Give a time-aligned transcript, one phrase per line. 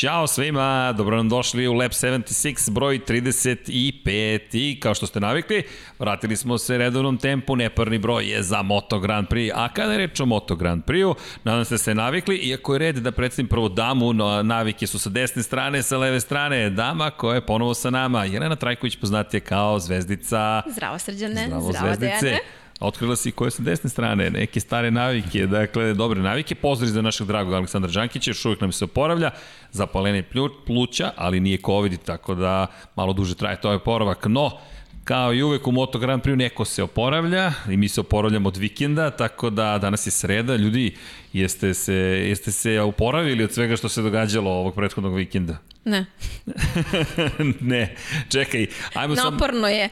[0.00, 5.62] Ćao svima, dobro nam došli u Lab 76, broj 35 i kao što ste navikli,
[5.98, 9.98] vratili smo se redovnom tempu, neparni broj je za Moto Grand Prix, a kada je
[9.98, 11.14] reč o Moto Grand Prix-u,
[11.44, 14.98] nadam se da ste navikli, iako je red da predstavim prvo damu, no, navike su
[14.98, 19.40] sa desne strane, sa leve strane, dama koja je ponovo sa nama, Jelena Trajković poznatija
[19.40, 20.62] kao zvezdica.
[20.66, 22.26] Zdravo srđane, zdravo, zdravo zvezdice.
[22.26, 22.59] Dejane.
[22.80, 26.54] Otkrila si koje su desne strane, neke stare navike, dakle, dobre navike.
[26.54, 29.30] Pozdrav za našeg dragog Aleksandra Đankića, još uvijek nam se oporavlja,
[29.72, 30.24] zapalene
[30.66, 32.66] pluća, ali nije COVID, tako da
[32.96, 34.26] malo duže traje to ovaj poravak.
[34.26, 34.58] No,
[35.04, 38.56] kao i uvek u Moto Grand Prix neko se oporavlja i mi se oporavljamo od
[38.56, 40.56] vikenda, tako da danas je sreda.
[40.56, 40.96] Ljudi,
[41.32, 41.94] jeste se,
[42.28, 45.56] jeste se oporavili od svega što se događalo ovog prethodnog vikenda?
[45.84, 46.06] Ne.
[47.60, 47.94] ne,
[48.28, 48.66] čekaj.
[48.94, 49.70] Ajmo Naporno sam...
[49.70, 49.88] je.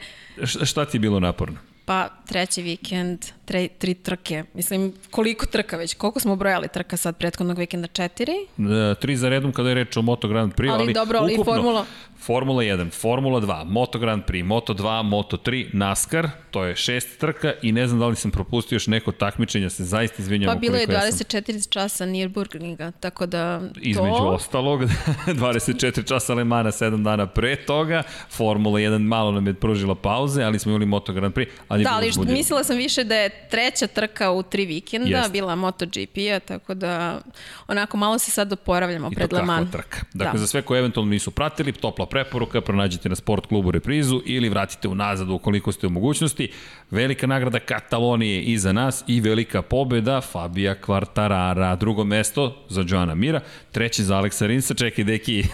[0.64, 1.67] Šta ti je bilo naporno?
[1.89, 4.44] Pa treći vikend, tre, tri trke.
[4.55, 5.95] Mislim, koliko trka već?
[5.95, 7.86] Koliko smo brojali trka sad prethodnog vikenda?
[7.86, 8.33] Četiri?
[8.33, 11.34] E, tri za redom kada je reč o Moto Grand Prix, ali, ali dobro, ali
[11.34, 11.86] ukupno, Formula...
[12.19, 17.19] Formula 1, Formula 2, Moto Grand Prix, Moto 2, Moto 3, NASCAR, to je šest
[17.19, 20.55] trka i ne znam da li sam propustio još neko takmičenja, se zaista izvinjam.
[20.55, 21.70] Pa bilo je 24 sam...
[21.70, 23.80] časa Nürburgringa, tako da to...
[23.80, 24.80] Između ostalog,
[25.27, 30.42] 24 časa Le Mana 7 dana pre toga, Formula 1 malo nam je pružila pauze,
[30.42, 31.48] ali smo imali Moto Grand Prix.
[31.69, 35.33] Ali da, ali mislila sam više da je treća trka u tri vikenda, Jest.
[35.33, 37.20] bila MotoGP-a, tako da
[37.69, 39.70] onako malo se sad oporavljamo I pred Le Mans.
[39.70, 39.98] trka.
[40.14, 40.39] Dakle, da.
[40.39, 44.89] za sve koje eventualno nisu pratili, topla preporuka, pronađite na sport klubu reprizu ili vratite
[44.89, 46.51] unazad ukoliko ste u mogućnosti.
[46.91, 51.77] Velika nagrada Katalonije iza nas i velika pobeda Fabija Kvartarara.
[51.77, 53.41] Drugo mesto za Joana Mira,
[53.73, 54.75] treći za Aleksa Rinsa.
[54.75, 55.45] Čekaj, deki,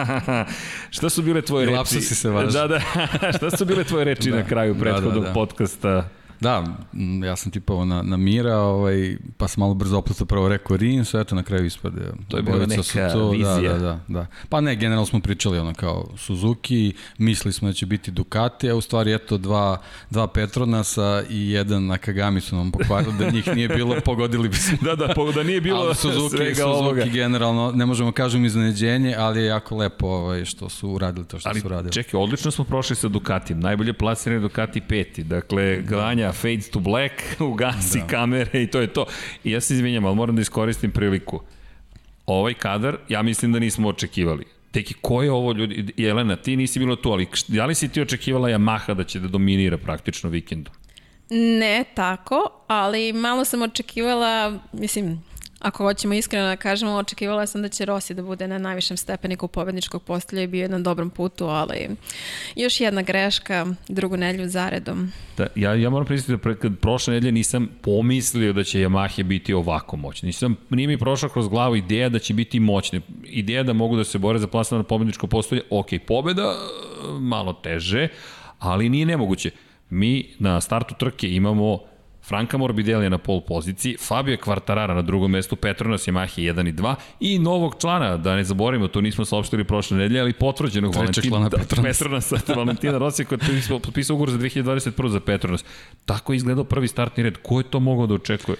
[0.96, 1.76] šta su bile tvoje reči?
[1.76, 2.52] Lapsu si se važi.
[2.52, 2.80] Da, da,
[3.36, 5.32] šta su bile tvoje reči da, na kraju prethodnog da, da, da.
[5.32, 6.08] podcasta?
[6.40, 6.64] Da,
[7.24, 11.04] ja sam tipovao na, na Mira, ovaj, pa sam malo brzo opletao prvo rekao Rin,
[11.04, 12.00] sve eto na kraju ispade.
[12.28, 13.72] To je bila neka to, da, vizija.
[13.72, 14.26] Da, da, da.
[14.48, 18.74] Pa ne, generalno smo pričali ono kao Suzuki, mislili smo da će biti Ducati, a
[18.74, 19.80] u stvari eto dva,
[20.10, 24.76] dva Petronasa i jedan Nakagami su nam pokvarili, da njih nije bilo, pogodili bi se.
[24.80, 27.04] da, da, da nije bilo ali Suzuki, svega Suzuki ovoga.
[27.04, 31.48] generalno, ne možemo kažem iznenađenje, ali je jako lepo ovaj, što su uradili to što
[31.48, 31.92] ali, su uradili.
[31.92, 37.12] Čekaj, odlično smo prošli sa Ducatijem, najbolje plasirani Ducati peti, dakle, Granja fades to black,
[37.52, 38.06] ugasi da.
[38.06, 39.06] kamere i to je to.
[39.44, 41.40] I ja se izvinjam, ali moram da iskoristim priliku.
[42.26, 44.44] Ovaj kadar, ja mislim da nismo očekivali.
[44.70, 45.92] Teki, ko je ovo ljudi?
[45.96, 49.28] Jelena, ti nisi bila tu, ali da li si ti očekivala Yamaha da će da
[49.28, 50.74] dominira praktično vikendom?
[51.30, 55.22] Ne tako, ali malo sam očekivala, mislim,
[55.64, 59.48] Ako hoćemo iskreno da kažemo, očekivala sam da će Rossi da bude na najvišem stepeniku
[59.48, 61.88] pobedničkog postelja i bio je na dobrom putu, ali
[62.56, 65.12] još jedna greška drugu nedlju zaredom.
[65.36, 69.54] Da, ja, ja moram priznati da pre, prošle nedelje nisam pomislio da će Yamaha biti
[69.54, 70.26] ovako moćni.
[70.26, 73.00] Nisam, nije mi prošla kroz glavu ideja da će biti moćne.
[73.24, 76.54] Ideja da mogu da se bore za plasman na pobedničko postolje, ok, pobeda
[77.20, 78.08] malo teže,
[78.58, 79.50] ali nije nemoguće.
[79.90, 81.93] Mi na startu trke imamo
[82.24, 86.94] Franka Morbidelli na pol poziciji, Fabio Quartarara na drugom mestu, Petronas Yamaha 1 i 2
[87.20, 91.98] i novog člana, da ne zaboravimo, to nismo saopštili prošle nedelje, ali potvrđenog Valentina Petronas.
[91.98, 95.64] Petronasa, Valentina Rossi koji je potpisao ugovor za 2021 za Petronas.
[96.04, 97.36] Tako je izgledao prvi startni red.
[97.42, 98.56] Ko je to mogao da očekuje?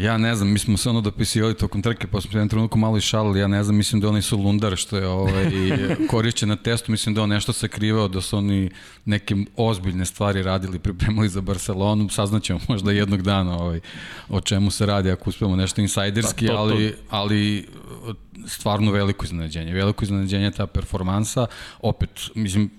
[0.00, 2.78] Ja ne znam, mi smo se ono dopisivali tokom trke, pa smo se jedan trenutku
[2.78, 5.50] malo i šalili, ja ne znam, mislim da oni su Lundar što je ovaj,
[6.10, 8.70] korišćen na testu, mislim da on nešto sakrivao, da su oni
[9.04, 13.80] neke ozbiljne stvari radili, pripremali za Barcelonu, saznaćemo možda jednog dana ovaj,
[14.28, 16.62] o čemu se radi ako uspemo nešto insajderski, pa, to, to.
[16.62, 17.66] ali, ali
[18.46, 21.46] stvarno veliko iznenađenje, veliko iznenađenje ta performansa,
[21.80, 22.70] opet, mislim,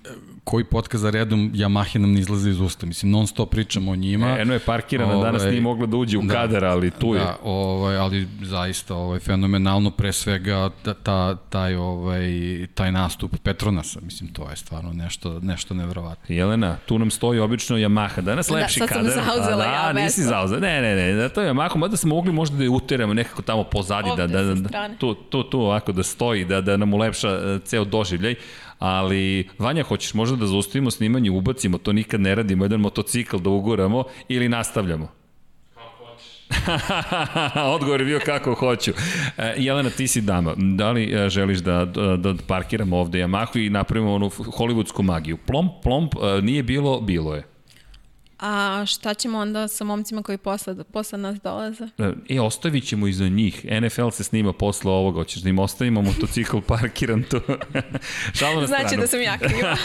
[0.43, 2.85] koji podcast za redom Yamaha nam ne izlazi iz usta.
[2.85, 4.37] Mislim, non stop pričamo o njima.
[4.37, 7.13] E, eno je parkirana, ovaj, danas nije mogla da uđe u da, kadar, ali tu
[7.13, 7.19] je.
[7.19, 12.27] Da, ovaj, ali zaista ovaj, fenomenalno, pre svega ta, ta, taj, ovaj,
[12.73, 13.99] taj nastup Petronasa.
[14.01, 16.35] Mislim, to je stvarno nešto, nešto nevrovatno.
[16.35, 18.21] Jelena, tu nam stoji obično Yamaha.
[18.21, 19.03] Danas da, lepši kadar.
[19.03, 20.03] Da, sad sam zauzela ja mesto.
[20.03, 20.59] Nisi zauzela.
[20.59, 23.41] Ne, ne, ne, da to je Yamaha, mada smo mogli možda da je uteramo nekako
[23.41, 26.93] tamo pozadi, da, da, da, da, tu, tu, tu ovako da stoji, da, da nam
[26.93, 28.35] ulepša e, ceo doživljaj
[28.83, 33.49] ali Vanja, hoćeš možda da zaustavimo snimanje, ubacimo, to nikad ne radimo, jedan motocikl da
[33.49, 35.09] uguramo ili nastavljamo?
[37.75, 38.91] Odgovor je bio kako hoću.
[39.37, 40.53] E, Jelena, ti si dama.
[40.57, 45.37] Da li e, želiš da, da, da parkiramo ovde Yamahu i napravimo onu hollywoodsku magiju?
[45.37, 47.52] Plomp, plomp, e, nije bilo, bilo je.
[48.39, 51.87] A šta ćemo onda sa momcima koji posle, posle nas dolaze?
[52.29, 53.65] E, ostavit ćemo iza njih.
[53.81, 55.19] NFL se snima posle ovoga.
[55.19, 57.41] Hoćeš da im ostavimo motocikl parkiran tu?
[58.39, 59.01] Šalo na znači stranu.
[59.01, 59.77] da sam ja kriva.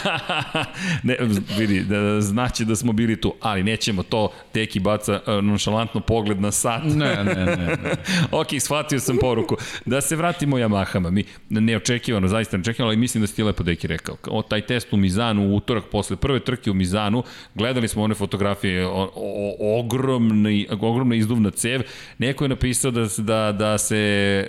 [1.03, 1.17] ne,
[1.57, 4.31] vidi, da, znači da smo bili tu, ali nećemo to.
[4.51, 6.83] Teki baca uh, nonšalantno pogled na sat.
[6.83, 7.55] Ne, ne, ne.
[7.55, 7.95] ne.
[8.31, 9.57] ok, shvatio sam poruku.
[9.85, 11.11] Da se vratimo Yamahama.
[11.11, 14.15] Mi neočekivano, zaista neočekivano, ali mislim da si ti lepo Deki rekao.
[14.27, 17.23] O, taj test u Mizanu u utorak posle prve trke u Mizanu,
[17.55, 21.81] gledali smo one fotografije, o, o, ogromni, ogromna izduvna cev.
[22.17, 23.97] Neko je napisao da, da, da se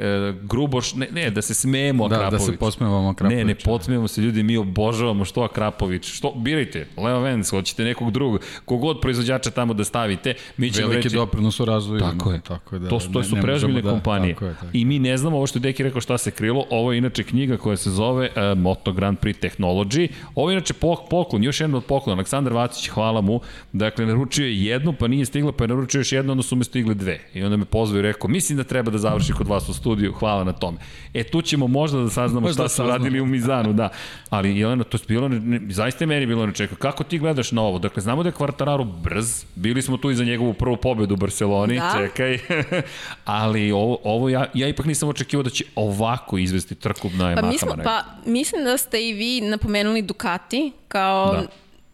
[0.00, 2.46] e, grubo, ne, ne, da se smemo da, Akrapović.
[2.46, 3.38] Da se posmevamo Akrapović.
[3.38, 6.06] Ne, ne podsmevamo se ljudi, mi obožavamo što Akrapović.
[6.06, 11.08] Što, birajte, Leo Vens, hoćete nekog drugog, kogod proizvođača tamo da stavite, mi ćemo Veliki
[11.08, 11.16] reći...
[11.16, 12.00] doprinos u razvoju.
[12.00, 12.40] Tako je.
[12.40, 14.34] Tako je da, to, to su preozbiljne da, kompanije.
[14.34, 14.66] Tako je, tako.
[14.72, 16.64] I mi ne znamo ovo što je Deki rekao šta se krilo.
[16.70, 20.08] Ovo je inače knjiga koja se zove uh, Moto Grand Prix Technology.
[20.34, 20.74] Ovo je inače
[21.10, 22.16] poklon, još jedan od poklona.
[22.16, 23.40] Aleksandar Vacić, hvala mu.
[23.80, 26.64] Dakle, naručio je jednu, pa nije stigla, pa je naručio još jednu, onda su me
[26.64, 27.20] stigle dve.
[27.34, 30.12] I onda me pozvao i rekao, mislim da treba da završi kod vas u studiju,
[30.12, 30.78] hvala na tome.
[31.14, 33.88] E, tu ćemo možda da saznamo šta da su radili u Mizanu, da.
[34.30, 36.74] Ali, Jelena, to je bilo, ne, zaista je meni bilo nečeko.
[36.74, 37.78] Kako ti gledaš na ovo?
[37.78, 41.16] Dakle, znamo da je Kvartararo brz, bili smo tu i za njegovu prvu pobedu u
[41.16, 41.94] Barceloni, da.
[41.96, 42.38] čekaj.
[43.24, 47.40] Ali ovo, ovo ja, ja ipak nisam očekivao da će ovako izvesti trku na Yamaha.
[47.40, 51.46] Pa, mi smo, pa mislim da ste i vi napomenuli Ducati kao da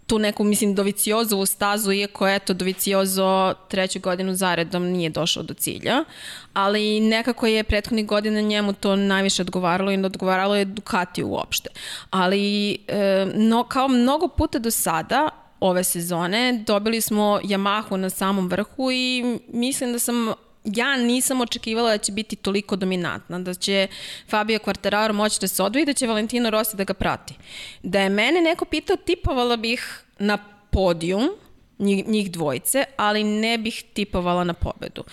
[0.06, 6.04] tu neku, mislim, Doviciozovu stazu, iako eto, Doviciozo treću godinu zaredom nije došao do cilja,
[6.52, 11.70] ali nekako je prethodnih godina njemu to najviše odgovaralo i odgovaralo je Ducati uopšte.
[12.10, 15.28] Ali e, no, kao mnogo puta do sada,
[15.60, 20.32] ove sezone, dobili smo Yamahu na samom vrhu i mislim da sam
[20.74, 23.88] ja nisam očekivala da će biti toliko dominantna, da će
[24.28, 27.34] Fabio Quartararo moći da se odvoji da će Valentino Rossi da ga prati.
[27.82, 30.38] Da je mene neko pitao, tipovala bih na
[30.70, 31.30] podijum,
[31.78, 35.04] njih, njih dvojice, ali ne bih tipovala na pobedu.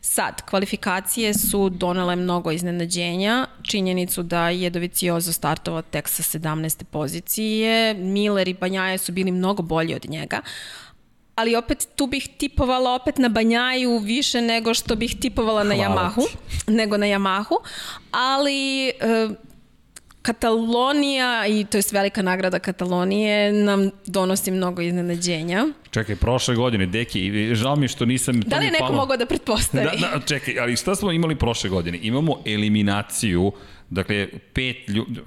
[0.00, 6.84] Sad, kvalifikacije su donele mnogo iznenađenja, činjenicu da je Doviciozo startovao tek sa 17.
[6.84, 10.40] pozicije, Miller i Banjaje su bili mnogo bolji od njega,
[11.40, 15.94] ali opet tu bih tipovala opet na Banjaju više nego što bih tipovala na Hvala
[15.94, 16.72] Yamahu, ti.
[16.72, 17.54] nego na Yamahu,
[18.10, 18.92] ali e,
[20.22, 25.66] Katalonija i to je velika nagrada Katalonije nam donosi mnogo iznenađenja.
[25.90, 28.40] Čekaj, prošle godine, Deki, žao mi što nisam...
[28.40, 28.96] Da li je neko palo...
[28.96, 29.84] mogao da pretpostavi?
[29.84, 31.98] Da, da, čekaj, ali šta smo imali prošle godine?
[32.02, 33.52] Imamo eliminaciju
[33.90, 35.20] Dakle, pet ljudi,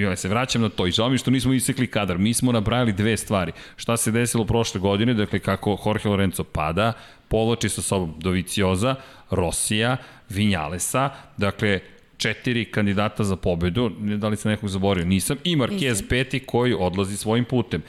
[0.00, 2.18] ja se vraćam na to i žao mi što nismo isekli kadar.
[2.18, 3.52] Mi smo nabrajali dve stvari.
[3.76, 6.92] Šta se desilo prošle godine, dakle kako Jorge Lorenzo pada,
[7.28, 8.94] povlači sa sobom Dovicioza,
[9.30, 9.96] Rosija,
[10.28, 11.80] Vinjalesa, dakle
[12.16, 17.16] četiri kandidata za pobedu, da li sam nekog zaborio, nisam, i Marquez peti koji odlazi
[17.16, 17.82] svojim putem.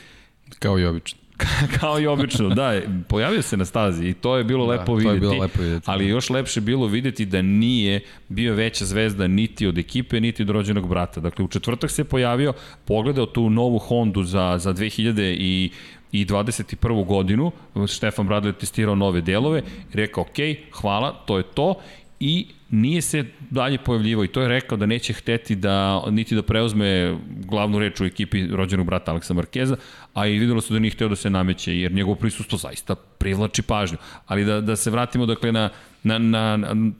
[0.60, 1.25] Kao i obično.
[1.80, 5.08] kao i obično, da, pojavio se na stazi i to je bilo da, lepo videti.
[5.08, 5.86] To je bilo lepo videti.
[5.86, 6.10] Ali da.
[6.10, 8.00] još lepše bilo videti da nije
[8.30, 11.20] bio veća zvezda niti od ekipe, niti od rođenog brata.
[11.20, 12.54] Dakle, u četvrtak se pojavio,
[12.86, 15.70] pogledao tu novu Hondu za, za 2000 i
[16.12, 17.06] i 21.
[17.06, 17.52] godinu,
[17.88, 19.62] Štefan Bradley testirao nove delove,
[19.94, 20.38] rekao, ok,
[20.72, 21.76] hvala, to je to,
[22.20, 26.42] i nije se dalje pojavljivo i to je rekao da neće hteti da niti da
[26.42, 29.76] preuzme glavnu reč u ekipi rođenog brata Aleksa Markeza,
[30.14, 33.62] a i videlo se da nije hteo da se nameće jer njegovo prisustvo zaista privlači
[33.62, 33.98] pažnju.
[34.26, 35.70] Ali da, da se vratimo dakle na,
[36.04, 36.92] na, na, na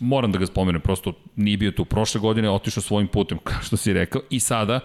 [0.00, 3.76] moram da ga spomenem, prosto nije bio tu prošle godine, otišao svojim putem, kao što
[3.76, 4.80] si rekao, i sada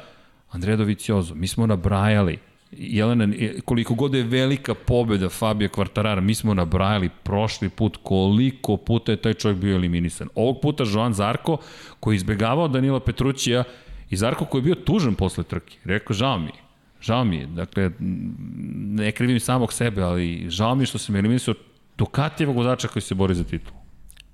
[0.52, 2.40] Andrea Doviciozo, mi smo nabrajali
[2.78, 3.28] Jelena,
[3.66, 9.22] koliko god je velika pobeda Fabio Kvartarara, mi smo nabrajali prošli put koliko puta je
[9.22, 10.28] taj čovjek bio eliminisan.
[10.36, 11.58] Ovog puta Joan Zarko,
[12.00, 13.64] koji je izbegavao Danila Petrućija,
[14.10, 15.78] i Zarko koji je bio tužan posle trke.
[15.84, 16.64] Rekao, žao mi je.
[17.02, 17.46] Žao mi je.
[17.46, 21.54] Dakle, ne krivim samog sebe, ali žao mi je što sam eliminisao
[21.98, 23.83] Ducatijevog vozača koji se bori za titul.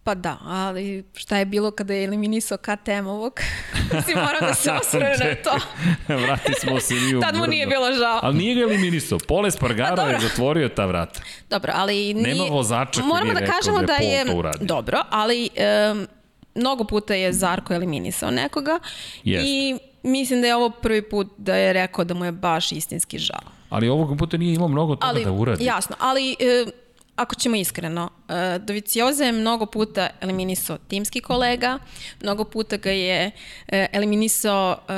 [0.04, 3.40] Pa da, ali šta je bilo kada je eliminisao KTM-ovog?
[4.06, 5.60] si morao da se osvrne na to.
[6.24, 8.20] Vrati smo se mi u Tad mu nije bilo žao.
[8.24, 9.18] Ali nije ga eliminisao.
[9.28, 11.22] Pole Spargaro pa, je zatvorio ta vrata.
[11.50, 12.36] Dobro, ali nije...
[12.36, 15.50] Nema vozača koji je da kažemo da je, da je Dobro, ali
[15.92, 16.08] um,
[16.56, 18.80] mnogo puta je Zarko eliminisao nekoga
[19.24, 19.48] Jest.
[19.48, 23.20] i mislim da je ovo prvi put da je rekao da mu je baš istinski
[23.20, 23.52] žao.
[23.70, 25.66] Ali ovog puta nije imao mnogo toga ali, da uradi.
[25.66, 26.70] Jasno, ali uh,
[27.20, 31.80] ako ćemo iskreno, uh, Dovicioza je mnogo puta eliminisao timski kolega,
[32.22, 33.34] mnogo puta ga je uh,
[33.92, 34.94] eliminisao uh,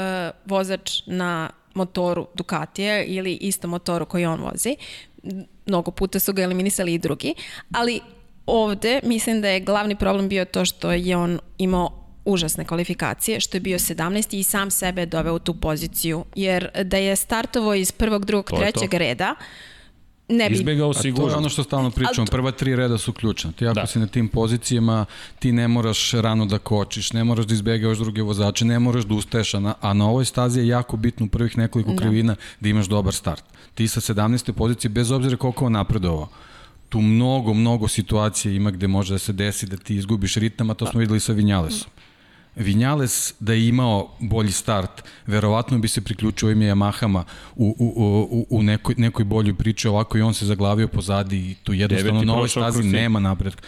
[0.46, 4.76] vozač na motoru Ducatija ili isto motoru koji on vozi.
[5.66, 7.36] Mnogo puta su ga eliminisali i drugi,
[7.74, 8.00] ali
[8.46, 13.58] ovde mislim da je glavni problem bio to što je on imao užasne kvalifikacije, što
[13.58, 14.40] je bio 17.
[14.40, 18.94] i sam sebe doveo u tu poziciju, jer da je startovo iz prvog, drugog, trećeg
[18.94, 19.36] reda,
[20.32, 20.56] ne bi.
[20.56, 23.52] Izbegao A to je ono što stalno pričamo, to- prva tri reda su ključna.
[23.52, 23.88] Ti ako Da.
[23.88, 25.06] si na tim pozicijama,
[25.40, 29.14] ti ne moraš rano da kočiš, ne moraš da izbegavaš druge vozače, ne moraš da
[29.14, 32.70] ustaješ, a na, a na ovoj stazi je jako bitno u prvih nekoliko krivina da
[32.70, 33.44] imaš dobar start.
[33.76, 34.52] Ti sa 17.
[34.52, 36.28] pozicije, bez obzira koliko on napredovao,
[36.90, 40.74] tu mnogo, mnogo situacija ima gde može da se desi da ti izgubiš ritam, a
[40.74, 41.90] to smo videli sa Vinjalesom.
[42.56, 47.24] Vinjales da je imao bolji start, verovatno bi se priključio ovim Yamahama
[47.56, 47.94] u, u,
[48.32, 52.24] u, u nekoj, nekoj boljoj priči, ovako i on se zaglavio pozadi i tu jednostavno
[52.24, 53.62] na ovoj stazi nema napretka.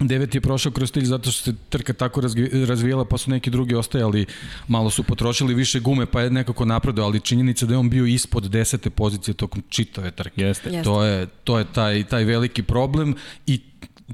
[0.00, 3.50] Devet je prošao kroz stilj zato što se trka tako razvi- razvijela pa su neki
[3.50, 4.26] drugi ostajali,
[4.68, 8.06] malo su potrošili više gume pa je nekako napredao, ali činjenica da je on bio
[8.06, 10.42] ispod desete pozicije tokom čitave trke.
[10.42, 10.70] Jeste.
[10.70, 10.84] Jeste.
[10.84, 13.14] To je, to je taj, taj veliki problem
[13.46, 13.60] i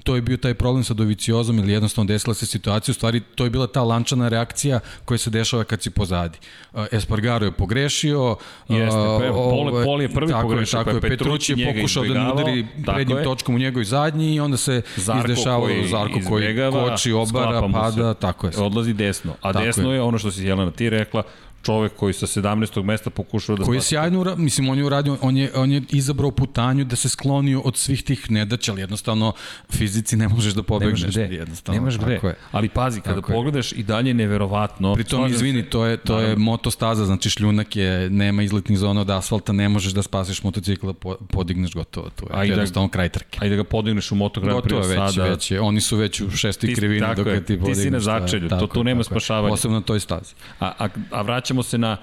[0.03, 3.45] to je bio taj problem sa Doviciozom ili jednostavno desila se situacija, u stvari to
[3.45, 6.39] je bila ta lančana reakcija koja se dešava kad si pozadi.
[6.73, 8.37] Uh, Espargaro je pogrešio,
[8.69, 12.15] Jeste, Pole- ovaj, Pol je prvi tako pogrešio, tako pa je, Petrući je pokušao da
[12.15, 13.25] ne udari prednjim je.
[13.25, 18.13] točkom u njegovoj zadnji i onda se Zarko izdešavalo koji Zarko koji koči, obara, pada,
[18.15, 18.21] se.
[18.21, 18.53] tako je.
[18.59, 19.33] Odlazi desno.
[19.43, 19.95] A Tako desno je.
[19.95, 20.03] je.
[20.03, 21.23] ono što si Jelena ti rekla,
[21.67, 22.83] čovek koji sa 17.
[22.85, 23.89] mesta pokušao da koji je spasi.
[23.89, 27.61] sjajno, ura- mislim, on je uradio, on je, on je izabrao putanju da se sklonio
[27.61, 29.33] od svih tih nedaća, ali jednostavno
[29.71, 31.01] fizici ne možeš da pobegneš.
[31.01, 32.13] Nemaš gde, jednostavno, nemaš gde.
[32.15, 32.35] je.
[32.53, 33.37] Ali pazi, kada Tako je.
[33.37, 34.95] pogledaš i dalje je neverovatno.
[34.95, 35.69] Pri tom, Slažem izvini, se.
[35.69, 39.93] to je, to je motostaza, znači šljunak je, nema izletnih zona od asfalta, ne možeš
[39.93, 43.39] da spasiš motocikla, po, podigneš gotovo, to je A i da- jednostavno kraj trke.
[43.43, 45.25] Ajde da ga podigneš u Moto Grand Prix je već, sada.
[45.25, 47.59] već je, oni su već u šesti Ti- krivini dok je, je ti ti si
[47.61, 47.85] podigneš.
[48.05, 49.05] na to je- začelju, to tu je, nema je.
[49.05, 49.51] spašavanja.
[49.51, 50.35] Posebno na toj stazi.
[50.61, 51.97] A, a, a vraćamo se na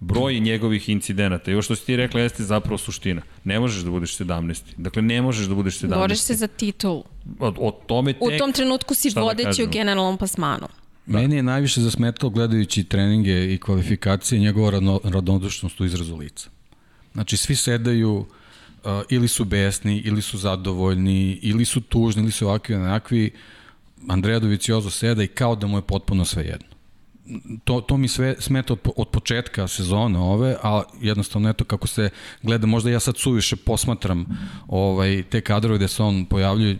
[0.00, 1.50] broj njegovih incidenata.
[1.50, 3.22] I ovo što si ti rekla jeste zapravo suština.
[3.44, 4.62] Ne možeš da budeš 17.
[4.76, 5.98] Dakle, ne možeš da budeš 17.
[5.98, 7.02] Boriš se za titul.
[7.38, 8.22] O, o tome tek...
[8.22, 9.72] U tom trenutku si da vodeći u kažemo?
[9.72, 10.68] generalnom plasmanu.
[11.06, 11.18] Da.
[11.18, 16.50] Meni je najviše zasmetalo gledajući treninge i kvalifikacije njegova radno, radnodušnost u izrazu lica.
[17.12, 18.26] Znači, svi sedaju uh,
[19.08, 23.30] ili su besni, ili su zadovoljni, ili su tužni, ili su ovakvi, onakvi.
[24.08, 26.77] Andreja Doviciozo seda i kao da mu je potpuno sve jedno.
[27.64, 32.10] To, to mi sve smeta od, od početka sezone ove, a jednostavno eto kako se
[32.42, 34.26] gleda, možda ja sad suviše posmatram
[34.68, 36.78] ovaj, te kadrove gde se on pojavljuje,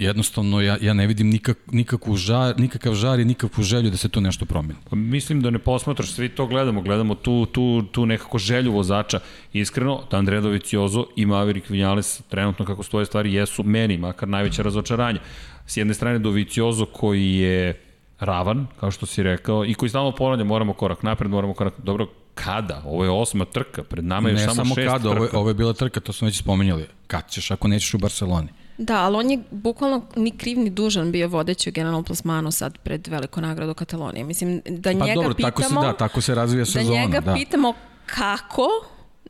[0.00, 4.08] jednostavno ja, ja ne vidim nikak, nikakvu žar, nikakav žar i nikakvu želju da se
[4.08, 4.74] tu nešto promeni.
[4.90, 9.20] Pa Mislim da ne posmatraš, svi to gledamo, gledamo tu, tu, tu nekako želju vozača.
[9.52, 15.18] Iskreno, Andrea Doviciozo i Maverick Vinales trenutno kako stoje stvari jesu meni, makar najveće razočaranje.
[15.66, 17.89] S jedne strane Doviciozo koji je
[18.20, 21.74] ravan, kao što si rekao, i koji stalno ponavlja, moramo korak napred, moramo korak...
[21.78, 22.82] Dobro, kada?
[22.86, 25.10] Ovo je osma trka, pred nama je Ne samo, samo šest kada, trka.
[25.10, 26.86] ovo, je- ovo je bila trka, to smo već spomenjali.
[27.06, 28.48] Kad ćeš, ako nećeš u Barceloni?
[28.78, 32.78] Da, ali on je bukvalno ni kriv ni dužan bio vodeći u generalnom plasmanu sad
[32.78, 34.24] pred veliko nagradu Katalonije.
[34.24, 35.50] Mislim, da Pa njega dobro, pitamo...
[35.50, 36.90] tako se, da, tako se razvija da sezona.
[36.96, 37.34] njega da.
[37.34, 37.74] pitamo
[38.06, 38.68] kako,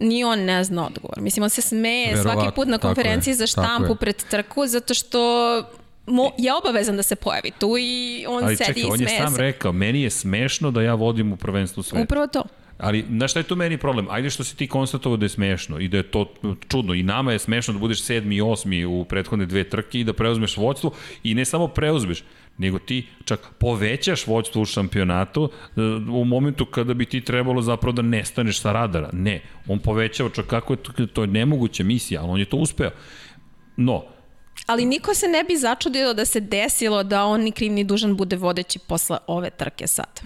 [0.01, 1.21] ni on ne zna odgovor.
[1.21, 4.95] Mislim, on se smeje Verovatno, svaki put na konferenciji je, za štampu pred trku, zato
[4.95, 5.19] što
[6.11, 9.07] mo, je obavezan da se pojavi tu i on Ali sedi čekaj, i on je
[9.07, 9.43] smeje sam se.
[9.43, 12.03] rekao, meni je smešno da ja vodim u prvenstvu sveta.
[12.03, 12.43] Upravo to.
[12.81, 14.07] Ali, znaš šta je tu meni problem?
[14.11, 16.35] Ajde što si ti konstatovao da je smešno i da je to
[16.69, 16.95] čudno.
[16.95, 20.13] I nama je smešno da budeš sedmi i osmi u prethodne dve trke i da
[20.13, 22.25] preuzmeš vođstvo i ne samo preuzmeš,
[22.59, 27.93] nego ti čak povećaš vođstvo u šampionatu e, u momentu kada bi ti trebalo zapravo
[27.93, 29.11] da nestaneš sa radara.
[29.13, 32.57] Ne, on povećava čak kako je to, to je nemoguća misija, ali on je to
[32.57, 32.91] uspeo.
[33.77, 34.05] No,
[34.67, 38.17] Ali niko se ne bi začudio da se desilo da on ni kriv ni dužan
[38.17, 40.21] bude vodeći posle ove trke sad.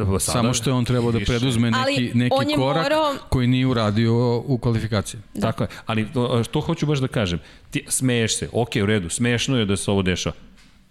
[0.00, 3.14] sada, Samo što je on trebao da preduzme neki, Ali neki on je korak morao-
[3.28, 5.20] koji nije uradio u kvalifikaciji.
[5.34, 5.40] Da.
[5.42, 7.38] Tako je, ali to, što hoću baš da kažem,
[7.70, 10.34] ti smeješ se, ok, u redu, smešno je da se ovo dešava.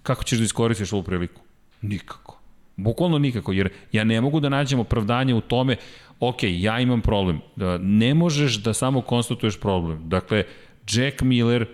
[0.03, 1.41] Kako ćeš da iskoristiš ovu priliku?
[1.81, 2.37] Nikako.
[2.75, 5.75] Bukvalno nikako, jer ja ne mogu da nađem opravdanje u tome,
[6.19, 7.39] ok, ja imam problem.
[7.55, 10.09] Da, ne možeš da samo konstatuješ problem.
[10.09, 10.43] Dakle,
[10.91, 11.65] Jack Miller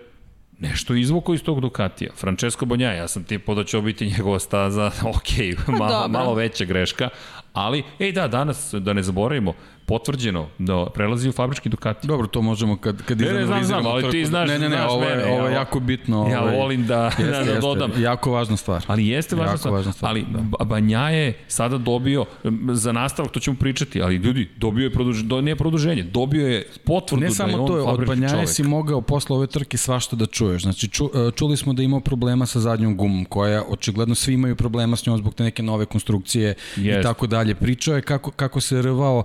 [0.64, 2.12] nešto izvuko iz tog Ducatija.
[2.16, 6.08] Francesco Bonja, ja sam tipao da će biti njegova staza, ok, malo, dobro.
[6.08, 7.10] malo veća greška,
[7.54, 9.54] ali, ej da, danas, da ne zaboravimo,
[9.86, 12.08] potvrđeno da prelazi u fabrički Ducati.
[12.08, 14.70] Dobro, to možemo kad, kad Ne, ne, znam, izanaliziramo znam, ali ti znaš, Ne, ne,
[14.70, 16.28] ne, znaš ovo je, mene, ovo je ja- jako bitno.
[16.32, 17.92] Ja ovaj, volim da, jeste, da, da jeste, dodam.
[17.98, 18.84] Jako važna stvar.
[18.88, 19.74] Ali jeste važna Jako stvar.
[19.74, 20.26] važna stvar, ali
[20.60, 20.66] da.
[20.66, 22.26] Banja je sada dobio,
[22.72, 26.68] za nastavak to ćemo pričati, ali ljudi, dobio je produženje, do, nije produženje, dobio je
[26.86, 29.78] potvrdu Ne da je samo on to, od fabrički Banjaje si mogao posle ove trke
[29.78, 30.62] svašta da čuješ.
[30.62, 34.56] Znači, ču, e, čuli smo da imao problema sa zadnjom gumom, koja očigledno svi imaju
[34.56, 37.56] problema s njom zbog te neke nove konstrukcije i tako dalje.
[37.56, 39.24] Pričao je kako, kako se rvao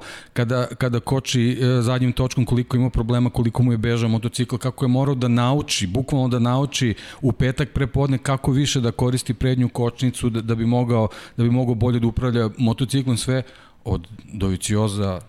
[0.48, 4.84] kada, kada koči e, zadnjim točkom, koliko ima problema, koliko mu je bežao motocikl, kako
[4.84, 9.68] je morao da nauči, bukvalno da nauči u petak prepodne kako više da koristi prednju
[9.68, 13.42] kočnicu da, da bi mogao da bi mogao bolje da upravlja motociklom sve
[13.84, 15.20] od Dovicioza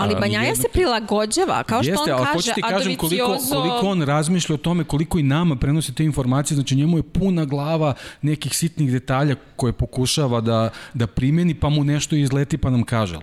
[0.00, 3.80] Ali A, Banjaja se prilagođava, kao što Jeste, on kaže, hoću ti kažem koliko, koliko
[3.84, 7.94] on razmišlja o tome, koliko i nama prenosi te informacije, znači njemu je puna glava
[8.22, 13.16] nekih sitnih detalja koje pokušava da, da primeni, pa mu nešto izleti pa nam kaže.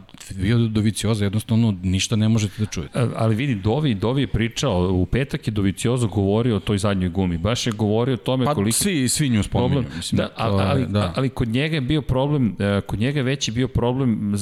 [0.55, 2.99] Od Dovicioza jednostavno ništa ne možete da čujete.
[2.99, 7.09] A- Ali vidi, Dovi, Dovi je pričao, u petak je Doviciozo govorio o toj zadnjoj
[7.09, 7.37] gumi.
[7.37, 8.71] Baš je govorio o tome Pa koliko...
[8.73, 9.69] svi, svi nju spominju.
[9.71, 9.97] problem.
[9.97, 11.13] Mislim, Da, ali, je- ali, da.
[11.15, 14.37] ali kod njega je bio problem, e, kod njega je veći bio problem, e,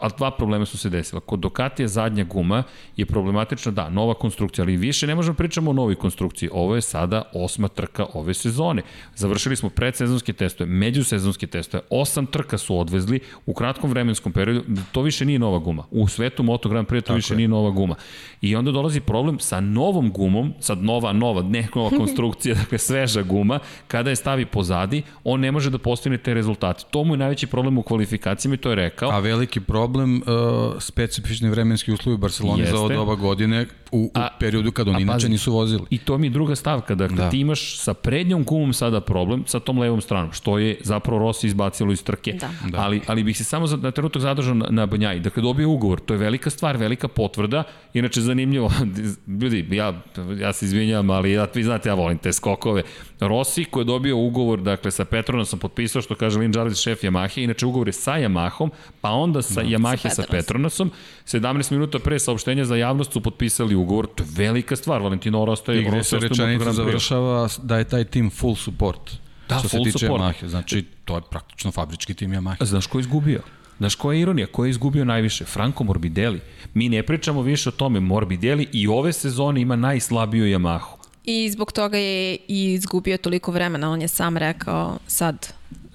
[0.00, 1.20] ali dva problema su se desila.
[1.20, 2.62] Kod Ducatija zadnja guma
[2.96, 6.48] je problematična, da, nova konstrukcija, ali više ne možemo pričamo o novoj konstrukciji.
[6.52, 8.82] Ovo je sada osma trka ove sezone.
[9.14, 14.62] Završili smo predsezonske testove, međusezonske testove, osam trka su odvezli u kratkom vremenskom periodu,
[14.92, 15.84] to više nije nova guma.
[15.90, 17.36] U svetu Moto Grand Prix to Tako više je.
[17.36, 17.94] nije nova guma.
[18.40, 23.22] I onda dolazi problem sa novom gumom, sad nova, nova, ne nova konstrukcija, dakle sveža
[23.22, 26.84] guma, kada je stavi pozadi, on ne može da postigne te rezultate.
[26.90, 29.10] To mu je najveći problem u kvalifikacijama i to je rekao.
[29.10, 30.82] A veliki problem, uh,
[31.24, 32.76] specifični vremenski uslovi u Barceloni Jeste.
[32.76, 35.82] za ovo doba godine u, u A- periodu kad oni inače nisu vozili.
[35.90, 37.22] I to mi je druga stavka, dakle da.
[37.24, 37.30] Da.
[37.30, 41.46] ti imaš sa prednjom gumom sada problem, sa tom levom stranom, što je zapravo Rossi
[41.46, 42.32] izbacilo iz trke.
[42.32, 42.50] Da.
[42.70, 42.78] Da.
[42.78, 45.20] Ali, ali bih se samo za, na trenutak zadržao na, na Banjaji.
[45.20, 47.62] Dakle, dobio ugovor, to je velika stvar, velika potvrda,
[47.94, 48.72] inače zanimljivo,
[49.40, 50.02] ljudi, ja,
[50.40, 52.82] ja se izvinjam, ali ja, vi znate, ja volim te skokove.
[53.28, 57.42] Rossi koji je dobio ugovor, dakle, sa Petronasom potpisao, što kaže Lin Jarvis, šef Yamahe,
[57.44, 60.90] inače ugovor je sa Yamahom, pa onda sa da, Yamahe sa, Sa Petronasom.
[61.26, 65.72] 17 minuta pre saopštenja za javnost su potpisali ugovor, to je velika stvar, Valentino Rossi
[65.72, 69.10] I gde se rečenica završava da je taj tim full support.
[69.48, 70.22] Da, što se full tiče support.
[70.22, 70.46] Yamahe.
[70.46, 72.64] Znači, to je praktično fabrički tim Yamahe.
[72.64, 73.40] Znaš ko je izgubio?
[73.78, 74.46] Znaš koja je ironija?
[74.46, 75.44] Ko je izgubio najviše?
[75.44, 76.40] Franco Morbidelli.
[76.74, 78.00] Mi ne pričamo više o tome.
[78.00, 81.03] Morbidelli i ove sezone ima najslabiju Yamahu.
[81.24, 85.46] I zbog toga je i izgubio toliko vremena, on je sam rekao sad.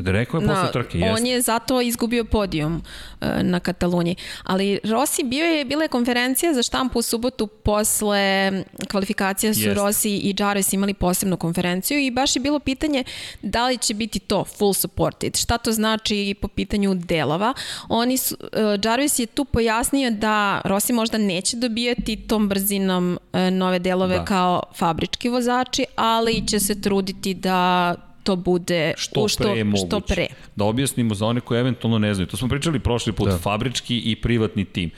[0.05, 1.29] Rekao je posle trke, on jeste.
[1.29, 2.81] je zato izgubio podijum
[3.21, 4.15] e, na Kataluniji.
[4.43, 8.51] Ali Rossi bio je, bila je konferencija za štampu u subotu posle
[8.91, 9.73] kvalifikacija su Jeste.
[9.73, 13.03] Rossi i Jarvis imali posebnu konferenciju i baš je bilo pitanje
[13.41, 15.37] da li će biti to full supported.
[15.37, 17.53] Šta to znači po pitanju delova?
[17.89, 23.51] Oni su, e, Jarvis je tu pojasnio da Rossi možda neće dobijati tom brzinom e,
[23.51, 24.25] nove delove Da.
[24.25, 29.87] kao fabrički vozači, ali će se truditi da to bude što, u pre moguće.
[29.87, 30.27] što pre.
[30.55, 32.27] Da objasnimo za one koji eventualno ne znaju.
[32.27, 33.37] To smo pričali prošli put, da.
[33.37, 34.91] fabrički i privatni tim.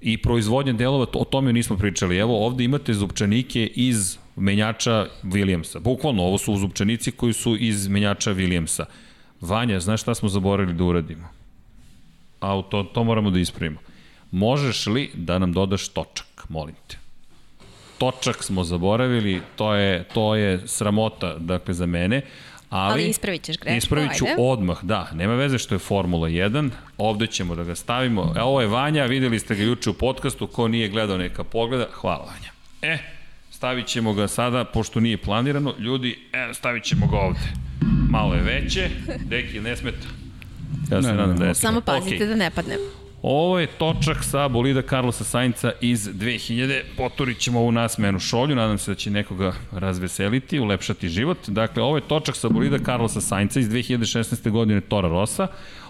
[0.00, 2.16] I proizvodnja delova, o tome nismo pričali.
[2.16, 5.80] Evo, ovde imate zupčanike iz menjača Williamsa.
[5.80, 8.84] Bukvalno, ovo su zupčanici koji su iz menjača Williamsa.
[9.40, 11.28] Vanja, znaš šta smo zaboravili da uradimo?
[12.40, 13.80] A to, to moramo da ispravimo.
[14.30, 16.98] Možeš li da nam dodaš točak, molim te?
[17.98, 22.22] Točak smo zaboravili, to je, to je sramota, dakle, za mene.
[22.70, 24.36] Ali, Ali ispravit ćeš grešku, Ispravit ću ajde.
[24.38, 25.10] odmah, da.
[25.14, 26.70] Nema veze što je Formula 1.
[26.98, 28.34] Ovde ćemo da ga stavimo.
[28.36, 30.46] E, ovo je Vanja, videli ste ga juče u podcastu.
[30.46, 31.86] Ko nije gledao, neka pogleda.
[31.92, 32.50] Hvala, Vanja.
[32.94, 32.98] E,
[33.50, 35.74] stavit ćemo ga sada, pošto nije planirano.
[35.78, 37.40] Ljudi, e, stavit ćemo ga ovde.
[38.10, 38.88] Malo je veće.
[39.24, 40.06] Deki, ne smeta.
[40.90, 41.38] Ja se Ne, ne, nadam ne.
[41.38, 42.76] da je Samo pazite da ne padne.
[43.22, 46.82] Ovo je točak sa bolida Carlosa Sainca iz 2000.
[46.96, 51.38] Poturit ćemo ovu nasmenu šolju, nadam se da će nekoga razveseliti, ulepšati život.
[51.48, 54.50] Dakle, ovo je točak sa bolida Carlosa Sainca iz 2016.
[54.50, 55.46] godine Tora Rosa.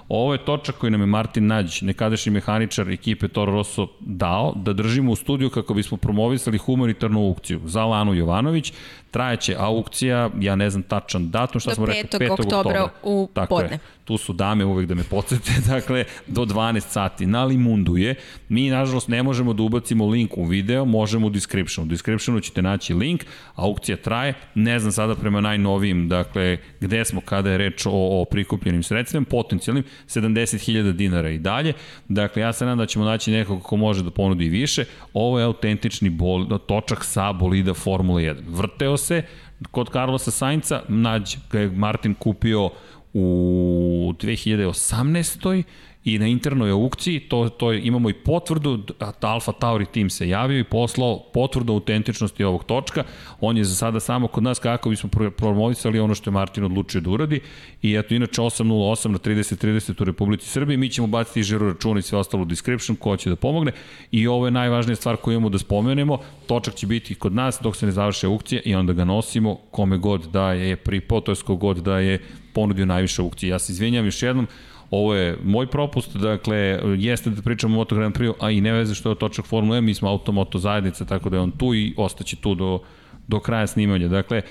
[0.08, 4.72] Ovo je točak koji nam je Martin Nađ, nekadašnji mehaničar ekipe Toro Rosso, dao da
[4.72, 8.72] držimo u studiju kako bismo promovisali humanitarnu aukciju za Lanu Jovanović.
[9.10, 12.28] Trajaće aukcija, ja ne znam tačan datum, šta Do smo rekli, 5.
[12.28, 12.32] 5.
[12.32, 13.70] oktobra u Tako podne.
[13.70, 13.78] Je.
[14.04, 18.14] Tu su dame uvek da me podsjete, dakle, do 12 sati na Limundu je.
[18.48, 21.86] Mi, nažalost, ne možemo da ubacimo link u video, možemo u descriptionu.
[21.86, 27.20] U descriptionu ćete naći link, aukcija traje, ne znam sada prema najnovijim, dakle, gde smo
[27.20, 31.72] kada je reč o, o prikupljenim sredstvima, potencijalnim, 70.000 dinara i dalje.
[32.08, 34.84] Dakle, ja se nadam da ćemo naći nekog ko može da ponudi više.
[35.12, 38.36] Ovo je autentični bol, točak sa bolida Formula 1.
[38.48, 39.22] Vrteo se,
[39.70, 42.70] kod Carlosa Sainca, nađ ga je Martin kupio
[43.14, 45.62] u 2018.
[46.04, 48.82] i na internoj aukciji, to, to je, imamo i potvrdu,
[49.20, 53.04] Alfa Tauri tim se javio i poslao potvrdu autentičnosti ovog točka.
[53.40, 56.64] On je za sada samo kod nas kako bismo pro- promovisali ono što je Martin
[56.64, 57.40] odlučio da uradi.
[57.82, 62.02] I eto, inače 808 na 3030 u Republici Srbiji, mi ćemo baciti žiro računa i
[62.02, 63.72] sve ostalo u description, ko će da pomogne.
[64.12, 66.18] I ovo je najvažnija stvar koju imamo da spomenemo.
[66.46, 69.98] Točak će biti kod nas dok se ne završe aukcija i onda ga nosimo kome
[69.98, 72.18] god da je pripao, to je da je
[72.52, 73.50] ponudio najviše aukcije.
[73.50, 74.46] Ja se izvinjam još jednom,
[74.90, 78.72] Ovo je moj propust, dakle, jeste da pričamo o Moto Grand Prix, a i ne
[78.72, 81.74] veze što je točak Formula 1, mi smo automoto zajednica, tako da je on tu
[81.74, 82.80] i ostaće tu do,
[83.26, 84.08] do kraja snimanja.
[84.08, 84.42] Dakle,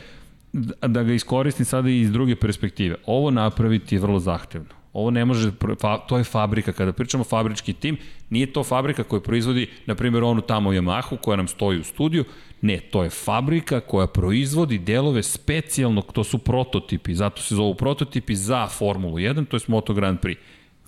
[0.87, 2.95] da ga iskoristim sada i iz druge perspektive.
[3.05, 4.76] Ovo napraviti je vrlo zahtevno.
[4.97, 6.71] Ovo ne može, fa, to je fabrika.
[6.71, 7.97] Kada pričamo fabrički tim,
[8.29, 12.25] nije to fabrika koja proizvodi, na primjer, onu tamo Yamahu koja nam stoji u studiju.
[12.61, 18.35] Ne, to je fabrika koja proizvodi delove specijalnog, to su prototipi, zato se zovu prototipi
[18.35, 20.37] za Formulu 1, to je Moto Grand Prix.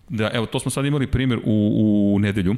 [0.09, 2.55] Da, evo, to smo sad imali primjer u, u nedelju.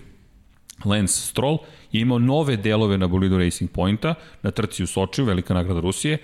[0.85, 1.57] Lance Stroll
[1.91, 6.17] je imao nove delove na bolidu Racing Pointa, na trci u Sočiju, velika nagrada Rusije,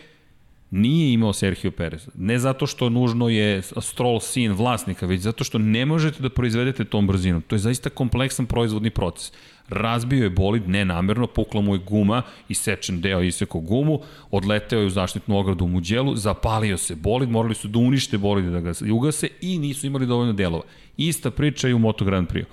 [0.71, 2.09] nije imao Sergio Perez.
[2.15, 6.85] Ne zato što nužno je Stroll sin vlasnika, već zato što ne možete da proizvedete
[6.85, 7.41] tom brzinom.
[7.41, 9.31] To je zaista kompleksan proizvodni proces.
[9.69, 13.99] Razbio je bolid nenamerno, pukla mu je guma, isečen deo iseko gumu,
[14.31, 18.45] odleteo je u zaštitnu ogradu u muđelu, zapalio se bolid, morali su da unište bolid
[18.45, 20.63] da ga ugase i nisu imali dovoljno delova.
[20.97, 22.45] Ista priča i u Moto Grand Prix.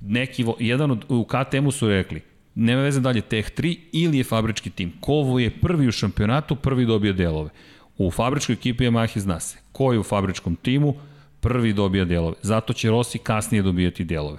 [0.00, 2.22] Neki, jedan od, u KTM-u su rekli,
[2.58, 4.92] nema veze dalje Tech 3 ili je fabrički tim.
[5.00, 7.50] Kovo je prvi u šampionatu, prvi dobija delove.
[7.98, 9.58] U fabričkoj ekipi Yamaha zna se.
[9.72, 10.94] Ko je u fabričkom timu,
[11.40, 12.34] prvi dobija delove.
[12.42, 14.38] Zato će Rossi kasnije dobijati delove.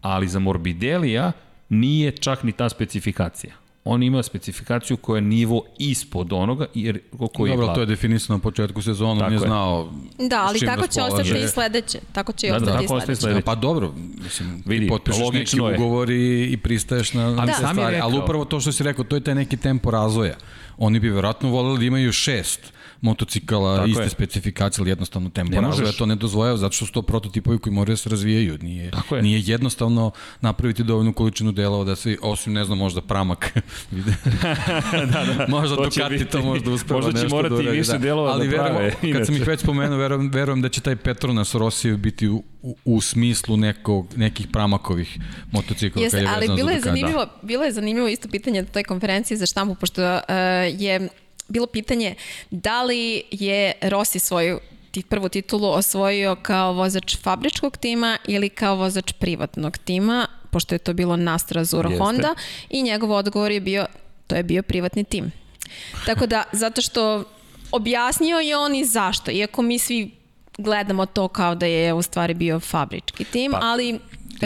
[0.00, 1.32] Ali za Morbidelija
[1.68, 7.00] nije čak ni ta specifikacija on ima specifikaciju koja je nivo ispod onoga jer
[7.32, 10.86] koji Dobro, je to je definisano na početku sezona, on je znao Da, ali tako
[10.86, 11.98] će ostati i sledeće.
[12.12, 13.16] Tako će i da, ostati da, i sledeće.
[13.16, 13.44] sledeće.
[13.44, 13.92] Pa dobro,
[14.24, 17.52] mislim, Vidi, ti potpišeš neki ugovor i, i pristaješ na, na da.
[17.52, 20.36] stvari, ali upravo to što si rekao, to je taj neki tempo razvoja.
[20.78, 24.08] Oni bi verovatno voleli da imaju šest motocikala Tako iste je.
[24.08, 27.74] specifikacije, ali jednostavno tempo ne razvoja to ne dozvojava, zato što su to prototipovi koji
[27.74, 28.58] moraju da se razvijaju.
[28.62, 29.22] Nije, Tako je.
[29.22, 30.10] nije jednostavno
[30.40, 33.52] napraviti dovoljnu količinu delova da se, osim ne znam, možda pramak
[33.92, 34.14] vide.
[35.12, 37.98] da, da, možda to Ducati to možda uspeva možda će nešto morati da više da.
[37.98, 38.72] delova ali da prave.
[38.72, 42.42] Verujem, kad sam ih već spomenuo, verujem, verujem da će taj Petronas Rossi biti u,
[42.62, 45.18] u, u smislu nekog, nekih pramakovih
[45.52, 46.02] motocikla.
[46.02, 47.38] Jeste, ali bilo je, zanimljivo, da.
[47.42, 50.20] bilo je zanimljivo isto pitanje na toj konferenciji za štampu, pošto uh,
[50.78, 51.08] je
[51.50, 52.14] bilo pitanje
[52.50, 54.60] da li je Rossi svoju
[55.08, 60.92] prvu titulu osvojio kao vozač fabričkog tima ili kao vozač privatnog tima, pošto je to
[60.92, 62.04] bilo Nastra Zuro Jeste.
[62.04, 62.34] Honda
[62.70, 63.86] i njegov odgovor je bio,
[64.26, 65.32] to je bio privatni tim.
[66.06, 67.24] Tako da, zato što
[67.72, 70.10] objasnio je on i zašto, iako mi svi
[70.58, 73.98] gledamo to kao da je u stvari bio fabrički tim, pa, ali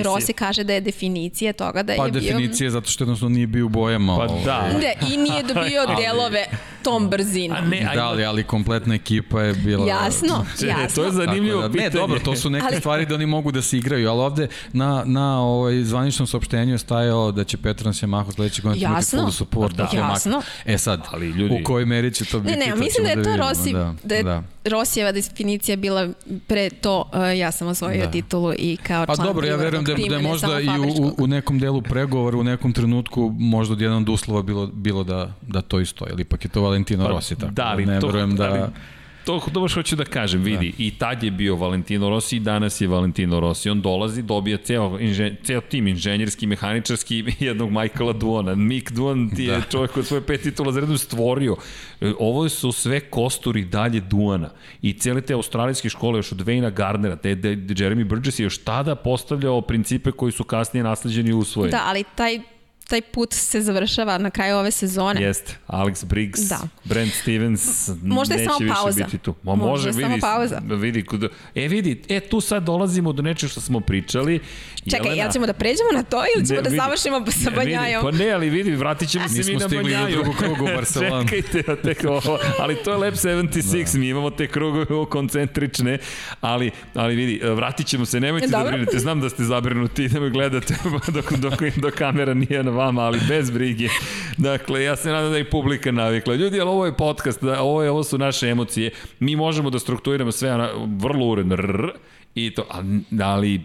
[0.02, 2.20] Rossi kaže da je definicija toga da pa, je bio...
[2.20, 4.16] Pa definicija zato što jednostavno nije bio u bojama.
[4.16, 4.78] Pa da.
[4.78, 6.44] Ne, I nije dobio delove
[6.82, 7.58] tom brzinom.
[7.58, 9.86] A ne, Da, ali, ali kompletna ekipa je bila...
[9.86, 11.02] Jasno, jasno.
[11.02, 11.90] To je zanimljivo da, pitanje.
[11.90, 12.76] Ne, dobro, to su neke ali...
[12.76, 16.78] stvari da oni mogu da se igraju, ali ovde na, na ovaj zvaničnom saopštenju je
[16.78, 19.88] stajalo da će Petronas Yamaha sledeće godine imati full support da.
[19.92, 20.42] Jasno.
[20.64, 21.54] E sad, ali ljudi...
[21.60, 22.58] u kojoj meri će to biti?
[22.58, 24.42] Ne, ne, mislim da je to Rossi, da, da je da.
[24.64, 26.08] Rosijeva definicija bila
[26.46, 28.10] pre to, uh, ja sam osvojio da.
[28.10, 31.14] titulu i kao pa član Pa dobro, ja verujem da, da je možda i u,
[31.18, 35.32] u nekom delu pregovora, u nekom trenutku možda od jedan od uslova bilo, bilo da,
[35.42, 38.06] da to isto, ili ipak je to Valentino pa, Rossi, tako da, ali ne to,
[38.06, 38.50] verujem da...
[38.50, 38.60] Ali,
[39.24, 40.84] to, to baš hoću da kažem, vidi, da.
[40.84, 43.70] i tad je bio Valentino Rossi i danas je Valentino Rossi.
[43.70, 48.54] On dolazi, dobija ceo, inžen, ceo tim inženjerski, mehaničarski jednog Michaela Duona.
[48.54, 49.62] Mick Duon ti je da.
[49.70, 51.56] čovjek koji svoje pet titula za redom stvorio.
[52.00, 54.50] E, ovo su sve kosturi dalje Duana.
[54.82, 58.44] I cijele te australijske škole još od Vejna Gardnera, te, de, de Jeremy Burgess je
[58.44, 61.70] još tada postavljao principe koji su kasnije nasleđeni u usvojeni.
[61.70, 62.53] Da, ali taj
[62.88, 65.22] taj put se završava na kraju ove sezone.
[65.22, 65.56] Jeste.
[65.66, 66.60] Alex Briggs, da.
[66.84, 69.04] Brent Stevens Možda je samo pauza.
[69.04, 69.34] biti tu.
[69.42, 70.60] Ma može, može vidi, samo pauza.
[70.64, 74.40] Vidi, kod, e vidi, e tu sad dolazimo do nečeg što smo pričali.
[74.90, 77.50] Čekaj, Jelena, ja ćemo da pređemo na to ili ćemo ne, da vidi, završimo sa
[77.50, 78.02] Banjajom?
[78.02, 79.84] Pa ne, ali vidi, vratit ćemo se mi na Banjaju.
[79.84, 81.24] Mi smo stigli u drugu krugu u Barcelona.
[81.30, 83.98] Čekajte, tek ovo, ali to je Lab 76, da.
[83.98, 85.98] mi imamo te krugove koncentrične,
[86.40, 88.70] ali, ali vidi, vratit ćemo se, nemojte da Dobro.
[88.70, 90.74] da brinete, znam da ste zabrinuti, da me gledate
[91.14, 93.88] dok, dok, dok kamera nije na vama, ali bez brige.
[94.38, 96.34] Dakle, ja se nadam da je publika navikla.
[96.34, 98.90] Ljudi, ali ovo je podcast, da, ovo, je, ovo su naše emocije.
[99.20, 101.56] Mi možemo da strukturiramo sve ona, vrlo uredno.
[101.56, 101.90] Rrr,
[102.34, 102.66] I to,
[103.22, 103.60] ali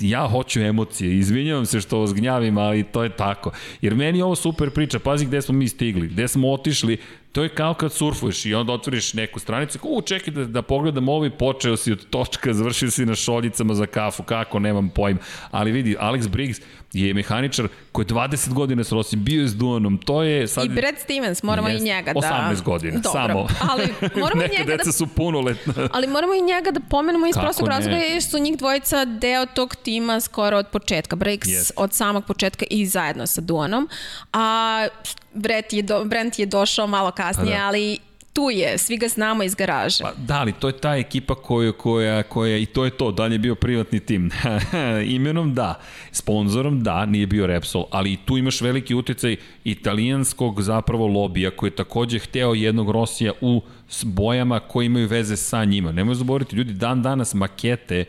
[0.00, 3.50] ja hoću emocije, izvinjavam se što vas gnjavim, ali to je tako.
[3.80, 6.98] Jer meni je ovo super priča, pazi gde smo mi stigli, gde smo otišli,
[7.32, 11.08] To je kao kad surfuješ i onda otvoriš neku stranicu, u čekaj da, da pogledam
[11.08, 15.20] ovo i počeo si od točka, završio si na šoljicama za kafu, kako, nemam pojma.
[15.50, 16.60] Ali vidi, Alex Briggs
[16.92, 20.64] je mehaničar koji je 20 godina s Rosim, bio je s Duanom, to je sad...
[20.64, 22.20] I Brad Stevens, moramo jest, i njega da...
[22.20, 23.46] 18 godina, Dobro, samo.
[23.70, 23.88] ali
[24.22, 24.92] moramo Neka njega deca da...
[24.92, 25.74] su punoletna.
[25.92, 29.76] ali moramo i njega da pomenemo iz prostog razloga jer su njih dvojica deo tog
[29.88, 31.16] tima skoro od početka.
[31.16, 31.70] Briggs yes.
[31.76, 33.88] od samog početka i zajedno sa Duanom.
[34.32, 34.86] A
[35.34, 37.66] Brent je, do, Brent je došao malo kasnije, pa da.
[37.66, 37.98] ali
[38.32, 40.04] tu je, svi ga znamo iz garaže.
[40.04, 43.34] Pa, da, ali to je ta ekipa koja, koja, koja i to je to, dalje
[43.34, 44.30] je bio privatni tim.
[45.16, 45.80] Imenom da,
[46.12, 51.76] sponzorom da, nije bio Repsol, ali tu imaš veliki uticaj italijanskog zapravo lobija koji je
[51.76, 53.62] takođe hteo jednog Rosija u
[54.02, 55.92] bojama koji imaju veze sa njima.
[55.92, 58.04] Nemoj zaboraviti, ljudi, dan danas makete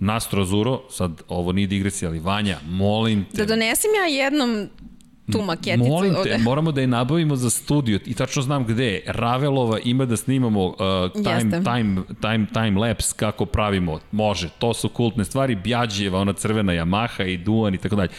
[0.00, 3.36] Nastro Azuro, sad ovo nije digresija, ali Vanja, molim te.
[3.36, 4.68] Da donesem ja jednom
[5.32, 5.88] tu maketicu.
[5.88, 6.38] Molim te, ovde.
[6.38, 9.02] moramo da je nabavimo za studio i tačno znam gde je.
[9.06, 10.76] Ravelova ima da snimamo uh,
[11.12, 11.62] time, Jeste.
[11.64, 13.98] time, time, time lapse kako pravimo.
[14.12, 15.54] Može, to su kultne stvari.
[15.54, 18.10] Bjađijeva, ona crvena Yamaha i Duan i tako dalje.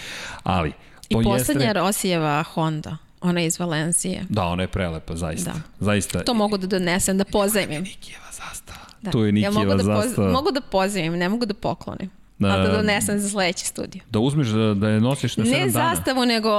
[0.43, 0.71] Ali,
[1.09, 1.79] I to poslednja jeste...
[1.79, 2.97] Rosijeva Honda.
[3.21, 4.25] Ona je iz Valencije.
[4.29, 5.51] Da, ona je prelepa, zaista.
[5.51, 5.59] Da.
[5.81, 6.23] Zaista.
[6.23, 7.83] To mogu da donesem, da pozajmim.
[7.83, 8.79] Nikijeva zastava.
[9.01, 9.11] Da.
[9.11, 10.31] Tu je Nikijeva mogu da poz- zastava.
[10.31, 12.09] Mogu da pozajmim, ne mogu da poklonim.
[12.41, 14.01] Da, Ali da donesem za sledeći studio.
[14.09, 15.71] Da uzmeš da, da je nosiš na 7 Ne dana.
[15.71, 16.49] zastavu, nego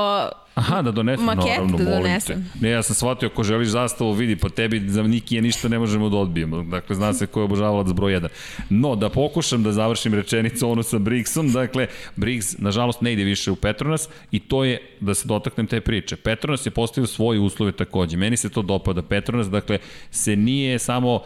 [0.55, 2.51] Aha, da donesem, Maketu naravno, da donesem.
[2.53, 2.59] te.
[2.61, 6.09] Ne, ja sam shvatio, ako želiš zastavu, vidi, pa tebi za Nikije ništa ne možemo
[6.09, 6.63] da odbijemo.
[6.63, 8.29] Dakle, zna se ko je obožavalac broj 1.
[8.71, 13.51] No, da pokušam da završim rečenicu ono sa Briggsom, dakle, Briggs, nažalost, ne ide više
[13.51, 17.73] u Petronas i to je, da se dotaknem te priče, Petronas je postavio svoje uslove
[17.73, 18.17] takođe.
[18.17, 19.03] Meni se to dopada.
[19.03, 19.79] Petronas, dakle,
[20.11, 21.23] se nije samo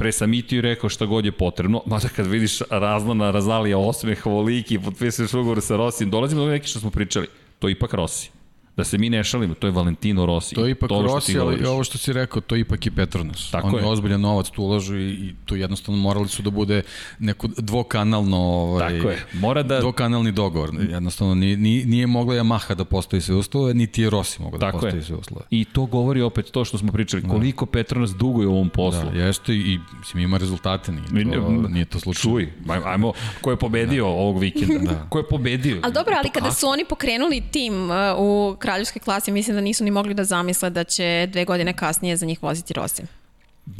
[0.00, 5.34] presamitio i rekao šta god je potrebno, mada kad vidiš razlana razalija osmeh, voliki, potpisuješ
[5.34, 7.26] ugovor sa Rosijem, dolazimo do neki što smo pričali,
[7.58, 8.30] to je ipak Rossi.
[8.76, 10.54] Da se mi ne šalimo, to je Valentino Rossi.
[10.54, 13.50] To je ipak što Rossi, ali ovo što si rekao, to je ipak i Petronas.
[13.50, 13.84] Tako Oni je.
[13.84, 16.82] ozbiljan novac tu ulažu i, i tu jednostavno morali su da bude
[17.18, 19.24] neko dvokanalno ovaj, Tako je.
[19.34, 20.70] Mora da- dvokanalni dogovor.
[20.82, 24.66] Jednostavno nije, nije, nije mogla Yamaha da postoji sve uslove, niti je Rossi mogao da
[24.66, 25.04] Tako postoji je.
[25.04, 25.44] sve uslove.
[25.50, 29.10] I to govori opet to što smo pričali, koliko Petronas duguje u ovom poslu.
[29.10, 32.32] Da, jeste i mislim, ima rezultate, nije to, nije to slučajno.
[32.32, 34.10] Čuj, aj- ajmo, ko je pobedio da.
[34.10, 34.78] ovog vikenda?
[34.84, 35.06] Da.
[35.08, 35.80] Ko je pobedio?
[35.82, 39.60] Ali dobro, ali To kada su oni pokrenuli tim uh, u kraljevskoj klasi, mislim da
[39.60, 43.02] nisu ni mogli da zamisle da će dve godine kasnije za njih voziti Rossi.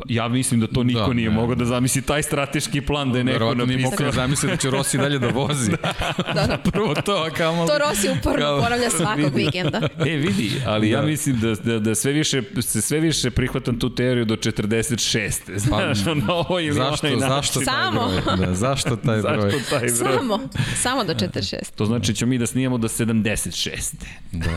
[0.09, 1.35] Ja mislim da to niko Da, nije ne.
[1.35, 3.91] mogao da zamisli taj strateški plan da je neko Verovatno nije napisao.
[3.93, 5.71] mogao da zamisli da će Rossi dalje da vozi.
[6.35, 6.59] Da, da.
[6.65, 7.67] Prvo to, a kamo...
[7.67, 9.81] To Rossi uporno Kao- ponavlja svakog vikenda.
[10.07, 13.91] E, vidi, ali ja mislim da, da, da sve više, se sve više prihvatam tu
[13.91, 15.31] teoriju do 46.
[15.57, 17.29] Znaš, pa, na ovo ili Zašto, onaj način.
[17.31, 18.09] zašto taj Samo.
[18.25, 18.37] broj?
[18.39, 19.51] Da, zašto taj broj?
[19.51, 20.17] Zašto taj broj?
[20.17, 20.39] Samo,
[20.75, 21.55] samo do 46.
[21.77, 23.95] To znači ćemo mi da snijemo do 76.
[24.33, 24.51] Da.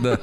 [0.00, 0.16] da.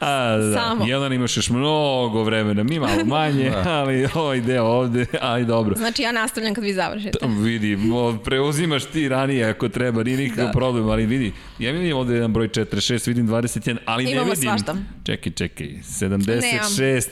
[0.00, 0.52] A, da.
[0.52, 0.86] Samo.
[0.86, 3.70] Jelena imaš još mnogo vremena, mi malo manje, da.
[3.70, 5.74] ali ovaj deo ovde, aj dobro.
[5.76, 7.18] Znači ja nastavljam kad vi završite.
[7.26, 7.78] Vidi,
[8.24, 10.52] preuzimaš ti ranije ako treba, nije nikakav da.
[10.52, 14.42] problem, ali vidi, ja vidim ovde jedan broj 46, vidim 21, ali ne Imamo vidim.
[14.42, 14.76] svašta.
[15.04, 16.22] Čekaj, čekaj, 76, Nemam.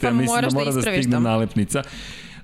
[0.01, 1.83] Pa ja mislim moraš da da mora da, ispraviš stigne nalepnica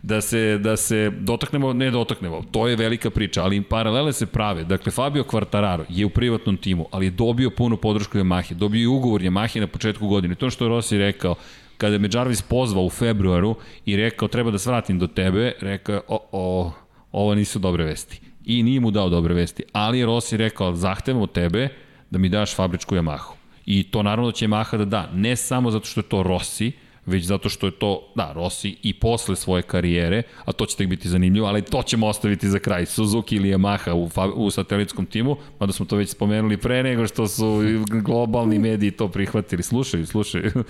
[0.03, 4.65] da se, da se dotaknemo, ne dotaknemo, to je velika priča, ali paralele se prave.
[4.65, 8.87] Dakle, Fabio Quartararo je u privatnom timu, ali je dobio puno podršku Yamahe, dobio i
[8.87, 10.35] ugovor Yamahe na početku godine.
[10.35, 11.35] To što je Rossi rekao,
[11.79, 13.55] kada me Jarvis pozvao u februaru
[13.87, 16.73] i rekao treba da svratim do tebe, rekao o, o,
[17.13, 18.21] ovo nisu dobre vesti.
[18.45, 21.69] I nije mu dao dobre vesti, ali je Rossi rekao, zahtevam od tebe
[22.11, 23.33] da mi daš fabričku Yamahu.
[23.67, 26.73] I to naravno da će Yamaha da da, ne samo zato što je to Rossi,
[27.07, 30.89] već zato što je to, da, Rossi i posle svoje karijere, a to će tek
[30.89, 32.87] biti zanimljivo, ali to ćemo ostaviti za kraj.
[32.87, 37.29] Suzuki ili Yamaha u, u satelitskom timu, mada smo to već spomenuli pre nego što
[37.29, 39.63] su globalni mediji to prihvatili.
[39.63, 40.53] Slušaju, slušaju.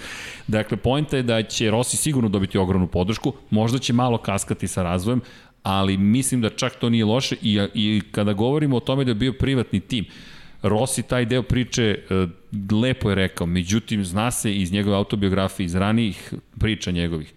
[0.47, 4.83] Dakle, pojenta je da će Rossi sigurno dobiti ogromnu podršku, možda će malo kaskati sa
[4.83, 5.21] razvojem,
[5.63, 9.15] ali mislim da čak to nije loše i, i kada govorimo o tome da je
[9.15, 10.05] bio privatni tim,
[10.63, 12.27] Rossi taj deo priče e,
[12.83, 17.35] lepo je rekao, međutim zna se iz njegove autobiografije, iz ranijih priča njegovih,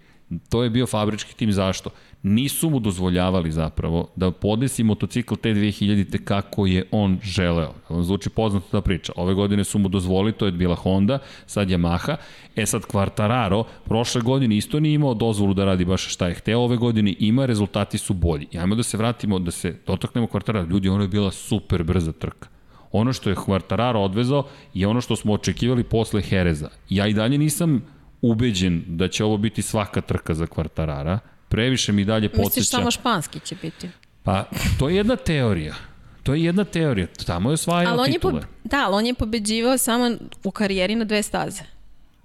[0.48, 1.90] to je bio fabrički tim zašto?
[2.22, 7.74] Nisu mu dozvoljavali zapravo da podesi motocikl te 2000-te kako je on želeo.
[7.88, 9.12] On zvuči poznato ta priča.
[9.16, 12.16] Ove godine su mu dozvolili, to je bila Honda, sad Yamaha.
[12.56, 16.60] E sad Quartararo, prošle godine isto nije imao dozvolu da radi baš šta je hteo,
[16.60, 18.46] ove godine ima, rezultati su bolji.
[18.52, 20.70] I ajmo da se vratimo, da se dotaknemo Quartararo.
[20.70, 22.55] Ljudi, ono je bila super brza trka.
[22.96, 26.68] Ono što je Quartararo odvezao je ono što smo očekivali posle Hereza.
[26.88, 27.84] Ja i dalje nisam
[28.22, 31.18] ubeđen da će ovo biti svaka trka za Quartarara.
[31.48, 32.66] Previše mi dalje Misliš podsjeća.
[32.66, 33.88] samo španski će biti.
[34.22, 34.44] Pa,
[34.78, 35.74] to je jedna teorija.
[36.22, 37.06] To je jedna teorija.
[37.26, 38.40] Tamo je osvajao Ali on je, titule.
[38.40, 40.10] po, da, ali on je pobeđivao samo
[40.44, 41.62] u karijeri na dve staze.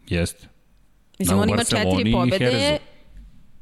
[0.07, 0.47] Jeste.
[1.19, 2.77] Mislim, Da, on ima četiri pobede.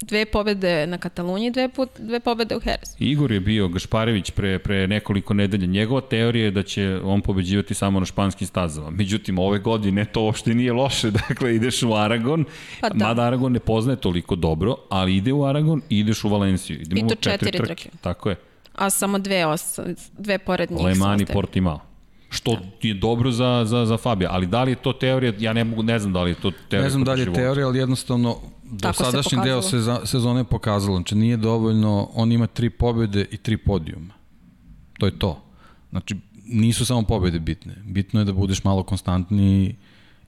[0.01, 2.91] Dve pobede na Kataluniji, dve, put, dve pobede u Herezu.
[2.99, 5.65] Igor je bio Gašparević pre, pre nekoliko nedelja.
[5.65, 8.89] Njegova teorija je da će on pobeđivati samo na španskim stazama.
[8.89, 11.11] Međutim, ove godine to uopšte nije loše.
[11.27, 12.45] Dakle, ideš u Aragon,
[12.81, 13.05] Pa da.
[13.07, 16.81] mada Aragon ne poznaje toliko dobro, ali ide u Aragon i ideš u Valenciju.
[16.81, 17.75] Idemo I to u četiri, četiri trke.
[17.75, 17.97] trke.
[18.01, 18.35] Tako je.
[18.75, 19.79] A samo dve, os,
[20.17, 21.33] dve pored njih Le su Mans i ostale.
[21.33, 21.79] Portimao.
[22.29, 24.29] Što je dobro za, za, za Fabija.
[24.31, 26.51] Ali da li je to teorija, ja ne, mogu, ne znam da li je to
[26.69, 26.83] teorija.
[26.83, 28.37] Ne znam da li je teorija, ali jednostavno
[28.81, 30.97] Tako se dosadašnji deo seza, sezone je pokazalo.
[30.97, 34.13] Znači nije dovoljno, on ima tri pobede i tri podijuma.
[34.99, 35.41] To je to.
[35.89, 37.75] Znači nisu samo pobede bitne.
[37.85, 39.75] Bitno je da budeš malo konstantniji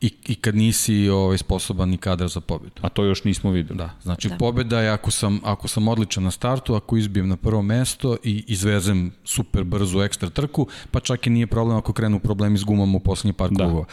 [0.01, 2.81] i, i kad nisi ovaj, sposoban ni kadar za pobedu.
[2.81, 3.77] A to još nismo videli.
[3.77, 4.33] Da, znači da.
[4.33, 4.37] Da.
[4.37, 8.43] pobeda je ako sam, ako sam odličan na startu, ako izbijem na prvo mesto i
[8.47, 12.97] izvezem super brzu ekstra trku, pa čak i nije problem ako krenu problemi s gumama
[12.97, 13.55] u poslednji par Da.
[13.55, 13.85] krugova.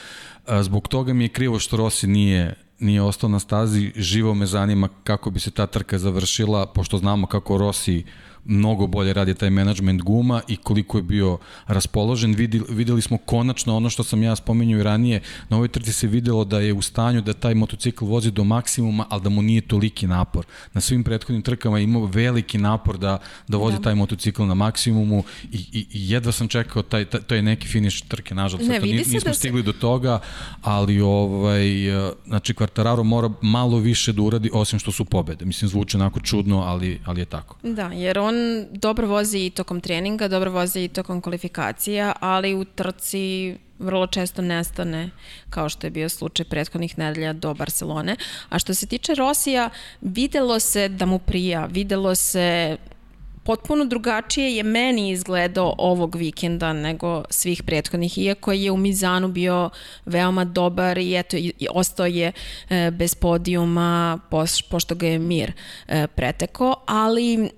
[0.47, 4.47] A, Zbog toga mi je krivo što Rossi nije nije ostao na stazi, živo me
[4.47, 8.05] zanima kako bi se ta trka završila, pošto znamo kako Rossi
[8.49, 12.35] mnogo bolje radi taj management guma i koliko je bio raspoložen.
[12.35, 16.07] Videli, videli smo konačno ono što sam ja spomenuo i ranije, na ovoj trci se
[16.07, 19.61] videlo da je u stanju da taj motocikl vozi do maksimuma, ali da mu nije
[19.61, 20.47] toliki napor.
[20.73, 23.83] Na svim prethodnim trkama je imao veliki napor da, da vozi da.
[23.83, 27.69] taj motocikl na maksimumu i, i, i jedva sam čekao taj, taj, to je neki
[27.69, 28.69] finiš trke, nažalost.
[28.69, 30.21] Ne, se nismo da se- stigli do toga,
[30.63, 31.69] ali ovaj,
[32.27, 35.45] znači Quartararo mora malo više da uradi, osim što su pobede.
[35.45, 37.57] Mislim, zvuči onako čudno, ali, ali je tako.
[37.63, 38.38] Da, jer on
[38.70, 44.42] dobro vozi i tokom treninga, dobro vozi i tokom kvalifikacija, ali u trci vrlo često
[44.42, 45.11] nestane,
[45.51, 48.16] kao što je bio slučaj prethodnih nedelja do Barcelone.
[48.48, 49.70] A što se tiče Rosija,
[50.01, 52.77] videlo se da mu prija, videlo se
[53.48, 59.70] potpuno drugačije je meni izgledao ovog vikenda nego svih prethodnih, iako je u Mizanu bio
[60.07, 62.33] veoma dobar i eto, i, ostao je
[62.70, 65.53] e, bez podijuma poš, pošto ga je mir
[65.88, 67.51] e, preteko, ali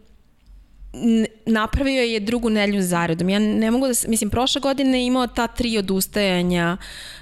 [1.46, 3.28] napravio je drugu nelju zaredom.
[3.28, 6.76] Ja ne mogu da, se- mislim, prošle godine je imao ta tri odustajanja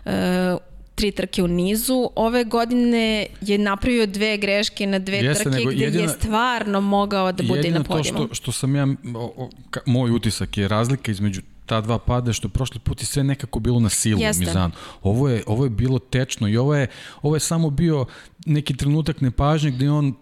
[0.04, 0.56] e,
[0.94, 2.10] tri trke u nizu.
[2.14, 6.80] Ove godine je napravio dve greške na dve Jeste, trke nego gde je jedina- stvarno
[6.80, 10.10] mogao da bude i Jedino na to što, što sam ja, o, o, ka, moj
[10.10, 13.80] utisak je razlika između ta dva pada što je prošli put i sve nekako bilo
[13.80, 14.44] na silu Jeste.
[14.44, 14.72] Mizanu.
[15.02, 16.86] Ovo je, ovo je bilo tečno i ovo je,
[17.22, 18.06] ovo je samo bio
[18.48, 20.14] neki trenutak nepažnje gde on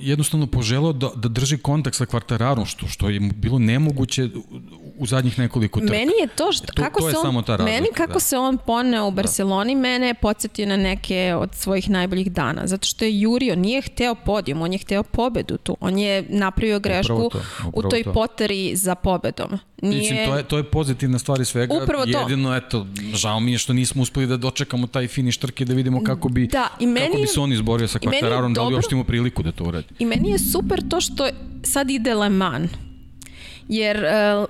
[0.00, 4.60] jednostavno poželao da, da drži kontakt sa kvartararom, što, što je bilo nemoguće u,
[4.98, 5.92] u zadnjih nekoliko trka.
[5.92, 8.20] Meni je to što, To- kako to se on, razlika, meni kako da.
[8.20, 12.86] se on poneo u Barceloni, mene je podsjetio na neke od svojih najboljih dana, zato
[12.86, 15.76] što je jurio, nije hteo podijum, on je hteo pobedu tu.
[15.80, 18.12] On je napravio grešku to, u upravo toj to.
[18.12, 19.58] poteri za pobedom.
[19.82, 19.98] Nije...
[20.00, 21.74] Mislim, to je, to je pozitivna stvar iz svega.
[21.82, 22.18] Upravo to.
[22.18, 26.04] Jedino, eto, žao mi je što nismo uspeli da dočekamo taj finiš trke da vidimo
[26.04, 28.94] kako bi, Da, i meni kako bi se on izborio sa Quartararom, da li uopšte
[28.94, 29.86] imamo priliku da to uradi.
[29.98, 31.28] I meni je super to što
[31.62, 32.70] sad ide Le Mans.
[33.68, 34.46] Jer uh,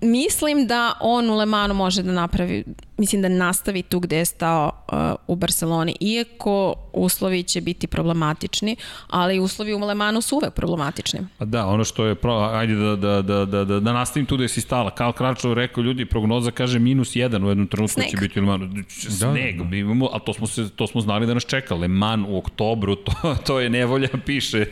[0.00, 2.64] mislim da on u Le Mansu može da napravi,
[2.98, 5.96] mislim da nastavi tu gde je stao uh, u Barceloni.
[6.00, 8.76] Iako uslovi će biti problematični,
[9.08, 11.20] ali uslovi u Le Mansu su uvek problematični.
[11.38, 14.36] Pa da, ono što je, pro, ajde da, da, da, da, da, da nastavim tu
[14.36, 14.90] da si stala.
[14.90, 18.10] Karl Kračov rekao, ljudi, prognoza kaže minus jedan u jednom trenutku Sneg.
[18.10, 18.84] će biti u Le Manu.
[18.88, 21.74] Sneg, mi imamo, ali to smo, se, to smo znali da nas čeka.
[21.74, 24.66] Le Mans u oktobru, to, to je nevolja, piše,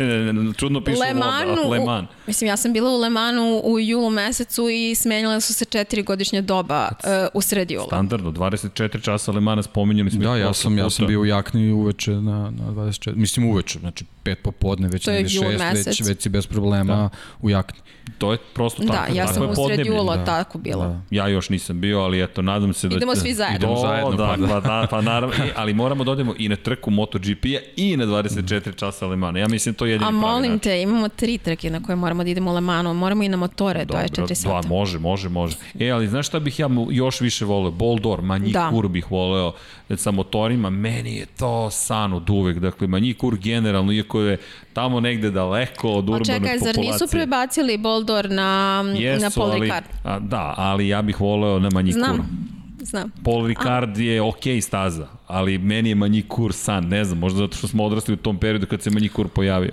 [0.57, 2.09] čudno piše Le Manu, voda, Le Mans.
[2.27, 6.03] mislim, ja sam bila u Le Manu u julu mesecu i smenjala su se četiri
[6.03, 7.87] godišnje doba uh, u sred jula.
[8.17, 10.23] Standardno, 24 časa Le Mana spominjali smo.
[10.23, 14.05] Da, ja sam, ja sam bio u jakni uveče na, na 24, mislim uveče, znači
[14.27, 16.01] pet popodne, već negde šest, već, mesec.
[16.01, 17.09] već si bez problema da.
[17.43, 17.79] u jakni.
[18.19, 19.15] To je prosto Da, tako.
[19.15, 19.91] ja tako sam je u sred podneblje.
[19.91, 20.25] jula da.
[20.25, 20.87] tako bila.
[20.87, 21.01] Da.
[21.11, 22.97] Ja još nisam bio, ali eto, nadam se da...
[22.97, 23.57] Idemo svi zajedno.
[23.59, 24.61] Idemo O, zajedno, da, pa pa, da.
[24.61, 28.77] da, pa naravno, i- ali moramo da odemo i na trku MotoGP-a i na 24
[28.77, 29.39] časa Le Mana.
[29.39, 30.59] Ja mislim to je jedini A pravi molim način.
[30.61, 33.37] te, imamo tri trke na koje moramo da idemo u Le Manu, moramo i na
[33.37, 34.69] motore Dobro, 24 dva, sata.
[34.69, 35.57] može, može, može.
[35.79, 37.71] E, ali znaš šta bih ja još više voleo?
[37.71, 38.89] Boldor, Manjikur Da.
[38.89, 39.53] bih voleo
[39.97, 40.71] sa motorima.
[40.71, 42.59] Meni je to san od uvek.
[42.59, 44.39] Dakle, Manjikur generalno, iako je
[44.73, 46.73] tamo negde daleko od A urbane čekaj, populacije.
[46.73, 49.87] zar nisu prebacili Boldor na, na Jesu, Paul ali, Ricard?
[50.05, 52.05] a, da, ali ja bih voleo na Manjikuru.
[52.05, 52.49] Znam,
[52.81, 53.13] znam.
[53.25, 57.69] Paul Ricard je okej staza, ali meni je Manjikur san, ne znam, možda zato što
[57.69, 59.73] smo odrasli u tom periodu kad se Manjikur pojavio.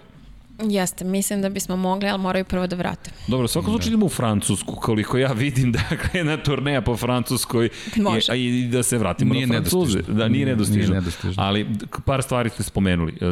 [0.69, 3.11] Jeste, mislim da bismo mogli, ali moraju prvo da vrate.
[3.27, 5.79] Dobro, svako slučaj idemo u Francusku, koliko ja vidim da
[6.13, 8.25] je na turneja po Francuskoj Može.
[8.27, 10.01] i, a i da se vratimo Nije na Francuze.
[10.01, 10.81] Da, nije nedostižno.
[10.81, 11.43] Nije nedostižno.
[11.43, 11.67] Ali
[12.05, 13.11] par stvari ste spomenuli.
[13.11, 13.25] E,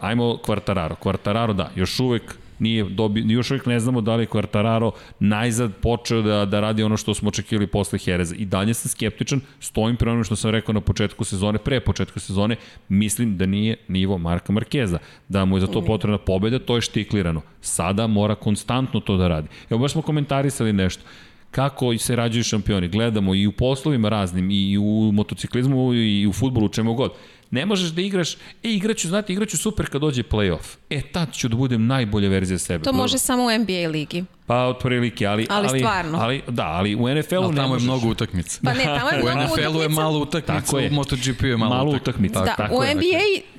[0.00, 0.94] Ajmo Quartararo.
[1.02, 2.22] Quartararo, da, još uvek
[2.58, 4.90] nije dobi, još uvijek ne znamo da li je Quartararo
[5.20, 8.34] najzad počeo da, da radi ono što smo očekivali posle Hereza.
[8.34, 12.20] I dalje sam skeptičan, stojim pre onome što sam rekao na početku sezone, pre početka
[12.20, 12.56] sezone,
[12.88, 16.80] mislim da nije nivo Marka Markeza, da mu je za to potrebna pobeda, to je
[16.80, 17.42] štiklirano.
[17.60, 19.48] Sada mora konstantno to da radi.
[19.70, 21.02] Evo, baš smo komentarisali nešto
[21.50, 22.88] kako se rađaju šampioni.
[22.88, 27.12] Gledamo i u poslovima raznim, i u motociklizmu, i u futbolu, čemu god.
[27.50, 30.76] Ne možeš da igraš, e, igraću, znate, igraću super kad dođe playoff.
[30.90, 32.84] E, tad ću da budem najbolja verzija sebe.
[32.84, 34.24] To može samo u NBA ligi.
[34.46, 36.18] Pa otprilike, ali, Ali stvarno.
[36.18, 37.84] Ali, da, ali u NFL-u Ali ne tamo je možeš.
[37.84, 38.60] mnogo utakmica.
[38.64, 40.00] Pa ne, tamo je U mnogo NFL-u je utakmica.
[40.02, 40.88] malo utakmica, Tako je.
[40.88, 42.10] u MotoGP-u je malo, Malo utakmica.
[42.40, 42.40] utakmica.
[42.40, 42.94] Da, tako u je.
[42.94, 43.06] NBA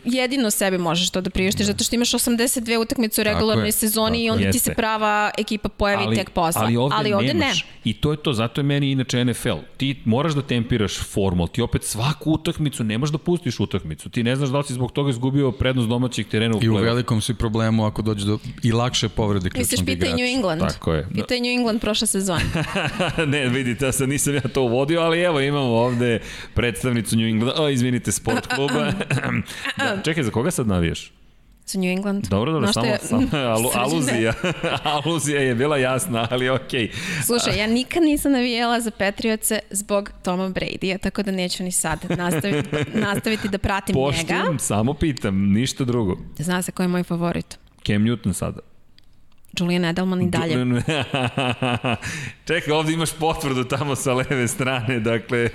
[0.05, 4.29] jedino sebi možeš to da priuštiš, zato što imaš 82 utakmice u regularnoj sezoni i
[4.29, 4.51] onda je.
[4.51, 4.75] ti se Jeste.
[4.75, 6.61] prava ekipa pojavi tek posle.
[6.61, 7.63] Ali ovde, ali ovde nemaš.
[7.63, 7.69] ne.
[7.83, 9.49] I to je to, zato je meni inače NFL.
[9.77, 13.76] Ti moraš da tempiraš formu, ali ti opet svaku utakmicu nemaš da pustiš utakmicu.
[14.11, 16.75] Ti ne znaš da li si zbog toga izgubio prednost domaćeg terena u I u
[16.75, 20.15] velikom si problemu ako dođe do i lakše povrede Misliš, ključnog pita i igrača.
[20.15, 20.61] New England.
[20.61, 21.07] Tako je.
[21.13, 22.43] Pita i New England prošle sezone.
[23.33, 26.19] ne, vidite, ja sad nisam ja to uvodio, ali evo imamo ovde
[26.53, 28.91] predstavnicu New England, o, izvinite, sport kluba.
[29.77, 31.16] da, čekaj, za koga sad navijaš?
[31.67, 32.27] Za New England.
[32.27, 34.33] Dobro, dobro, šta samo, je- samo alu, aluzija.
[34.95, 36.91] aluzija je bila jasna, ali okej.
[37.25, 41.99] Slušaj, ja nikad nisam navijela za Patriotse zbog Toma Brady-a, tako da neću ni sad
[42.09, 44.07] nastaviti, nastaviti da pratim njega.
[44.07, 46.17] Poštujem, samo pitam, ništa drugo.
[46.37, 47.57] Zna se ko je moj favorit.
[47.85, 48.59] Cam Newton sada.
[49.59, 50.55] Julian Edelman i dalje.
[52.47, 55.49] Čekaj, ovde imaš potvrdu tamo sa leve strane, dakle,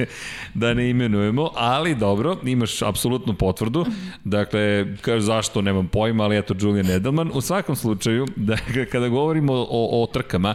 [0.55, 3.87] da ne imenujemo, ali dobro, imaš apsolutnu potvrdu.
[4.25, 7.31] Dakle, kaže zašto, nemam pojma, ali eto, Julian Edelman.
[7.35, 10.55] U svakom slučaju, dakle, kada govorimo o, o trkama,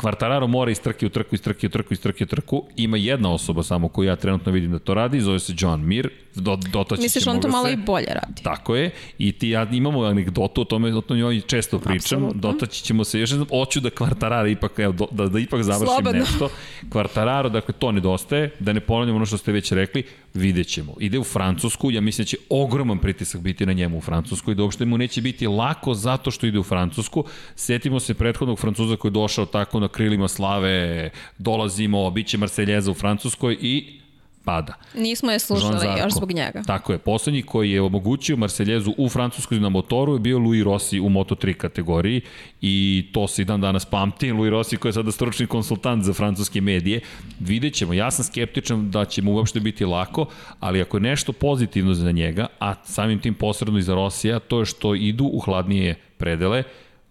[0.00, 2.64] Kvartararo mora iz trke u trku, iz trke u trku, iz trke u trku.
[2.76, 6.08] Ima jedna osoba samo koju ja trenutno vidim da to radi, zove se John Mir.
[6.34, 7.72] Do, dotaći Misliš, on to malo se.
[7.72, 8.42] i bolje radi.
[8.42, 8.90] Tako je.
[9.18, 12.24] I ti ja imamo anegdotu o tome, o tome njoj često pričam.
[12.24, 12.52] Apsolutno.
[12.52, 13.48] Dotaći ćemo se još jednom.
[13.48, 16.20] Hoću da Kvartararo ipak, evo, do, da, da ipak završim Slobodno.
[16.20, 16.48] nešto.
[16.88, 18.50] Kvartararo, dakle, to nedostaje.
[18.58, 20.02] Da ne ponavljam ono što ste već rekli,
[20.34, 20.94] vidjet ćemo.
[21.00, 24.54] Ide u Francusku, ja mislim da će ogroman pritisak biti na njemu u Francusku i
[24.54, 27.24] da uopšte mu neće biti lako zato što ide u Francusku.
[27.54, 32.90] Setimo se prethodnog Francuza koji je došao tako na krilima slave, dolazimo, bit će Marseljeza
[32.90, 34.00] u Francuskoj i
[34.44, 34.74] pada.
[34.94, 36.62] Nismo je slušali još zbog njega.
[36.66, 36.98] Tako je.
[36.98, 41.54] Poslednji koji je omogućio Marseljezu u Francuskoj na motoru je bio Louis Rossi u Moto3
[41.54, 42.20] kategoriji
[42.60, 44.32] i to se i dan danas pamti.
[44.32, 47.00] Louis Rossi koji je sada stručni konsultant za francuske medije.
[47.40, 47.92] Vidjet ćemo.
[47.92, 50.26] Ja sam skeptičan da će mu uopšte biti lako,
[50.60, 54.58] ali ako je nešto pozitivno za njega, a samim tim posredno i za Rossija, to
[54.60, 56.62] je što idu u hladnije predele,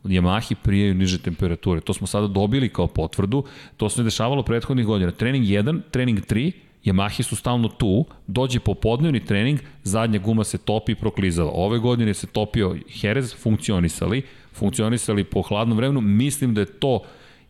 [0.03, 1.81] Yamahi prijaju niže temperature.
[1.81, 3.43] To smo sada dobili kao potvrdu.
[3.77, 5.11] To se dešavalo prethodnih godina.
[5.11, 6.51] Trening 1, trening 3,
[6.85, 11.51] Yamahi su stalno tu, dođe popodnevni trening, zadnja guma se topi i proklizava.
[11.53, 14.21] Ove godine se topio Jerez, funkcionisali,
[14.53, 16.01] funkcionisali po hladnom vremenu.
[16.01, 17.01] Mislim da je to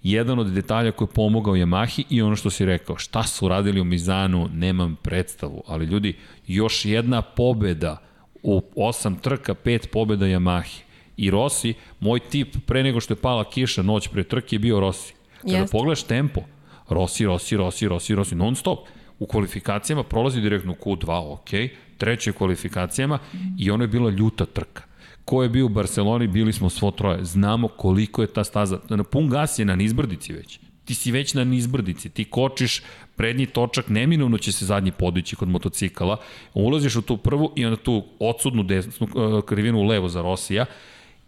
[0.04, 3.82] jedan od detalja koji je pomogao Yamahi i ono što si rekao, šta su radili
[3.82, 6.16] u Mizanu, nemam predstavu, ali ljudi,
[6.48, 7.98] još jedna pobeda
[8.44, 10.89] u osam trka, pet pobeda Yamahi.
[11.20, 14.80] I Rossi, moj tip pre nego što je pala kiša noć pre trke je bio
[14.80, 15.14] Rossi.
[15.42, 15.72] Kada Jeste.
[15.72, 16.42] pogledaš tempo,
[16.90, 18.80] Rossi, Rossi, Rossi, Rossi, Rossi, non stop.
[19.20, 21.50] U kvalifikacijama prolazi direktno u Q2, ok,
[21.98, 23.20] treće kvalifikacijama
[23.58, 24.84] i ono je bila ljuta trka.
[25.26, 27.26] Ko je bio u Barceloni, bili smo svo troje.
[27.26, 28.80] Znamo koliko je ta staza.
[28.90, 30.60] Na pun gas je na nizbrdici već.
[30.86, 32.82] Ti si već na nizbrdici, ti kočiš,
[33.16, 36.18] prednji točak, neminovno će se zadnji podići kod motocikala,
[36.54, 40.66] ulaziš u tu prvu i onda tu odsudnu desnu uh, krivinu u levo za Rosija,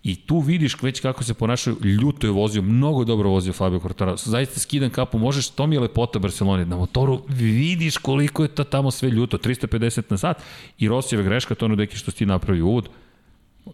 [0.03, 4.29] I tu vidiš već kako se ponašaju, ljuto je vozio, mnogo dobro vozio Fabio Quartararo.
[4.29, 8.63] Zaista skidan kapu, možeš, to mi je lepota Barcelone, na motoru vidiš koliko je to
[8.63, 10.41] tamo sve ljuto, 350 na sat
[10.77, 12.89] i Rosijeva greška, to ono deki što ti napravio uvod,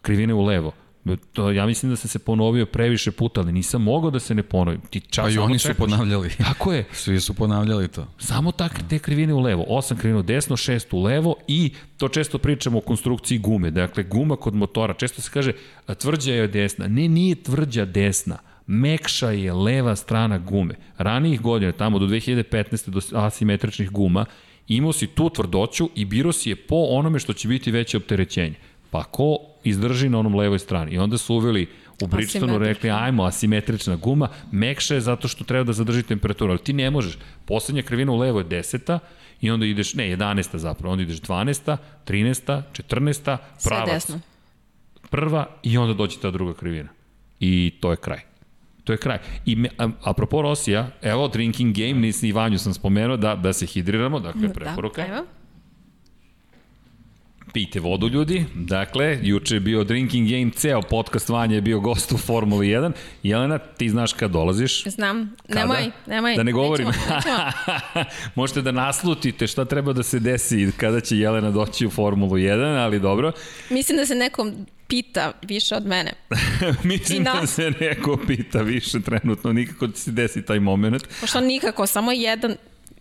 [0.02, 0.72] krivine u levo.
[1.16, 4.44] To, ja mislim da sam se ponovio previše puta, ali nisam mogao da se ne
[4.44, 4.82] ponovim.
[4.90, 6.30] Ti čas, Pa i oni su ponavljali.
[6.38, 6.86] Tako je.
[6.92, 8.08] Svi su ponavljali to.
[8.18, 9.66] Samo tak, te krivine u levo.
[9.68, 13.72] Osam krivina u desno, šest u levo i to često pričamo o konstrukciji gume.
[13.72, 15.52] Dakle, guma kod motora, često se kaže
[15.98, 16.88] tvrđa je desna.
[16.88, 18.38] Ne, nije tvrđa desna.
[18.68, 20.76] Mekša je leva strana gume.
[20.98, 22.90] Ranijih godina, tamo do 2015.
[22.90, 24.26] do asimetričnih guma,
[24.68, 28.56] imao si tu tvrdoću i biro si je po onome što će biti veće opterećenje.
[28.92, 29.38] Pa ko
[29.68, 30.92] izdrži na onom levoj strani?
[30.92, 31.68] I onda su uveli
[32.02, 36.60] u Bridgestonu rekli ajmo asimetrična guma, mekša je zato što treba da zadrži temperaturu, ali
[36.64, 37.18] ti ne možeš.
[37.46, 39.00] Poslednja krivina u levo je 10
[39.42, 43.38] i onda ideš, ne, 11 zapravo, onda ideš 12 13 14 Sve
[43.70, 43.90] pravac.
[43.90, 44.20] desno.
[45.10, 46.90] Prva i onda dođe ta druga krivina.
[47.40, 48.20] I to je kraj.
[48.84, 49.18] To je kraj.
[49.46, 53.54] I me, a, apropo Rosija, evo drinking game, nisi i Vanju sam spomenuo da, da
[53.54, 55.02] se hidriramo, dakle preporuka.
[55.02, 55.26] Da, evo.
[57.58, 58.46] Pijte vodu, ljudi.
[58.56, 62.92] Dakle, juče je bio Drinking Game, ceo podcast Vanja je bio gost u Formuli 1.
[63.24, 64.84] Jelena, ti znaš kad dolaziš?
[64.84, 65.36] Znam.
[65.48, 65.60] Kada?
[65.60, 66.36] Nemoj, nemoj.
[66.36, 66.88] Da ne govorim.
[66.88, 68.06] Nećemo, nećemo.
[68.36, 72.84] Možete da naslutite šta treba da se desi kada će Jelena doći u Formulu 1,
[72.84, 73.32] ali dobro.
[73.70, 74.54] Mislim da se nekom
[74.88, 76.14] pita više od mene.
[76.84, 81.04] Mislim da se neko pita više trenutno, nikako će se desi taj moment.
[81.22, 82.56] Pošto nikako, samo jedan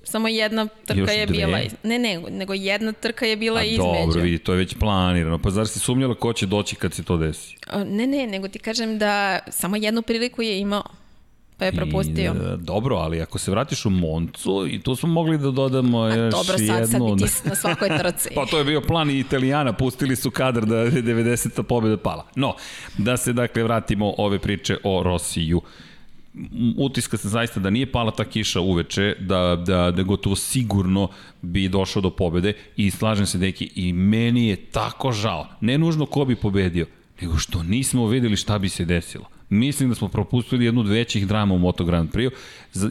[0.07, 1.37] Samo jedna trka Još je dve?
[1.37, 3.83] bila, ne, ne, nego jedna trka je bila A između.
[4.07, 5.39] dobro, vidi, to je već planirano.
[5.39, 7.57] Pa zar si sumnjala ko će doći kad se to desi?
[7.67, 10.83] A, Ne, ne, nego ti kažem da samo jednu priliku je imao,
[11.57, 12.35] pa je propustio.
[12.35, 16.01] I, e, dobro, ali ako se vratiš u Moncu, i tu smo mogli da dodamo
[16.01, 17.15] A, još dobro, sad, sad jednu...
[17.15, 18.29] bi ti na svakoj trci.
[18.35, 21.63] Pa to je bio plan i Italijana, pustili su kadar da je 90.
[21.63, 22.27] pobjeda pala.
[22.35, 22.55] No,
[22.99, 25.61] da se dakle vratimo ove priče o Rosiju.
[25.61, 25.86] M,
[26.77, 31.09] Utiska se zaista da nije pala ta kiša uveče, da, da, da gotovo sigurno
[31.43, 35.47] bi došao do pobede i slažem se deki i meni je tako žao.
[35.61, 36.87] Ne nužno ko bi pobedio,
[37.21, 39.25] nego što nismo videli šta bi se desilo.
[39.49, 42.31] Mislim da smo propustili jednu od većih drama u Moto Grand Prix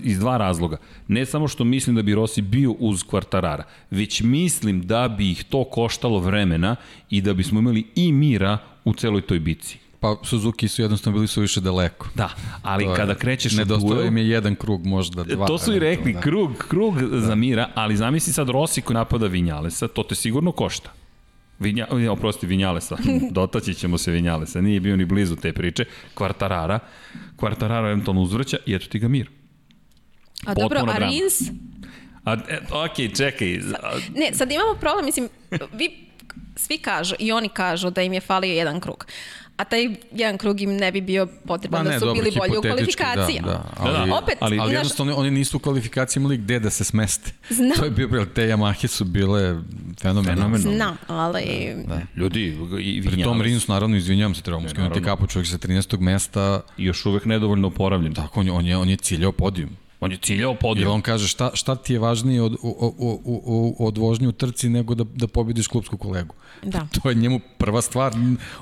[0.04, 0.78] iz dva razloga.
[1.08, 5.43] Ne samo što mislim da bi Rossi bio uz Kvartarara, već mislim da bi ih
[5.43, 6.76] to koštalo vremena
[7.10, 9.85] i da bismo imali i mira u celoj toj bici.
[10.06, 12.08] Pa Suzuki su jednostavno bili su više daleko.
[12.16, 12.30] Da,
[12.62, 14.08] ali To je- kada krećeš u Nedostao duel...
[14.08, 15.47] im je jedan krug, možda dva.
[15.47, 16.22] To su i rekli, da.
[16.22, 20.91] krug, krug za mira, ali zamisli sad Rossi koji napada Vinjalesa, to te sigurno košta.
[21.60, 22.97] Vinja, ne, oprosti, Vinjalesa,
[23.32, 26.80] dotaći ćemo se Vinjalesa, nije bio ni blizu te priče, Kvartarara,
[27.36, 29.30] Kvartarara eventualno uzvraća i eto ti ga mir.
[30.45, 31.10] A dobro, potpuna a.
[31.10, 31.34] Rins,
[32.24, 33.47] A, e, ok, čekaj,
[34.16, 35.30] Ne, sad imamo problem, mislim,
[35.74, 36.06] vi
[36.56, 39.06] svi kažu i oni kažu da im je falio jedan krug.
[39.58, 42.36] A taj jedan krug im ne bi bio potreban Pa da ne, su dobro, bili
[42.38, 43.48] bolji u hipotetički, kvalifikacijama.
[43.48, 44.16] Da, da, ali, Da, da.
[44.16, 47.32] Opet, ali, ali znaš- jednostavno oni nisu u kvalifikaciji imali gde da se smeste.
[47.50, 47.72] Znam.
[47.78, 49.62] To je bio, te Yamahe su bile
[50.02, 50.42] fenomenalne.
[50.42, 50.76] Fenomenalne.
[50.76, 51.74] Znam, ali...
[51.88, 52.02] Da.
[52.16, 56.00] ljudi, i Pri tom Rins, naravno, izvinjavam se, trebamo skinuti kapu čovjek sa 13.
[56.00, 58.14] mesta, još uvek nedovoljno oporavljen.
[58.14, 59.85] tako on je, on je, on je ciljao podijum.
[60.00, 60.91] On je ciljao podijel.
[60.91, 64.70] on kaže šta, šta ti je važnije od, od, od, od, od vožnje u trci
[64.70, 66.36] nego da, da pobediš klubsku kolegu.
[66.64, 66.88] Da.
[67.02, 68.14] To je njemu prva stvar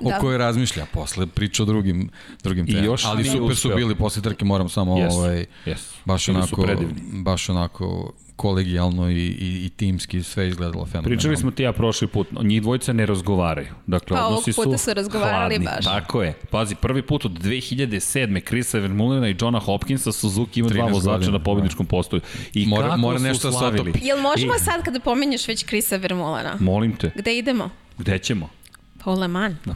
[0.02, 0.20] o Da.
[0.20, 2.10] kojoj razmišlja, posle priča o drugim,
[2.44, 2.86] drugim temama.
[2.86, 5.94] još Ali nije super su bili posle trke, moram samo Jesu, ovaj, jesu.
[6.06, 6.66] baš Bili onako,
[7.14, 11.08] baš onako kolegijalno i, i, i timski sve izgledalo fenomenalno.
[11.08, 13.68] Pričali smo ti ja prošli put, njih dvojica ne razgovaraju.
[13.88, 15.66] Dakle, Pa, ovog odnosi su puta su razgovarali hladni.
[15.68, 15.86] baš.
[15.86, 16.34] Tako je.
[16.50, 17.94] Pazi, prvi put od 2007.
[18.42, 22.22] Chrisa Vermulena i Johna Hopkinsa Suzuki ima dva 13 vozača na pobedničkom postoju.
[22.54, 23.94] I Mora- kako mora su nešto da se slavili.
[24.02, 26.56] Jel možemo I- sad kada pomenješ već Krisa Vermulana?
[26.60, 27.70] Molim te, Gde idemo?
[27.98, 28.50] gde ćemo?
[29.04, 29.56] Pa u Le Mans.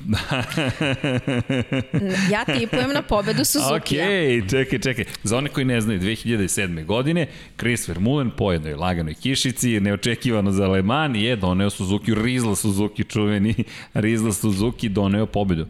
[2.32, 4.05] ja tipujem na pobedu Suzuki-a.
[4.05, 5.05] Ok, čekaj, čekaj.
[5.23, 6.86] Za one koji ne znaju, 2007.
[6.86, 7.28] godine
[7.59, 13.03] Chris Vermulen po jednoj laganoj kišici, neočekivano za Le Mans, je doneo Suzuki, Rizla Suzuki,
[13.03, 13.55] čuveni
[13.93, 15.65] Rizla Suzuki, doneo pobedu.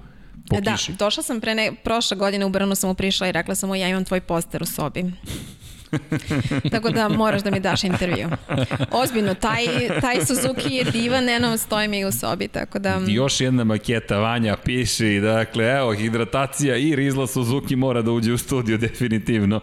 [0.50, 0.94] Po Da, kiši.
[0.94, 3.76] došla sam pre ne, prošle godine u Brnu sam mu prišla i rekla sam mu
[3.76, 5.04] ja imam tvoj poster u sobi.
[6.72, 8.30] Tako da moraš da mi daš intervju.
[8.92, 9.64] Ozbiljno, taj,
[10.02, 13.02] taj Suzuki je divan, eno, stoji mi u sobi, tako da...
[13.08, 18.34] I još jedna maketa Vanja piše dakle, evo, hidratacija i Rizla Suzuki mora da uđe
[18.34, 19.60] u studio definitivno.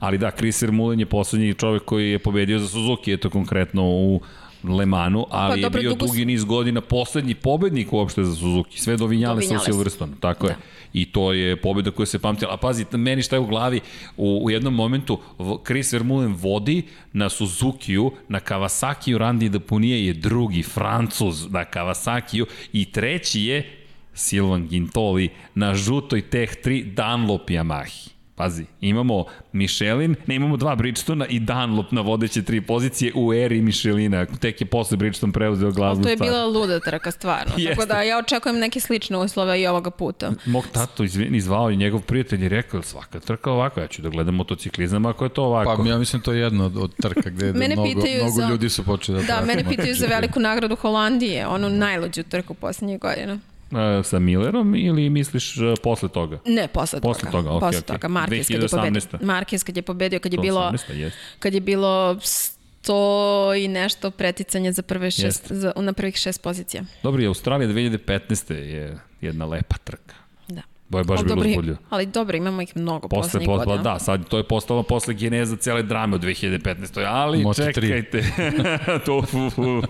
[0.00, 4.20] Ali da, Chris Vermeulen je poslednji čovek koji je pobedio za Suzuki, eto konkretno u
[4.64, 8.24] Le Manu, ali Pa dobro, je bio dugo su- dugi niz godina poslednji pobednik uopšte
[8.24, 9.58] za Suzuki, sve do u Vinjalesa.
[9.58, 10.56] Silverstone, tako je.
[10.96, 12.54] I to je pobeda koja se pamtila.
[12.54, 13.80] A pazi, meni šta je u glavi,
[14.16, 15.18] u, u jednom momentu
[15.66, 16.82] Chris Vermeulen vodi
[17.12, 24.68] na Suzukiju, na Kawasakiju Randy Dapunije je drugi Francuz na Kawasakiju i treći je Silvan
[24.68, 28.15] Gintoli na žutoj Tech 3 Dunlop Yamahi.
[28.36, 33.60] Pazi, imamo Michelin, ne imamo dva Bridgestona i Dunlop na vodeće tri pozicije u eri
[33.60, 34.26] Michelina.
[34.26, 36.28] Tek je posle Bridgestone preuzeo glavnu To je stvar.
[36.30, 37.52] bila luda trka, stvarno.
[37.56, 37.70] Jeste.
[37.70, 40.32] Tako da ja očekujem neke slične uslove i ovoga puta.
[40.46, 44.08] Mog tato izvini, zvao i njegov prijatelj je rekao, svaka trka ovako, ja ću da
[44.08, 45.76] gledam motociklizam ako je to ovako.
[45.76, 48.48] Pa ja mislim to je jedna od, od trka gde Mene mnogo, pitaju mnogo za-
[48.48, 53.00] ljudi su počeli da Da, mene pitaju za veliku nagradu Holandije, onu najluđu trku poslednjih
[53.00, 53.38] godina.
[53.72, 56.38] E, sa Millerom ili misliš e, posle toga?
[56.44, 57.86] Ne, posle, Posle toga, okej, posle okej.
[57.86, 58.08] toga.
[58.08, 58.70] Marquez kad je 2018.
[59.10, 59.26] pobedio.
[59.28, 60.92] Marquez kad je pobedio, kad je bilo, 18.
[60.92, 61.16] jest.
[61.38, 66.82] kad je bilo sto i nešto preticanja za prve šest, za, na prvih šest pozicija.
[67.02, 68.52] Dobro, i Australija 2015.
[68.54, 70.14] je jedna lepa trka.
[70.48, 70.62] Da.
[70.88, 71.78] Bo je baš Ali bilo uzbudljivo.
[71.90, 73.82] Ali dobro, imamo ih mnogo Posle, poslednjih posle, godina.
[73.92, 77.04] da, sad to je postalo posle geneza cele drame u 2015.
[77.08, 78.22] Ali Moto čekajte.
[79.06, 79.62] to, fu, fu.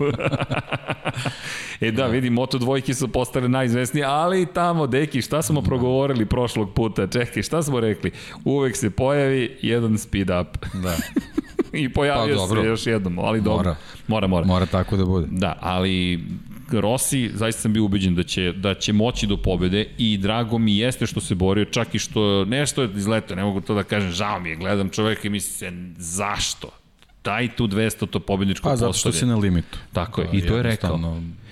[1.81, 6.73] e da, vidi, Moto dvojke su postale najizvesnije, ali tamo, deki, šta smo progovorili prošlog
[6.73, 7.07] puta?
[7.07, 8.11] Čekaj, šta smo rekli?
[8.45, 10.65] Uvek se pojavi jedan speed up.
[10.73, 10.97] Da,
[11.79, 12.61] I pojavio Pa, dobro.
[12.61, 13.63] se još jednom, ali dobro.
[13.63, 13.75] Mora.
[14.07, 14.45] Mora, mora.
[14.45, 15.27] mora tako da bude.
[15.31, 16.23] Da, ali
[16.71, 20.77] Rossi, zaista sam bio ubeđen da će, da će moći do pobede i drago mi
[20.77, 24.11] jeste što se borio, čak i što nešto je izletao, ne mogu to da kažem,
[24.11, 26.69] žao mi je, gledam čoveka i mislim se, zašto?
[27.23, 29.77] Daj tu 200 to pobedničko Pa zato što si na limitu.
[29.93, 30.99] Tako je, i to je rekao.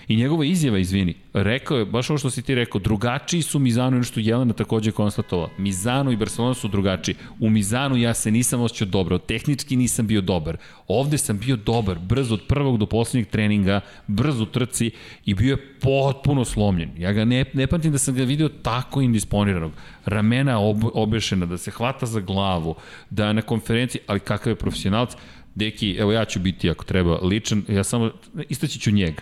[0.08, 4.00] I njegova izjava, izvini, rekao je, baš ovo što si ti rekao, drugačiji su Mizano
[4.00, 5.50] i što Jelena takođe konstatovala.
[5.58, 7.16] Mizano i Barcelona su drugačiji.
[7.40, 10.58] U Mizanu ja se nisam osjećao dobro, tehnički nisam bio dobar.
[10.88, 14.92] Ovde sam bio dobar, brzo od prvog do poslednjeg treninga, brzo u trci
[15.26, 16.90] i bio je potpuno slomljen.
[16.98, 19.72] Ja ga ne, ne pamtim da sam ga video tako indisponiranog.
[20.06, 22.76] Ramena ob, obešena, da se hvata za glavu,
[23.10, 25.16] da na konferenciji, ali kakav je profesionalac,
[25.56, 28.12] Deki, evo ja ću biti ako treba ličan, ja samo
[28.50, 29.22] istaći ću njega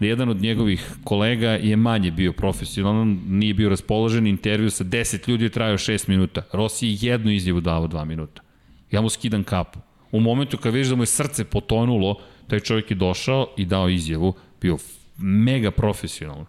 [0.00, 5.44] jedan od njegovih kolega je manje bio profesionalan, nije bio raspoložen, intervju sa 10 ljudi
[5.44, 6.42] je trajao 6 minuta.
[6.52, 8.42] Rossi je jednu izjavu davo 2 minuta.
[8.90, 9.78] Ja mu skidam kapu.
[10.12, 12.16] U momentu kad vidiš da mu je srce potonulo,
[12.46, 14.78] taj čovjek je došao i dao izjavu, bio
[15.18, 16.46] mega profesionalan.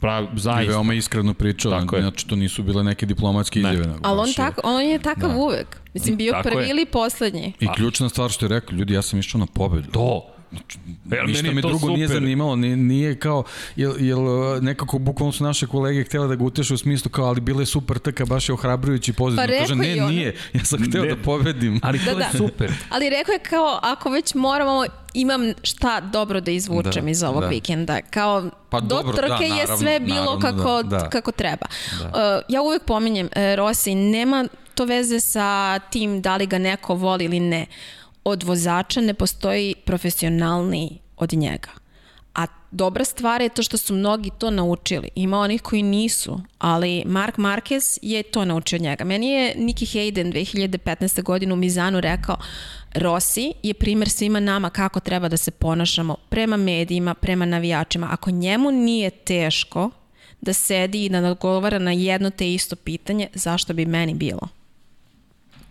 [0.00, 0.62] Prav, zaista.
[0.62, 3.74] I veoma iskreno pričao, tako znači to nisu bile neke diplomatske ne.
[3.74, 3.94] izjave.
[4.02, 5.36] Ali on, tako, on je takav da.
[5.36, 5.80] uvek.
[5.94, 6.70] Mislim, bio tako prvi je.
[6.70, 7.52] ili poslednji.
[7.60, 9.90] I ključna stvar što je rekao, ljudi, ja sam išao na pobedu.
[9.90, 10.78] To, Znači,
[11.16, 11.94] ja, ništa me drugo super.
[11.94, 13.44] nije zanimalo, nije, nije kao,
[13.76, 14.20] jel, jel
[14.62, 17.98] nekako bukvalno su naše kolege htjela da ga uteše u smislu kao, ali bile super
[17.98, 19.52] trka, baš je ohrabrujući pozitivno.
[19.52, 20.10] Pa Kaže, ne, on...
[20.10, 21.80] nije, ja sam hteo da pobedim.
[21.82, 22.38] Ali to da, je da.
[22.38, 22.72] super.
[22.90, 24.84] Ali rekao je kao, ako već moramo,
[25.14, 27.48] imam šta dobro da izvučem da, iz ovog da.
[27.48, 28.00] vikenda.
[28.10, 31.08] Kao, pa do dobro, trke da, naravno, je sve bilo naravno, kako, da, da.
[31.10, 31.66] kako treba.
[31.98, 32.06] Da.
[32.06, 34.44] Uh, ja uvek pominjem, uh, Rossi, nema
[34.74, 37.66] to veze sa tim da li ga neko voli ili ne.
[37.66, 41.68] Uh, od vozača ne postoji profesionalniji od njega.
[42.34, 45.08] A dobra stvar je to što su mnogi to naučili.
[45.14, 49.04] Ima onih koji nisu, ali Mark Marquez je to naučio od njega.
[49.04, 51.22] Meni je Nicky Hayden 2015.
[51.22, 52.36] godinu u Mizanu rekao
[52.94, 58.08] Rossi je primer svima nama kako treba da se ponašamo prema medijima, prema navijačima.
[58.10, 59.90] Ako njemu nije teško
[60.40, 64.48] da sedi i da odgovara na jedno te isto pitanje, zašto bi meni bilo?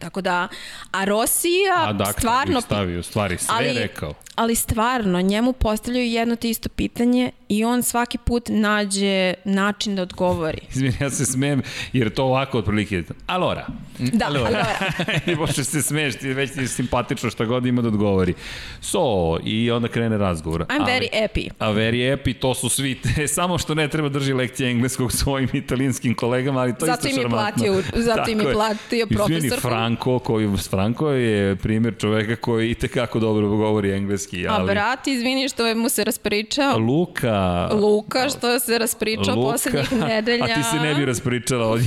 [0.04, 0.47] Tako da,
[0.91, 2.62] a Rosija a dakle, stvarno...
[2.62, 4.14] stavio, stvari sve ali, rekao.
[4.36, 10.01] Ali stvarno, njemu postavljaju jedno te isto pitanje i on svaki put nađe način da
[10.01, 10.58] odgovori.
[10.74, 11.62] Izvini, ja se smijem,
[11.93, 13.04] jer to ovako otprilike.
[13.28, 13.68] Alora.
[13.99, 14.45] Da, alora.
[14.45, 14.76] alora.
[15.32, 18.34] I pošto se smeješ, ti već ti simpatično šta god ima da odgovori.
[18.82, 18.99] So,
[19.43, 20.62] i onda krene razgovor.
[20.62, 21.49] I'm ali, very happy.
[21.60, 25.49] A very happy, to su svi, te, samo što ne treba drži lekcije engleskog svojim
[25.54, 27.64] italijanskim kolegama, ali to zato isto šarmantno.
[27.64, 29.38] Platio, zato im je platio profesor.
[29.38, 29.62] Izvini,
[29.94, 34.48] Franco, koji, Franco je primjer čoveka koji i tekako dobro govori engleski.
[34.48, 34.64] Ali...
[34.64, 36.78] A brat, izvini što mu se raspričao.
[36.78, 37.70] Luka.
[37.74, 40.44] Luka, što se raspričao Luka, poslednjih nedelja.
[40.52, 41.82] A ti se ne bi raspričala od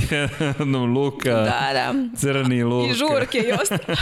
[0.59, 1.31] jednom Luka.
[1.31, 1.93] Da, da.
[2.15, 2.91] Crni Luka.
[2.91, 3.97] I žurke i ostalo.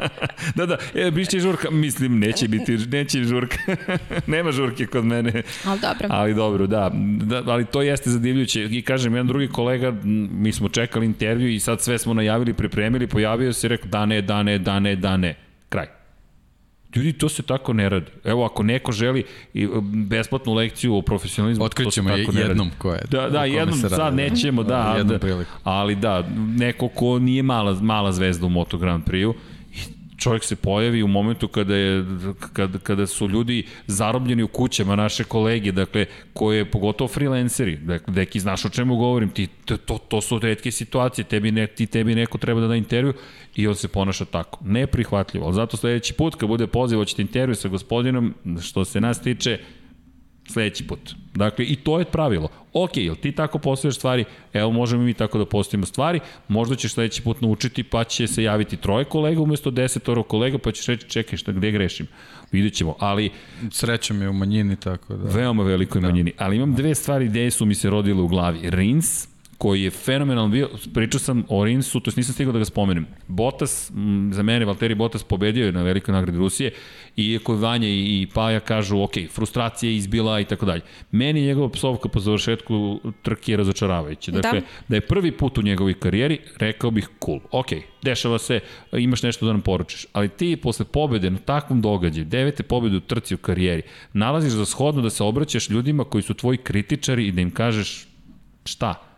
[0.56, 3.56] da, da, e, biće žurka, mislim, neće biti, neće žurka.
[4.26, 5.42] Nema žurke kod mene.
[5.64, 6.08] Ali dobro.
[6.10, 6.90] Ali dobro, da.
[7.22, 7.42] da.
[7.46, 8.64] Ali to jeste zadivljuće.
[8.64, 9.94] I kažem, jedan drugi kolega,
[10.30, 14.06] mi smo čekali intervju i sad sve smo najavili, pripremili, pojavio se i rekao da
[14.06, 15.34] ne, da ne, da ne, da ne.
[15.68, 15.86] Kraj.
[16.94, 18.06] Ljudi, to se tako ne radi.
[18.24, 19.24] Evo, ako neko želi
[19.82, 22.78] besplatnu lekciju o profesionalizmu, Otkrićemo to se tako jednom ne radi.
[22.78, 23.00] ko je.
[23.10, 24.16] Da, da, jednom sad radi.
[24.16, 26.24] nećemo, da, jednom da, ali da,
[26.56, 29.34] neko ko nije mala, mala zvezda u Moto Grand Prix-u,
[30.20, 32.04] čovjek se pojavi u momentu kada, je,
[32.52, 38.40] kada, kada su ljudi zarobljeni u kućama, naše kolege, dakle, koje, pogotovo freelanceri, dakle, deki,
[38.40, 42.38] znaš o čemu govorim, ti, to, to su redke situacije, tebi, ne, ti, tebi neko
[42.38, 43.12] treba da da intervju
[43.56, 44.58] i on se ponaša tako.
[44.64, 49.22] Neprihvatljivo, ali zato sledeći put, kad bude poziv, hoćete intervju sa gospodinom, što se nas
[49.22, 49.58] tiče,
[50.50, 51.14] sledeći put.
[51.34, 52.48] Dakle, i to je pravilo.
[52.72, 56.92] Ok, jel ti tako postojaš stvari, evo možemo mi tako da postavimo stvari, možda ćeš
[56.92, 61.08] sledeći put naučiti pa će se javiti troje kolega umesto desetoro kolega pa ćeš reći
[61.08, 62.06] čekaj šta, gde grešim.
[62.52, 63.30] Vidjet ćemo, ali...
[63.70, 65.30] Srećem je u manjini, tako da...
[65.34, 66.06] Veoma velikoj da.
[66.06, 68.70] manjini, ali imam dve stvari gde su mi se rodile u glavi.
[68.70, 69.29] Rins,
[69.60, 73.06] koji je fenomenalan bio, pričao sam o Rinsu, to nisam stigao da ga spomenem.
[73.28, 73.90] Botas,
[74.30, 76.70] za mene, Valtteri Botas pobedio je na velikoj nagradi Rusije,
[77.16, 80.80] iako Vanja i Paja kažu, ok, frustracija je izbila i tako dalje.
[81.10, 84.32] Meni njegova psovka po završetku trke je razočaravajuća.
[84.32, 84.40] Da.
[84.40, 84.66] Dakle, da.
[84.88, 87.68] da je prvi put u njegovoj karijeri, rekao bih, cool, ok,
[88.02, 88.60] dešava se,
[88.92, 93.00] imaš nešto da nam poručiš, ali ti posle pobede na takvom događaju, devete pobede u
[93.00, 93.82] trci u karijeri,
[94.12, 98.08] nalaziš za shodno da se obraćaš ljudima koji su tvoji kritičari i da im kažeš
[98.64, 99.09] šta?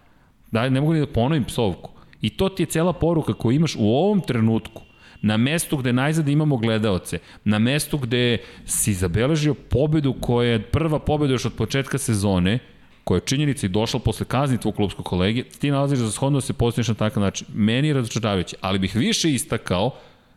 [0.53, 1.91] Da, ne mogu ni da ponovim psovku.
[2.21, 4.83] I to ti je cela poruka koju imaš u ovom trenutku.
[5.23, 10.99] Na mestu gde najzad imamo gledaoce, na mestu gde si zabeležio pobedu koja je prva
[10.99, 12.59] pobeda još od početka sezone,
[13.05, 16.41] koja je činjenica i došla posle kazni tvog klubskog kolege, ti nalaziš za shodno da
[16.41, 17.47] se postaviš na takav način.
[17.55, 19.91] Meni je razočaravajuće, ali bih više istakao,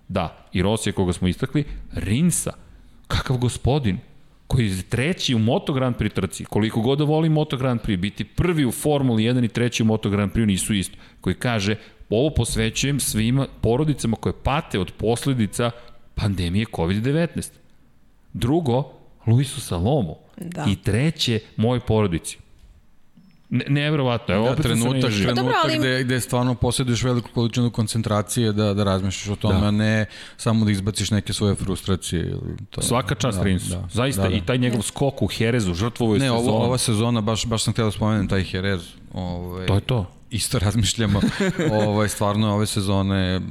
[0.07, 1.63] da, i Rosija koga smo istakli,
[1.93, 2.53] Rinsa,
[3.07, 3.97] kakav gospodin,
[4.47, 7.97] koji je treći u Moto Grand Prix trci, koliko god da voli Moto Grand Prix,
[7.97, 11.75] biti prvi u Formuli 1 i treći u Moto Grand Prix nisu isto, koji kaže,
[12.09, 15.71] ovo posvećujem svima porodicama koje pate od posledica
[16.15, 17.49] pandemije COVID-19.
[18.33, 18.91] Drugo,
[19.27, 20.65] Luisu Salomu, Da.
[20.69, 22.37] I treće, moj porodici.
[23.49, 25.23] Ne, nevjerovatno, evo Da, opet trenutak, naježio.
[25.23, 29.59] trenutak Dobro, ali- gde, gde stvarno posjeduješ veliku količinu koncentracije da, da razmišljaš o tome,
[29.61, 29.67] Da.
[29.67, 30.05] a ne
[30.37, 32.21] samo da izbaciš neke svoje frustracije.
[32.21, 32.39] Ili
[32.69, 32.81] to.
[32.81, 33.69] Svaka čast Da, Rinsu.
[33.69, 34.35] da, Zaista, da, da.
[34.35, 36.39] i taj njegov skok u Herezu, žrtvovo je Ne, sezonu.
[36.39, 38.81] ovo, ova sezona, baš, baš sam htio da spomenem taj Jerez.
[39.13, 40.05] Ovaj, To je to.
[40.31, 41.21] Isto razmišljamo.
[41.85, 43.41] ovaj, stvarno ove sezone,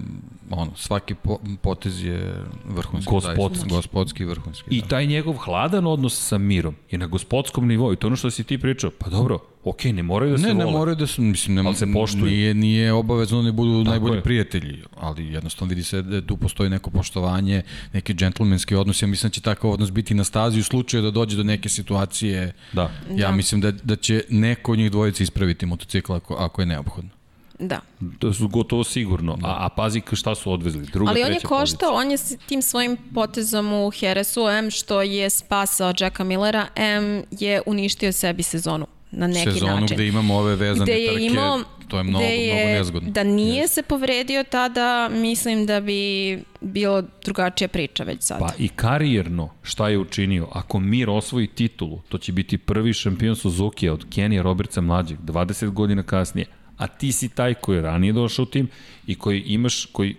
[0.51, 2.34] ono, svaki po, potez je
[2.66, 3.11] vrhunski.
[3.11, 3.59] Gospodski.
[3.59, 3.66] zaista.
[3.68, 4.64] Gospodski vrhunski.
[4.70, 4.86] I da.
[4.88, 7.92] taj njegov hladan odnos sa mirom je na gospodskom nivou.
[7.92, 8.90] I to ono što si ti pričao.
[8.90, 10.78] Pa dobro, okej, ne moraju da se Ne, ne vole.
[10.78, 12.24] moraju da su, mislim, ne, Ali se poštuju.
[12.24, 14.22] Nije, nije obavezno da ne budu najbolji je.
[14.22, 19.03] prijatelji, ali jednostavno vidi se da tu postoji neko poštovanje, neki džentlmenski odnos.
[19.03, 21.68] Ja mislim da će takav odnos biti na stazi u slučaju da dođe do neke
[21.68, 22.53] situacije.
[22.72, 22.90] Da.
[23.11, 23.32] Ja Da.
[23.32, 27.11] mislim da, da će neko od njih dvojice ispraviti motocikl ako, ako je neophodno.
[27.59, 27.80] Da.
[28.18, 29.38] To su gotovo sigurno.
[29.42, 30.86] A, a pazi šta su odvezli.
[30.92, 35.02] Druga, Ali on je koštao, on je s tim svojim potezom u Heresu, M što
[35.02, 39.94] je spasao Jacka Millera, M je uništio sebi sezonu na neki Sezonu način.
[39.96, 43.11] gde imamo ove vezane Gde je trke, imao, to je mnogo, je, mnogo nezgodno.
[43.11, 48.38] Da nije se povredio tada, mislim da bi bilo drugačija priča već sad.
[48.38, 50.48] Pa i karijerno šta je učinio?
[50.52, 55.70] Ako Mir osvoji titulu, to će biti prvi šampion Suzuki od Kenija Robertsa mlađeg, 20
[55.70, 56.46] godina kasnije.
[56.76, 58.68] A ti si taj koji je ranije došao u tim
[59.06, 60.16] i koji imaš, koji,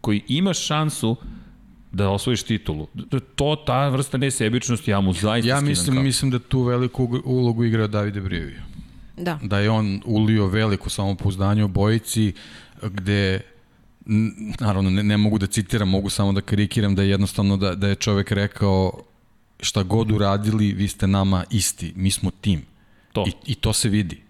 [0.00, 1.16] koji imaš šansu
[1.92, 2.86] da osvojiš titulu.
[3.34, 6.04] To, ta vrsta nesebičnosti, ja mu zaista Ja mislim, kapu.
[6.04, 8.62] mislim da tu veliku ulogu igra Davide Brivio.
[9.16, 9.38] Da.
[9.42, 12.32] da je on ulio veliko samopouzdanje u bojici
[12.82, 13.40] gde
[14.60, 17.88] naravno ne, ne mogu da citiram, mogu samo da karikiram da je jednostavno da, da
[17.88, 19.02] je čovek rekao
[19.60, 22.62] šta god uradili, vi ste nama isti, mi smo tim.
[23.12, 23.24] To.
[23.26, 24.22] I, I to se vidi.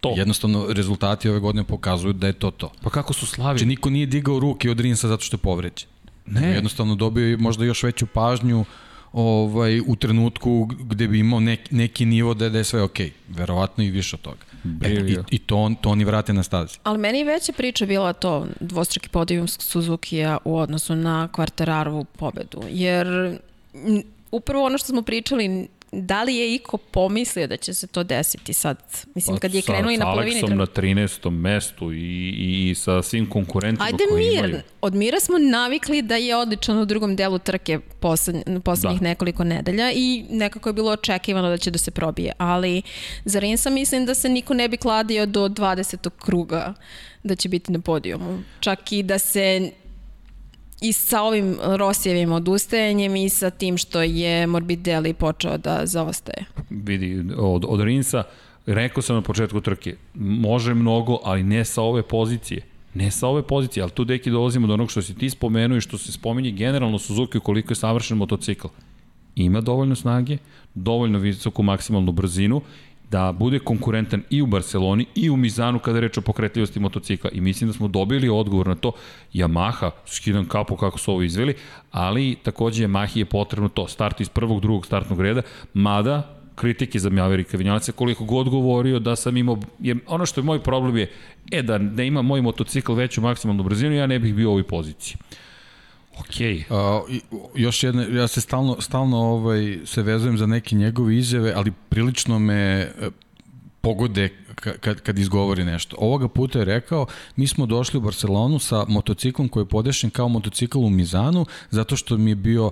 [0.00, 0.14] To.
[0.16, 2.72] Jednostavno, rezultati ove godine pokazuju da je to to.
[2.82, 3.58] Pa kako su slavili?
[3.58, 5.88] Znači, niko nije digao ruke od Rinsa zato što je povređen.
[6.26, 6.50] Ne.
[6.50, 8.64] Jednostavno dobio je možda još veću pažnju
[9.12, 13.10] ovaj, u trenutku gde bi imao nek, neki nivo da, je- da je sve okej.
[13.28, 14.36] Verovatno i više od toga.
[14.82, 15.16] E, i.
[15.30, 16.78] I to, on, to oni vrate na stazi.
[16.82, 22.62] Ali meni je veća priča bila to dvostruki podijum Suzukija u odnosu na Quartararovu pobedu.
[22.68, 23.38] Jer
[24.30, 28.52] upravo ono što smo pričali, da li je iko pomislio da će se to desiti
[28.52, 28.76] sad?
[29.14, 30.30] Mislim, kad je Pa Sa- krenuo i na sa polovini...
[30.32, 31.30] Aleksom trk- na 13.
[31.32, 31.96] mestu i,
[32.30, 34.60] i, i sa svim konkurentima Ajde koji mir, imaju.
[34.80, 39.04] od mira smo navikli da je odličan u drugom delu trke poslednj, poslednjih Da.
[39.04, 42.82] nekoliko nedelja i nekako je bilo očekivano da će da se probije, ali
[43.24, 46.10] za Rinsa mislim da se niko ne bi kladio do 20.
[46.18, 46.74] kruga
[47.22, 48.38] da će biti na podijumu.
[48.60, 49.70] Čak i da se
[50.80, 56.44] i sa ovim Rosijevim odustajanjem i sa tim što je Morbidelli počeo da zaostaje.
[56.70, 58.24] vidi, od, od Rinsa,
[58.66, 62.62] rekao sam na početku trke, može mnogo, ali ne sa ove pozicije.
[62.94, 65.80] Ne sa ove pozicije, ali tu deki dolazimo do onog što si ti spomenuo i
[65.80, 68.66] što se spominje generalno Suzuki koliko je savršen motocikl.
[69.36, 70.36] Ima dovoljno snage,
[70.74, 72.60] dovoljno visoku maksimalnu brzinu,
[73.10, 77.30] da bude konkurentan i u Barceloni i u Mizanu kada je reč o pokretljivosti motocikla.
[77.30, 78.92] I mislim da smo dobili odgovor na to.
[79.34, 81.54] Yamaha, skidam kapu kako su ovo izveli,
[81.90, 85.42] ali takođe Yamahi je potrebno to, start iz prvog, drugog startnog reda,
[85.74, 90.44] mada kritike za Mjaverika Vinjalaca, koliko god govorio da sam imao, jer ono što je
[90.44, 91.10] moj problem je,
[91.50, 94.62] e da, da ima moj motocikl veću maksimalnu brzinu, ja ne bih bio u ovoj
[94.62, 95.16] poziciji.
[96.20, 96.64] Okej,
[97.10, 97.20] i,
[97.54, 102.38] još jedna, ja se stalno, stalno ovaj, se vezujem za neke njegove izjave, ali prilično
[102.38, 102.90] me e,
[103.80, 105.96] pogode ka- kad, kad izgovori nešto.
[105.98, 107.06] Ovoga puta je rekao,
[107.36, 111.96] mi smo došli u Barcelonu sa motociklom koji je podešen kao motocikl u Mizanu, zato
[111.96, 112.70] što mi je bio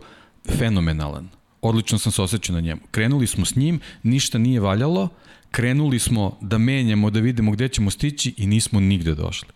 [0.58, 1.28] fenomenalan.
[1.62, 2.80] Odlično sam se osjećao na njemu.
[2.90, 5.08] Krenuli smo s njim, ništa nije valjalo,
[5.50, 9.48] krenuli smo da menjamo, da vidimo gde ćemo stići i nismo nigde došli.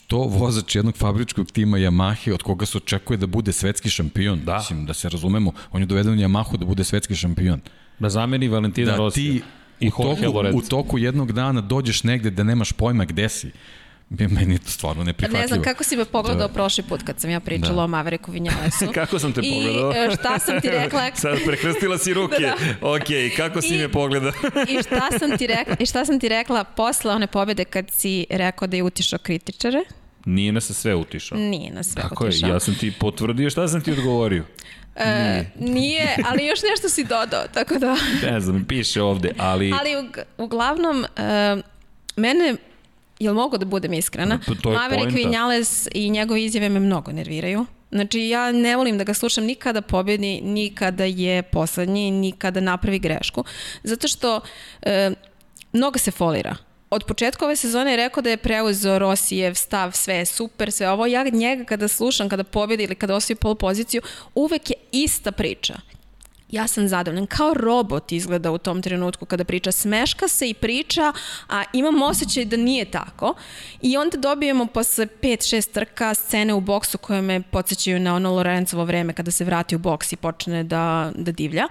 [0.00, 4.40] To vozač jednog fabričkog tima Yamahe, od koga se očekuje da bude svetski šampion.
[4.44, 4.56] Da.
[4.56, 7.60] Mislim, da se razumemo, on je doveden u Yamahu da bude svetski šampion.
[7.98, 9.32] da zameni Valentina Da Rosija.
[9.32, 9.42] ti
[9.80, 13.50] i u toku, u toku jednog dana dođeš negde da nemaš pojma gde si.
[14.18, 15.40] Meni je to stvarno neprihvatljivo.
[15.42, 16.54] Ne znam kako si me pogledao da.
[16.54, 17.82] prošli put kad sam ja pričala da.
[17.82, 18.86] o Maveriku Vinjalesu.
[18.94, 19.92] Kako sam te I pogledao?
[19.92, 22.36] e, šta sam ti rekla Sad prekrstila si ruke.
[22.40, 22.88] da, da.
[22.88, 23.06] Ok,
[23.36, 24.32] kako si I- me pogledao?
[24.78, 28.26] i šta sam ti rekla, i šta sam ti rekla posle one pobede kad si
[28.30, 29.78] rekao da je utišao kritičare?
[30.24, 31.38] Nije nas sve utišao.
[31.38, 32.48] Nije nas sve Tako utišao.
[32.48, 34.44] je, ja sam ti potvrdio šta sam ti odgovorio.
[34.96, 37.96] E, nije, ali još nešto si dodao, tako da...
[38.22, 39.72] Ne znam, piše ovde, ali...
[39.80, 41.56] Ali ug, uglavnom, e,
[42.16, 42.54] mene,
[43.22, 45.12] jel mogu da budem iskrena, to je Maverick.
[45.12, 47.66] Vinales i njegove izjave me mnogo nerviraju.
[47.90, 53.44] Znači, ja ne volim da ga slušam nikada pobedi, nikada je poslednji, nikada napravi grešku.
[53.82, 54.40] Zato što
[54.82, 55.10] e,
[55.72, 56.56] mnogo se folira.
[56.90, 60.90] Od početka ove sezone je rekao da je preuzeo Rosijev stav, sve je super, sve
[60.90, 61.06] ovo.
[61.06, 64.02] Ja njega kada slušam, kada pobedi ili kada osvoji pol poziciju,
[64.34, 65.74] uvek je ista priča
[66.52, 67.26] ja sam zadovoljan.
[67.26, 69.72] Kao robot izgleda u tom trenutku kada priča.
[69.72, 71.12] Smeška se i priča,
[71.48, 73.34] a imam osjećaj da nije tako.
[73.80, 78.84] I onda dobijemo posle 5-6 trka scene u boksu koje me podsjećaju na ono Lorenzovo
[78.84, 81.68] vreme kada se vrati u boks i počne da, da divlja.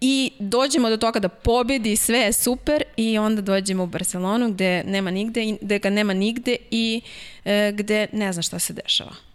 [0.00, 4.84] I dođemo do toga da pobedi, sve je super i onda dođemo u Barcelonu gde
[4.84, 7.00] nema nigde, gde ga nema nigde i
[7.44, 9.25] e, gde ne zna šta se dešava.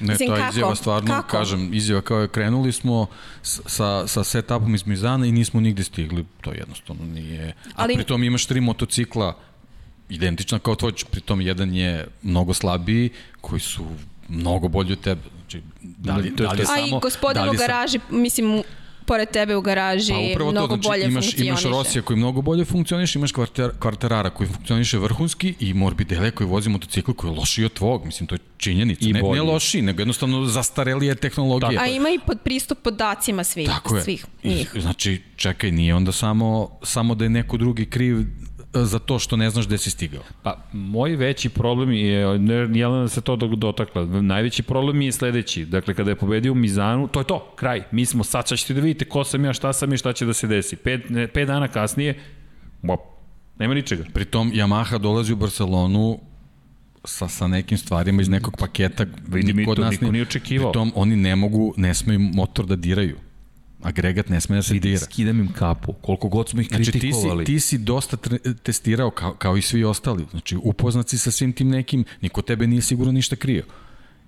[0.00, 1.28] Ne, Mislim, to je izjava stvarno, kako?
[1.28, 3.06] kažem, izjava kao je krenuli smo
[3.42, 7.48] sa, sa setupom iz Mizana i nismo nigde stigli, to jednostavno nije.
[7.48, 7.94] A Ali...
[7.94, 9.38] pritom imaš tri motocikla
[10.08, 13.86] identična kao tvoj, pritom jedan je mnogo slabiji, koji su
[14.28, 15.20] mnogo bolji od tebe.
[15.40, 16.82] Znači, da li, da li je samo...
[16.82, 18.62] A i gospodin da u garaži, mislim,
[19.06, 21.48] pored tebe u garaži pa, upravo mnogo to, znači, bolje imaš, funkcioniše.
[21.48, 26.46] Imaš Rosija koji mnogo bolje funkcioniše, imaš kvarter, kvarterara koji funkcioniše vrhunski i Morbidelli koji
[26.48, 28.06] vozi motocikl koji je lošiji od tvog.
[28.06, 29.08] Mislim, to je činjenica.
[29.08, 29.42] I ne, bolje.
[29.42, 31.80] ne lošiji, nego jednostavno zastarelije tehnologije.
[31.80, 34.02] A ima i pod pristup podacima svih, Tako je.
[34.02, 34.72] svih njih.
[34.74, 38.26] I, znači, čekaj, nije onda samo, samo da je neko drugi kriv
[38.74, 40.22] za to što ne znaš gde si stigao?
[40.42, 42.20] Pa, moj veći problem je,
[42.74, 45.64] Jelena se to dotakla, najveći problem je sledeći.
[45.64, 47.82] Dakle, kada je pobedio u Mizanu, to je to, kraj.
[47.90, 50.32] Mi smo, sad ćete da vidite ko sam ja, šta sam i šta će da
[50.32, 50.76] se desi.
[50.76, 52.20] Pet, ne, pet dana kasnije,
[52.82, 53.00] bop,
[53.58, 54.04] nema ničega.
[54.12, 56.18] Pritom, Yamaha dolazi u Barcelonu
[57.04, 59.06] sa, sa nekim stvarima iz nekog paketa.
[59.28, 60.72] Vidi mi to, niko nije očekivao.
[60.72, 63.16] Pritom, oni ne mogu, ne smeju motor da diraju
[63.84, 64.98] agregat ne sme da se dira.
[64.98, 67.44] Skidam im kapu, koliko god smo ih znači, kritikovali.
[67.44, 68.16] Ti si, ti si dosta
[68.62, 70.26] testirao kao, kao i svi ostali.
[70.30, 73.64] Znači, upoznat si sa svim tim nekim, niko tebe nije sigurno ništa krio.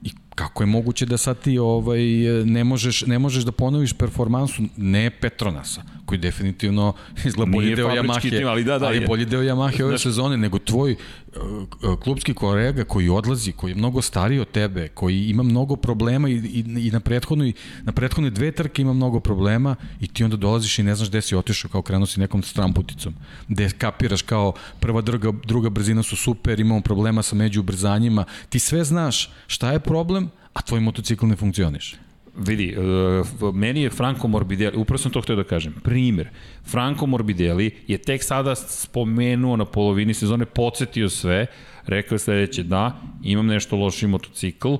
[0.03, 2.01] I kako je moguće da sad ti ovaj,
[2.45, 6.93] ne, možeš, ne možeš da ponoviš performansu ne Petronasa, koji definitivno
[7.24, 9.07] izgleda bolji deo Yamahe, tim, ali, da, da, ali je.
[9.07, 14.03] bolji deo Yamahe ove sezone, nego tvoj uh, klubski kolega koji odlazi, koji je mnogo
[14.03, 18.53] stariji od tebe, koji ima mnogo problema i, i, i na, prethodnoj, na prethodne dve
[18.53, 21.82] trke ima mnogo problema i ti onda dolaziš i ne znaš gde si otišao, kao
[21.82, 23.14] krenuo si nekom stramputicom,
[23.49, 28.59] gde kapiraš kao prva, druga, druga brzina su super, imamo problema sa među ubrzanjima, ti
[28.59, 30.26] sve znaš šta je problem,
[30.57, 31.97] a tvoj motocikl ne funkcioniše.
[32.37, 36.29] Vidi, uh, meni je Franco Morbidelli, upravo sam to htio da kažem, primer,
[36.65, 41.47] Franco Morbidelli je tek sada spomenuo na polovini sezone, podsjetio sve,
[41.87, 44.75] rekao je sledeće, da, imam nešto loši motocikl,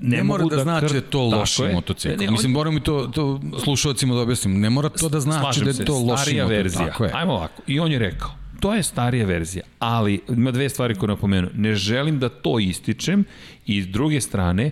[0.00, 2.20] ne, ne mora da, da znači da je to loši motocikl.
[2.20, 4.60] Ne, ne, Mislim, moram i to, to slušalcima da objasnim.
[4.60, 6.48] Ne mora to da znači da je to loši motocikl.
[6.48, 6.86] verzija.
[6.86, 7.10] Tako je.
[7.14, 7.62] Ajmo ovako.
[7.66, 8.30] I on je rekao,
[8.62, 11.48] to je starija verzija, ali ima dve stvari koje napomenu.
[11.54, 13.24] Ne želim da to ističem
[13.66, 14.70] i s druge strane,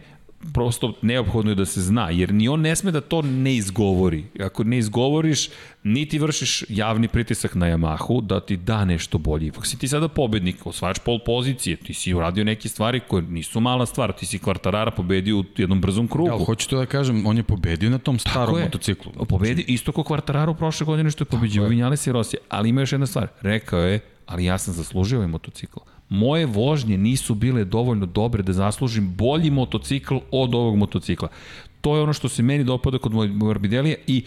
[0.52, 4.24] prosto neophodno je da se zna, jer ni on ne sme da to ne izgovori.
[4.40, 5.48] Ako ne izgovoriš,
[5.82, 9.46] niti vršiš javni pritisak na Yamahu da ti da nešto bolje.
[9.46, 13.60] Ipak si ti sada pobednik, osvajaš pol pozicije, ti si uradio neke stvari koje nisu
[13.60, 16.30] mala stvar, ti si kvartarara pobedio u jednom brzom krugu.
[16.30, 19.12] Ja, hoću to da kažem, on je pobedio na tom starom motociklu.
[19.28, 22.40] Pobedio isto kao kvartararu prošle godine što je pobedio Vinjales i Rosija.
[22.48, 25.78] Ali ima još jedna stvar, rekao je, ali ja sam zaslužio ovaj motocikl
[26.10, 31.28] moje vožnje nisu bile dovoljno dobre da zaslužim bolji motocikl od ovog motocikla.
[31.80, 34.24] To je ono što se meni dopada kod Morbidelija i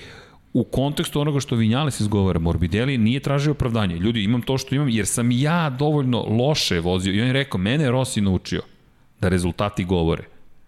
[0.53, 3.95] u kontekstu onoga što Vinjales izgovara, Morbidelli nije tražio opravdanje.
[3.95, 7.57] Ljudi, imam to što imam jer sam ja dovoljno loše vozio i on je rekao,
[7.57, 8.61] mene je Rossi naučio
[9.21, 10.23] da rezultati govore.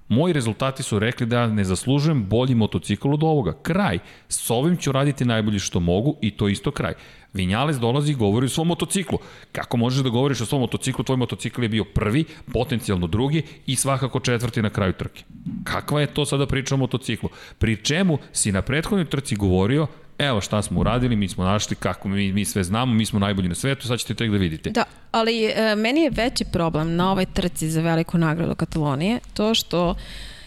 [0.07, 3.53] Moji rezultati su rekli da ne zaslužujem bolji motocikl od ovoga.
[3.61, 3.99] Kraj.
[4.29, 6.93] S ovim ću raditi najbolje što mogu i to isto kraj.
[7.35, 9.19] Vinjales dolazi i govori o svom motociklu.
[9.51, 11.03] Kako možeš da govoriš o svom motociklu?
[11.03, 15.23] Tvoj motocikl je bio prvi, potencijalno drugi i svakako četvrti na kraju trke.
[15.63, 17.29] Kakva je to sada priča o motociklu?
[17.57, 22.07] Pri čemu si na prethodnoj trci govorio evo šta smo uradili, mi smo našli kako
[22.07, 24.69] mi, mi sve znamo, mi smo najbolji na svetu, sad ćete tek da vidite.
[24.69, 29.53] Da, ali e, meni je veći problem na ovoj trci za veliku nagradu Katalonije, to
[29.55, 29.95] što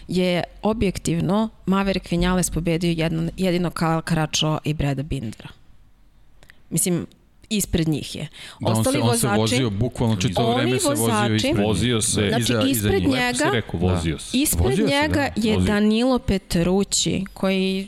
[0.07, 5.58] je objektivno Maverick Vinales pobedio jedno, jedino Kyle Karačo i Breda Bindera.
[6.69, 7.07] Mislim,
[7.49, 8.27] ispred njih je.
[8.59, 12.01] Da, Ostali on se, vozači, on se vozio, bukvalno čito vreme se vozio ispred Vozio
[12.01, 14.37] se znači, iza, ispred iza njega, si rekao, vozio se.
[14.37, 15.47] Ispred vozio njega se, da.
[15.47, 15.73] je vozio.
[15.73, 17.87] Danilo Petrući, koji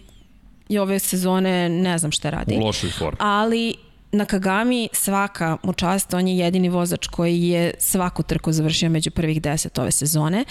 [0.70, 2.58] je ove sezone ne znam šta radi.
[2.58, 3.18] U lošoj formi.
[3.20, 3.76] Ali
[4.12, 9.12] na Kagami svaka mu čast, on je jedini vozač koji je svaku trku završio među
[9.12, 10.46] prvih deset ove sezone.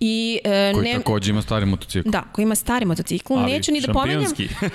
[0.00, 2.10] I, e, koji ne, takođe ima stari motocikl.
[2.10, 3.34] Da, koji ima stari motocikl.
[3.34, 4.30] Ali Neću ni da pominjem.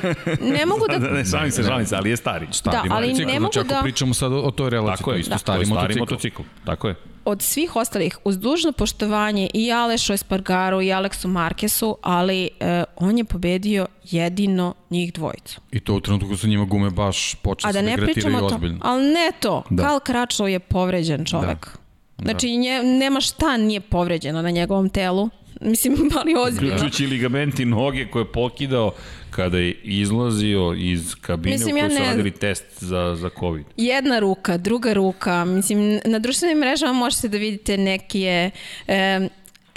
[0.58, 0.98] ne mogu da...
[1.08, 2.48] da ne, šalim se, šalim se, ali je stari.
[2.52, 3.32] stari da, ali motocikl.
[3.32, 3.76] ne mogu znači, da...
[3.76, 5.38] Ako pričamo sad o, o toj relaciji, Tako to je isto da.
[5.38, 6.42] stari, stari motocikl.
[6.66, 6.96] Tako je
[7.28, 13.18] od svih ostalih, uz dužno poštovanje i Alešu Espargaru i Aleksu Markesu, ali e, on
[13.18, 15.62] je pobedio jedino njih dvojicu.
[15.72, 18.80] I to u trenutku su njima gume baš počeli da, da ne pričamo ozbiljno.
[18.82, 19.64] Ali ne to.
[19.70, 19.84] Da.
[19.84, 21.78] Kal Kračov je povređen čovek.
[22.18, 22.24] Da.
[22.24, 25.30] Znači, nje, nema šta nije povređeno na njegovom telu.
[25.72, 26.76] Mislim, ali ozbiljno.
[26.76, 28.92] Uključujući ligamenti noge koje je pokidao
[29.30, 33.66] kada je izlazio iz kabine Mislim, u kojoj ja su radili test za, za COVID.
[33.78, 35.46] Jedna ruka, druga ruka.
[35.46, 38.52] Mislim, na društvenim mrežama možete da vidite neke
[38.88, 39.28] e,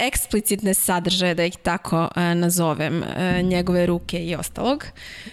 [0.01, 4.85] eksplicitne sadržaje, da ih tako e, nazovem, e, njegove ruke i ostalog.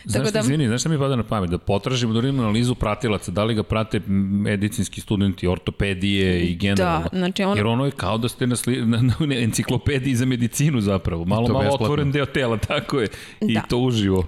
[0.05, 0.41] Znaš, da...
[0.41, 1.51] izvini, znaš šta mi pada na pamet?
[1.51, 4.01] Da potražimo da uradimo analizu pratilaca, da li ga prate
[4.41, 7.09] medicinski studenti ortopedije i generalno.
[7.13, 10.27] Da, znači on- Jer ono je kao da ste na, sli, na, na enciklopediji za
[10.27, 11.25] medicinu zapravo.
[11.25, 11.85] Malo, malo besplatno.
[11.85, 13.09] otvoren deo tela, tako je.
[13.41, 13.61] I Da.
[13.61, 14.27] to uživo.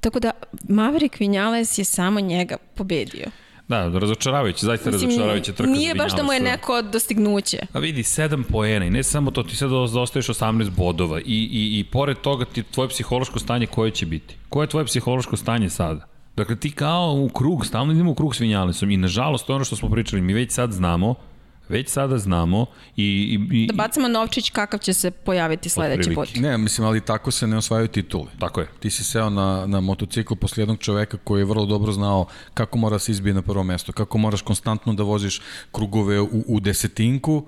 [0.00, 0.30] Tako da,
[0.68, 3.26] Maverick Vinales je samo njega pobedio.
[3.68, 5.70] Da, razočaravajuće, zaista Mislim, razočaravajuće trka.
[5.70, 7.58] nije baš da mu je neko dostignuće.
[7.72, 11.78] A vidi, 7 poena i ne samo to, ti sad zaostaješ 18 bodova i, i,
[11.78, 14.36] i pored toga ti tvoje psihološko stanje koje će biti?
[14.48, 16.06] Koje je tvoje psihološko stanje sada?
[16.36, 19.54] Dakle, ti kao u krug, stalno idemo u krug s Vinjalesom i nažalost to je
[19.54, 21.14] ono što smo pričali, mi već sad znamo,
[21.68, 23.04] već sada znamo i...
[23.52, 26.28] i, i Da bacamo novčić kakav će se pojaviti sledeći put.
[26.36, 28.30] Ne, mislim, ali tako se ne osvajaju titule.
[28.38, 28.68] Tako je.
[28.80, 32.78] Ti si seo na, na motocikl posle jednog čoveka koji je vrlo dobro znao kako
[32.78, 35.40] mora se izbije na prvo mesto, kako moraš konstantno da voziš
[35.72, 37.46] krugove u, u desetinku,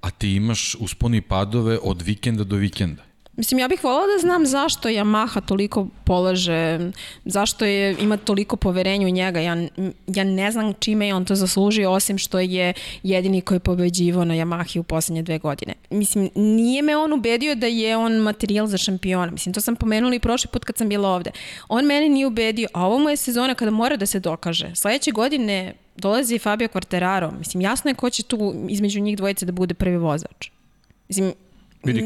[0.00, 3.02] a ti imaš usponi i padove od vikenda do vikenda.
[3.36, 6.90] Mislim, ja bih volala da znam zašto Yamaha toliko polaže,
[7.24, 9.40] zašto je, ima toliko poverenja u njega.
[9.40, 9.56] Ja,
[10.06, 12.72] ja ne znam čime je on to zaslužio, osim što je
[13.02, 15.74] jedini koji je pobeđivo na Yamahi u poslednje dve godine.
[15.90, 19.32] Mislim, nije me on ubedio da je on materijal za šampiona.
[19.32, 21.30] Mislim, to sam pomenula i prošli put kad sam bila ovde.
[21.68, 24.74] On mene nije ubedio, a ovo mu je sezona kada mora da se dokaže.
[24.74, 27.38] Sledeće godine dolazi Fabio Quartararo.
[27.38, 30.50] Mislim, jasno je ko će tu između njih dvojice da bude prvi vozač.
[31.08, 31.32] Mislim,
[31.84, 32.02] Vidi,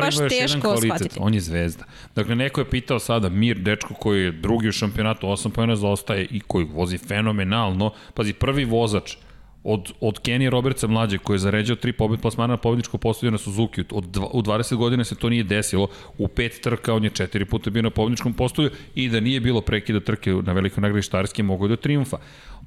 [0.00, 1.16] baš ima još jedan kvalitet, shvatiti.
[1.20, 1.84] on je zvezda.
[2.14, 6.26] Dakle, neko je pitao sada, Mir, dečko koji je drugi u šampionatu, 8 pojena zaostaje
[6.30, 9.16] i koji vozi fenomenalno, pazi, prvi vozač
[9.64, 13.38] od, od Kenny Robertsa mlađe koji je zaređao tri pobed plasmana na pobedničko postoje na
[13.38, 13.84] Suzuki.
[13.90, 15.88] Od, dva, u 20 godina se to nije desilo.
[16.18, 19.60] U pet trka on je četiri puta bio na pobedničkom postoju i da nije bilo
[19.60, 22.16] prekida trke na velikoj nagradi Štarske mogo je do triumfa.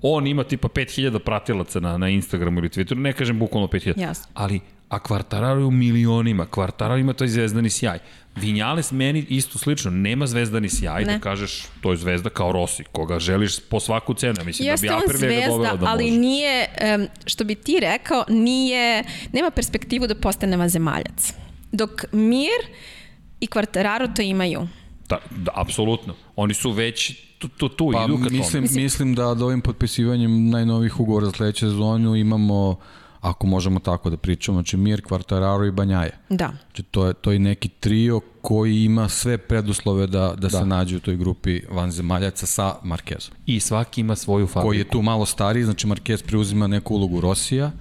[0.08, 4.26] On ima tipa 5000 pratilaca na, na Instagramu ili Twitteru, ne kažem bukvalno 5000, Jasno.
[4.34, 8.00] ali a Kvartararo je u milionima, Kvartararo ima taj zvezdani sjaj.
[8.36, 11.08] Vinjales meni isto slično, nema zvezdani sjaj, ne.
[11.08, 11.14] Ne.
[11.14, 14.36] da kažeš to je zvezda kao Rossi, koga želiš po svaku cenu.
[14.46, 16.20] Mislim Jeste da bi Aprilia ga dovela zvezda, da ali može.
[16.20, 16.68] nije,
[17.26, 19.04] što bi ti rekao, nije,
[19.34, 21.34] nema perspektivu da postane vanzemaljac.
[21.72, 22.62] Dok Mir
[23.40, 24.68] i Quartararo to imaju.
[25.10, 26.14] Da, da, apsolutno.
[26.36, 28.38] Oni su već tu, tu, tu Pa idu ka tome.
[28.38, 32.76] mislim, mislim da da ovim potpisivanjem najnovih ugovora za sledeću sezonu imamo
[33.22, 36.18] ako možemo tako da pričamo, znači Mir, Kvartararo i Banjaje.
[36.30, 36.52] Da.
[36.66, 40.50] Znači to je, to je neki trio koji ima sve preduslove da, da, da.
[40.50, 43.36] se nađe u toj grupi vanzemaljaca sa Markezom.
[43.46, 44.68] I svaki ima svoju fabriku.
[44.68, 47.72] Koji je tu malo stariji, znači Marquez preuzima neku ulogu Rosija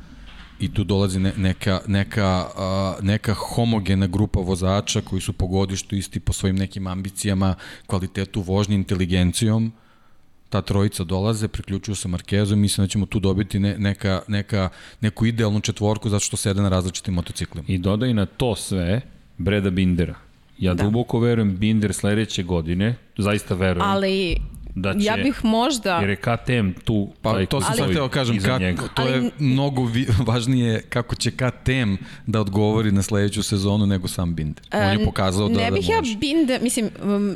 [0.61, 5.97] i tu dolazi ne, neka, neka, a, neka homogena grupa vozača koji su po godištu
[5.97, 7.55] isti po svojim nekim ambicijama,
[7.87, 9.73] kvalitetu vožnje, inteligencijom.
[10.49, 14.69] Ta trojica dolaze, priključuju sa Markezom, mislim da ćemo tu dobiti ne, neka, neka,
[15.01, 17.65] neku idealnu četvorku zato što sede na različitim motociklima.
[17.69, 19.01] I dodaj na to sve
[19.39, 20.15] Breda Bindera.
[20.59, 20.75] Ja.
[20.75, 20.85] Da.
[20.85, 23.89] duboko verujem Binder sledeće godine, zaista verujem.
[23.89, 24.37] Ali
[24.75, 25.99] Da će- ja bih možda...
[25.99, 28.83] Jer je KTM tu Pa taj to sam sad teo kažem, iza ka, njega.
[28.89, 31.95] to je Ali- mnogo vi, važnije kako će KTM
[32.27, 34.65] da odgovori na sledeću sezonu nego sam Binder.
[34.73, 36.01] On je E, pokazao da, ne bih da ja.
[36.17, 36.91] Binder, mislim,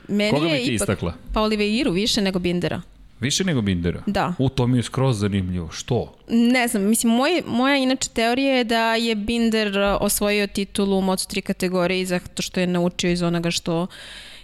[0.08, 0.74] meni Koga bi je ti ipak...
[0.74, 1.14] istakla?
[1.34, 2.82] Pa Oliveiru više nego Bindera.
[3.20, 4.02] Više nego Bindera?
[4.06, 4.34] Da.
[4.38, 5.68] U, to mi je skroz zanimljivo.
[5.70, 6.14] Što?
[6.28, 11.02] Ne znam, mislim, moj, moja inače teorija je da je Binder uh, osvojio titulu u
[11.02, 13.86] Moto3 kategoriji zato što je naučio iz onoga što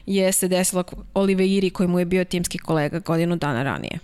[0.07, 0.85] je se desilo
[1.15, 3.99] Oliveiri koji mu je bio timski kolega godinu dana ranije.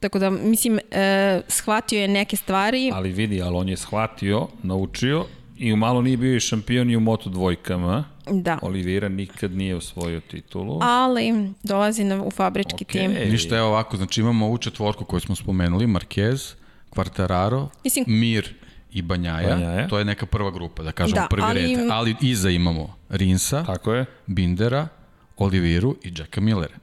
[0.00, 2.90] Tako da, mislim, e, shvatio je neke stvari.
[2.94, 5.26] Ali vidi, ali on je shvatio, naučio
[5.58, 8.04] i u malo nije bio i šampion i u moto dvojkama.
[8.26, 8.58] Da.
[8.62, 10.78] Olivira nikad nije osvojio titulu.
[10.82, 13.00] Ali dolazi na, u fabrički Okej.
[13.00, 13.30] tim.
[13.30, 16.54] Ništa je ovako, znači imamo ovu četvorku koju smo spomenuli, Marquez,
[16.90, 18.54] Quartararo, Mislim- Mir
[18.92, 19.48] i Banjaja.
[19.48, 19.88] Banjaja.
[19.88, 21.90] To je neka prva grupa, da kažemo Da, prvi ali- red.
[21.90, 24.04] Ali iza imamo Rinsa, Tako je.
[24.26, 24.88] Bindera,
[25.36, 26.74] Oliviru i Jacka Millera.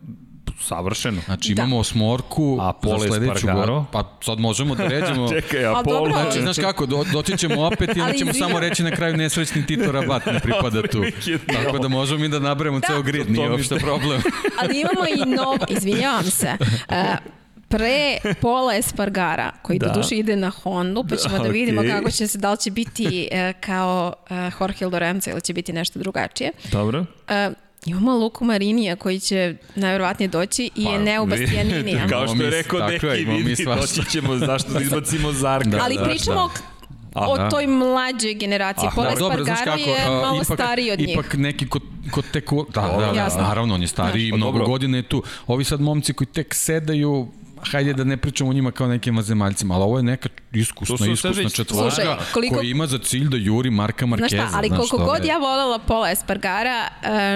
[0.62, 1.22] Savršeno.
[1.26, 1.62] Znači Da.
[1.62, 3.86] imamo osmorku A Pole za sledeću godinu.
[3.92, 5.30] Pa sad možemo da ređemo...
[5.34, 6.00] Čekaj, A Apollo...
[6.00, 9.18] dobro, Znači, znaš kako, do, doći ćemo opet i onda ćemo samo reći na kraju
[9.18, 11.04] nesrećni Tito Rabat ne pripada tu.
[11.64, 14.22] Tako da možemo mi da nabrajemo da, ceo grid, nije uopšte problem.
[14.62, 16.58] Ali imamo i nov, izvinjavam se,
[16.90, 17.04] e,
[17.68, 19.88] pre Pola Espargara, koji Da.
[19.88, 19.94] da.
[19.94, 21.92] doduše ide na Hondu, pa ćemo da, Da, vidimo okej.
[21.92, 25.74] kako će se, da li će biti e, kao e, Jorge Lorenzo ili će biti
[25.74, 26.52] nešto drugačije.
[26.72, 27.06] Dobro.
[27.30, 27.50] E,
[27.86, 32.08] imamo Luku Marinija koji će najverovatnije doći i Pa, Eneu Bastianinija.
[32.08, 35.70] Kao što je rekao Deki, je, vidi, doći ćemo, zašto da izbacimo Zarka.
[35.70, 36.64] Da, Ali znaš pričamo, šta.
[37.16, 37.50] A, o da.
[37.50, 38.88] toj mlađoj generaciji.
[38.88, 41.10] Ah, da, dobro, znaš Espargaro kako, je malo ipak, stariji od njih.
[41.10, 41.80] Ipak neki ko,
[42.12, 42.52] ko tek...
[42.52, 43.42] u- Da, da, da, Jasno.
[43.42, 45.24] naravno, on je stariji, Pa mnogo godina je tu.
[45.48, 47.28] Ovi sad momci koji tek sedaju,
[47.64, 51.50] hajde da ne pričamo o njima kao nekim zemaljcima, ali ovo je neka iskusna, iskusna
[51.50, 54.48] četvorka koliko- koja ima za cilj da juri Marka Znaš Markeza.
[54.48, 56.88] šta, ali koliko god je- ja volela Pola Espargara,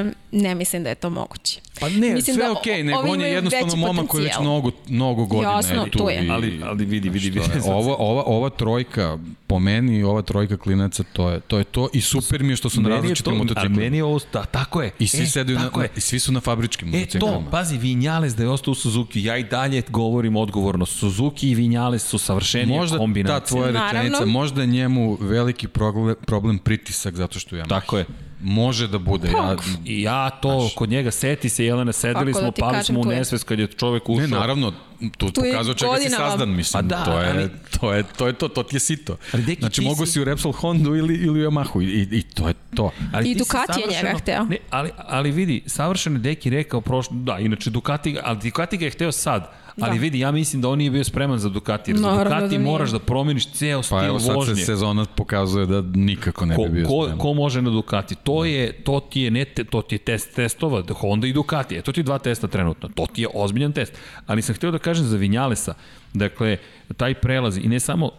[0.01, 1.59] um, ne mislim da je to moguće.
[1.79, 4.33] Pa ne, Mislim sve da je okej, o- nego on je jednostavno momak koji već
[4.41, 5.97] mnogo, mnogo godina Jasno, je tu.
[5.97, 6.25] tu je.
[6.25, 7.39] I, Ali, ali vidi, vidi, vidi.
[7.55, 9.17] Je, ova, ova, ova trojka,
[9.47, 12.69] po meni, ova trojka klinaca, to je to, je to i super mi je što
[12.69, 13.75] su na različitim to- motociklima.
[13.75, 14.91] A meni je ovo, da, tako je.
[14.99, 15.89] I svi e, sedaju na, tako je.
[15.97, 17.25] i svi su na fabričkim E motociklima.
[17.35, 21.55] to, pazi, Vinjales da je ostao u Suzuki, ja i dalje govorim odgovorno, Suzuki i
[21.55, 23.39] Vinjales su savršenije Možda kombinacije.
[23.39, 23.91] ta tvoja Naravno.
[23.93, 27.69] rečenica, možda je njemu veliki problem, problem pritisak zato što je Yamaha.
[27.69, 28.05] Tako je.
[28.39, 29.27] Može da bude.
[29.29, 32.83] Ja, I ja to, kod njega seti se, Jelena, sedeli da smo, ti pali kažem,
[32.85, 34.21] smo u nesvest kad je čovek ušao.
[34.21, 34.71] ne, naravno,
[35.17, 36.77] tu, Tu pokazao čega si sazdan, mislim.
[36.79, 39.17] Pa da, to, je, ali- to, je, to je to, to ti je sito.
[39.33, 42.17] Ali, deki, znači, mogu si- si u Repsol Hondu ili, ili u Yamahu i, i,
[42.17, 42.91] i to je to.
[43.13, 44.43] Ali I Ducati je njega hteo.
[44.43, 48.85] Ne, ali, ali vidi, savršeno je Deki rekao prošlo, da, inače Ducati, ali Ducati ga
[48.85, 49.51] je hteo sad,
[49.82, 50.01] ali Da.
[50.01, 52.47] vidi, ja mislim da on nije bio spreman za Ducati, jer za Naravno Ducati da
[52.49, 52.59] nije.
[52.61, 54.55] moraš da promeniš ceo stil Pa evo sad vožnje.
[54.55, 57.19] se sezona pokazuje da nikako ne ko, bi bio ko, spreman.
[57.19, 58.15] ko može na Ducati?
[58.15, 61.34] To je to ti je ne te, to ti je test testova, da Honda i
[61.34, 61.75] Ducati.
[61.75, 62.89] E, to ti je dva testa trenutno.
[62.89, 63.93] To ti je ozbiljan test.
[64.25, 65.73] Ali sam hteo da kažem za Vinjalesa,
[66.13, 66.57] dakle,
[66.97, 68.11] taj prelaz i ne samo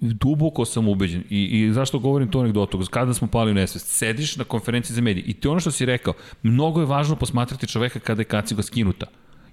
[0.00, 4.36] duboko sam ubeđen i, i zašto govorim tu anegdotu, kada smo pali u nesvest, sediš
[4.36, 7.66] na konferenciji za medije i to je ono što si rekao, mnogo je važno posmatrati
[7.66, 9.06] čoveka kada je kaciga skinuta.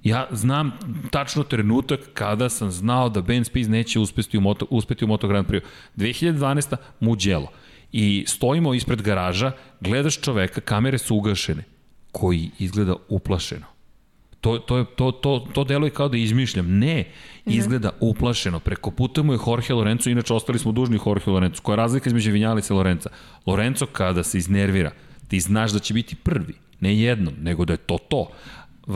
[0.04, 0.72] Ja znam
[1.12, 5.28] tačno trenutak kada sam znao da Ben Spies neće uspeti u Moto, uspeti u Moto
[5.28, 5.62] Grand Prix.
[5.98, 6.76] 2012.
[7.00, 7.52] Mugello.
[7.92, 11.64] I stojimo ispred garaža, gledaš čoveka, kamere su ugašene,
[12.12, 13.66] koji izgleda uplašeno.
[14.42, 16.78] To, to, je, to, to, to deluje kao da izmišljam.
[16.80, 17.12] Ne,
[17.46, 18.60] izgleda uplašeno.
[18.60, 21.62] Preko puta mu je Jorge Lorenzo, inače ostali smo dužni Jorge Lorenzo.
[21.62, 23.10] Koja je razlika između Vinjalica i Lorenza?
[23.46, 24.92] Lorenzo kada se iznervira,
[25.28, 26.54] ti znaš da će biti prvi.
[26.80, 28.32] Ne jednom, nego da je to to.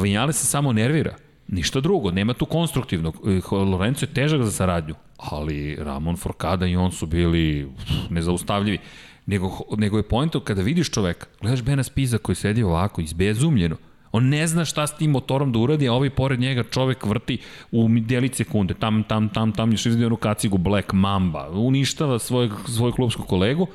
[0.02, 1.16] Vinjale se samo nervira.
[1.48, 3.16] Ništa drugo, nema tu konstruktivnog.
[3.28, 7.70] E, Lorenzo je težak za saradnju, ali Ramon Forcada i on su bili
[8.10, 8.78] nezaustavljivi.
[9.26, 13.76] Nego, nego je pojento kada vidiš čoveka, gledaš Bena Spiza koji sedi ovako, izbezumljeno,
[14.14, 17.38] On ne zna šta s tim motorom da uradi, a ovaj pored njega čovek vrti
[17.72, 18.74] u delić sekunde.
[18.74, 21.50] Tam, tam, tam, tam, još izvedi onu kacigu Black Mamba.
[21.50, 23.68] Uništava svojeg, svoj klubskog kolegu.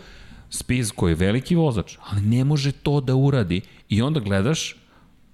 [0.51, 3.61] Spiz koji je veliki vozač, ali ne može to da uradi.
[3.89, 4.77] I onda gledaš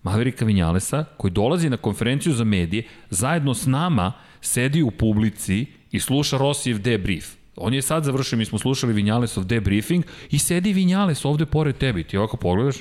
[0.04, 6.00] Maverika Vinjalesa, koji dolazi na konferenciju za medije, zajedno s nama sedi u publici i
[6.00, 7.34] sluša Rosijev debrief.
[7.56, 12.00] On je sad završio, mi smo slušali Vinjalesov debriefing i sedi Vinjales ovde pored tebe.
[12.00, 12.76] I ti ovako pogledaš,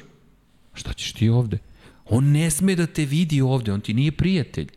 [0.74, 1.58] šta ćeš ti ovde?
[2.06, 4.68] On ne sme da te vidi ovde, on ti nije prijatelj.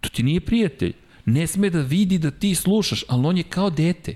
[0.00, 0.92] To ti nije prijatelj.
[1.24, 4.14] Ne sme da vidi da ti slušaš, ali on je kao dete.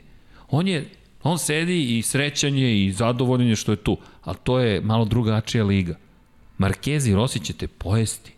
[0.48, 0.88] On je,
[1.22, 5.04] on sedi i srećan je i zadovoljan je što je tu, ali to je malo
[5.04, 5.96] drugačija liga.
[6.58, 8.32] Markezi i Rossi će te pojesti.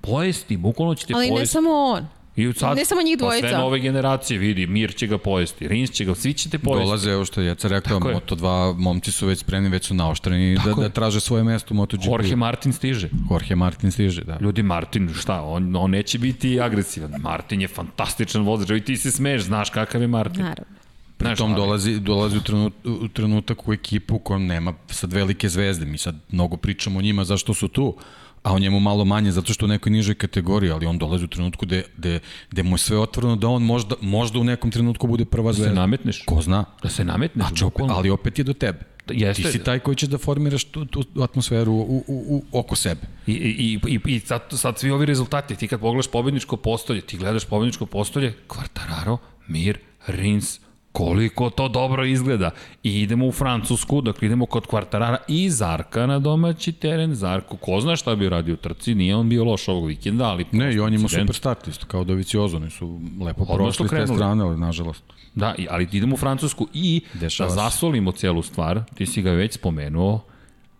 [0.00, 1.40] Pojesti, bukvalno će te Ali pojesti.
[1.40, 2.06] ne samo on.
[2.36, 3.58] I sad, ne samo njih Pa sve dvojica.
[3.58, 6.84] nove generacije, vidi, Mir će ga pojesti, Rins će ga, svi će te pojesti.
[6.84, 8.16] Dolaze, evo što je Jeca rekao, Tako je.
[8.16, 10.92] Moto2 momci su već spremni, već su naoštreni da, Tako da je.
[10.92, 12.06] traže svoje mesto u MotoGP.
[12.06, 13.08] Jorge Martin stiže.
[13.30, 14.38] Jorge Martin stiže, da.
[14.40, 17.10] Ljudi, Martin, šta, on, on neće biti agresivan.
[17.18, 20.42] Martin je fantastičan vozač, i ti se smeješ, znaš kakav je Martin.
[20.42, 20.83] Naravno.
[21.20, 25.12] Znaš, Tom ali- dolazi, dolazi u, trenut, u trenutak u ekipu u kojem nema sad
[25.12, 25.86] velike zvezde.
[25.86, 27.96] Mi sad mnogo pričamo o njima zašto su tu,
[28.42, 31.28] a o njemu malo manje zato što u nekoj nižoj kategoriji, ali on dolazi u
[31.28, 32.18] trenutku gde, gde,
[32.50, 35.54] gde mu je sve otvoreno da on možda, možda u nekom trenutku bude prva Da
[35.54, 35.80] se zvezda.
[35.80, 36.22] nametneš.
[36.22, 36.64] Ko zna?
[36.82, 37.46] Da se nametneš.
[37.48, 38.78] Znači, opet, ali opet je do tebe.
[39.08, 39.42] Jeste.
[39.42, 43.00] Ti si taj koji će da formiraš tu, tu atmosferu u, u, u, oko sebe.
[43.26, 47.16] I, i, i, i sad, sad svi ovi rezultati, ti kad pogledaš pobedničko postolje, ti
[47.18, 49.16] gledaš pobedničko postolje, Quartararo,
[49.48, 50.60] Mir, Rins,
[50.94, 52.50] koliko to dobro izgleda.
[52.82, 57.14] I idemo u Francusku, dakle idemo kod Quartarara i Zarka na domaći teren.
[57.14, 60.44] Zarko, ko zna šta bi radio u trci, nije on bio loš ovog vikenda, ali...
[60.52, 64.06] Ne, i on ima super start isto, kao Doviciozo, oni su lepo prošli s te
[64.06, 65.04] strane, ali nažalost.
[65.34, 69.54] Da, ali idemo u Francusku i Dešava da zasolimo celu stvar, ti si ga već
[69.54, 70.20] spomenuo,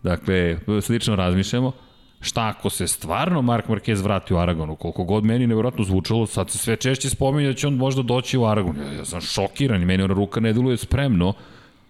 [0.03, 1.71] dakle, slično razmišljamo,
[2.25, 6.49] šta ako se stvarno Mark Marquez vrati u Aragonu, koliko god meni nevjerojatno zvučalo, sad
[6.49, 8.75] se sve češće spominje da će on možda doći u Aragon.
[8.77, 11.33] Ja, ja sam šokiran i meni ona ruka ne deluje spremno,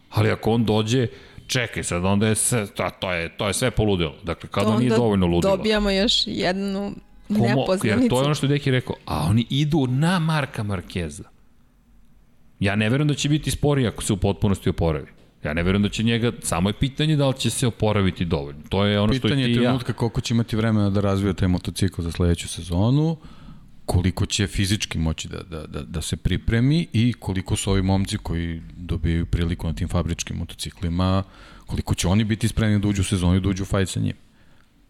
[0.10, 1.08] ali ako on dođe,
[1.48, 4.16] čekaj sad, onda je sve, to, to, je, to je sve poludelo.
[4.24, 5.58] Dakle, kada nije dovoljno ludilo.
[5.58, 6.92] dobijamo još jednu
[7.28, 8.10] Komo, jer nepoznanicu.
[8.10, 11.24] to je ono što je Deki rekao, a oni idu na Marka Markeza.
[12.60, 15.08] Ja ne verujem da će biti sporiji ako se u potpunosti oporavi.
[15.46, 18.62] Ja ne verujem da će njega, samo je pitanje da li će se oporaviti dovoljno.
[18.70, 19.62] To je ono Pitanje što i je ti i ja.
[19.62, 23.18] trenutka koliko će imati vremena da razvija taj motocikl za sledeću sezonu,
[23.86, 28.18] koliko će fizički moći da, da, da, da se pripremi i koliko su ovi momci
[28.18, 31.24] koji dobijaju priliku na tim fabričkim motociklima,
[31.66, 34.00] koliko će oni biti spremni da uđu u sezonu i da uđu u fajt sa
[34.00, 34.14] njim.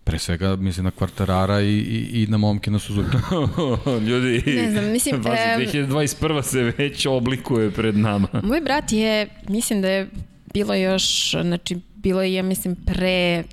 [0.03, 3.17] Pre svega mislim na Kvartarara i, i, i na momke na Suzuki.
[4.09, 6.41] Ljudi, Ne znam, mislim, em, 2021.
[6.41, 8.27] se već oblikuje pred nama.
[8.43, 10.09] Moj brat je, mislim da je
[10.55, 13.43] bilo još, znači, bilo je, ja mislim, pre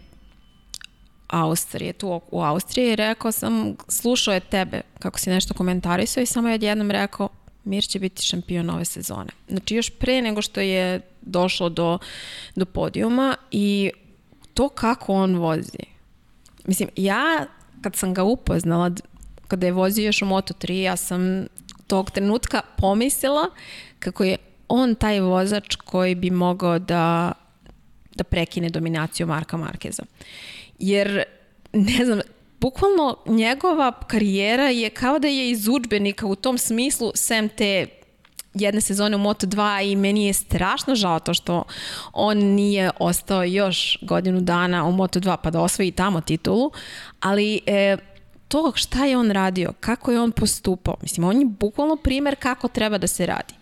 [1.28, 6.48] Austrije, tu u Austriji, rekao sam, slušao je tebe kako si nešto komentarisao i samo
[6.48, 7.28] je odjednom rekao,
[7.64, 9.30] Mir će biti šampion ove sezone.
[9.48, 11.98] Znači, još pre nego što je došlo do,
[12.56, 13.90] do podijuma i
[14.54, 15.84] to kako on vozi.
[16.66, 17.46] Mislim, ja
[17.80, 18.90] kad sam ga upoznala,
[19.48, 21.46] kada je vozio još u Moto3, ja sam
[21.86, 23.50] tog trenutka pomislila
[23.98, 24.36] kako je
[24.74, 27.32] on taj vozač koji bi mogao da,
[28.14, 30.02] da prekine dominaciju Marka Markeza.
[30.78, 31.22] Jer,
[31.72, 32.20] ne znam,
[32.60, 37.86] bukvalno njegova karijera je kao da je iz udžbenika u tom smislu, sem te
[38.54, 41.64] jedne sezone u Moto2 i meni je strašno žao to što
[42.12, 46.70] on nije ostao još godinu dana u Moto2 pa da osvoji tamo titulu,
[47.20, 47.96] ali e,
[48.48, 52.68] to šta je on radio, kako je on postupao, mislim, on je bukvalno primer kako
[52.68, 53.54] treba da se radi.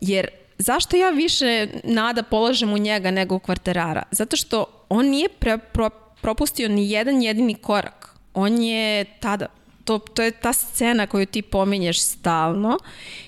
[0.00, 0.28] Jer
[0.58, 4.02] zašto ja više nada polažem u njega nego u kvarterara?
[4.10, 5.90] Zato što on nije pre, pro,
[6.20, 8.14] propustio ni jedan jedini korak.
[8.34, 9.46] On je tada,
[9.84, 12.78] to, to je ta scena koju ti pominješ stalno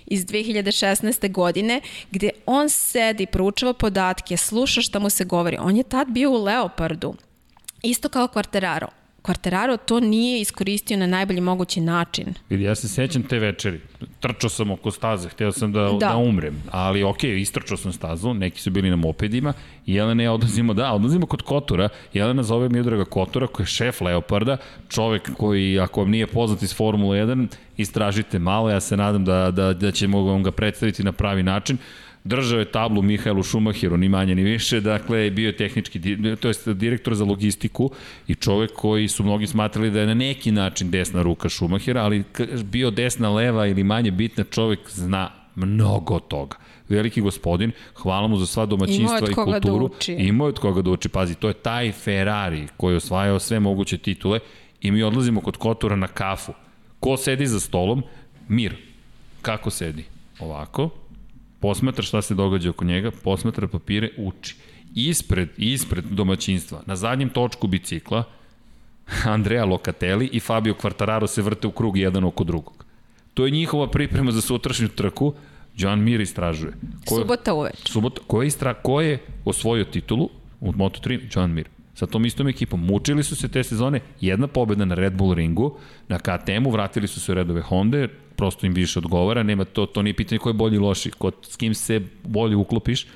[0.06, 1.32] iz 2016.
[1.32, 1.80] godine
[2.10, 5.56] gde on sedi, proučava podatke, sluša šta mu se govori.
[5.60, 7.14] On je tad bio u Leopardu,
[7.82, 8.99] isto kao Quartararo.
[9.22, 12.34] Quartararo to nije iskoristio na najbolji mogući način.
[12.50, 13.80] Vidi, ja se sećam te večeri.
[14.20, 15.96] Trčao sam oko staze, hteo sam da, da.
[15.98, 16.16] Da.
[16.16, 16.62] umrem.
[16.70, 19.52] Ali okej, okay, istrčao sam stazu, neki su bili na mopedima
[19.86, 21.88] Jelena ja odlazimo, da, odlazimo kod Kotora.
[22.12, 24.56] Jelena zove Miodraga Kotora, koji je šef Leoparda,
[24.88, 29.50] čovek koji, ako vam nije poznat iz Formule 1, istražite malo, ja se nadam da,
[29.50, 31.78] da, da ćemo vam ga predstaviti na pravi način.
[32.24, 36.00] Držao je tablu Mihajlu Šumahiru, ni manje ni više, dakle bio je tehnički,
[36.40, 37.90] to jest direktor za logistiku
[38.28, 42.24] i čovek koji su mnogi smatrali da je na neki način desna ruka Šumahira, ali
[42.64, 46.56] bio desna, leva ili manje bitna, čovek zna mnogo toga.
[46.88, 49.86] Veliki gospodin, hvala mu za sva domaćinstva je i da kulturu.
[49.86, 50.12] uči.
[50.12, 51.08] Imao je od koga da uči.
[51.08, 54.38] Pazi, to je taj Ferrari koji je osvajao sve moguće titule
[54.80, 56.52] i mi odlazimo kod Kotora na kafu.
[57.00, 58.02] Ko sedi za stolom?
[58.48, 58.76] Mir.
[59.42, 60.04] Kako sedi?
[60.40, 60.90] Ovako,
[61.60, 64.56] posmatra šta se događa oko njega, posmatra papire, uči.
[64.94, 68.24] Ispred, ispred domaćinstva, na zadnjem točku bicikla,
[69.34, 72.84] Andrea Locatelli i Fabio Quartararo se vrte u krug jedan oko drugog.
[73.34, 75.34] To je njihova priprema za sutrašnju trku,
[75.76, 76.72] John Mir istražuje.
[77.06, 77.90] Ko je, Subota uveč.
[77.90, 80.28] subota, ko je, istra, ko je osvojio titulu
[80.60, 81.20] u Moto3?
[81.36, 81.68] John Mir.
[81.94, 82.80] Sa tom istom ekipom.
[82.86, 85.76] Mučili su se te sezone, jedna pobeda na Red Bull ringu,
[86.08, 88.08] na KTM-u, vratili su se u redove Honda,
[88.40, 91.30] prosto im više odgovara, nema to, to nije pitanje ko je bolji i loši, ko,
[91.42, 93.06] s kim se bolje uklopiš,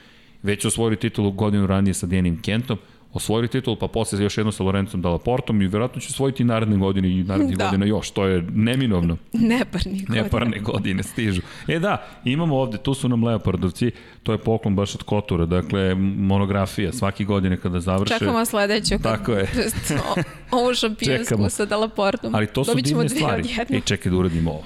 [0.42, 2.78] već osvojili titulu godinu ranije sa Denim Kentom,
[3.12, 6.76] osvojili titulu, pa posle još jedno sa Lorencom Dalaportom i verovatno će osvojiti i naredne
[6.76, 7.64] godine i narednih Da.
[7.64, 9.16] godina još, to je neminovno.
[9.32, 10.22] Neparni godina.
[10.22, 11.40] Neparne godine stižu.
[11.68, 11.92] E da,
[12.24, 13.90] imamo ovde, tu su nam Leopardovci,
[14.22, 18.14] to je poklon baš od Kotura, dakle monografija svake godine kada završe.
[18.18, 18.94] Čekamo sledeću.
[19.02, 19.42] Tako je.
[20.08, 20.22] o-
[20.52, 22.34] ovu šampionsku sa Dalaportom.
[22.34, 23.42] Ali to su Dobit ćemo divne stvari.
[23.42, 23.78] odjednom.
[23.78, 24.64] E, čekaj da uradimo ovo.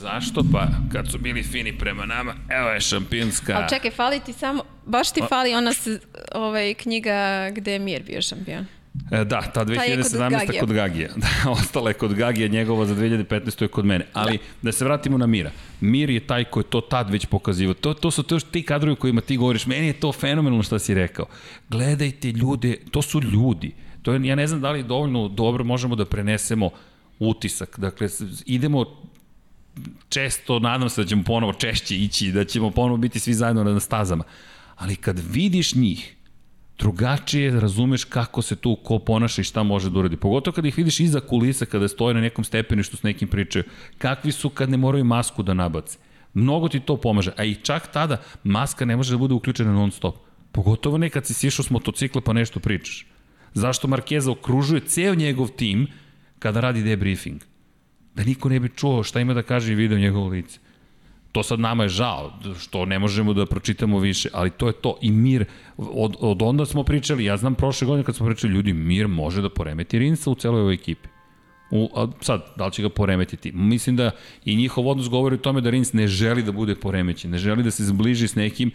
[0.00, 0.44] Zašto?
[0.52, 3.56] Pa, kad su bili fini prema nama, evo je šampionska...
[3.56, 6.00] Ali čekaj, fali ti samo, baš ti fali ona se,
[6.34, 8.66] ovaj, knjiga gde je Mir bio šampion.
[9.10, 10.30] E, da, ta je kod 2017.
[10.30, 10.60] Gagija.
[10.60, 11.08] kod Gagija.
[11.22, 13.62] Da, ostala je kod Gagija, njegova za 2015.
[13.62, 14.06] je kod mene.
[14.12, 14.42] Ali, da.
[14.62, 15.50] da se vratimo na Mira.
[15.80, 17.74] Mir je taj koji je to tad već pokazivo.
[17.74, 19.66] To, to su to ti kadrovi o kojima ti govoriš.
[19.66, 21.26] Meni je to fenomenalno što si rekao.
[21.68, 23.74] Gledajte ljude, to su ljudi.
[24.02, 26.70] To je, ja ne znam da li dovoljno dobro možemo da prenesemo
[27.18, 27.78] utisak.
[27.78, 28.08] Dakle,
[28.46, 28.84] idemo
[30.08, 33.80] često, nadam se da ćemo ponovo češće ići, da ćemo ponovo biti svi zajedno na
[33.80, 34.24] stazama.
[34.76, 36.16] Ali kad vidiš njih,
[36.78, 40.16] drugačije razumeš kako se tu ko ponaša i šta može da uradi.
[40.16, 43.64] Pogotovo kada ih vidiš iza kulisa, kada stoje na nekom stepeništu s nekim pričaju.
[43.98, 45.98] Kakvi su kad ne moraju masku da nabace.
[46.34, 47.32] Mnogo ti to pomaže.
[47.36, 50.16] A i čak tada maska ne može da bude uključena non stop.
[50.52, 53.06] Pogotovo ne kad si sišao s motocikla pa nešto pričaš.
[53.54, 55.86] Zašto Markeza okružuje ceo njegov tim
[56.38, 57.40] kada radi debriefing?
[58.16, 60.58] Da niko ne bi čuo šta ima da kaže i video njegovo lice.
[61.32, 64.98] To sad nama je žao, što ne možemo da pročitamo više, ali to je to.
[65.02, 65.44] I mir,
[65.76, 69.42] od, od onda smo pričali, ja znam prošle godine kad smo pričali, ljudi, mir može
[69.42, 71.08] da poremeti Rinsa u celoj ovoj ekipi.
[71.70, 73.52] U, a sad, da li će ga poremetiti?
[73.52, 74.10] Mislim da
[74.44, 77.62] i njihov odnos govori o tome da Rins ne želi da bude poremećen, ne želi
[77.62, 78.70] da se zbliži s nekim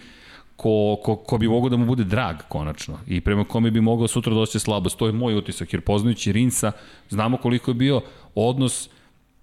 [0.55, 4.07] ko, ko, ko bi mogao da mu bude drag konačno i prema kome bi mogao
[4.07, 4.97] sutra doći slabost.
[4.97, 6.71] To je moj utisak, jer poznajući Rinsa,
[7.09, 8.01] znamo koliko je bio
[8.35, 8.89] odnos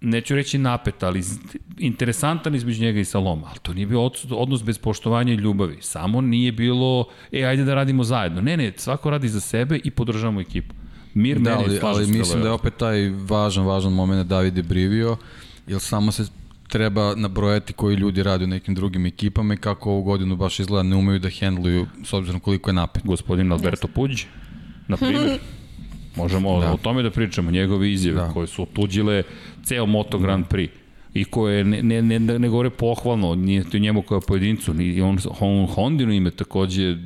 [0.00, 1.22] neću reći napet, ali
[1.78, 5.78] interesantan između njega i Saloma, ali to nije bio odnos bez poštovanja i ljubavi.
[5.80, 8.40] Samo nije bilo, e, ajde da radimo zajedno.
[8.40, 10.74] Ne, ne, svako radi za sebe i podržavamo ekipu.
[11.14, 15.16] Mir da, ali, ali mislim da je opet taj važan, važan moment David je brivio,
[15.66, 16.26] jer samo se
[16.68, 20.82] treba nabrojati koji ljudi rade u nekim drugim ekipama i kako ovu godinu baš izgleda
[20.82, 23.02] ne umeju da hendluju s obzirom koliko je napet.
[23.04, 24.24] Gospodin Alberto Puđ,
[24.88, 25.38] na primjer.
[26.18, 26.72] Možemo da.
[26.72, 28.32] o tome da pričamo, njegove izjave da.
[28.32, 29.22] koje su otuđile
[29.64, 30.68] ceo Moto Grand Prix
[31.14, 35.18] i koje ne, ne, ne, ne govore pohvalno, nije to njemu kao pojedincu, ni on,
[35.40, 36.96] on Hondino ime takođe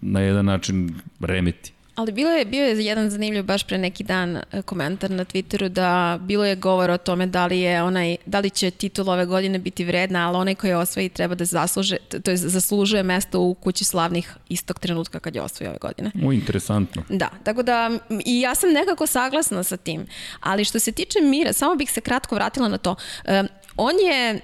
[0.00, 1.72] na jedan način remeti.
[2.00, 5.68] Ali bilo je, bio je jedan zanimljiv baš pre neki dan e, komentar na Twitteru
[5.68, 9.26] da bilo je govor o tome da li je onaj, da li će titul ove
[9.26, 13.40] godine biti vredna, ali onaj koji je osvoji treba da zasluže, to je zaslužuje mesto
[13.40, 16.10] u kući slavnih istog trenutka kad je osvoji ove godine.
[16.24, 17.02] U, interesantno.
[17.08, 17.90] Da, tako da
[18.26, 20.06] i ja sam nekako saglasna sa tim,
[20.40, 22.90] ali što se tiče Mira, samo bih se kratko vratila na to.
[22.90, 24.40] Um, on je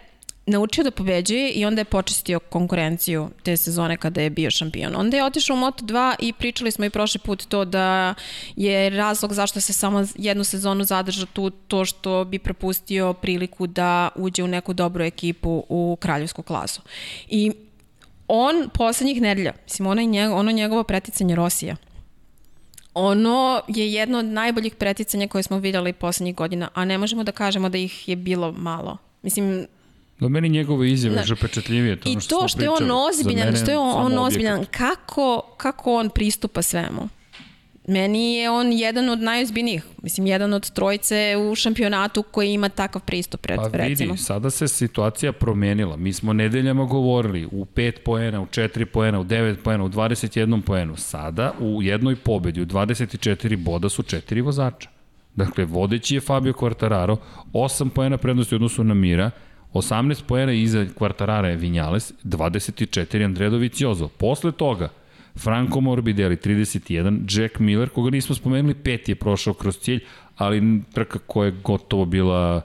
[0.47, 4.97] naučio da pobeđuje i onda je počistio konkurenciju te sezone kada je bio šampion.
[4.97, 8.14] Onda je otišao u Moto2 i pričali smo i prošli put to da
[8.56, 14.09] je razlog zašto se samo jednu sezonu zadrža tu to što bi propustio priliku da
[14.14, 16.82] uđe u neku dobru ekipu u kraljevsku klasu.
[17.28, 17.52] I
[18.28, 21.77] on poslednjih nedelja, mislim, ono, njego, ono njegovo preticanje Rosija,
[22.94, 27.32] ono je jedno od najboljih preticanja koje smo videli poslednjih godina, a ne možemo da
[27.32, 28.97] kažemo da ih je bilo malo.
[29.23, 29.66] Mislim,
[30.20, 31.97] Do meni njegove izjave je pečetljivije.
[31.97, 35.94] To I što, to što je on ozbiljan, što je on, on ozbiljan, kako, kako
[35.94, 37.09] on pristupa svemu?
[37.88, 43.02] Meni je on jedan od najozbiljnijih, mislim, jedan od trojice u šampionatu koji ima takav
[43.02, 43.70] pristup, recimo.
[43.70, 44.16] Pa vidi, recimo.
[44.16, 45.97] sada se situacija promenila.
[45.97, 50.62] Mi smo nedeljama govorili u 5 poena, u 4 poena, u 9 poena, u 21
[50.62, 50.97] poenu.
[50.97, 54.88] Sada u jednoj pobedi, u 24 boda su četiri vozača.
[55.34, 57.16] Dakle, vodeći je Fabio Quartararo,
[57.52, 59.30] 8 poena prednosti u odnosu na Mira,
[59.76, 64.08] 18 poena iza Kvartarara je Vinjales, 24 Andredović Jozo.
[64.08, 64.88] Posle toga,
[65.36, 70.00] Franco Morbidelli 31, Jack Miller, koga nismo spomenuli, pet je prošao kroz cilj,
[70.36, 72.62] ali trka koja je gotovo bila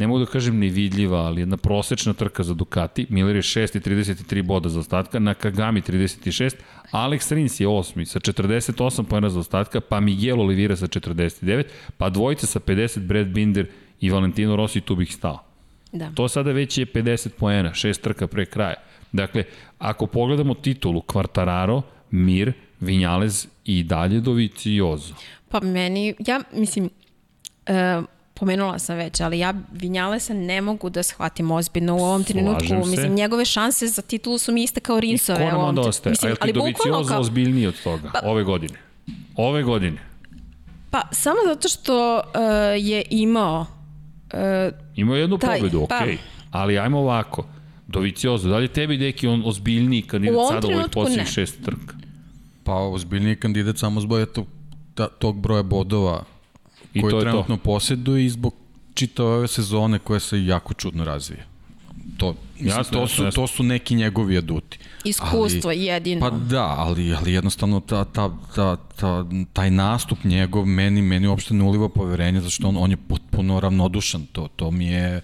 [0.00, 3.06] ne mogu da kažem nevidljiva, ali jedna prosečna trka za Ducati.
[3.10, 6.54] Miller je 6 i 33 boda za ostatka, na Kagami 36,
[6.90, 11.64] Alex Rins je 8 sa 48 pojena za ostatka, pa Miguel Oliveira sa 49,
[11.96, 13.66] pa dvojica sa 50, Brad Binder
[14.00, 15.49] i Valentino Rossi, tu bih stao.
[15.92, 16.12] Da.
[16.14, 18.74] To sada već je 50 poena, šest trka pre kraja.
[19.12, 19.44] Dakle,
[19.78, 25.14] ako pogledamo titulu Quartararo, Mir, Vinjalez i dalje Doviciozo.
[25.48, 26.90] Pa meni, ja mislim,
[27.66, 28.02] e,
[28.34, 32.66] pomenula sam već, ali ja Vinjalesa ne mogu da shvatim ozbiljno u ovom trenutku.
[32.66, 32.74] Se.
[32.74, 35.46] Mislim, njegove šanse za titulu su mi iste kao Rinsove.
[35.46, 36.10] I ko nam onda ostaje?
[36.10, 37.20] Mislim, A je ti Doviciozo kao...
[37.20, 38.78] ozbiljniji od toga pa, ove godine?
[39.36, 39.98] Ove godine?
[40.90, 42.22] Pa, samo zato što uh,
[42.76, 43.66] je imao
[44.32, 45.96] Uh, Imao jednu taj, pobedu, okej.
[45.98, 46.16] Okay.
[46.50, 47.46] Pa, ali ajmo ovako.
[47.86, 51.94] Doviciozo, da li je tebi neki on ozbiljniji kandidat sada u ovih posljednjih šest trka?
[52.64, 54.46] Pa ozbiljniji kandidat samo zbog tog,
[54.94, 56.24] ta, tog broja bodova
[56.94, 57.62] I koji trenutno to.
[57.62, 58.54] posjeduje i zbog
[58.94, 61.44] čitave ove sezone koja se jako čudno razvija.
[62.20, 63.42] To, mislim, jasno, to, su, jasno.
[63.42, 64.78] to su neki njegovi aduti.
[65.04, 66.20] Iskustvo ali, jedino.
[66.20, 71.54] Pa da, ali, ali jednostavno ta, ta, ta, ta, taj nastup njegov meni, meni uopšte
[71.54, 74.26] ne uliva poverenje, zato što on, on je potpuno ravnodušan.
[74.32, 75.20] To, to mi je...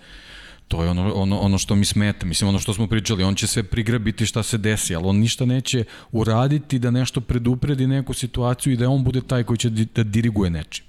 [0.69, 3.47] To je ono, ono, ono što mi smeta, mislim ono što smo pričali, on će
[3.47, 8.73] sve prigrabiti šta se desi, ali on ništa neće uraditi da nešto predupredi neku situaciju
[8.73, 10.86] i da on bude taj koji će da diriguje nečim.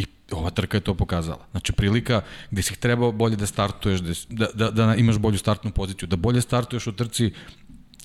[0.00, 1.46] I ova trka je to pokazala.
[1.50, 2.20] Znači prilika
[2.50, 6.40] gde si trebao bolje da startuješ, da, da, da imaš bolju startnu poziciju, da bolje
[6.40, 7.32] startuješ u trci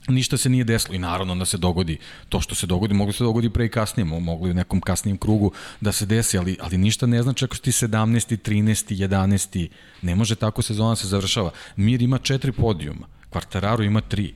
[0.07, 1.97] ništa se nije desilo i naravno da se dogodi
[2.29, 5.17] to što se dogodi, moglo se dogodi pre i kasnije, moglo i u nekom kasnijem
[5.17, 5.51] krugu
[5.81, 8.37] da se desi, ali, ali ništa ne znači ako si ti 17.
[8.37, 9.07] 13.
[9.07, 9.67] 11.
[10.01, 11.51] ne može tako sezona se završava.
[11.75, 14.33] Mir ima četiri podijuma, Quartararo ima tri.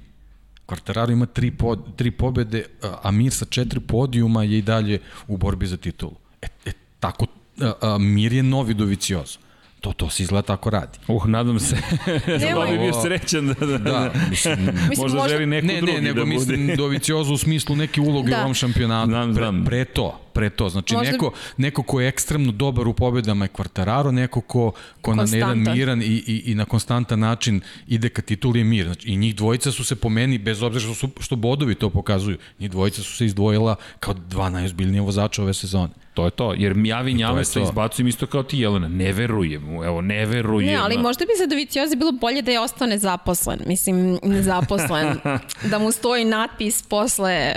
[0.68, 2.66] Quartararo ima tri, pod, tri pobede,
[3.04, 6.16] a Mir sa četiri podijuma je i dalje u borbi za titulu.
[6.42, 7.26] E, e tako,
[7.62, 9.40] a, a, Mir je novi Doviciozo.
[9.82, 11.00] To, to se izgleda tako radi.
[11.08, 11.76] Uh, nadam se.
[12.56, 14.58] da bi bio srećan da, da, da mislim,
[14.98, 16.36] možda, možda želi neko ne, drugi ne, nego da bude.
[16.36, 18.38] mislim Doviciozo u smislu neke uloge da.
[18.38, 19.10] u ovom šampionatu.
[19.10, 19.66] Znam, znam.
[19.66, 20.70] Pre, pre to, pre to.
[20.70, 25.16] Znači Možda- neko, neko ko je ekstremno dobar u pobedama je Quartararo, neko ko, ko
[25.16, 28.86] na jedan miran i, i, i na konstantan način ide ka tituli je mir.
[28.86, 31.90] Znači, I njih dvojica su se po meni, bez obzira što, su, što bodovi to
[31.90, 35.90] pokazuju, njih dvojica su se izdvojila kao dva najozbiljnije vozača ove sezone.
[36.14, 37.64] To je to, jer ja Vinjale se to.
[37.64, 38.88] izbacujem isto kao ti, Jelena.
[38.88, 40.70] Ne verujem mu, evo, ne verujem.
[40.74, 43.60] Ne, ali možda bi za Doviciozi bilo bolje da je ostao nezaposlen.
[43.68, 45.18] Mislim, nezaposlen.
[45.72, 47.54] da mu stoji natpis posle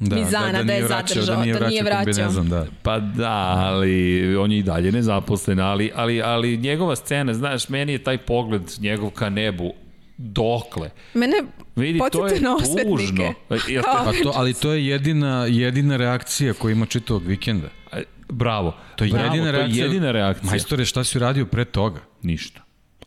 [0.00, 2.04] Mizana da je nije vraćao- zadržao, da nije vraćao.
[2.04, 2.66] kombinezon, da.
[2.82, 3.92] Pa da, ali
[4.36, 8.62] on je i dalje nezaposlen, ali, ali, ali njegova scena, znaš, meni je taj pogled
[8.80, 9.72] njegov ka nebu,
[10.18, 10.90] dokle?
[11.14, 11.34] Mene
[11.76, 12.56] Vidi, to je na
[12.86, 13.32] tužno.
[13.68, 17.68] Jel Kao, Pa to, ali to je jedina, jedina reakcija koju ima čitavog vikenda.
[17.92, 18.76] E, Bravo.
[18.96, 19.84] To je Bravo, jedina to je reakcija.
[19.84, 20.50] jedina reakcija.
[20.50, 22.00] Majstore, šta si uradio pre toga?
[22.22, 22.60] Ništa.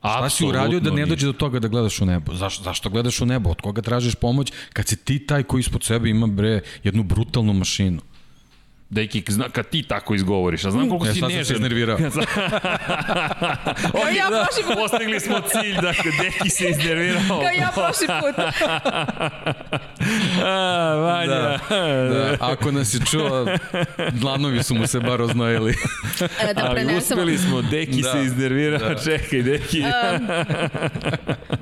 [0.03, 2.33] Šta si uradio da ne dođe do toga da gledaš u nebo?
[2.35, 3.49] Zašto, zašto gledaš u nebo?
[3.49, 7.53] Od koga tražiš pomoć kad si ti taj koji ispod sebe ima bre jednu brutalnu
[7.53, 8.01] mašinu?
[8.93, 11.45] Deki, zna, kad ti tako izgovoriš, a znam koliko Ja si sad sam nežan.
[11.45, 11.97] se iznervirao.
[13.93, 14.75] Ok, ja da, prošli put.
[14.75, 17.21] postigli smo cilj, dakle, Deki se iznervirao.
[17.29, 18.45] Kao ja prošli put.
[20.43, 20.55] A,
[20.95, 21.35] Vanja.
[21.35, 21.59] Da,
[22.09, 23.45] da, ako nas je čuo,
[24.11, 25.71] dlanovi su mu se bar oznojili.
[26.41, 26.97] E, da Ali prenesemo.
[26.97, 28.95] uspeli smo, Deki Da, se iznervirao, da.
[28.95, 29.81] čekaj, Deki.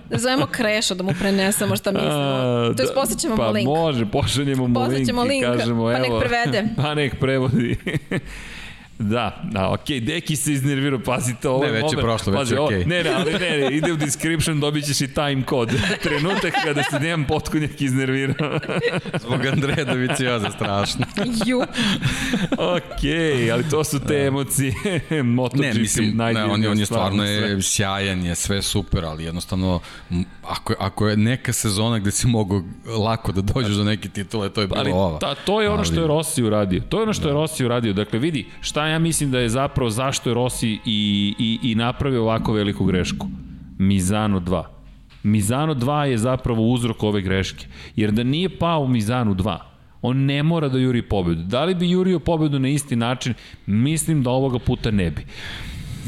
[0.06, 2.14] Da zovemo Krešo da mu prenesemo šta mislimo.
[2.14, 3.66] A, To je posle ćemo pa mu link.
[3.68, 6.64] može, pošaljemo mu link Poslaćemo i link, kažemo, pa nek evo, prevede.
[6.78, 7.77] Pa nek prevodi.
[9.02, 10.06] Da, da, okej, okay.
[10.06, 12.86] Deki se iznervirao, pazite, ovo Ne, je već je prošlo, već je okej.
[12.86, 15.69] Ne, ne, ali ne, ne, ide u description, dobit ćeš i time kod.
[16.03, 18.60] Trenutak kada se Dejan Potkonjak iznervirao.
[19.23, 21.06] Zbog Andreja Dovicioza, strašno.
[21.45, 21.61] Ju.
[22.57, 24.73] okej, ali to su te emocije.
[25.26, 29.06] MotoGP, Ne, mislim, ne, on, je- on je stvar stvarno je sjajan, je sve super,
[29.06, 29.80] ali jednostavno,
[30.44, 32.64] ako, je- ako je neka sezona gde si mogao
[32.98, 35.19] lako da dođeš do neke titule, to je bilo Ali ova.
[35.19, 36.82] ta, to je ono što je Rossi uradio.
[36.82, 37.94] To je ono što je Rossi uradio.
[37.94, 42.22] Dakle, vidi, šta ja mislim da je zapravo, zašto je Rossi i, i, i napravio
[42.22, 43.28] ovako veliku grešku.
[43.78, 44.64] Mizano 2.
[45.24, 47.66] Mizano 2 je zapravo uzrok ove greške.
[47.96, 49.58] Jer da nije pao u Mizanu 2,
[50.02, 51.44] on ne mora da juri pobedu.
[51.44, 53.34] Da li bi jurio pobedu na isti način?
[53.66, 55.26] Mislim da ovoga puta ne bi.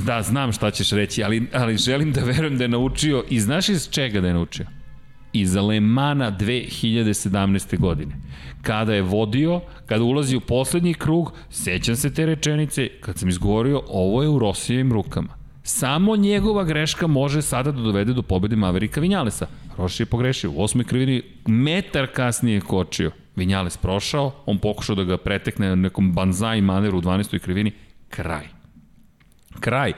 [0.06, 3.70] Da, znam šta ćeš reći, ali, ali želim da verujem da je naučio i znaš
[3.70, 4.66] iz čega da je naučio?
[5.34, 7.80] Iz Lemana 2017.
[7.80, 8.16] godine.
[8.62, 13.82] Kada je vodio, kada ulazi u poslednji krug, sećam se te rečenice, kad sam izgovorio,
[13.88, 15.44] ovo je u Rosijevim rukama.
[15.64, 19.48] Samo njegova greška može sada da dovede do pobede Maverika Vinjalesa.
[19.78, 20.52] Roši je pogrešio.
[20.52, 23.12] U osmoj krivini metar kasnije je kočio.
[23.36, 27.40] Vinjales prošao, on pokušao da ga pretekne na nekom banzai maneru u 12.
[27.40, 27.72] krivini.
[28.10, 28.64] Kraj
[29.60, 29.94] kraj.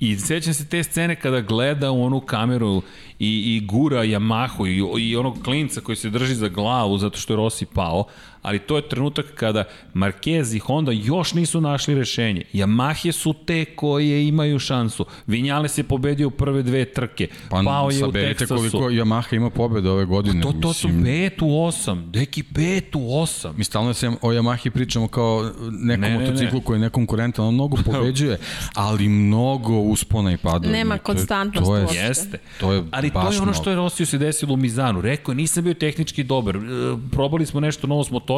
[0.00, 2.82] I sećam se te scene kada gleda u onu kameru
[3.18, 7.32] i, i gura Yamahu i, i onog klinca koji se drži za glavu zato što
[7.32, 8.04] je Rossi pao,
[8.44, 9.64] ali to je trenutak kada
[9.94, 10.14] Marquez
[10.52, 12.42] i Honda još nisu našli rešenje.
[12.54, 15.06] Yamahe su te koje imaju šansu.
[15.26, 17.28] Vinjales je pobedio u prve dve trke.
[17.50, 18.54] Pa pao je u saberite Teksasu.
[18.54, 20.42] koliko Yamaha ima pobjeda ove godine.
[20.42, 21.04] To, to su mislim.
[21.06, 22.10] 5 u 8.
[22.10, 23.56] Deki, 5 u 8.
[23.56, 26.24] Mi stalno se o Yamahi pričamo kao nekom Ne, ne, ne, ne.
[26.24, 28.38] motociklu koji je nekonkurentan, on mnogo pobeđuje,
[28.74, 30.72] ali mnogo uspona i padova.
[30.72, 31.86] Nema I to je- konstantnost to je.
[31.92, 32.38] Jeste.
[32.60, 35.00] To je Ali to je ono što je Rosiju se desilo u Mizanu.
[35.00, 36.56] Rekao je, nisam bio tehnički dobar.
[36.56, 36.60] E,
[37.12, 38.33] Probali smo nešto novo s motorom,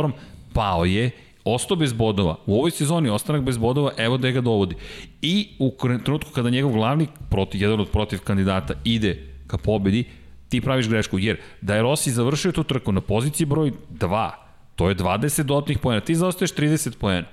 [0.52, 1.10] pao je,
[1.44, 2.36] ostao bez bodova.
[2.46, 4.74] U ovoj sezoni ostanak bez bodova, evo da ga dovodi.
[5.22, 5.74] I u
[6.04, 10.04] trenutku kada njegov glavni, protiv, jedan od protiv kandidata, ide ka pobedi,
[10.48, 11.18] ti praviš grešku.
[11.18, 14.30] Jer da je Rossi završio tu trku na poziciji broj 2,
[14.76, 16.00] to je 20 dodatnih pojena.
[16.00, 17.28] Ti zaostaješ 30 pojena.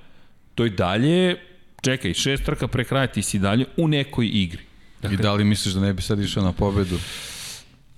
[0.54, 1.36] To i dalje,
[1.82, 4.62] čekaj, šest trka pre kraja, ti si dalje u nekoj igri.
[5.10, 6.98] I da li misliš da ne bi sad išao na pobedu?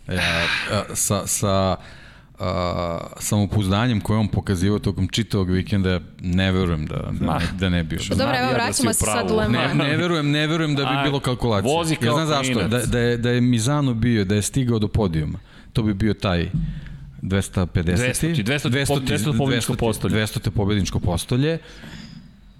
[0.09, 1.77] Ja, a, sa, sa
[2.39, 7.39] a, samopouzdanjem koje on pokazivao tokom čitavog vikenda, ne verujem da, da, Ma.
[7.39, 8.17] ne, da ne bi išao.
[8.17, 9.37] Dobro, Znam evo da vraćamo se sad u.
[9.37, 9.75] Le Ne, Mans.
[9.79, 11.73] ne verujem, ne verujem da bi Aj, bilo kalkulacije.
[11.73, 14.79] vozi kao ja znam zašto, da, da, je, da je Mizano bio, da je stigao
[14.79, 15.39] do podijuma.
[15.73, 16.49] To bi bio taj
[17.23, 17.65] 250.
[17.75, 20.15] 200, 200 200 pobedničko postolje.
[20.17, 21.59] 200 pobedničko postolje.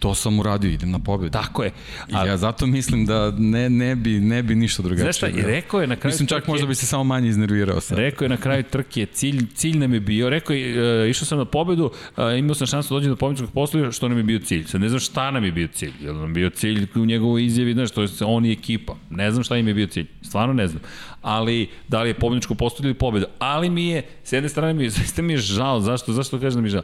[0.07, 1.31] To sam uradio, idem na pobedu.
[1.31, 1.70] Tako je.
[2.12, 5.03] A, ja zato mislim da ne, ne, bi, ne bi ništa drugačije.
[5.03, 7.28] Znaš šta, i rekao je na kraju Mislim čak trke- možda bi se samo manje
[7.28, 7.99] iznervirao sad.
[7.99, 11.39] Rekao je na kraju trke, cilj, cilj nam je bio, rekao je, uh, išao sam
[11.39, 14.39] na pobedu, uh, imao sam šansu da dođem do pobedničkog postolja, što nam je bio
[14.39, 14.65] cilj.
[14.65, 17.45] Sad ne znam šta nam je bio cilj, je li nam bio cilj u njegovoj
[17.45, 18.95] izjavi, znaš, to je on i ekipa.
[19.11, 20.83] Ne znam šta im je bio cilj, stvarno ne znam.
[21.23, 23.27] Ali, da li je pobedničko postolje ili pobeda.
[23.39, 26.55] Ali mi je, s jedne strane mi je, zaista mi je žao, zašto, zašto kažem
[26.55, 26.83] da mi je žao?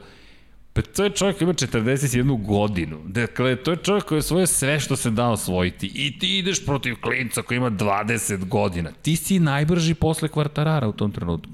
[0.75, 2.99] Pa to je čovjek koji ima 41 godinu.
[3.07, 5.87] Dakle, to je čovjek koji je svoje sve što se da osvojiti.
[5.95, 8.91] I ti ideš protiv klinca koji ima 20 godina.
[9.03, 11.53] Ti si najbrži posle kvartarara u tom trenutku.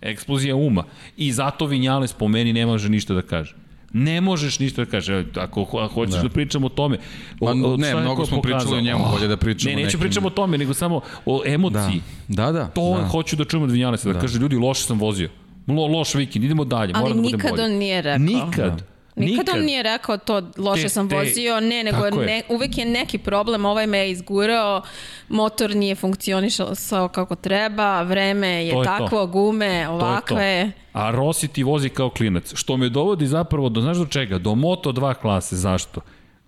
[0.00, 0.84] Eksplozija uma.
[1.16, 3.54] I zato Vinjales po meni ne može ništa da kaže.
[3.92, 5.24] Ne možeš ništa da kaže.
[5.36, 6.98] Ako ako hoćeš da, da pričamo o tome.
[7.40, 8.78] O, Ma, o, ne, mnogo smo pričali pokazao?
[8.78, 12.00] o njemu, bolje da pričamo Ne, neću nekim- pričamo o tome, nego samo o emociji.
[12.28, 12.66] Da, da.
[12.66, 13.08] To da.
[13.08, 15.30] hoću da čujem od Vinjalesa, da, da kaže ljudi loše sam vozio.
[15.70, 17.62] Lo, loš vikend, idemo dalje, Ali moram da budem nikad bolji.
[17.64, 18.18] on nije rekao.
[18.20, 18.82] Nikad.
[19.16, 22.26] Nikad on nije rekao to loše Te- sam te- vozio, ne, nego je.
[22.26, 24.82] ne, uvek je neki problem, ovaj me je izgurao,
[25.28, 26.74] motor nije funkcionisao
[27.08, 28.98] kako treba, vreme je, To je to.
[28.98, 29.92] takvo, gume, To je to.
[29.96, 30.72] ovakve.
[30.92, 34.38] A Rossi ti vozi kao klinac, što me dovodi zapravo do, znaš do čega?
[34.38, 36.00] Do Moto2 klase, zašto?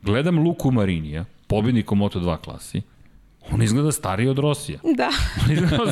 [0.03, 2.83] Gledam Luku Marinija, pobjednik u Moto2 klasi,
[3.51, 4.79] on izgleda stariji od Rosija.
[4.87, 5.09] Da.
[5.45, 5.83] On izgleda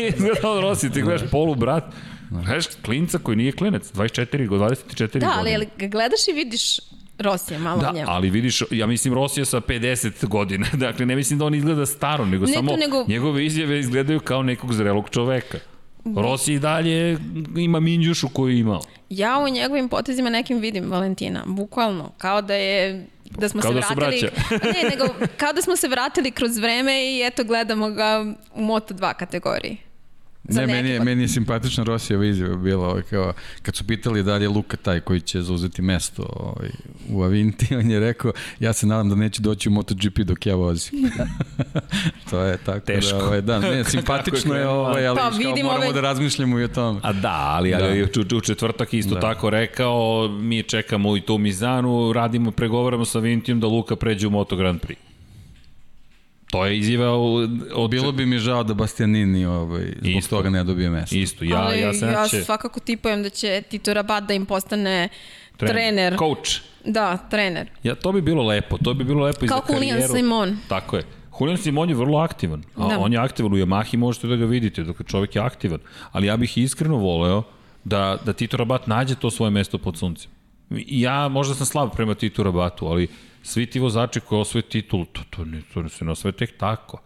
[0.08, 1.84] izgleda od Rosija, ti gledaš polu brat,
[2.32, 5.50] gledaš klinca koji nije klinac, 24, go- 24 Da, ali godine.
[5.52, 6.78] jel ga gledaš i vidiš
[7.18, 8.06] Rosija malo Da, njemu.
[8.08, 12.26] ali vidiš, ja mislim Rosija sa 50 godina, dakle ne mislim da on izgleda staro,
[12.26, 15.58] nego Ne samo nego- njegove izjave izgledaju kao nekog zrelog čoveka.
[16.16, 17.18] Rossi i dalje
[17.56, 18.80] ima minđušu koju je imao.
[19.10, 23.74] Ja u njegovim potezima nekim vidim Valentina, bukvalno, kao da je da smo Kao se
[23.74, 24.64] da su vratili, braća.
[24.64, 25.04] ne, nego
[25.36, 28.24] kao da smo se vratili kroz vreme i eto gledamo ga
[28.54, 29.76] u Moto2 kategoriji.
[30.50, 33.32] Za Ne, meni je, meni je simpatična Rosijeva izjava bila ovaj, kao,
[33.62, 36.70] kad su pitali da li je Luka taj koji će zauzeti mesto ovaj,
[37.08, 40.54] u Avinti, on je rekao, ja se nadam da neće doći u MotoGP dok ja
[40.54, 40.92] vozim.
[42.30, 43.18] to je tako Teško.
[43.18, 44.80] da, ovaj, da, ne, simpatično je, krenulo.
[44.80, 47.00] ovaj, ali Pa, kao, moramo ove- da razmišljamo i o tome.
[47.02, 48.34] A da, ali, ali Da.
[48.34, 49.20] u, u četvrtak isto Da.
[49.20, 50.00] tako rekao,
[50.30, 54.80] mi čekamo i tu Mizanu, radimo, pregovaramo sa Vintijom da Luka pređe u Moto Grand
[54.80, 55.09] Prix.
[56.50, 57.10] To je izjava
[57.74, 57.90] od...
[57.90, 60.36] Bilo bi mi žao da Bastianini ovaj, zbog Isto.
[60.36, 61.16] toga ne dobije mesto.
[61.16, 62.42] Isto, ja, Ali ja sam ja će...
[62.44, 65.08] svakako tipujem da će Tito Rabat da im postane
[65.56, 66.16] trener.
[66.18, 66.50] Coach.
[66.84, 67.70] Da, trener.
[67.82, 70.00] Ja, to bi bilo lepo, to bi bilo lepo i Kao za karijeru.
[70.00, 70.56] Julian Simon.
[70.68, 71.04] Tako je.
[71.40, 72.62] Julian Simon je vrlo aktivan.
[72.76, 72.98] A Da.
[72.98, 75.80] On je aktivan u Yamahi, možete da ga vidite, dok čovjek je aktivan.
[76.12, 77.42] Ali ja bih iskreno voleo
[77.84, 80.30] da, da Tito Rabat nađe to svoje mesto pod suncem.
[80.86, 83.08] Ja možda sam slab prema Tito Rabatu, ali
[83.42, 86.98] svi ti vozači koji osvoje titulu, to, to, ne, to se ne osvoje tek tako.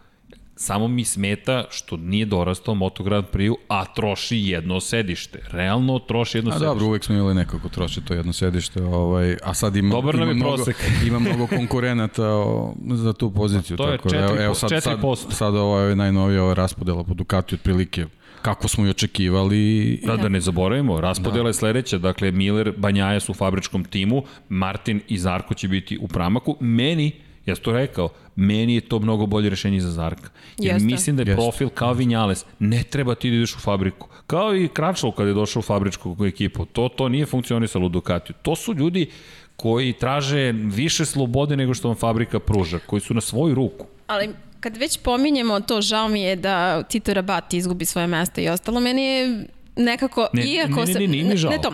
[0.57, 5.39] Samo mi smeta što nije dorastao Moto Grand Prix-u, a troši jedno sedište.
[5.51, 6.65] Realno troši jedno A sedište.
[6.65, 10.15] dobro, uvek smo imali neko ko troši to jedno sedište, ovaj, a sad ima, Dobar
[10.15, 10.75] nam ima, je mnogo, prosek.
[11.07, 13.77] ima mnogo konkurenata o, za tu poziciju.
[13.77, 15.31] Pa to je tako da, evo, evo sad, sad, 4%.
[15.31, 18.05] sad ovo je najnovija ova raspodela po Ducati otprilike
[18.45, 19.99] kako smo i očekivali.
[20.05, 21.49] Da, da ne zaboravimo, raspodela da.
[21.49, 26.07] je sledeća, dakle Miller, Banjaja su u fabričkom timu, Martin i Zarko će biti u
[26.07, 26.57] pramaku.
[26.59, 27.11] Meni,
[27.45, 30.29] ja sam to rekao, meni je to mnogo bolje rešenje za Zarka.
[30.57, 30.85] Jer Jeste.
[30.85, 31.41] mislim da je Jeste.
[31.41, 34.07] profil kao Vinjales, ne treba ti da ideš u fabriku.
[34.27, 38.35] Kao i Kračlov kada je došao u fabričku ekipu, to, to nije funkcionisalo u Ducatiju.
[38.41, 39.09] To su ljudi
[39.55, 43.85] koji traže više slobode nego što vam fabrika pruža, koji su na svoju ruku.
[44.07, 44.29] Ali
[44.59, 48.79] kad već pominjemo to, žao mi je da Tito Rabat izgubi svoje mesto i ostalo,
[48.79, 49.45] meni je
[49.75, 51.51] nekako, Ne, iako ne, ne, sam, ne, nije mi žao.
[51.51, 51.73] ne to,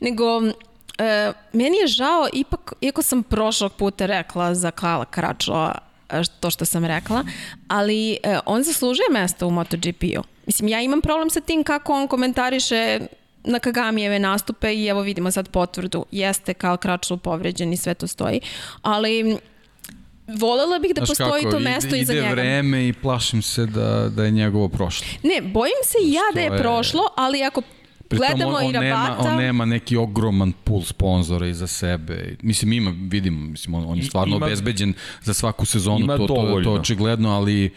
[0.00, 0.24] nego
[0.98, 5.78] e, meni je žao, ipak, iako sam prošlog puta rekla za Kala Karačlova
[6.10, 7.24] e, to što sam rekla,
[7.68, 10.22] ali e, on zaslužuje mesto u MotoGP-u.
[10.46, 13.00] Mislim, ja imam problem sa tim kako on komentariše
[13.44, 16.04] na Kagamijeve nastupe i evo vidimo sad potvrdu.
[16.10, 18.40] Jeste Kal Kračlu povređen i sve to stoji,
[18.82, 19.38] ali
[20.30, 22.32] volela bih da Znaš postoji kako, to mesto ide, iza ide njega.
[22.32, 25.06] vreme i plašim se da, da je njegovo prošlo.
[25.22, 27.62] Ne, bojim se i ja da je je- prošlo, ali ako
[28.08, 29.12] Pritom gledamo on, on, i Rabata...
[29.12, 32.36] nema, on nema neki ogroman pool sponzora iza sebe.
[32.42, 36.18] Mislim, ima, vidimo, mislim, on, on je stvarno Ima- obezbeđen za svaku sezonu, Ima to,
[36.18, 36.72] to, to dovoljno.
[36.72, 37.70] očigledno, ali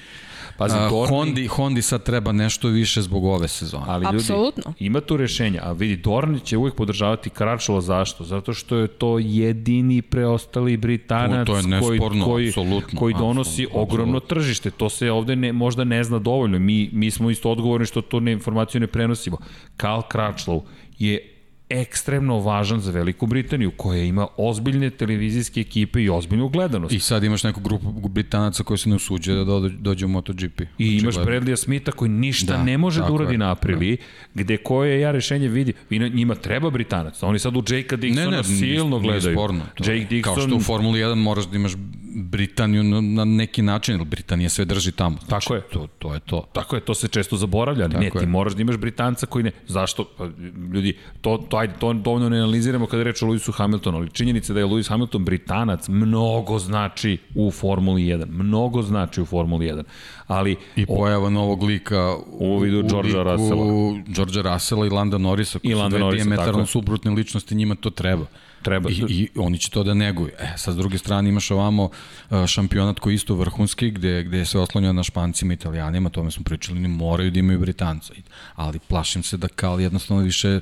[0.58, 3.84] Pazi, a, Dorni- Hondi, Hondi sad treba nešto više zbog ove sezone.
[3.88, 4.74] Ali ljudi, Apsolutno.
[4.80, 8.24] ima tu rešenja, a vidi, Dorni će uvijek podržavati Karačova, zašto?
[8.24, 12.52] Zato što je to jedini preostali Britanac To- to je koji, koji,
[12.96, 14.36] koji donosi apsolutno, ogromno apsolutno.
[14.36, 14.72] tržište.
[14.72, 16.60] To se ovde ne, možda ne zna dovoljno.
[16.60, 19.38] Mi, mi smo isto odgovorni što to ne, informaciju ne prenosimo.
[19.78, 20.62] Karl Kračlov
[21.00, 21.28] je
[21.70, 26.94] ekstremno važan za Veliku Britaniju, koja ima ozbiljne televizijske ekipe i ozbiljnu gledanost.
[26.94, 30.62] I sad imaš neku grupu Britanaca koji se ne usuđuje da do, dođe u MotoGP.
[30.78, 31.16] I imaš.
[31.16, 33.98] Bradleya Smitha koji ništa Da, ne može da uradi je, na Apriliji,
[34.34, 37.24] gde koje ja rešenje vidi, i njima treba Britanac.
[37.24, 39.36] Oni sad u Jakea Dixona Ne, ne, silno nije gledaju.
[39.36, 39.62] sporno.
[39.76, 41.72] To, Jake Dixon, Kao što u Formuli 1 moraš da imaš
[42.16, 45.18] Britaniju na, neki način, jer Britanija sve drži tamo.
[45.26, 45.62] Znači, Tako je.
[45.62, 46.48] To, to je to.
[46.54, 48.30] Tako je, to se često zaboravlja, ali ne, Tako ti je.
[48.30, 49.52] moraš da imaš Britanca koji ne.
[49.68, 50.06] Zašto?
[50.18, 50.26] Pa,
[50.74, 54.10] ljudi, to, to, ajde, to dovoljno ne analiziramo kada je reč o Lewisu Hamiltonu, ali
[54.10, 58.26] činjenica da je Lewis Hamilton Britanac mnogo znači u Formuli 1.
[58.30, 59.84] Mnogo znači u Formuli 1.
[60.28, 64.04] Ali I pojava novog lika U vidu Georgea liku Russella.
[64.08, 66.68] Georgea Russella i Landa Norrisa, koji I su Landa dve Norrisa, tako diametralno je.
[66.68, 68.26] suprotne ličnosti, njima to treba.
[68.62, 68.90] Treba.
[68.90, 70.32] I, I oni će to da neguju.
[70.40, 71.90] E, sad s druge strane imaš ovamo
[72.30, 76.32] uh, šampionat koji je isto vrhunski, gde, gde se oslonja na špancima i italijanima, tome
[76.32, 78.14] smo pričali, ni moraju da imaju britanca.
[78.56, 80.60] Ali plašim se da Kal jednostavno više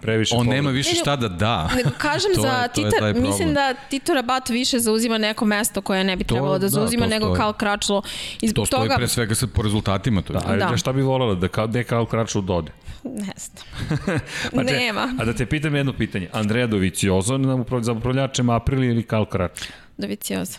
[0.00, 1.70] Previše On nema više šta da da.
[1.76, 3.22] Nego kažem To je- za je Tita, taj problem.
[3.24, 6.68] mislim da Tito Rabat više zauzima neko mesto koje ne bi To- trebalo da da,
[6.68, 7.36] zauzima nego stoji.
[7.36, 8.02] Kal Kračlo.
[8.40, 10.22] I To stoji toga, pre svega sad po rezultatima.
[10.22, 10.40] To je.
[10.48, 10.76] Da, Da.
[10.76, 12.72] šta bi voljela da kao, gde kao kraču dode?
[13.26, 13.66] ne znam.
[14.54, 15.14] Pa te- Nema.
[15.18, 16.28] A da te pitam jedno pitanje.
[16.32, 17.38] Andrea Doviciozo
[17.80, 19.62] za upravljačem Aprili ili Kal Krač?
[19.98, 20.58] Dovicioza.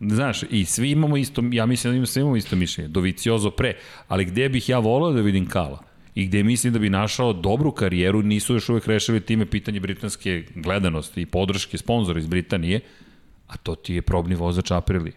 [0.00, 3.74] Znaš, i svi imamo isto, ja mislim da imamo, svi imamo isto mišljenje, Doviciozo pre,
[4.08, 5.82] ali gde bih ja volao da vidim Kala?
[6.14, 10.44] I gde mislim da bi našao dobru karijeru, nisu još uvek rešili time pitanje britanske
[10.54, 12.80] gledanosti i podrške sponzora iz Britanije,
[13.46, 15.12] a to ti je probni vozač Aprili.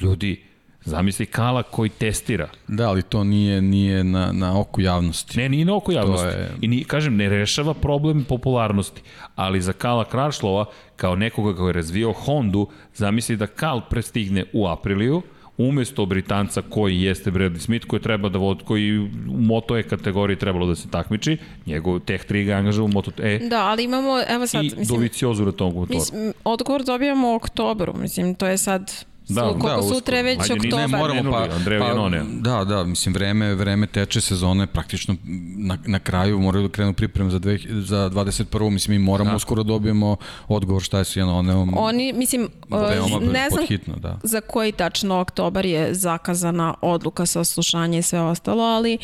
[0.00, 0.42] Ljudi,
[0.84, 2.48] zamisli Kala koji testira.
[2.68, 5.38] Da, ali to nije, nije na, na oku javnosti.
[5.38, 6.26] Ne, nije na oko javnosti.
[6.28, 9.02] je- I ni, kažem, ne rešava problem popularnosti.
[9.36, 10.64] Ali za Kala Krašlova,
[10.96, 15.22] kao nekoga koji je razvio Hondu, zamisli da Kal prestigne u Apriliju,
[15.58, 20.38] umesto Britanca koji jeste Bradley Smith, koji treba da vod, koji u Moto E kategoriji
[20.38, 21.36] trebalo da se takmiči,
[21.66, 24.86] njegov Tech 3 ga angažava u Moto E Da, ali imamo, evo sad, i mislim,
[24.88, 25.94] Doviciozu na tom motoru.
[25.94, 28.92] mislim, odgovor dobijamo u oktobru, mislim, to je sad,
[29.28, 29.94] Da, da, da, koliko uskoro.
[29.94, 31.00] sutra je već Ajde, ni- ne oktobar.
[31.00, 31.48] moramo pa,
[31.78, 35.16] pa da, da, mislim vreme vreme teče sezone praktično
[35.56, 38.70] na, na kraju moraju da krenu pripreme za dve, za 21.
[38.70, 40.16] mislim mi moramo uskoro da dobijemo
[40.48, 41.74] odgovor šta je sa Janoneom.
[41.78, 44.18] Oni, mislim, veoma uh, ne znam podhitno, da.
[44.22, 48.98] za koji tačno oktobar je zakazana odluka sa slušanje i sve ostalo, ali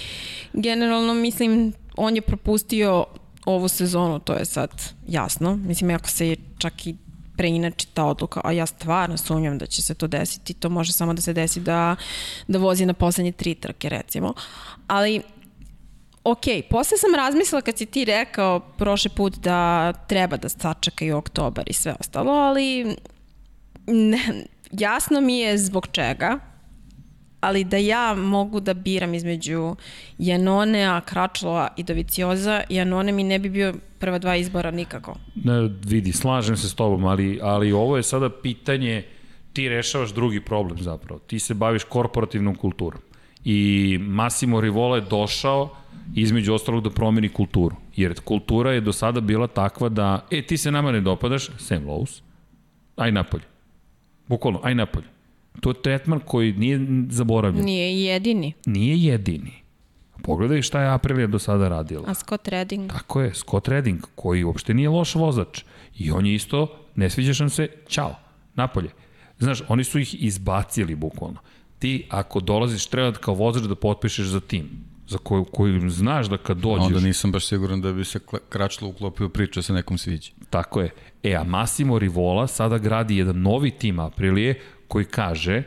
[0.52, 3.05] generalno mislim on je propustio
[3.44, 4.70] ovu sezonu, to je sad
[5.09, 5.56] jasno.
[5.56, 6.94] Mislim, ako se čak i
[7.40, 11.14] preinači ta odluka, a ja stvarno sumnjam da će se to desiti, to može samo
[11.14, 11.96] da se desi da,
[12.48, 14.34] da vozi na poslednje tri trke, recimo.
[14.86, 15.22] Ali
[16.24, 21.64] Ok, posle sam razmislila kad si ti rekao prošli put da treba da sačekaju oktobar
[21.66, 22.96] i sve ostalo, ali
[23.86, 26.38] ne, jasno mi je zbog čega,
[27.40, 29.76] ali da ja mogu da biram između
[30.18, 35.16] Janonea, Kračlova i Dovicioza, Janone mi ne bi bio prva dva izbora nikako.
[35.44, 39.04] Ne, vidi, slažem se s tobom, ali, ali ovo je sada pitanje,
[39.52, 41.20] ti rešavaš drugi problem zapravo.
[41.20, 43.00] Ti se baviš korporativnom kulturom.
[43.44, 45.70] I Massimo Rivola je došao
[46.14, 47.76] između ostalog da promeni kulturu.
[47.96, 51.86] Jer kultura je do sada bila takva da, e, ti se nama ne dopadaš, Sam
[51.86, 52.20] Lowe's,
[52.96, 53.44] aj napolje.
[54.28, 55.06] Bukvalno, aj napolje.
[55.60, 57.64] To je tretman koji nije zaboravljen.
[57.64, 58.52] Nije jedini.
[58.66, 59.52] Nije jedini.
[60.22, 62.05] Pogledaj šta je Aprilia do sada radila.
[62.06, 62.90] A Scott Redding?
[62.90, 65.62] Tako je, Scott Redding, koji uopšte nije loš vozač.
[65.98, 68.16] I on je isto, ne sviđaš nam se, čao,
[68.55, 68.90] napolje.
[69.39, 71.39] Znaš, oni su ih izbacili bukvalno.
[71.78, 74.68] Ti, ako dolaziš, treba da kao vozač da potpišeš za tim,
[75.09, 78.89] za koju, koju znaš da kad dođeš, Onda nisam baš siguran da bi se Kračlo
[78.89, 80.31] uklopio u priču da se nekom sviđa.
[80.51, 80.90] tako je.
[81.22, 84.60] E, a Massimo Rivola sada gradi jedan novi tim Aprilije
[84.90, 85.62] koji kaže,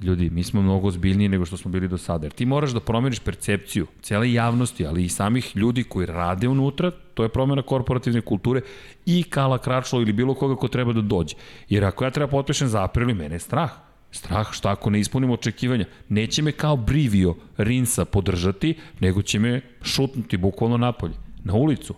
[0.00, 2.26] ljudi, mi smo mnogo ozbiljniji nego što smo bili do sada.
[2.26, 6.90] Jer ti moraš da promeniš percepciju cele javnosti, ali i samih ljudi koji rade unutra,
[7.14, 8.60] to je promena korporativne kulture
[9.06, 11.36] i Kala Kračlo ili bilo koga ko treba da dođe.
[11.68, 13.70] Jer ako ja treba potpišem za april, mene je strah.
[14.10, 15.84] Strah šta ako ne ispunim očekivanja.
[16.08, 21.14] Neće me kao Brivio Rinsa podržati, nego će me šutnuti bukvalno napolje,
[21.44, 21.94] na ulicu.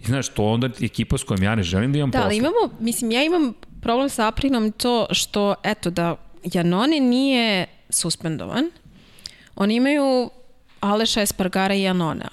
[0.00, 2.26] I znaš, to onda ekipa s kojom ja ne želim da imam Da, posla.
[2.26, 3.52] ali imamo, mislim, ja imam
[3.88, 8.70] problem sa Aprilom to što, eto, da Janone nije suspendovan.
[9.56, 10.30] Oni imaju
[10.80, 12.28] Aleša Espargara i Janonea.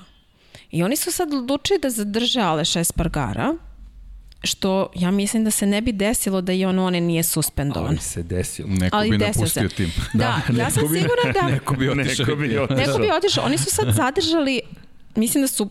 [0.71, 3.55] I oni su sad odlučili da zadrže Aleša Espargara,
[4.43, 7.87] što ja mislim da se ne bi desilo da Janone nije suspendovan.
[7.87, 8.69] Ali se desilo.
[8.69, 9.59] Neko Ali bi desio se.
[9.61, 9.93] napustio tim.
[10.13, 11.47] Da, ja sam sigurna da...
[11.53, 12.25] Neko bi otišao.
[12.25, 12.77] Neko bi otišao.
[12.77, 13.45] Neko bi otišao.
[13.45, 14.61] Oni su sad zadržali,
[15.15, 15.69] mislim da su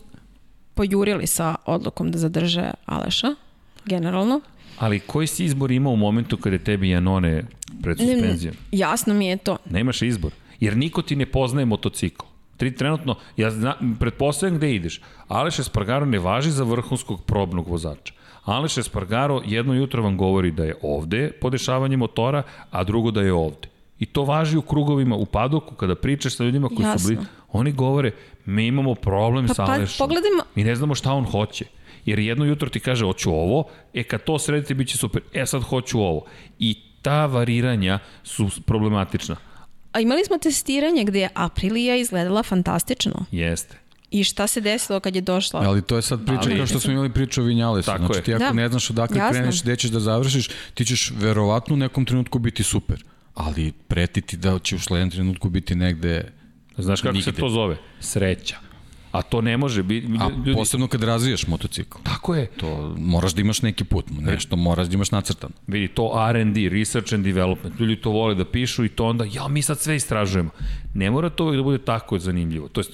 [0.73, 3.35] pojurili sa odlukom da zadrže Aleša,
[3.85, 4.41] generalno.
[4.77, 7.43] Ali koji si izbor imao u momentu kada je tebi Janone
[7.81, 8.55] pred suspenzijom?
[8.71, 9.57] jasno mi je to.
[9.65, 10.31] Nemaš izbor.
[10.59, 12.25] Jer niko ti ne poznaje motocikl.
[12.57, 15.01] Tri trenutno, ja zna, pretpostavljam gde ideš.
[15.27, 18.13] Aleš Espargaro ne važi za vrhunskog probnog vozača.
[18.43, 23.33] Aleš Espargaro jedno jutro vam govori da je ovde podešavanje motora, a drugo da je
[23.33, 23.67] ovde.
[23.99, 26.99] I to važi u krugovima, u padoku, kada pričaš sa ljudima koji Jasno.
[26.99, 28.11] su bili, oni govore,
[28.45, 30.07] mi imamo problem Pa, sa pa, Alešom.
[30.07, 31.65] pogledajmo- Mi ne znamo šta on hoće.
[32.05, 33.63] Jer jedno jutro ti kaže, hoću ovo,
[33.93, 35.21] e kad to sredite, bit će super.
[35.33, 36.25] E sad hoću ovo.
[36.59, 39.35] I ta variranja su problematična.
[39.91, 43.25] A imali smo testiranje gde je Aprilija izgledala fantastično.
[43.31, 43.77] Jeste.
[44.11, 45.61] I šta se desilo kad je došla?
[45.61, 47.85] Ali to je sad priča Ali- kao što smo imali priču o Vinjalesu.
[47.85, 48.23] Tako znači je.
[48.23, 48.53] ti ako Da.
[48.53, 49.31] ne znaš odakle Jasno.
[49.33, 53.03] kreneš, gde ćeš da završiš, ti ćeš verovatno u nekom trenutku biti super.
[53.33, 56.31] Ali pretiti da će u sledećem trenutku biti negde
[56.77, 57.39] Znaš kako se Nigde.
[57.41, 57.77] to zove?
[57.99, 58.55] Sreća.
[59.17, 60.07] A to ne može biti...
[60.19, 61.97] A posebno kad razvijaš motocikl.
[62.03, 62.45] Tako je.
[62.47, 65.53] To moraš da imaš neki put, nešto moraš da imaš nacrtano.
[65.67, 69.47] Vidi, to R&D, Research and Development, ljudi to vole da pišu i to onda, ja,
[69.47, 70.49] mi sad sve istražujemo.
[70.93, 72.67] Ne mora to da bude tako zanimljivo.
[72.67, 72.91] To jest,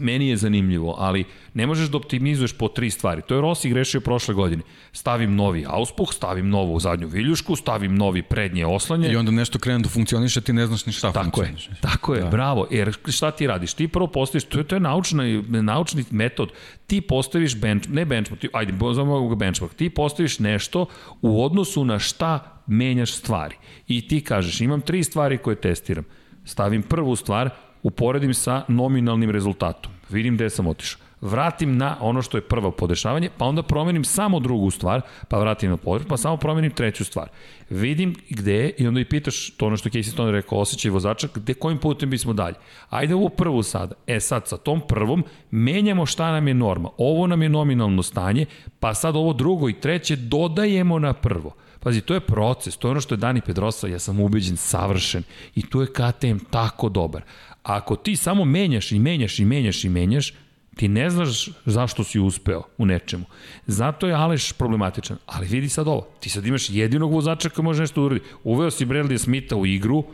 [0.00, 1.24] meni je zanimljivo, ali
[1.54, 3.22] ne možeš da optimizuješ po tri stvari.
[3.22, 4.62] To je Rossi grešio prošle godine.
[4.92, 9.12] Stavim novi auspuh, stavim novu zadnju viljušku, stavim novi prednje oslanje.
[9.12, 11.70] I onda nešto krene da funkcioniše, ti ne znaš ni šta tako funkcioniše.
[11.70, 12.28] Je, tako je, da.
[12.28, 12.66] bravo.
[12.70, 13.74] Jer šta ti radiš?
[13.74, 15.22] Ti prvo postaviš, to je, to je naučna,
[15.60, 16.52] naučni metod.
[16.86, 19.74] Ti postaviš bench, ne benchmark, ti, ajde, zovemo ga benchmark.
[19.74, 20.86] Ti postaviš nešto
[21.22, 23.56] u odnosu na šta menjaš stvari.
[23.88, 26.04] I ti kažeš, imam tri stvari koje testiram.
[26.44, 27.50] Stavim prvu stvar,
[27.82, 29.92] uporedim sa nominalnim rezultatom.
[30.10, 34.40] Vidim gde sam otišao vratim na ono što je prvo podešavanje, pa onda promenim samo
[34.40, 37.28] drugu stvar, pa vratim na podeš, pa samo promenim treću stvar.
[37.70, 41.28] Vidim gde je i onda i pitaš to ono što Casey Stone rekao, osjećaj vozača,
[41.34, 42.54] gde kojim putem bismo dalje.
[42.90, 43.94] Ajde ovo prvu sada.
[44.06, 46.88] E sad sa tom prvom menjamo šta nam je norma.
[46.98, 48.46] Ovo nam je nominalno stanje,
[48.80, 51.54] pa sad ovo drugo i treće dodajemo na prvo.
[51.80, 55.22] Pazi, to je proces, to je ono što je Dani Pedrosa, ja sam ubeđen, savršen
[55.54, 57.22] i tu je KTM tako dobar.
[57.62, 60.34] Ako ti samo menjaš i menjaš i menjaš i menjaš,
[60.76, 63.24] Ti ne znaš zašto si uspeo u nečemu.
[63.66, 65.18] Zato je Aleš problematičan.
[65.26, 66.08] Ali vidi sad ovo.
[66.20, 68.20] Ti sad imaš jedinog vozača koji može nešto da uradi.
[68.44, 70.04] Uveo si Bradley Smitha u igru,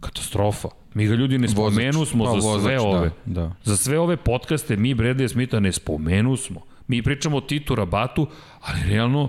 [0.00, 0.68] katastrofa.
[0.94, 3.10] Mi ga ljudi ne spomenu smo pa, za sve vozač, ove.
[3.24, 3.54] Da, da.
[3.64, 6.60] Za sve ove podcaste mi Bradley Smitha ne spomenu smo.
[6.88, 8.26] Mi pričamo o Titu Rabatu,
[8.60, 9.28] ali realno,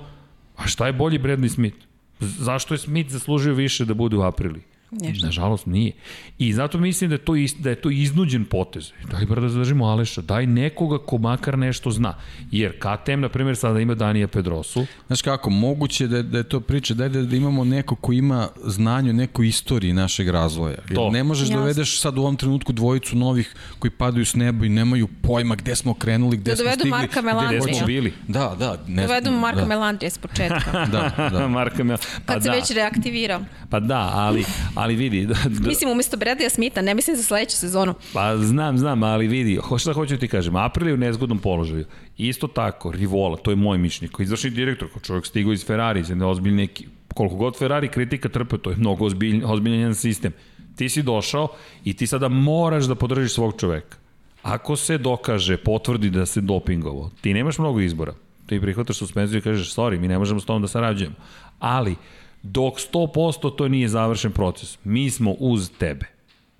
[0.56, 1.78] a šta je bolji Bradley Smith?
[2.19, 4.61] Zašto je Smith zaslužio više da bude u aprili?
[4.92, 5.26] Nešto.
[5.26, 5.92] Nažalost nije.
[6.40, 8.92] I zato mislim da je to, ist, da je to iznuđen potez.
[9.12, 12.14] Daj bar da zadržimo Aleša, daj nekoga ko makar nešto zna.
[12.52, 14.86] Jer KTM, na primjer, sada ima Danija Pedrosu.
[15.08, 18.14] Znaš kako, moguće da je, da je to priča, daj da, da imamo neko ko
[18.14, 20.78] ima znanje o nekoj istoriji našeg razvoja.
[20.90, 21.10] Jer to.
[21.10, 24.70] ne možeš da dovedeš sad u ovom trenutku dvojicu novih koji padaju s neba i
[24.70, 26.90] nemaju pojma gde smo krenuli, gde da smo stigli.
[26.90, 27.62] Marka Melandrija.
[27.62, 28.14] Gde smo bili.
[28.28, 28.78] Da, da.
[28.88, 29.68] Ne, dovedu Marka da.
[29.68, 30.72] Melandrija s početka.
[30.92, 31.48] da, da.
[31.48, 31.98] Marka Mel...
[32.26, 32.54] Pa Kad da.
[32.54, 33.42] se već reaktivirao.
[33.70, 34.46] Pa da, ali,
[34.78, 35.26] ali vidi...
[35.26, 37.94] Da, da, mislim, umesto Bradleya Smitha, ne mislim za sledeću sezonu.
[38.14, 41.86] Pa znam, znam, ali vidi, šta hoću ti kažem, April je u nezgodnom položaju.
[42.18, 45.99] Isto tako, Rivola, to je moj mišljenje, koji izvršni direktor, kao čovjek stigao iz Ferrari,
[45.99, 46.68] iz jedne ozbiljne
[47.14, 50.34] koliko god Ferrari kritika trpe, to je mnogo ozbilj, ozbiljan sistem.
[50.76, 51.48] Ti si došao
[51.84, 53.98] i ti sada moraš da podržiš svog čoveka.
[54.41, 58.14] Ako se dokaže, potvrdi da se dopingovo, ti nemaš mnogo izbora.
[58.45, 61.16] Ti prihvataš suspenziju i kažeš, sorry, mi ne možemo s tom da sarađujemo.
[61.60, 61.95] Ali,
[62.44, 64.78] dok 100% to nije završen proces.
[64.84, 66.06] Mi smo uz tebe.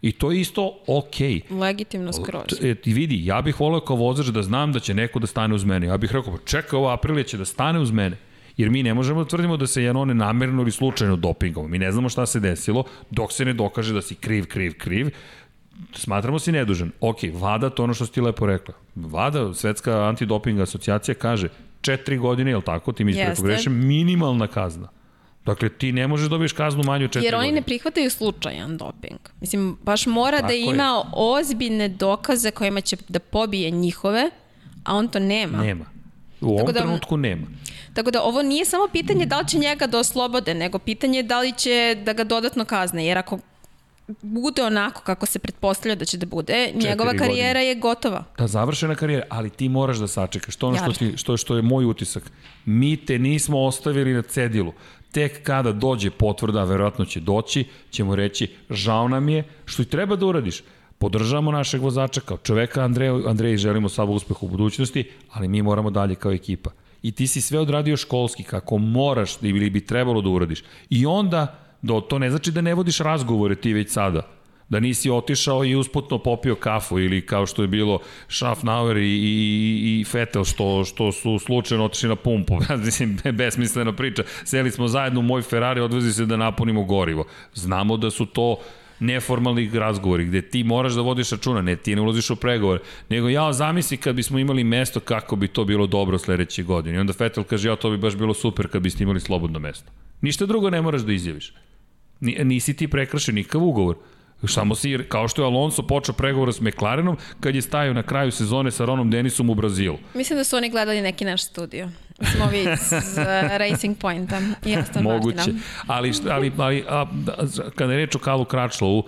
[0.02, 1.41] I to je isto okej.
[1.49, 1.60] Okay.
[1.60, 2.44] Legitimno skroz.
[2.62, 5.56] E, ti vidi, ja bih voleo kao vozač da znam da će neko da stane
[5.56, 5.88] uz mene.
[5.88, 8.18] Ja bih rekao, pa čekaj, ovo aprilije će da stane uz mene.
[8.58, 11.72] Jer mi ne možemo da tvrdimo da se Janone namerno ili slučajno dopingom.
[11.72, 15.10] Mi ne znamo šta se desilo dok se ne dokaže da si kriv, kriv, kriv.
[15.94, 16.91] Smatramo si nedužan.
[17.02, 18.74] Ok, VADA, to ono što si ti lepo rekla.
[18.95, 21.49] VADA, Svetska antidoping asocijacija, kaže
[21.82, 24.90] četiri godine, je li tako, ti mi ispreko grešem, minimalna kazna.
[25.48, 28.78] Dakle, ti ne možeš da dobiješ kaznu manju od 4 Jer oni ne prihvataju slučajan
[28.78, 29.19] doping.
[29.41, 31.03] Mislim, baš mora da Tako da ima je.
[31.14, 34.30] ozbiljne dokaze kojima će da pobije njihove,
[34.84, 35.57] a on to nema.
[35.57, 35.86] Nema.
[36.41, 37.48] U ovom da, trenutku nema.
[37.94, 41.40] Tako da ovo nije samo pitanje da li će njega da oslobode, nego pitanje da
[41.40, 43.06] li će da ga dodatno kazne.
[43.06, 43.40] Jer ako
[44.22, 47.65] bude onako kako se pretpostavlja da će da bude, njegova karijera godine.
[47.65, 48.24] je gotova.
[48.38, 50.56] Da, završena karijera, ali ti moraš da sačekaš.
[50.56, 52.32] To ono što, ti, što, što je moj utisak.
[52.65, 54.74] Mi te nismo ostavili na cedilu
[55.11, 60.15] tek kada dođe potvrda, verovatno će doći, ćemo reći žao nam je, što i treba
[60.15, 60.63] da uradiš.
[60.97, 65.89] Podržavamo našeg vozača kao čoveka Andreja, Andreji želimo samo uspeh u budućnosti, ali mi moramo
[65.89, 66.71] dalje kao ekipa.
[67.01, 70.63] I ti si sve odradio školski kako moraš ili bi trebalo da uradiš.
[70.89, 74.36] I onda, do, to ne znači da ne vodiš razgovore ti već sada
[74.69, 77.99] da nisi otišao i usputno popio kafu ili kao što je bilo
[78.30, 82.57] Schaffnauer i, i, i Vettel što, što su slučajno otišli na pumpu.
[82.85, 84.23] Mislim, besmislena priča.
[84.44, 87.26] Seli smo zajedno u moj Ferrari, odvezi se da napunimo gorivo.
[87.53, 88.57] Znamo da su to
[88.99, 92.80] neformalni razgovori gde ti moraš da vodiš računa, ne ti ne ulaziš u pregovore,
[93.10, 96.95] nego ja zamisli kad bismo imali mesto kako bi to bilo dobro sledeće godine.
[96.95, 99.91] I onda Vettel kaže ja to bi baš bilo super kad biste imali slobodno mesto.
[100.22, 101.53] Ništa drugo ne moraš da izjaviš.
[102.22, 103.95] Nisi ti prekršen nikav ugovor.
[104.47, 108.31] Samo si, kao što je Alonso počeo pregovor s McLarenom, kad je stajao na kraju
[108.31, 109.97] sezone sa Ronom Denisom u Brazilu.
[110.14, 111.89] Mislim da su oni gledali neki naš studio.
[112.35, 113.23] Smo vi iz uh,
[113.57, 115.35] Racing Pointa i Aston Moguće.
[115.35, 115.59] Martina.
[115.88, 117.35] Ali, ali, ali a, da,
[117.76, 119.03] kada je reč o Kalu Kračlovu,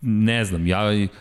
[0.00, 0.80] ne znam, ja,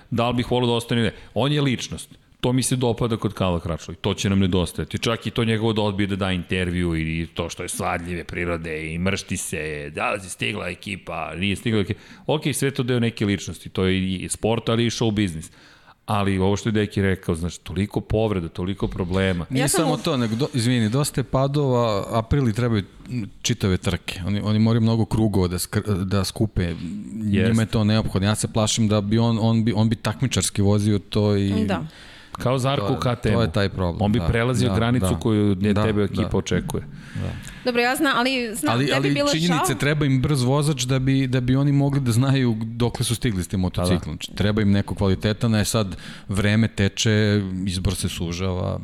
[0.09, 1.13] da li bih volio da ostane ne.
[1.33, 2.09] On je ličnost.
[2.41, 3.95] To mi se dopada kod Kala Kračloj.
[3.95, 4.97] To će nam nedostajati.
[4.99, 8.93] Čak i to njegovo da odbije da da intervju i to što je svadljive prirode
[8.93, 9.59] i mršti se,
[9.89, 11.99] da li si stigla ekipa, nije stigla ekipa.
[12.27, 13.69] Ok, sve to deo neke ličnosti.
[13.69, 15.51] To je i sport, ali i show biznis.
[16.05, 19.45] ali ovo što je Deki rekao, znači, toliko povreda, toliko problema.
[19.49, 22.83] Nije Ja sam samo u- to, nego, do, izvini, dosta je padova, aprili trebaju
[23.41, 24.21] čitave trke.
[24.25, 26.73] Oni, oni moraju mnogo krugova da, skr, da skupe.
[27.13, 28.27] Njima je to neophodno.
[28.27, 31.65] Ja se plašim da bi on, on, bi, on bi takmičarski vozio to i...
[31.65, 31.83] Da.
[32.39, 33.29] Kao Zarko To u je- KTM.
[33.29, 35.19] to je taj problem, On bi da, prelazio da, granicu da.
[35.19, 36.37] koju ne Da, tebe ekipa da.
[36.37, 36.83] očekuje.
[37.65, 39.75] Dobro, ja znam, ali znam, ali, tebi ali bilo činjenice, žao.
[39.75, 43.43] treba im brz vozač da bi, da bi oni mogli da znaju dokle su stigli
[43.43, 44.15] s tim motociklom.
[44.15, 45.95] Znači, treba im neko kvalitetan, a je sad
[46.29, 48.79] vreme teče, izbor se sužava.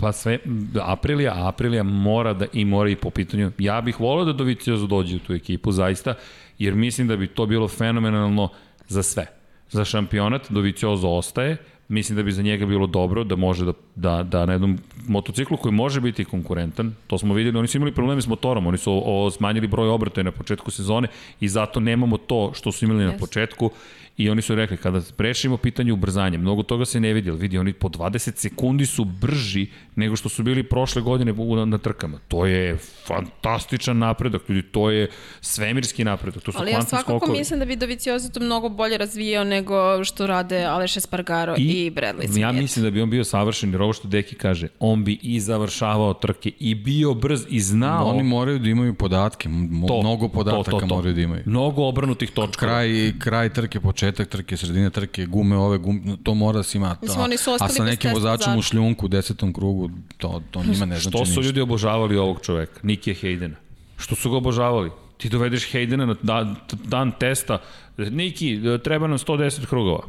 [0.00, 0.38] Pa sve,
[0.76, 3.52] Aprilija, Aprilija mora da i mora i po pitanju.
[3.58, 6.14] Ja bih volio da Doviciozo dođe u tu ekipu, zaista,
[6.58, 8.48] jer mislim da bi to bilo fenomenalno
[8.88, 9.26] za sve.
[9.70, 11.56] Za šampionat Doviciozo ostaje,
[11.90, 15.56] mislim da bi za njega bilo dobro da može da, da, da na jednom motociklu
[15.56, 18.92] koji može biti konkurentan, to smo videli, oni su imali probleme s motorom, oni su
[18.92, 21.08] o, o, smanjili broj obrtaja na početku sezone
[21.40, 23.18] i zato nemamo to što su imali na Yes.
[23.18, 23.70] početku
[24.20, 27.58] i oni su rekli kada prešimo pitanje ubrzanja, mnogo toga se ne vidi, ali vidi
[27.58, 29.66] oni po 20 sekundi su brži
[29.96, 32.18] nego što su bili prošle godine na, na trkama.
[32.28, 32.76] To je
[33.06, 35.08] fantastičan napredak, ljudi, to je
[35.40, 37.38] svemirski napredak, to su Ali ja svakako skokovi.
[37.38, 41.90] mislim da bi Doviciozo to mnogo bolje razvijao nego što rade Aleš Espargaro i, i
[41.90, 42.38] Bradley Smith.
[42.38, 45.40] Ja mislim da bi on bio savršen, jer ovo što Deki kaže, on bi i
[45.40, 49.48] završavao trke i bio brz i znao Oni moraju da imaju podatke,
[49.88, 50.94] to, mnogo podataka to, to, to.
[50.94, 51.42] moraju da imaju.
[51.46, 52.66] Mnogo obranutih točka.
[52.66, 56.96] Kraj, kraj trke, početak trke, sredina trke, gume ove, gume, to mora da se ima.
[57.02, 60.86] Mislim, oni su a sa nekim vozačem u šljunku u desetom krugu, to, to njima
[60.86, 61.40] ne znači Što su ništa.
[61.40, 63.56] ljudi obožavali ovog čoveka, Nikija Hejdena?
[63.96, 64.90] Što su ga obožavali?
[65.16, 67.58] Ti dovedeš Hejdena na dan, dan testa,
[67.96, 70.02] Niki, treba nam 110 krugova.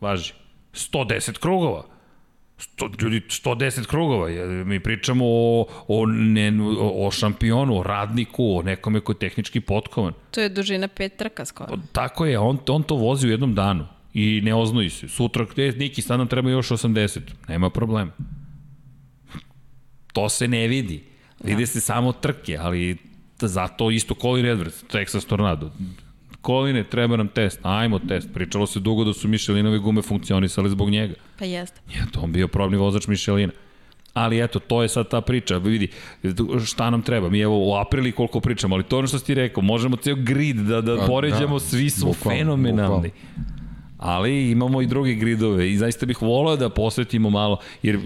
[0.00, 0.32] Važi.
[0.74, 1.93] 110 krugova.
[2.58, 4.28] Sto, ljudi, 110 krugova.
[4.64, 10.12] Mi pričamo o, o, ne, o, šampionu, o radniku, o nekome ko je tehnički potkovan.
[10.30, 11.78] To je dužina pet trka skoro.
[11.92, 15.08] Tako je, on, on to vozi u jednom danu i ne oznoji se.
[15.08, 17.20] Sutra, gde, Niki, sad nam treba još 80.
[17.48, 18.12] Nema problema.
[20.12, 21.04] To se ne vidi.
[21.44, 22.96] Vide se samo trke, ali
[23.40, 25.70] zato isto Colin Edwards, Texas Tornado.
[26.44, 28.28] Koline, treba nam test, ajmo test.
[28.34, 31.14] Pričalo se dugo da su Michelinove gume funkcionisale zbog njega.
[31.38, 31.80] Pa jeste.
[31.90, 33.52] Je to on bio probni vozač Michelina.
[34.14, 35.56] Ali eto, to je sad ta priča.
[35.58, 35.88] Vidi,
[36.66, 37.28] šta nam treba?
[37.28, 39.96] Mi evo u aprili koliko pričamo, ali to je ono što si ti rekao, možemo
[39.96, 43.08] ceo grid da, da Pa, poređamo, da, svi su bukvalno, fenomenalni.
[43.08, 43.53] bukvalno.
[44.04, 47.96] Ali imamo i druge gridove i zaista bih volao da posvetimo malo, jer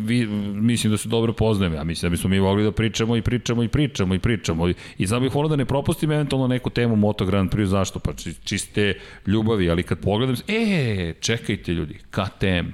[0.00, 3.22] vi, mislim da se dobro poznajem, ja mislim da bismo mi mogli da pričamo i
[3.22, 6.70] pričamo i pričamo i pričamo i, i sad bih volao da ne propustim eventualno neku
[6.70, 7.98] temu Moto Grand Prix, zašto?
[7.98, 8.94] Pa či- čiste
[9.26, 12.66] ljubavi, ali kad pogledam, e, čekajte ljudi, KTM,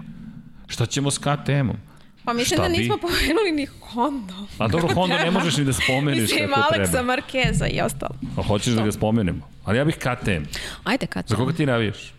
[0.66, 1.76] šta ćemo s KTM-om?
[2.24, 2.78] Pa mislim Šta da bi?
[2.78, 4.34] nismo pomenuli ni Honda.
[4.58, 7.06] A dobro, Honda ne možeš ni da spomeniš Mislim, kako Aleksa treba.
[7.06, 8.14] Markeza i ostalo.
[8.38, 9.48] A hoćeš da ga spomenemo?
[9.64, 10.44] Ali ja bih KTM.
[10.84, 12.12] Ajde, kad Za koga ti navijaš?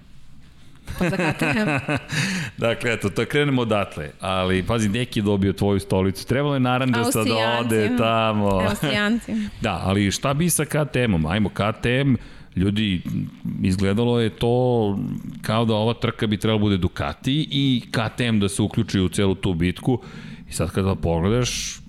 [1.00, 1.94] Pa za KTM.
[2.66, 4.12] Dakle, eto, to krenemo odatle.
[4.20, 6.28] Ali, pazi, neki je dobio tvoju stolicu.
[6.28, 8.48] Trebalo je Narandžasta da ode tamo.
[8.48, 9.34] Austrijanci.
[9.62, 11.26] da, ali šta bi sa KTM-om?
[11.26, 12.16] Ajmo, KTM,
[12.56, 13.02] ljudi,
[13.64, 14.98] izgledalo je to
[15.42, 19.36] kao da ova trka bi trebala bude Ducati i KTM da se uključi u celu
[19.36, 20.02] tu bitku.
[20.50, 21.80] I sad kada pogledaš,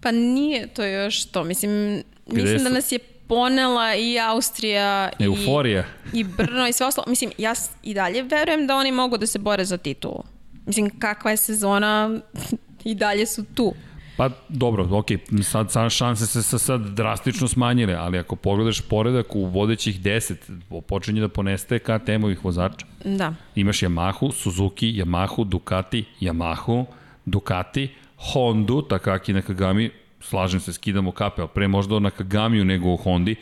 [0.00, 1.44] Pa nije to još to.
[1.44, 2.98] Mislim, mislim da nas je
[3.30, 5.84] ponela i Austrija euforija.
[6.12, 7.04] i, i Brno i sve ostalo.
[7.08, 7.52] Mislim, ja
[7.82, 10.22] i dalje verujem da oni mogu da se bore za titulu.
[10.66, 12.20] Mislim, kakva je sezona,
[12.84, 13.74] i dalje su tu.
[14.16, 15.06] Pa dobro, ok,
[15.44, 20.34] sad, sad šanse se sa- sad drastično smanjile, ali ako pogledaš poredak u vodećih 10,
[20.80, 22.86] počinje da ponestaje KTM-ovih vozača.
[23.04, 23.34] Da.
[23.54, 26.84] Imaš Yamahu, Suzuki, Yamahu, Ducati, Yamahu,
[27.26, 29.90] Ducati, Hondu, Takaki Nakagami,
[30.20, 33.36] slažem se, skidamo kape, ali pre možda o Nakagamiju nego o Hondi,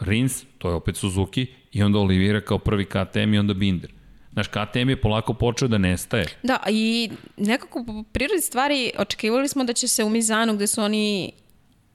[0.00, 3.92] Rins, to je opet Suzuki, i onda Oliveira kao prvi KTM i onda Binder.
[4.32, 6.26] Znaš, KTM je polako počeo da nestaje.
[6.42, 10.82] Da, i nekako po prirodi stvari očekivali smo da će se u Mizanu gde su
[10.82, 11.32] oni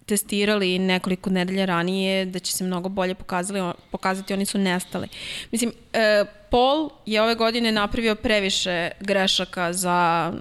[0.05, 5.07] testirali nekoliko nedelja ranije, da će se mnogo bolje pokazali, pokazati, oni su nestali.
[5.51, 10.33] Mislim, e, Paul je ove godine napravio previše grešaka za,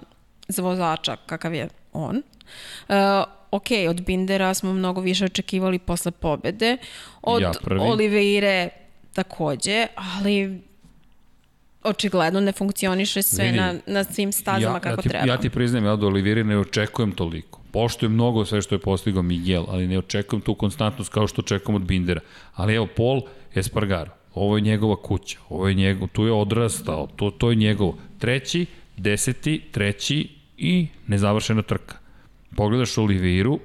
[0.49, 2.17] za vozača kakav je on.
[2.17, 2.23] E,
[3.51, 6.77] ok, od Bindera smo mnogo više očekivali posle pobede,
[7.23, 7.81] od Ja prvi.
[7.81, 8.69] Oliveire
[9.13, 10.61] takođe, ali
[11.85, 15.27] očigledno ne funkcioniše sve Vidi, na, na svim stazama ja, kako ja ti, treba.
[15.27, 17.61] Ja ti priznajem, ja od Olivire ne očekujem toliko.
[17.73, 21.77] Poštujem mnogo sve što je postigao Miguel, ali ne očekujem tu konstantnost kao što očekujem
[21.77, 22.21] od Bindera.
[22.55, 23.21] Ali evo, Paul
[23.55, 27.99] Espargaro, ovo je njegova kuća, ovo je njegov, tu je odrastao, to, to je njegovo.
[28.19, 28.67] Treći,
[28.97, 31.98] deseti, treći i nezavršena trka.
[32.57, 33.59] Pogledaš Oliviru,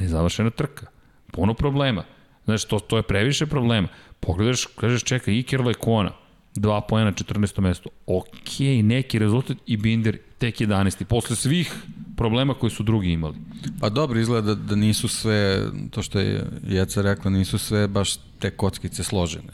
[0.00, 0.86] nezavršena trka.
[1.32, 2.04] Puno problema.
[2.44, 3.88] Znaš, to, to je previše problema.
[4.20, 6.12] Pogledaš, kažeš, čekaj, Iker Lekona,
[6.54, 7.60] 2 pojena 14.
[7.60, 7.90] mesto.
[8.06, 11.04] Ok, neki rezultat i Binder tek 11.
[11.04, 11.74] Posle svih
[12.16, 13.34] problema koje su drugi imali.
[13.80, 18.16] Pa dobro, izgleda da, da nisu sve, to što je Jeca rekla, nisu sve baš
[18.38, 19.52] te kockice složene.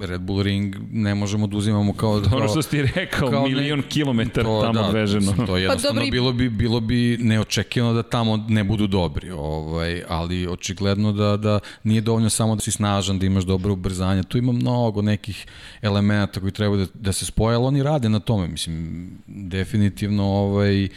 [0.00, 2.22] Red Bull Ring ne možemo da uzimamo kao...
[2.28, 5.32] kao ono što si rekao, kao milion ne, kilometara to, tamo da, odveženo.
[5.46, 6.10] To je jednostavno pa dobri...
[6.10, 11.58] bilo, bi, bilo bi neočekivano da tamo ne budu dobri, ovaj, ali očigledno da, da
[11.84, 14.22] nije dovoljno samo da si snažan, da imaš dobro ubrzanje.
[14.22, 15.46] Tu ima mnogo nekih
[15.82, 18.48] elemenata koji treba da, da se spoje, ali oni rade na tome.
[18.48, 20.90] Mislim, definitivno ovaj, uh,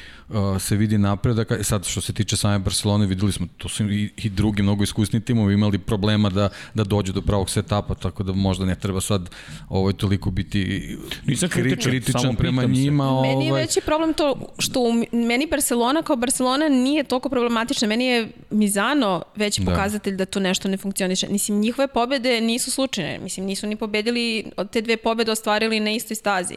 [0.59, 1.51] se vidi napredak.
[1.51, 4.84] E, sad, što se tiče same Barcelone, videli smo, to su i, i drugi mnogo
[4.84, 8.88] iskusni timovi imali problema da, da dođu do pravog setapa, tako da možda ne treba
[9.01, 9.29] sad
[9.69, 13.09] ovaj, toliko biti Nisam kritičan, kritičan prema njima.
[13.09, 13.29] Ovaj...
[13.29, 17.87] Meni je veći problem to što u, meni Barcelona kao Barcelona nije toliko problematična.
[17.87, 19.71] Meni je Mizano veći da.
[19.71, 21.27] pokazatelj da tu nešto ne funkcioniše.
[21.29, 23.19] Mislim, njihove pobede nisu slučajne.
[23.19, 26.55] Mislim, nisu ni pobedili, od te dve pobede ostvarili na istoj stazi.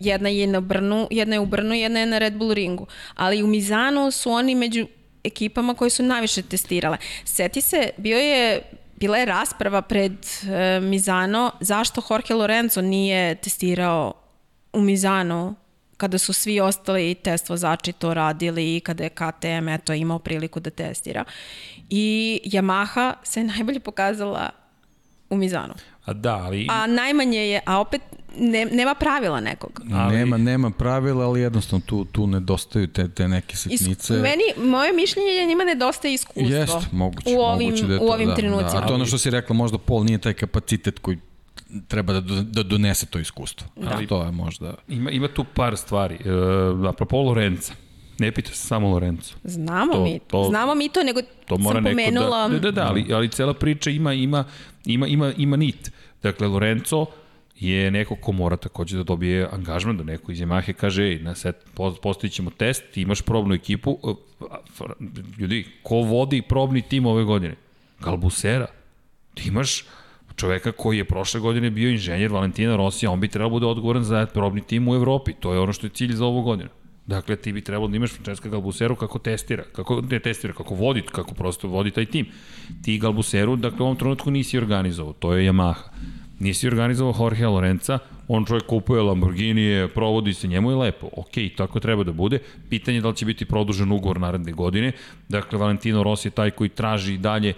[0.00, 2.86] Jedna je na Brnu, jedna je u Brnu, jedna je na Red Bull ringu.
[3.14, 4.86] Ali u Mizanu su oni među
[5.24, 6.96] ekipama koje su najviše testirale.
[7.24, 8.62] Seti se, bio je
[9.00, 14.12] bila je rasprava pred e, Mizano zašto Jorge Lorenzo nije testirao
[14.72, 15.54] u Mizano
[15.96, 20.60] kada su svi ostali test vozači to radili i kada je KTM eto, imao priliku
[20.60, 21.24] da testira.
[21.90, 24.50] I Yamaha se najbolje pokazala
[25.30, 25.74] u Mizanu.
[26.04, 26.66] A da, ali...
[26.70, 28.02] A najmanje je, a opet
[28.38, 29.80] ne, nema pravila nekog.
[29.92, 30.16] Ali...
[30.16, 34.14] Nema, nema pravila, ali jednostavno tu, tu nedostaju te, te neke sitnice.
[34.14, 36.56] Is, meni, moje mišljenje je da njima nedostaje iskustvo.
[36.56, 37.30] Jest, moguće.
[37.36, 38.70] U ovim, moguće da je to, u ovim da, trenucima.
[38.70, 38.78] Da.
[38.78, 41.18] A to ono što si rekla, možda Pol nije taj kapacitet koji
[41.88, 43.68] treba da, da donese to iskustvo.
[43.76, 43.90] Da.
[43.94, 44.74] Ali to je možda...
[44.88, 46.14] Ima, ima tu par stvari.
[46.14, 46.28] E,
[46.88, 47.72] apropo Lorenza.
[48.18, 49.34] Ne pita se samo Lorenzo.
[49.44, 52.48] Znamo to, mi, to, znamo mi to, nego to mora sam da- pomenula...
[52.48, 54.44] Da, da, da, ali, ali cela priča ima, ima,
[54.84, 55.92] ima, ima, ima nit.
[56.22, 57.06] Dakle, Lorenzo
[57.60, 61.34] je neko ko mora takođe da dobije angažman, da neko iz Yamahe kaže, ej, na
[61.34, 61.56] set,
[62.02, 63.98] postavit ćemo test, ti imaš probnu ekipu,
[65.38, 67.54] ljudi, ko vodi probni tim ove godine?
[68.00, 68.66] Galbusera.
[69.34, 69.84] Ti imaš
[70.36, 74.04] čoveka koji je prošle godine bio inženjer Valentina Rossi, on bi trebao da bude odgovoran
[74.04, 75.32] za probni tim u Evropi.
[75.40, 76.68] To je ono što je cilj za ovu godinu.
[77.06, 81.02] Dakle, ti bi trebalo da imaš Francesca Galbuseru kako testira, kako ne testira, kako vodi,
[81.02, 82.26] kako prosto vodi taj tim.
[82.82, 85.88] Ti Galbuseru, dakle, u ovom trenutku nisi organizovao, to je Yamaha.
[86.38, 87.98] Nisi organizovao Jorge Lorenza,
[88.28, 91.08] on čovjek kupuje Lamborghini, provodi se, njemu je lepo.
[91.12, 92.38] Ok, tako treba da bude.
[92.70, 94.92] Pitanje je da li će biti produžen ugovor naredne godine.
[95.28, 97.54] Dakle, Valentino Rossi je taj koji traži dalje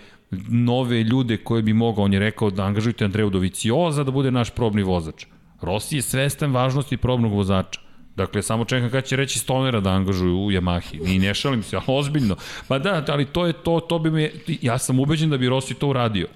[0.48, 4.50] nove ljude koje bi mogao, on je rekao da angažujte Andreju Dovicioza da bude naš
[4.50, 5.26] probni vozač.
[5.60, 7.80] Rossi je svestan važnosti probnog vozača.
[8.16, 11.14] Dakle, samo čekam kada će reći Stonera da angažuju u Yamahi.
[11.14, 12.36] I ne šalim se, ali ozbiljno.
[12.68, 14.30] Pa da, ali to je to, to bi me,
[14.62, 16.26] ja sam ubeđen da bi Rossi to uradio.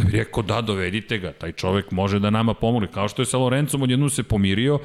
[0.00, 2.86] Da bi rekao, da, dovedite ga, taj čovek može da nama pomogne.
[2.86, 4.78] Kao što je sa Lorencom, odjednom se pomirio,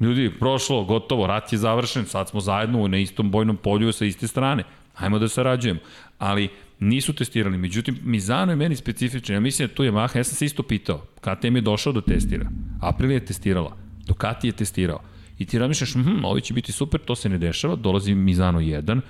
[0.00, 4.28] ljudi, prošlo, gotovo, rat je završen, sad smo zajedno na istom bojnom polju sa iste
[4.28, 4.64] strane.
[4.94, 5.80] Hajmo da sarađujemo.
[6.18, 6.48] Ali
[6.78, 7.58] nisu testirali.
[7.58, 9.34] Međutim, Mizano je meni specifičan.
[9.34, 11.06] Ja mislim da tu je Maha, ja sam se isto pitao.
[11.20, 12.50] KTM je došao da testira.
[12.80, 13.76] Aprilia je testirala.
[14.06, 15.00] Ducati je testirao.
[15.38, 19.00] I ti razmišljaš, hm, ovo će biti super, to se ne dešava, dolazi Mizano 1,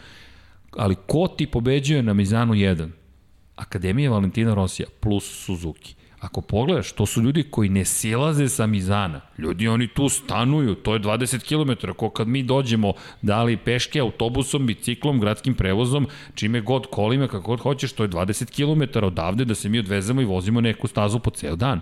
[0.76, 2.88] ali ko ti pobeđuje na Mizano 1?
[3.56, 5.94] Akademija Valentina Rosija plus Suzuki.
[6.24, 9.20] Ako pogledaš, to su ljudi koji ne silaze sa Mizana.
[9.38, 14.00] Ljudi, oni tu stanuju, to je 20 km, ko kad mi dođemo, da li peške,
[14.00, 19.44] autobusom, biciklom, gradskim prevozom, čime god kolima, kako god hoćeš, to je 20 km odavde
[19.44, 21.80] da se mi odvezemo i vozimo neku stazu po ceo dan.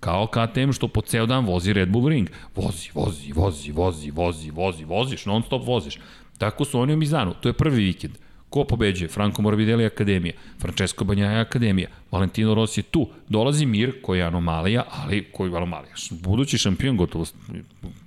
[0.00, 2.28] Kao KTM što po ceo dan vozi Red Bull Ring.
[2.56, 5.98] Vozi, vozi, vozi, vozi, vozi, vozi, voziš, non stop voziš.
[6.38, 7.34] Tako su oni u Mizanu.
[7.40, 8.18] To je prvi vikend.
[8.54, 9.08] Ko pobeđuje?
[9.08, 13.08] Franco Morbidelli Akademija, Francesco Banjaja Akademija, Valentino Rossi tu.
[13.28, 15.94] Dolazi Mir, koji je anomalija, ali koji je anomalija.
[16.10, 17.24] Budući šampion gotovo,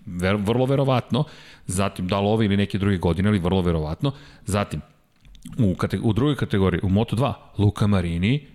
[0.05, 1.23] ver, vrlo verovatno,
[1.65, 4.11] zatim da li ove ili neke druge godine, ali vrlo verovatno.
[4.45, 4.81] Zatim,
[5.57, 8.47] u, kate, u drugoj kategoriji, u Moto2, Luka Marini,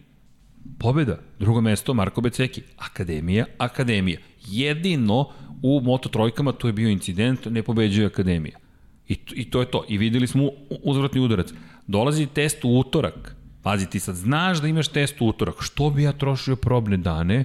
[0.79, 4.19] pobeda, drugo mesto, Marko Beceki, Akademija, Akademija.
[4.47, 5.29] Jedino
[5.63, 8.63] u Moto trojkama tu je bio incident, ne pobeđuje Akademija.
[9.09, 9.85] I, I to je to.
[9.89, 10.51] I videli smo
[10.83, 11.53] uzvratni udarac.
[11.87, 13.37] Dolazi test u utorak.
[13.63, 15.55] Pazi, ti sad znaš da imaš test u utorak.
[15.61, 17.45] Što bi ja trošio probne dane,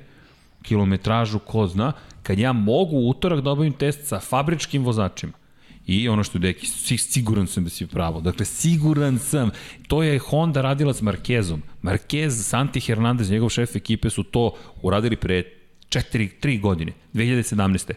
[0.61, 1.93] kilometražu, ko zna,
[2.23, 5.33] kad ja mogu u utorak da obavim test sa fabričkim vozačima.
[5.85, 8.21] I ono što je Deki, siguran sam da si pravo.
[8.21, 9.51] Dakle, siguran sam.
[9.87, 11.61] To je Honda radila s Markezom.
[11.81, 14.51] Markez, Santi Hernandez, njegov šef ekipe su to
[14.81, 15.43] uradili pre
[15.89, 17.93] 4, 3 godine, 2017.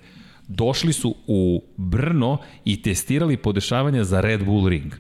[0.49, 4.95] Došli su u Brno i testirali podešavanja za Red Bull Ring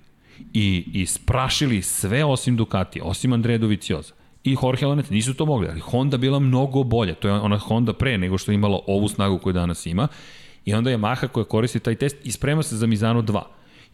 [0.54, 4.14] i isprašili sve osim Ducati, osim Andreja Dovicioza.
[4.44, 7.14] i Jorge Lanet nisu to mogli, ali Honda bila mnogo bolja.
[7.14, 10.08] To je ona Honda pre nego što je imala ovu snagu koju danas ima.
[10.64, 13.40] I onda je Maha koja koristi taj test i sprema se za Mizano 2.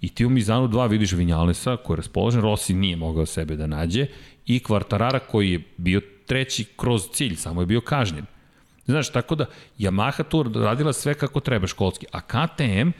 [0.01, 3.67] I ti u Mizanu 2 vidiš Vinjalesa koji je raspoložen, Rossi nije mogao sebe da
[3.67, 4.07] nađe
[4.47, 8.27] i Kvartarara koji je bio treći kroz cilj, samo je bio kažnjen.
[8.87, 9.47] Znaš, tako da
[9.79, 12.91] Yamaha tu radila sve kako treba školski, a KTM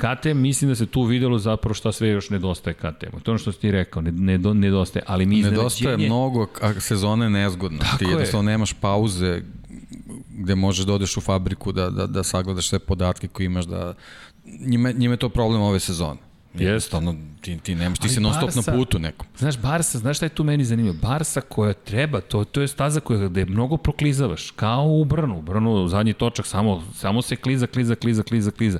[0.00, 3.18] KTM mislim da se tu videlo zapravo šta sve još nedostaje KTM.
[3.22, 6.80] To je ono što si ti rekao, ne, ne, nedostaje, ali mi Nedostaje mnogo, a
[6.80, 7.78] sezona je nezgodna.
[7.78, 9.42] Tako ti jednostavno nemaš pauze
[10.30, 13.94] gde možeš da odeš u fabriku da, da, da sagledaš sve podatke koje imaš da
[14.44, 16.20] njime, njime je to problem ove sezone.
[16.54, 19.26] Jednostavno, ti, ti nemaš, ti si non stop na putu nekom.
[19.36, 20.96] Znaš, Barsa, znaš šta je tu meni zanimljivo?
[21.02, 25.38] Barsa koja treba, to, to je staza koja gde mnogo proklizavaš, kao u Brnu.
[25.38, 28.78] U Brnu, zadnji točak, samo, samo se kliza, kliza, kliza, kliza, kliza.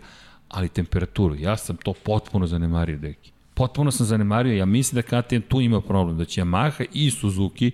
[0.51, 3.33] Ali temperaturu, ja sam to potpuno zanemario, deki.
[3.55, 7.71] Potpuno sam zanemario, ja mislim da KTM tu ima problem, da će Yamaha i Suzuki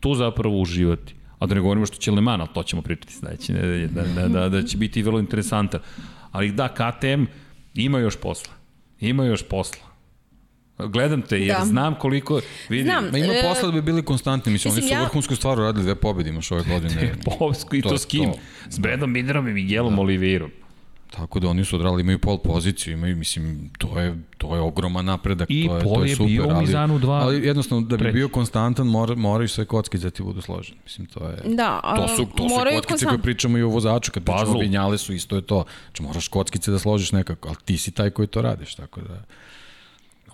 [0.00, 1.14] tu zapravo uživati.
[1.38, 4.02] A da ne govorimo što će Le Mans, ali to ćemo pričati sledeće nedelje, da,
[4.02, 5.80] da, da, da će biti vrlo interesantan.
[6.32, 7.24] Ali da, KTM
[7.74, 8.52] ima još posla.
[9.00, 9.86] Ima još posla.
[10.78, 11.64] Gledam te jer da.
[11.64, 12.40] znam koliko...
[12.68, 13.04] Vidi, znam.
[13.12, 15.04] Ma ima e, posla da bi bili konstantni, mislim, mislim oni su ja...
[15.04, 17.14] vrhunsku stvar uradili dve pobedi imaš ove godine.
[17.72, 18.32] I to, to s kim?
[18.32, 18.38] To.
[18.70, 20.00] S Bredom Binerom i Miguelom da.
[20.00, 20.50] Oliveirom.
[21.10, 25.04] Tako da oni su odrali, imaju pol poziciju, imaju, mislim, to je, to je ogroman
[25.04, 26.30] napredak, I to je, to je, je super.
[26.30, 27.22] bio u Mizanu 2.
[27.22, 30.78] Ali jednostavno, da bi bio konstantan, mora, moraju sve kockice da ti budu složene.
[30.84, 31.36] Mislim, to je...
[31.54, 33.10] Da, to su, to su kockice konstant...
[33.10, 34.38] koje pričamo i o vozaču, kad Puzzle.
[34.38, 35.64] pričamo o vinjale su, isto je to.
[35.86, 39.24] Znači, moraš kockice da složiš nekako, ali ti si taj koji to radiš, tako da...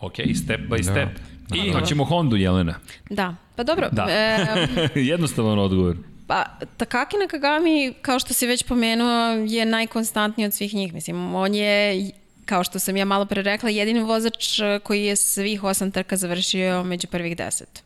[0.01, 0.82] Ok, step by da.
[0.82, 1.09] step.
[1.49, 2.74] Da, I imaćemo Hondu, Jelena.
[3.11, 3.89] Da, pa dobro.
[3.93, 4.07] Da.
[4.11, 4.47] E,
[5.12, 5.97] Jednostavan odgovor.
[6.27, 6.44] Pa,
[6.77, 10.94] Takaki Nakagami, kao što si već pomenuo, je najkonstantniji od svih njih.
[10.94, 12.11] Mislim, on je
[12.44, 16.85] kao što sam ja malo pre rekla, jedini vozač koji je svih osam trka završio
[16.85, 17.85] među prvih deset.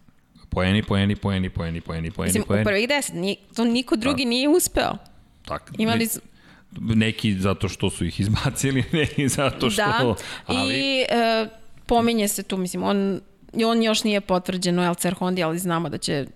[0.49, 2.63] Poeni, poeni, poeni, poeni, poeni, poeni, Mislim, poeni.
[2.63, 3.15] u prvih deset.
[3.15, 4.29] Ni, to niko drugi da.
[4.29, 4.97] nije uspeo.
[5.45, 6.09] Tak, Imali
[6.81, 9.83] Neki zato što su ih izbacili, neki zato što...
[9.83, 10.15] Da,
[10.47, 10.75] ali...
[10.75, 11.47] i e,
[11.87, 13.21] pominje se tu, mislim, on,
[13.65, 16.27] on još nije potvrđen u LCR Hondi, ali znamo da će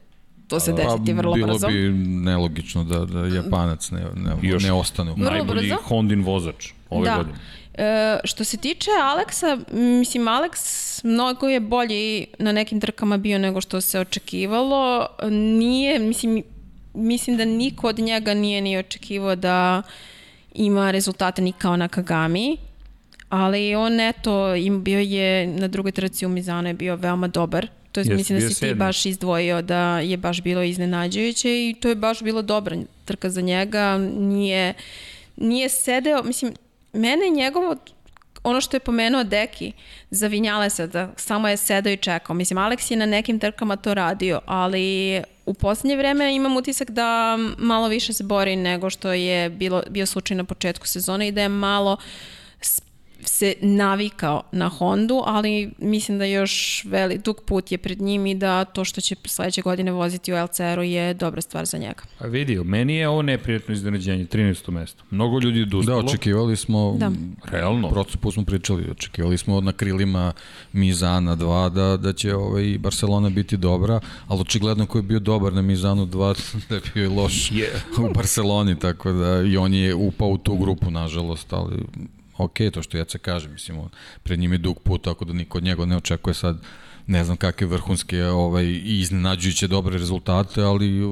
[0.50, 1.66] to se desiti vrlo bilo brzo.
[1.68, 5.14] Bilo bi nelogično da, da Japanac ne, ne, Još ne ostane.
[5.16, 5.76] Najbolji brzo.
[5.82, 7.16] Hondin vozač ove da.
[7.16, 7.36] godine.
[7.74, 10.60] E, što se tiče Aleksa, mislim, Aleks
[11.04, 15.06] mnogo je bolji na nekim trkama bio nego što se očekivalo.
[15.30, 16.42] Nije, mislim,
[16.94, 19.82] mislim da niko od njega nije ni očekivao da
[20.54, 22.56] ima rezultate ni kao na Kagami,
[23.28, 27.68] ali on eto, im bio je na drugoj trci u Mizanu je bio veoma dobar
[27.92, 31.88] To je, mislim da si ti baš izdvojio da je baš bilo iznenađujuće i to
[31.88, 33.98] je baš bilo dobra trka za njega.
[34.18, 34.74] Nije,
[35.36, 36.54] nije sedeo, mislim,
[36.92, 37.76] mene njegovo
[38.42, 39.72] ono što je pomenuo Deki
[40.10, 42.34] za Vinjalesa, da samo je sedao i čekao.
[42.34, 47.38] Mislim, Alex je na nekim trkama to radio, ali u poslednje vreme imam utisak da
[47.58, 51.42] malo više se bori nego što je bilo, bio slučaj na početku sezone i da
[51.42, 51.96] je malo
[53.24, 58.34] se navikao na Hondu, ali mislim da još veli, dug put je pred njim i
[58.34, 62.02] da to što će sledeće godine voziti u LCR-u je dobra stvar za njega.
[62.18, 64.70] A vidi, meni je ovo neprijatno iznenađenje, 13.
[64.70, 65.04] mesto.
[65.10, 66.02] Mnogo ljudi odustalo.
[66.02, 67.12] Da, očekivali smo, da.
[67.44, 70.32] realno, procepu smo pričali, očekivali smo na krilima
[70.72, 75.52] Mizana 2 da, da će ovaj, Barcelona biti dobra, ali očigledno ko je bio dobar
[75.52, 76.36] na Mizanu 2
[76.68, 78.10] da je bio i loš yeah.
[78.10, 81.76] u Barceloni, tako da i on je upao u tu grupu, nažalost, ali
[82.44, 83.80] ok, to što ja se kažem, mislim,
[84.22, 86.62] pred njim je dug put, tako da niko od njega ne očekuje sad
[87.06, 91.02] ne znam kakve vrhunske ovaj, i iznenađujuće dobre rezultate, ali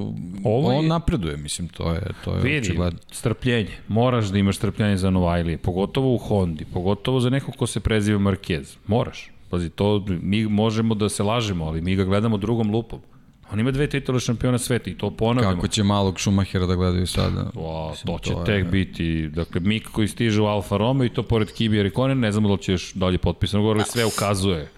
[0.45, 0.79] Ovo je...
[0.79, 2.99] on napreduje, mislim, to je, to je Vidi, očigledno.
[3.13, 3.71] strpljenje.
[3.89, 8.19] Moraš da imaš strpljenje za Novajlije, pogotovo u Hondi, pogotovo za nekog ko se preziva
[8.19, 8.77] Marquez.
[8.87, 9.31] Moraš.
[9.51, 13.01] Pazi, to mi možemo da se lažemo, ali mi ga gledamo drugom lupom.
[13.53, 15.55] On ima dve titule šampiona sveta i to ponavljamo.
[15.55, 17.51] Kako će malog Šumahira da gledaju sada?
[17.55, 18.65] O, Mislim, to će to tek je...
[18.65, 22.49] biti, dakle, Mik koji stiže u Alfa Romeo i to pored Kibija Rikonen, ne znamo
[22.49, 24.69] da li će još dalje potpisano, govorili sve ukazuje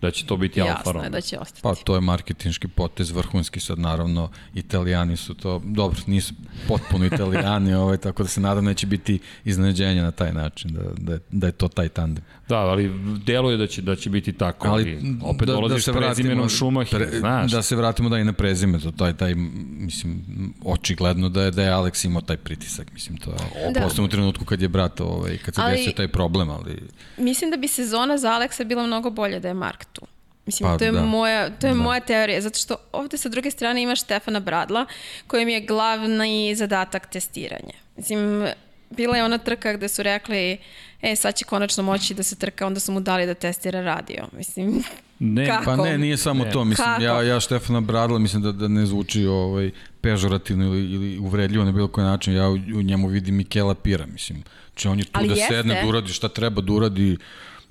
[0.00, 1.02] da će to biti Alfa Romeo.
[1.02, 1.62] Jasno je da će ostati.
[1.62, 6.34] Pa to je marketinški potez vrhunski sad naravno italijani su to dobro nisu
[6.68, 10.80] potpuno italijani ovaj tako da se nadam da neće biti iznenađenja na taj način da
[10.96, 12.24] da je, da je to taj tandem.
[12.48, 12.92] Da, ali
[13.24, 15.98] deluje da će da će biti tako, ali, ali opet da, da dolaziš da se
[15.98, 17.52] prezimenom Schumacher, pre, znaš.
[17.52, 20.24] Da se vratimo da i na prezime, to taj taj mislim
[20.64, 23.36] očigledno da je da je Alex imao taj pritisak, mislim to je
[23.72, 24.02] da.
[24.02, 26.82] u trenutku kad je brat ovaj kad se ali, desio taj problem, ali
[27.16, 30.06] mislim da bi sezona za Aleksa bila mnogo bolja da je Mark tu.
[30.46, 31.02] Mislim, pa, to je, da.
[31.02, 31.80] moja, to je da.
[31.82, 34.86] moja teorija, zato što ovde sa druge strane imaš Stefana Bradla,
[35.26, 37.72] kojem je glavni zadatak testiranje.
[37.96, 38.46] Mislim,
[38.90, 40.58] bila je ona trka gde su rekli,
[41.02, 44.28] e, sad će konačno moći da se trka, onda su mu dali da testira radio.
[44.32, 44.82] Mislim,
[45.18, 45.64] Ne, Kako?
[45.64, 46.50] Pa ne, nije samo Ne.
[46.50, 47.02] to, mislim, Kako?
[47.02, 51.72] ja, ja Štefana Bradla mislim da, da ne zvuči ovaj, pežorativno ili, ili uvredljivo na
[51.72, 54.42] bilo koji način, ja u, u njemu vidim Mikela Pira, mislim,
[54.74, 55.54] če on je tu Ali da jeste.
[55.54, 57.16] sedne, da uradi šta treba da uradi,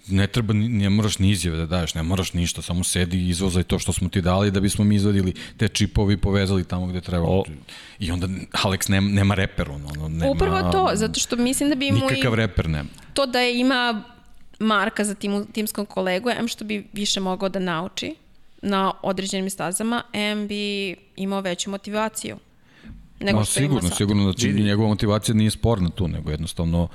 [0.08, 3.64] ne treba, ne moraš ni izjave da daješ, ne moraš ništa, samo sedi i izvozaj
[3.64, 7.02] to što smo ti dali da bismo mi izvadili te čipovi i povezali tamo gde
[7.02, 7.26] treba.
[7.28, 7.44] O.
[8.00, 10.32] I onda Alex nema, nema reper, ono, ono, nema...
[10.32, 12.90] Upravo to, zato što mislim da bi mu Nikakav i reper nema.
[13.14, 14.04] to da je ima
[14.60, 18.16] Marka za timu, timskom kolegu, em što bi više mogao da nauči
[18.62, 22.38] na određenim stazama, em bi imao veću motivaciju.
[23.20, 23.98] Nego No, što ima sigurno, sad.
[23.98, 24.64] sigurno da će Vidi.
[24.64, 26.88] njegova motivacija nije sporna tu, nego jednostavno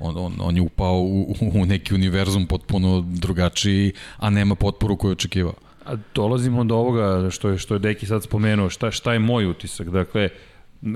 [0.00, 5.12] on, on, on je upao u, u neki univerzum potpuno drugačiji, a nema potporu koju
[5.12, 5.54] očekivao.
[5.84, 9.46] A dolazimo do ovoga što je što je Deki sad spomenuo, šta šta je moj
[9.46, 9.90] utisak?
[9.90, 10.28] Dakle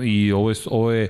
[0.03, 1.07] i ovo je ovo je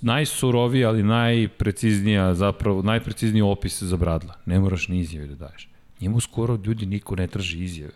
[0.00, 4.34] najsurovija, ali najpreciznija zapravo najprecizniji opis za Bradla.
[4.46, 5.68] Ne moraš ni izjave da daješ.
[6.00, 7.92] Njemu skoro ljudi niko ne traži izjave.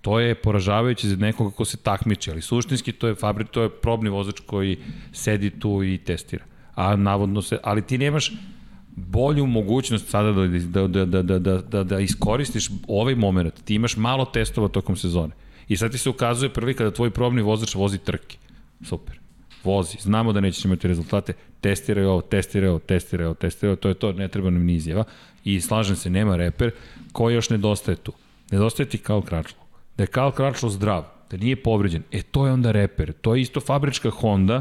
[0.00, 3.68] To je poražavajuće za nekoga ko se takmiči, ali suštinski to je fabri, to je
[3.68, 4.78] probni vozač koji
[5.12, 6.44] sedi tu i testira.
[6.74, 8.32] A navodno se, ali ti nemaš
[9.06, 13.54] bolju mogućnost sada da, da, da, da, da, da, da, da iskoristiš ovaj moment.
[13.64, 15.32] Ti imaš malo testova tokom sezone.
[15.68, 18.36] I sad ti se ukazuje prilika da tvoj probni vozač vozi trke.
[18.84, 19.18] Super.
[19.64, 19.96] Vozi.
[20.00, 21.32] Znamo da nećeš imati rezultate.
[21.60, 23.76] Testiraj ovo, testiraj ovo, testiraj ovo, testiraj ovo.
[23.76, 25.04] To je to, ne treba nam ni izjava.
[25.44, 26.70] I slažem se, nema reper.
[27.12, 28.12] Ko još nedostaje tu?
[28.50, 29.60] Nedostaje ti Karl Kračlo.
[29.96, 33.12] Da je Karl Kračlo zdrav, da nije povređen, e to je onda reper.
[33.12, 34.60] To je isto fabrička Honda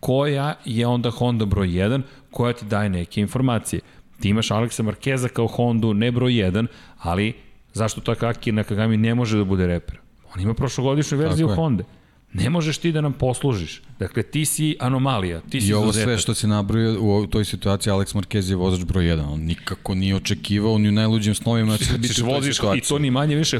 [0.00, 3.80] koja je onda Honda broj 1 koja ti daje neke informacije.
[4.20, 6.66] Ti imaš Aleksa Markeza kao Hondu, ne broj 1,
[6.98, 7.32] ali
[7.72, 9.98] zašto Takaki Nakagami ne može da bude reper?
[10.34, 11.62] On ima prošlogodišnju verziju Tako.
[11.62, 11.84] Honda.
[12.32, 13.82] Ne možeš ti da nam poslužiš.
[13.98, 16.06] Dakle, ti si anomalija, ti si I ovo izuzetak.
[16.06, 19.32] sve što si nabrojio u toj situaciji, Alex Marquez je vozač broj 1.
[19.32, 22.54] On nikako nije očekivao ni u najluđim snovima da će biti u toj voziš i
[22.54, 22.82] situaciji.
[22.88, 23.58] to ni manje više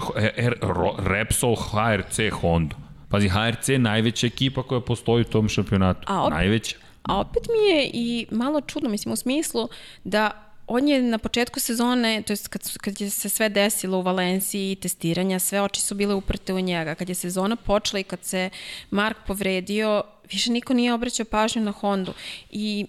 [0.99, 2.77] Repsol HRC Honda.
[3.11, 6.01] Pazi, HRC je najveća ekipa koja postoji u tom šampionatu.
[6.07, 6.77] A op- Najveća.
[7.03, 9.69] A opet mi je i malo čudno, mislim, u smislu
[10.05, 14.03] da on je na početku sezone, to jest kad, kad je se sve desilo u
[14.03, 16.95] Valenciji, testiranja, sve oči su bile uprte u njega.
[16.95, 18.51] Kad je sezona počela i kad se
[18.91, 22.13] Mark povredio, više niko nije obraćao pažnju na Hondu.
[22.51, 22.87] I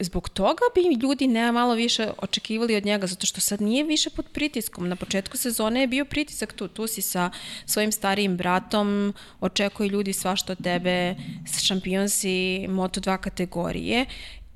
[0.00, 4.10] zbog toga bi ljudi ne malo više očekivali od njega, zato što sad nije više
[4.10, 4.88] pod pritiskom.
[4.88, 6.68] Na početku sezone je bio pritisak tu.
[6.68, 7.30] Tu si sa
[7.66, 11.14] svojim starijim bratom, očekuju ljudi svašta od tebe,
[11.62, 14.06] šampion si Moto2 kategorije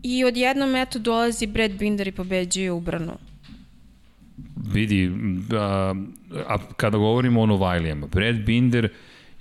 [0.03, 3.13] i odjednom eto dolazi Brad Binder i pobeđuje u Brnu.
[4.73, 5.11] Vidi,
[5.53, 5.95] a,
[6.47, 8.89] a kada govorimo o Novajlijama, Brad Binder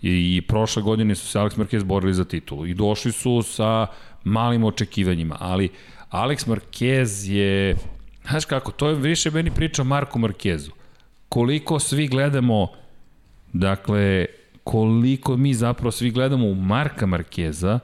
[0.01, 3.87] i, prošle godine su se Alex Marquez borili za titulu i došli su sa
[4.23, 5.69] malim očekivanjima, ali
[6.11, 7.75] Alex Marquez je,
[8.29, 10.69] znaš kako, to je više meni priča o Marku Marquezu.
[11.29, 12.67] Koliko svi gledamo,
[13.53, 14.25] dakle,
[14.63, 17.79] koliko mi zapravo svi gledamo u Marka Markeza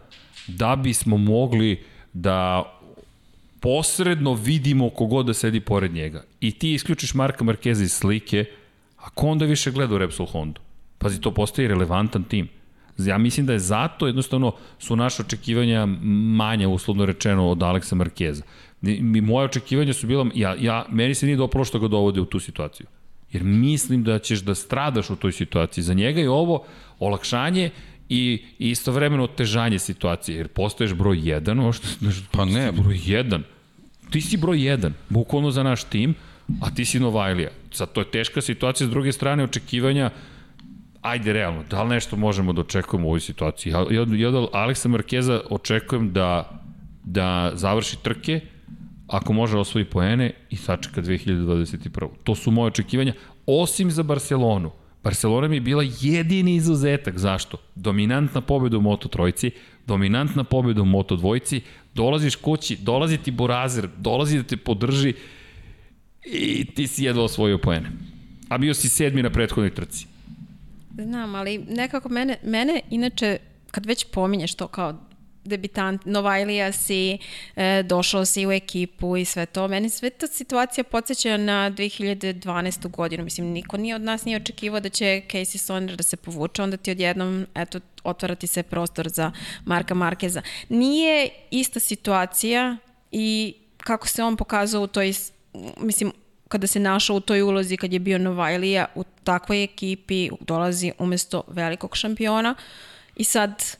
[0.47, 1.83] da bismo mogli
[2.13, 2.63] da
[3.59, 6.23] posredno vidimo kogod da sedi pored njega.
[6.41, 8.45] I ti isključiš Marka Markeza iz slike,
[8.97, 10.61] a ko onda više gleda u Repsol Hondu?
[11.07, 12.47] Pazi, to postaje relevantan tim.
[12.97, 18.43] Ja mislim da je zato jednostavno su naše očekivanja manja, uslovno rečeno, od Aleksa Markeza.
[18.81, 22.25] Mi, moje očekivanja su bila, ja, ja, meni se nije dopalo što ga dovode u
[22.25, 22.87] tu situaciju.
[23.31, 25.83] Jer mislim da ćeš da stradaš u toj situaciji.
[25.83, 26.63] Za njega je ovo
[26.99, 27.69] olakšanje
[28.09, 31.87] i istovremeno otežanje situacije, jer postoješ broj 1, ovo što,
[32.31, 32.71] Pa ne.
[32.71, 33.41] broj 1.
[34.09, 36.15] Ti si broj 1, bukvalno za naš tim,
[36.61, 37.49] a ti si Novajlija.
[37.71, 40.09] Sad, to je teška situacija, s druge strane očekivanja,
[41.09, 43.71] ajde realno, da li nešto možemo da očekujemo u ovoj situaciji?
[43.71, 46.61] Ja, ja, ja Aleksa Markeza očekujem da,
[47.03, 48.41] da završi trke,
[49.07, 52.07] ako može osvoji poene i sačeka 2021.
[52.23, 53.13] To su moje očekivanja,
[53.45, 54.71] osim za Barcelonu.
[55.03, 57.17] Barcelona mi je bila jedini izuzetak.
[57.17, 57.57] Zašto?
[57.75, 59.51] Dominantna pobjeda u Moto trojci,
[59.85, 61.61] dominantna pobjeda u Moto dvojci,
[61.93, 65.13] dolaziš kući, dolazi ti Borazer, dolazi da te podrži
[66.25, 67.91] i ti si jedva osvojio poene.
[68.49, 70.16] A bio si sedmi na prethodnoj trci.
[71.03, 73.37] Znam, ali nekako mene, mene inače,
[73.71, 74.93] kad već pominješ to kao
[75.47, 77.17] debitant, Novajlija si,
[77.55, 79.67] e, došao si u ekipu i sve to.
[79.67, 82.87] Meni sve ta situacija podsjeća na 2012.
[82.87, 83.23] godinu.
[83.23, 86.77] Mislim, niko nije od nas nije očekivao da će Casey Stoner da se povuče, onda
[86.77, 89.31] ti odjednom, eto, otvarati se prostor za
[89.65, 90.41] Marka Markeza.
[90.69, 92.77] Nije ista situacija
[93.11, 95.13] i kako se on pokazao u toj,
[95.77, 96.11] mislim,
[96.47, 101.43] kada se našao u toj ulozi kad je bio Novajlija u takvoj ekipi dolazi umesto
[101.47, 102.55] velikog šampiona.
[103.15, 103.77] I sad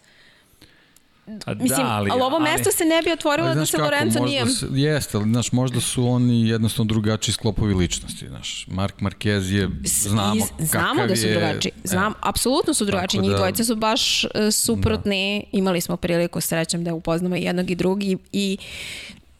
[1.45, 4.45] A Mislim, da, ali, ali ovo mesto se ne bi otvorilo da se Lorenzo nije...
[4.45, 8.65] Se, jeste, ali znaš, možda su oni jednostavno drugačiji sklopovi ličnosti, znaš.
[8.68, 13.31] Mark Marquez je, znamo Iz, Znamo da su drugačiji, znam, e, apsolutno su drugačiji, njih
[13.31, 15.57] da, dvojice su baš uh, suprotni, da.
[15.57, 18.57] imali smo priliku srećem da upoznamo jednog i drugi i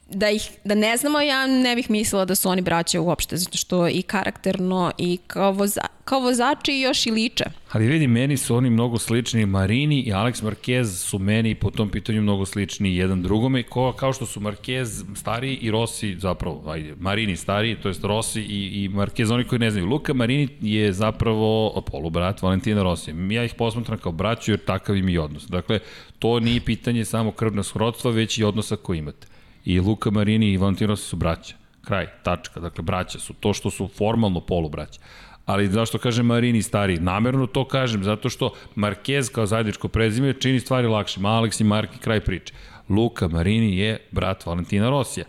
[0.10, 3.58] da ih da ne znamo ja ne bih mislila da su oni braće uopšte zato
[3.58, 7.46] što i karakterno i kao, voza, kao vozači još i liče.
[7.72, 11.90] Ali vidi, meni su oni mnogo slični, Marini i Alex Marquez su meni po tom
[11.90, 16.96] pitanju mnogo slični jedan drugome, ko, kao što su Marquez stariji i Rossi, zapravo, ajde,
[17.00, 19.86] Marini stariji, to jest Rossi i, i Marquez, oni koji ne znaju.
[19.86, 23.14] Luka Marini je zapravo polubrat Valentina Rossi.
[23.30, 25.48] Ja ih posmatram kao braću jer takav im i odnos.
[25.48, 25.80] Dakle,
[26.20, 29.28] to nije pitanje samo krvna srodstva, već i odnosa koji imate
[29.68, 31.56] i Luka Marini i Valentino Rossi su braća.
[31.82, 32.60] Kraj, tačka.
[32.60, 35.00] Dakle, braća su to što su formalno polubraća.
[35.46, 37.00] Ali zašto kažem Marini stari?
[37.00, 41.20] Namerno to kažem, zato što Marquez kao zajedničko prezime čini stvari lakše.
[41.20, 42.54] Alex i Marki kraj priče.
[42.90, 45.26] Luka Marini je brat Valentina Rosija.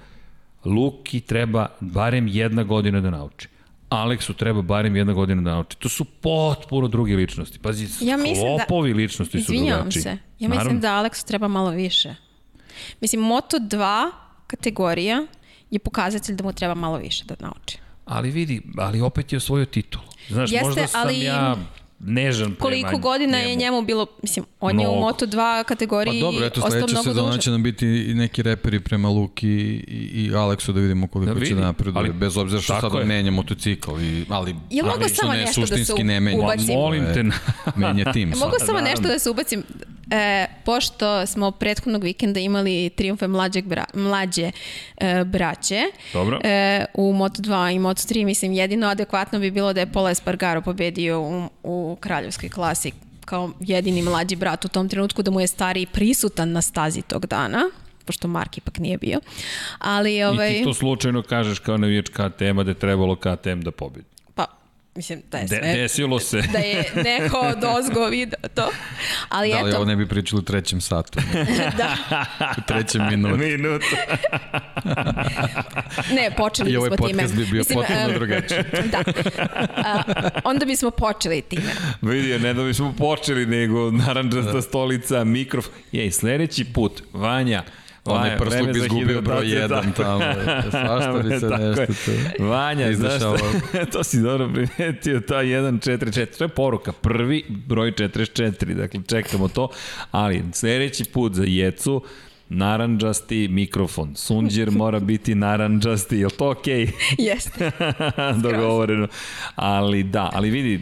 [0.64, 3.48] Luki treba barem jedna godina da nauči.
[3.88, 5.76] Aleksu treba barem jedna godina da nauči.
[5.76, 7.58] To su potpuno druge ličnosti.
[7.58, 10.02] Pazi, ja sklopovi da, ličnosti su drugačiji.
[10.02, 10.10] se.
[10.38, 10.80] Ja mislim Naravno.
[10.80, 12.14] da Aleksu treba malo više.
[13.00, 14.10] Mislim, Moto2
[14.48, 15.26] kategorija
[15.70, 17.78] je pokazatelj da mu treba malo više da nauči.
[18.04, 20.04] Ali vidi, ali opet je osvojio titulu.
[20.28, 21.20] Znaš, Jeste, možda sam ali...
[21.20, 21.56] ja
[22.00, 23.50] nežan prema Koliko godina njemu.
[23.50, 24.90] je njemu bilo, mislim, on Mnogo.
[24.90, 28.80] je u Moto2 kategoriji Pa dobro, eto sledeća sezona će nam biti i neki reperi
[28.80, 32.80] prema Luki i, i Aleksu da vidimo koliko da će da napreduje, bez obzira što
[32.80, 36.38] sada menja motocikl, i, ali, je ali mogu samo ne, nešto da se ne menja.
[36.38, 36.74] ubacim?
[36.74, 37.22] Molim te.
[37.76, 38.28] menja tim.
[38.28, 39.62] mogu samo nešto da se ubacim.
[40.10, 44.50] E, pošto smo prethodnog vikenda imali triumfe mlađeg bra, mlađe
[44.96, 46.40] e, braće Dobro.
[46.44, 51.20] E, u Moto2 i Moto3, mislim jedino adekvatno bi bilo da je Pola Espargaro pobedio
[51.20, 52.92] u, u kraljevskoj klasi
[53.24, 57.26] kao jedini mlađi brat u tom trenutku da mu je stariji prisutan na stazi tog
[57.26, 57.70] dana
[58.08, 59.20] pošto Mark ipak nije bio.
[59.78, 60.52] Ali, ovaj...
[60.52, 64.17] I ti to slučajno kažeš kao navijač KTM-a da je trebalo KTM da pobedi.
[64.94, 65.60] Mislim, da je sve...
[65.60, 66.42] De, desilo se.
[66.52, 68.70] Da je neko od ozgo video to.
[69.28, 69.76] Ali da li eto...
[69.76, 71.20] ovo ne bi pričali u trećem satu?
[71.78, 71.96] da.
[72.58, 73.36] u trećem minutu.
[73.36, 73.86] Minutu.
[76.16, 76.72] ne, počeli bismo time.
[76.72, 78.58] I ovaj podcast bi bio Mislim, potpuno drugačiji.
[78.92, 79.04] da.
[79.76, 80.02] A,
[80.44, 81.72] onda bismo počeli time.
[82.02, 84.62] Vidi, ne da bismo počeli, nego naranđasta da.
[84.62, 85.72] stolica, mikrofon.
[85.92, 87.64] Jej, sledeći put, Vanja,
[88.08, 90.20] Onaj prsluk bi izgubio broj 1 tamo.
[90.70, 92.44] Svašta bi se nešto tu.
[92.44, 93.36] Vanja, znaš šta,
[93.92, 96.38] to si dobro primetio, ta 1.44.
[96.38, 99.68] To je poruka, prvi broj 44, dakle čekamo to,
[100.10, 102.02] ali sledeći put za Jecu,
[102.48, 104.14] naranđasti mikrofon.
[104.14, 106.86] Sunđer mora biti naranđasti, je li to okej?
[106.86, 106.92] Okay?
[107.28, 107.70] Jeste.
[108.50, 109.08] Dogovoreno.
[109.54, 110.80] Ali da, ali vidi,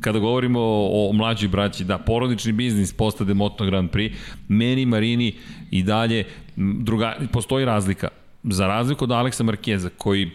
[0.00, 4.12] kada govorimo o, o mlađoj braći, da, porodični biznis postade Moto Grand Prix,
[4.48, 5.34] meni Marini
[5.70, 6.24] i dalje
[6.56, 8.08] druga, postoji razlika.
[8.42, 10.30] Za razliku od Aleksa Markeza, koji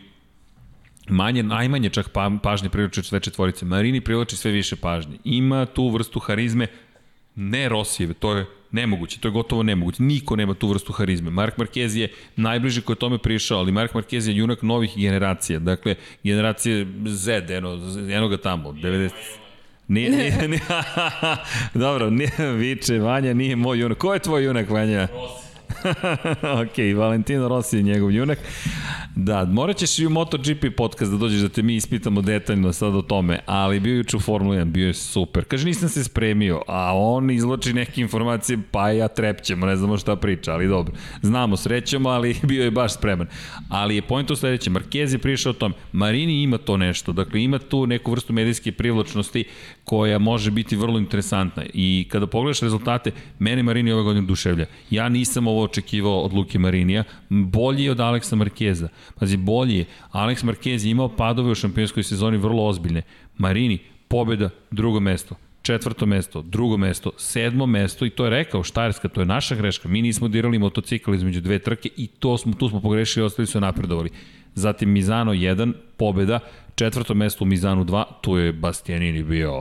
[1.09, 3.65] manje, najmanje čak pa, pažnje privlači sve četvorice.
[3.65, 5.17] Marini privlači sve više pažnje.
[5.23, 6.67] Ima tu vrstu harizme,
[7.35, 10.03] ne Rosijeve, to je nemoguće, to je gotovo nemoguće.
[10.03, 11.31] Niko nema tu vrstu harizme.
[11.31, 15.59] Mark Marquez je najbliži koji je tome prišao, ali Mark Marquez je junak novih generacija.
[15.59, 17.79] Dakle, generacije Z, eno,
[18.11, 19.09] eno ga tamo, 90...
[19.87, 20.61] Nije, nije, nije,
[21.85, 23.97] dobro, nije, viče, Vanja nije moj junak.
[23.97, 25.07] Ko je tvoj junak, Vanja?
[25.13, 25.48] Rossi.
[26.61, 28.39] ok, Valentino Rossi je njegov junak.
[29.15, 32.95] Da, morat ćeš i u MotoGP podcast da dođeš da te mi ispitamo detaljno sad
[32.95, 35.43] o tome, ali bio juče u Formula 1, bio je super.
[35.43, 40.15] Kaže, nisam se spremio, a on izloči neke informacije, pa ja trepćemo, ne znamo šta
[40.15, 40.93] priča, ali dobro.
[41.21, 43.27] Znamo, srećemo, ali bio je baš spreman.
[43.69, 47.43] Ali je point u sledećem, Marquez je prišao o tome, Marini ima to nešto, dakle
[47.43, 49.45] ima tu neku vrstu medijske privlačnosti
[49.83, 54.65] koja može biti vrlo interesantna i kada pogledaš rezultate, mene Marini ove godine duševlja.
[54.89, 58.89] Ja nisam ovo očekivao od Luke Marinija, bolji je od Aleksa Markeza.
[59.19, 59.85] Pazi, bolji je.
[60.11, 63.01] Aleks Markez je imao padove u šampionskoj sezoni vrlo ozbiljne.
[63.37, 69.07] Marini, pobeda, drugo mesto četvrto mesto, drugo mesto, sedmo mesto i to je rekao Štajerska,
[69.07, 69.89] to je naša greška.
[69.89, 73.59] Mi nismo dirali motocikl između dve trke i to smo, tu smo pogrešili, ostali su
[73.59, 74.09] napredovali.
[74.55, 76.39] Zatim Mizano 1, pobeda,
[76.79, 79.53] četvrto mesto u Mizanu 2, tu je Bastianini bio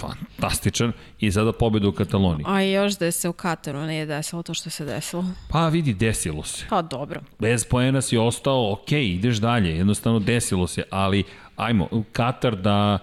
[0.00, 2.44] fantastičan i sada pobeda u Kataloniji.
[2.48, 5.24] A još da se u Kataru nije desilo to što se desilo.
[5.48, 6.66] Pa vidi, desilo se.
[6.70, 7.20] Pa dobro.
[7.38, 11.24] Bez poena si ostao, ok, ideš dalje, jednostavno desilo se, ali
[11.56, 12.98] ajmo, Katar da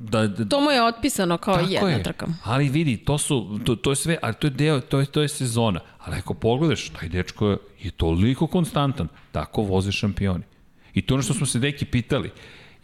[0.00, 2.02] da, da to mu je otpisano kao jedna je.
[2.02, 2.26] trka.
[2.44, 5.22] Ali vidi, to su to, to je sve, ali to je deo, to je to
[5.22, 5.80] je sezona.
[5.98, 10.49] Ali ako pogledaš, taj dečko je, je toliko konstantan, tako voze šampioni.
[10.94, 12.30] I to ono što smo se deki pitali.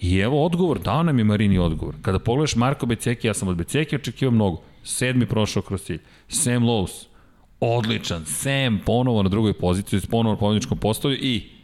[0.00, 1.94] I evo odgovor, dao nam je Marini odgovor.
[2.02, 4.62] Kada pogledaš Marko Beceki, ja sam od Beceki očekivao mnogo.
[4.82, 6.00] Sedmi prošao kroz cilj.
[6.28, 7.06] Sam Lowe's,
[7.60, 8.24] Odličan.
[8.26, 11.55] Sam ponovo na drugoj poziciji, ponovo na pobjedničkom postolju i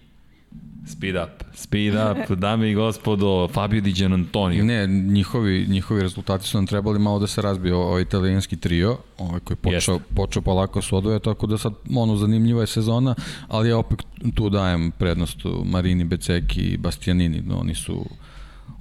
[0.86, 4.64] Speed up, speed up, dame i gospodo, Fabio Di Gianantonio.
[4.64, 9.40] Ne, njihovi, njihovi rezultati su nam trebali malo da se razbije ovaj italijanski trio, ovaj
[9.40, 10.14] koji je počeo, Jeste.
[10.14, 13.14] počeo polako s odvoja, tako da sad ono zanimljiva je sezona,
[13.48, 14.02] ali ja opet
[14.34, 18.04] tu dajem prednost Marini, Beceki i Bastianini, no, oni su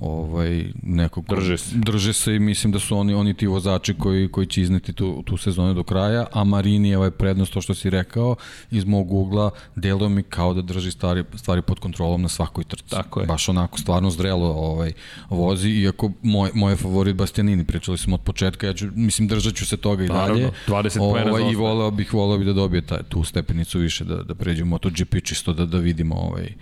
[0.02, 1.76] ovaj nekog Drže se.
[1.76, 5.24] drže se i mislim da su oni oni ti vozači koji koji će izneti tu
[5.26, 8.36] tu sezonu do kraja a Marini je ovaj prednost to što si rekao
[8.72, 12.90] iz mog ugla deluje mi kao da drži stvari stvari pod kontrolom na svakoj trci
[12.90, 13.26] Tako je.
[13.26, 14.92] baš onako stvarno zrelo ovaj
[15.30, 19.78] vozi iako moj moj favorit Bastianini pričali smo od početka ja ću mislim držaću se
[19.78, 20.34] toga i Naravno,
[20.68, 24.04] dalje 20 poena ovaj, i voleo bih voleo bih da dobije taj tu stepenicu više
[24.04, 26.54] da da pređe u MotoGP čisto da da vidimo ovaj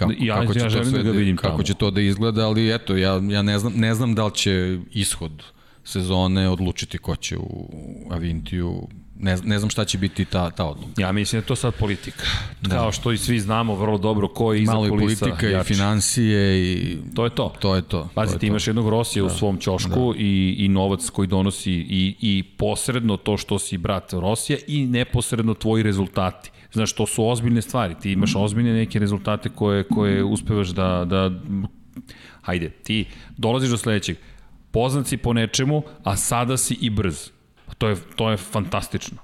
[0.00, 1.62] kako, Ja- kako će ja to sve da ga vidim kako tamo.
[1.62, 4.52] će to da izgleda, ali eto, ja, ja ne, znam, ne znam da li će
[4.92, 5.42] ishod
[5.84, 7.68] sezone odlučiti ko će u
[8.10, 10.92] Avintiju, ne, ne znam šta će biti ta, ta odluka.
[10.98, 12.24] Ja mislim da je to sad politika.
[12.62, 12.70] Da.
[12.70, 15.52] Kao što i svi znamo vrlo dobro ko je iza Malo i kulisa politika i
[15.52, 15.74] jači.
[15.74, 17.52] financije i To je to.
[17.60, 18.08] to je to.
[18.14, 18.50] Pazi, to ti to.
[18.50, 19.26] imaš jednog Rosija da.
[19.26, 20.18] u svom ćošku da.
[20.18, 25.54] i, i novac koji donosi i, i posredno to što si brat Rosija i neposredno
[25.54, 26.50] tvoji rezultati.
[26.72, 27.94] Znaš, to su ozbiljne stvari.
[28.02, 31.30] Ti imaš ozbiljne neke rezultate koje, koje uspevaš da, da...
[32.42, 33.06] Hajde, ti
[33.36, 34.16] dolaziš do sledećeg.
[34.70, 37.30] Poznat si po nečemu, a sada si i brz.
[37.66, 39.18] Pa To je, to je fantastično.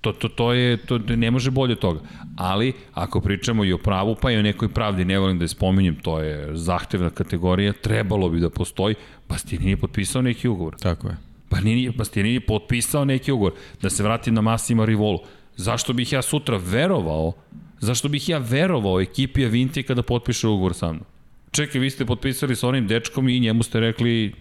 [0.00, 2.00] To, to, to je, to ne može bolje od toga.
[2.36, 5.48] Ali, ako pričamo i o pravu, pa i o nekoj pravdi, ne volim da je
[5.48, 8.94] spominjem, to je zahtevna kategorija, trebalo bi da postoji,
[9.28, 10.76] Bastianini je potpisao neki ugovor.
[10.76, 11.16] Tako je.
[11.48, 13.52] Pa nije, Bastianini je potpisao neki ugovor.
[13.82, 15.18] Da se vratim na Massima Rivolu.
[15.56, 17.32] Zašto bih ja sutra verovao,
[17.80, 21.04] zašto bih ja verovao ekipi Avinti kada potpiše ugovor sa mnom?
[21.50, 24.34] Čekaj, vi ste potpisali sa onim dečkom i njemu ste rekli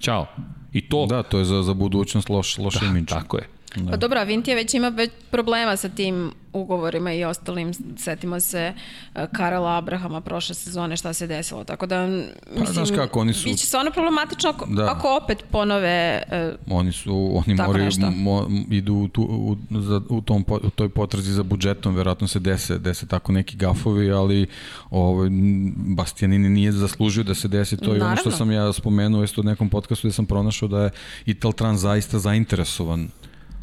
[0.00, 0.26] Ćao.
[0.72, 1.06] I to...
[1.06, 3.08] Da, to je za, za budućnost loš, loš da, imidž.
[3.08, 3.48] Tako je.
[3.90, 7.72] Pa dobro, Avintija već ima već problema sa tim ugovorima i ostalim.
[7.96, 8.72] Setimo se
[9.06, 11.64] uh, Karela Abrahama prošle sezone šta se desilo.
[11.64, 14.90] Tako da, mislim, znaš kako, oni su- biće stvarno problematično ako, Da.
[14.90, 16.22] ako opet ponove
[16.66, 18.10] uh, Oni su, oni moraju, nešto.
[18.10, 22.38] mo, idu u, tu, u, za, u, tom, u toj potrazi za budžetom, verovatno se
[22.40, 24.46] dese, dese tako neki gafovi, ali
[24.90, 28.30] ovaj, m, Bastianini nije zaslužio da se desi to i ono što Naravno.
[28.32, 30.90] sam ja spomenuo isto u nekom podcastu gde sam pronašao da je
[31.26, 33.08] Italtran zaista zainteresovan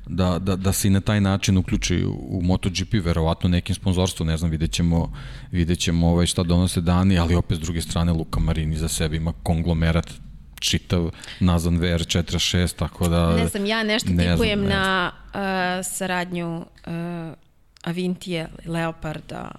[0.07, 4.27] da, da, da se i na taj način uključi u, u MotoGP, verovatno nekim sponzorstvom,
[4.27, 5.14] ne znam, vidjet ćemo,
[5.52, 9.18] vidjet ćemo ovaj, šta donose dani, ali opet s druge strane Luka Marini za sebe
[9.18, 10.11] ima konglomerat
[10.60, 11.10] čitav
[11.40, 13.36] nazvan VR46, tako da...
[13.36, 16.64] Ne znam, ja nešto ne znam, tipujem ne na uh, saradnju uh,
[17.84, 19.52] Avintije, Leoparda.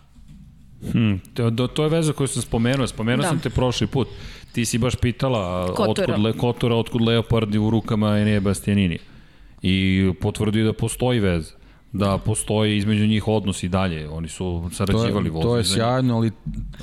[0.93, 3.29] Hmm, to, to, to je veza koju sam spomenuo, spomenuo Da.
[3.29, 4.09] sam te prošli put.
[4.53, 6.15] Ti si baš pitala Kotura.
[6.15, 8.99] otkud, le, Kotura, otkud Leopardi u rukama Enea Bastianini.
[9.63, 11.57] I potvrdio da postoji veza
[11.93, 14.09] da postoji između njih odnos i dalje.
[14.09, 16.31] Oni su sarađivali je, to je sjajno, ali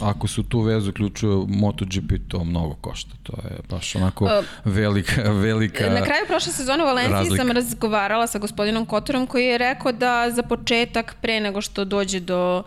[0.01, 3.11] ako se u tu vezu uključuje MotoGP, to mnogo košta.
[3.23, 4.29] To je baš onako
[4.65, 5.89] velika, velika...
[5.89, 7.43] Na kraju prošle sezone u Valenciji razlika.
[7.43, 12.19] sam razgovarala sa gospodinom Kotorom koji je rekao da za početak, pre nego što dođe
[12.19, 12.63] do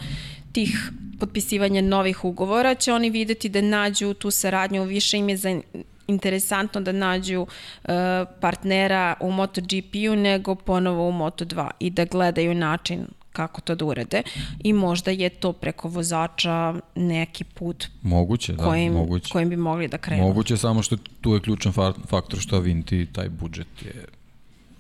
[0.53, 5.61] tih potpisivanja novih ugovora, će oni videti da nađu tu saradnju, više im je za
[6.07, 7.89] interesantno da nađu uh,
[8.41, 14.23] partnera u MotoGP-u nego ponovo u Moto2 i da gledaju način kako to da urede
[14.65, 19.33] i možda je to preko vozača neki put Moguće, da, kojim, moguće.
[19.33, 20.23] kojim bi mogli da krenu.
[20.23, 24.05] Moguće, samo što tu je ključan fa- faktor što Avinti, taj budžet je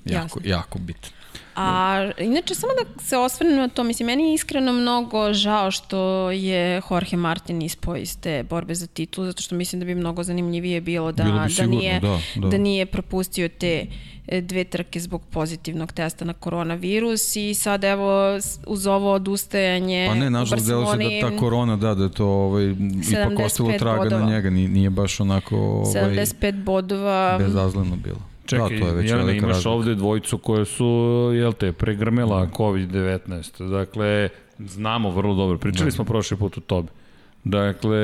[0.04, 0.40] jako, Jasno.
[0.44, 1.10] jako bitan.
[1.56, 6.30] A inače, samo da se osvrnem na to, mislim, meni je iskreno mnogo žao što
[6.30, 10.22] je Jorge Martin ispao iz te borbe za titul, zato što mislim da bi mnogo
[10.22, 12.48] zanimljivije bilo da, Bilo bi da, sigurno, nije, da, da.
[12.48, 13.86] da nije propustio te
[14.28, 20.14] e, dve trke zbog pozitivnog testa na koronavirus i sad evo uz ovo odustajanje Pa
[20.14, 22.64] ne, nažalost, delo se da ta korona, da, da to ovaj,
[23.12, 24.24] ipak ostalo 75 traga bodova.
[24.24, 28.35] na njega, nije, nije baš onako ovaj, 75 bodova, bezazleno bilo.
[28.46, 29.70] Čekaj, da, to je već Jelena, imaš razlika.
[29.70, 30.86] ovde dvojicu koje su,
[31.34, 33.70] jel te, pregrmela COVID-19.
[33.70, 34.28] Dakle,
[34.58, 35.58] znamo vrlo dobro.
[35.58, 35.90] Pričali Da.
[35.90, 36.88] smo prošli put o tobi.
[37.44, 37.98] Dakle,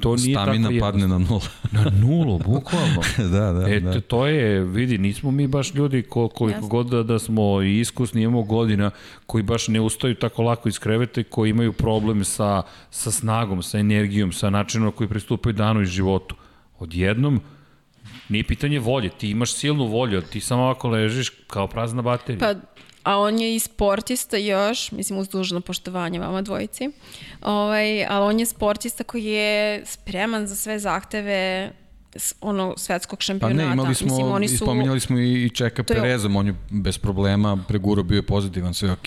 [0.00, 1.40] to nije Stamina tako padne na nula.
[1.72, 3.02] Na nulu, bukvalno.
[3.32, 4.00] da, da, E, da.
[4.00, 6.68] to je, vidi, nismo mi baš ljudi ko, koliko Jasno.
[6.68, 8.90] god da, da smo i iskusni, imamo godina,
[9.26, 13.62] koji baš ne ustaju tako lako iz kreveta i koji imaju problem sa, sa snagom,
[13.62, 16.34] sa energijom, sa načinom na koji pristupaju danu i životu.
[16.78, 17.40] Odjednom,
[18.28, 22.54] nije pitanje volje, ti imaš silnu volju, ti samo ovako ležiš kao prazna baterija.
[22.54, 22.60] Pa,
[23.10, 26.90] a on je i sportista još, mislim uz dužno poštovanje vama dvojici,
[27.42, 31.72] ovaj, ali on je sportista koji je spreman za sve zahteve
[32.40, 33.56] ono svetskog Pa šampionata.
[33.58, 34.56] ne, imali smo, Mislim, oni su...
[34.56, 38.74] spominjali smo i, i Čeka je- Perezom, on je bez problema pregurao, bio je pozitivan,
[38.74, 39.06] sve ok,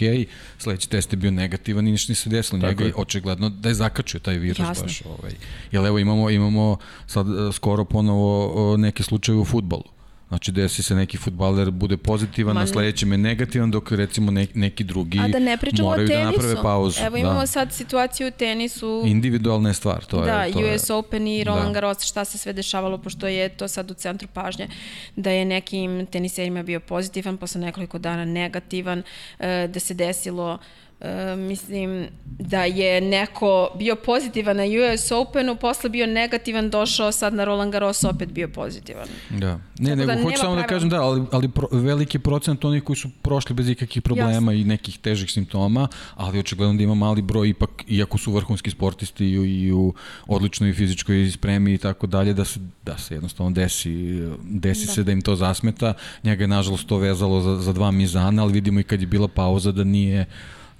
[0.57, 2.59] sledeći test je bio negativan i ništa nije se desilo.
[2.59, 2.87] Njega je.
[2.87, 4.83] je očigledno da je zakačio taj virus Jasno.
[4.83, 5.01] baš.
[5.07, 5.31] Ovaj.
[5.71, 6.77] Jer evo imamo, imamo
[7.07, 8.31] sad e, skoro ponovo
[8.77, 9.83] neke slučaje u futbolu.
[10.31, 12.71] Znači desi se neki futbaler bude pozitivan, Ma na ne.
[12.71, 16.25] sledećem je negativan, dok recimo neki, neki drugi A da ne pričamo o moraju tenisu.
[16.25, 17.03] da naprave pauzu.
[17.03, 17.47] Evo imamo da.
[17.47, 19.03] sad situaciju u tenisu.
[19.05, 20.53] Individualna je stvar, to da, je...
[20.53, 21.73] To je, US Open i Roland da.
[21.73, 24.67] Garros, šta se sve dešavalo, pošto je to sad u centru pažnje,
[25.15, 29.03] da je nekim teniserima bio pozitivan, posle nekoliko dana negativan,
[29.39, 30.59] e, da se desilo
[31.01, 37.33] e, mislim da je neko bio pozitivan na US Openu, posle bio negativan, došao sad
[37.33, 39.07] na Roland Garros, opet bio pozitivan.
[39.29, 39.59] Da.
[39.79, 40.67] Ne, Tako nego da hoću samo da pravila.
[40.67, 44.51] kažem da, ali, ali pro, veliki procent onih koji su prošli bez ikakvih problema Jasno.
[44.51, 49.25] i nekih težih simptoma, ali očigledno da ima mali broj ipak, iako su vrhunski sportisti
[49.25, 49.93] i, u- i u
[50.27, 51.01] odličnoj fizičkoj
[51.31, 54.91] spremi i tako dalje, da se, da se jednostavno desi, desi da.
[54.93, 55.93] se da im to zasmeta.
[56.23, 59.27] Njega je nažalost to vezalo za, za dva mizana, ali vidimo i kad je bila
[59.27, 60.25] pauza da nije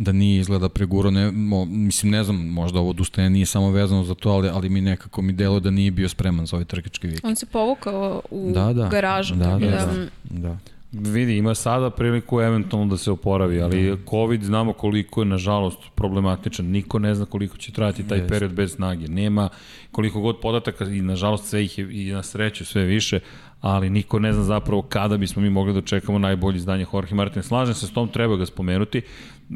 [0.04, 4.04] da nije izgleda preguro, ne, mo, mislim ne znam, možda ovo odustajanje nije samo vezano
[4.04, 7.08] za to, ali, ali mi nekako mi delo da nije bio spreman za ovaj trkački
[7.08, 7.26] vikend.
[7.26, 8.88] On se povukao u Da, da.
[8.88, 9.36] garažu.
[9.36, 10.08] Da, da, da, da.
[10.24, 10.58] da.
[10.92, 16.66] Vidi, ima sada priliku eventualno da se oporavi, ali COVID znamo koliko je, nažalost, problematičan.
[16.66, 19.08] Niko ne zna koliko će trajati taj period bez snage.
[19.08, 19.50] Nema
[19.92, 23.20] koliko god podataka i, nažalost, sve ih je i na sreću sve više,
[23.62, 27.44] ali niko ne zna zapravo kada bismo mi mogli da očekamo najbolje izdanje Jorge Martin.
[27.44, 29.02] Slažem se s tom, treba ga spomenuti,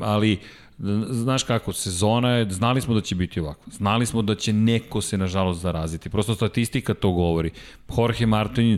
[0.01, 0.39] ali
[1.09, 3.71] znaš kako, sezona je, znali smo da će biti ovako.
[3.71, 6.09] Znali smo da će neko se, nažalost, zaraziti.
[6.09, 7.51] Prosto statistika to govori.
[7.97, 8.77] Jorge Martin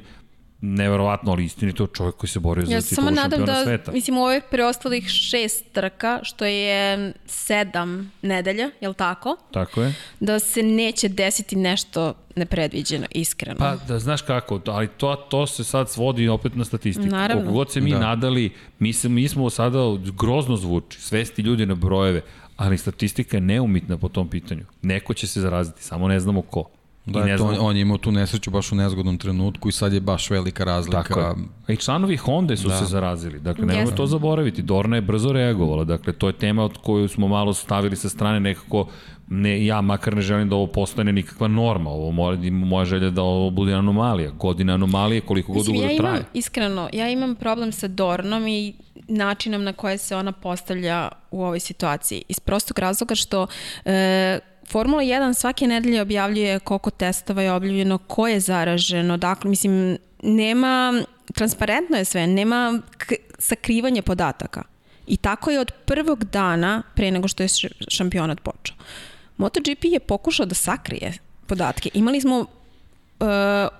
[0.62, 3.92] neverovatno, ali istinito čovjek koji se borio Ja za titulu nadam šampiona da, sveta.
[3.92, 9.38] mislim, u ovih preostalih šest trka, što je sedam nedelja, je li tako?
[9.52, 9.94] Tako je.
[10.20, 13.58] Da se neće desiti nešto nepredviđeno, iskreno.
[13.60, 17.08] Pa, da znaš kako, ali to, to se sad svodi opet na statistiku.
[17.10, 17.36] Naravno.
[17.44, 18.00] Koliko god se mi Da.
[18.00, 19.80] nadali, mi, se, mi smo sada,
[20.20, 22.22] grozno zvuči, svesti ljudi na brojeve,
[22.58, 24.66] ali statistika je neumitna po tom pitanju.
[24.82, 26.70] Neko će se zaraziti, samo ne znamo ko.
[27.08, 29.72] Da, I ne to, znamo on je imao tu nesreću baš u nezgodnom trenutku i
[29.72, 31.04] sad je baš velika razlika.
[31.04, 31.34] Tako je.
[31.68, 32.78] A i članovi Honda su da.
[32.78, 33.40] se zarazili.
[33.40, 33.96] Dakle, nemojmo Jeste.
[33.96, 34.62] to zaboraviti.
[34.62, 35.84] Dorna je brzo reagovala.
[35.84, 38.88] Dakle, to je tema od koju smo malo stavili sa strane nekako
[39.28, 41.90] ne, ja makar ne želim da ovo postane nikakva norma.
[41.90, 44.32] Ovo mora, moja želja je da ovo bude anomalija.
[44.32, 46.24] Godina anomalije koliko god dugo ja da imam, traje.
[46.34, 48.74] iskreno, ja imam problem sa Dornom i
[49.08, 52.24] načinom na koje se ona postavlja u ovoj situaciji.
[52.28, 53.48] Iz prostog razloga što
[53.86, 54.40] e,
[54.70, 61.04] Formula 1 svake nedelje objavljuje koliko testova je objavljeno, ko je zaraženo, dakle, mislim, nema,
[61.34, 62.82] transparentno je sve, nema
[63.40, 64.64] sakrivanje podataka.
[65.08, 67.50] I tako je od prvog dana pre nego što je
[67.88, 68.76] šampionat počeo.
[69.38, 71.14] MotoGP je pokušao da sakrije
[71.48, 71.90] podatke.
[71.94, 72.48] Imali smo uh,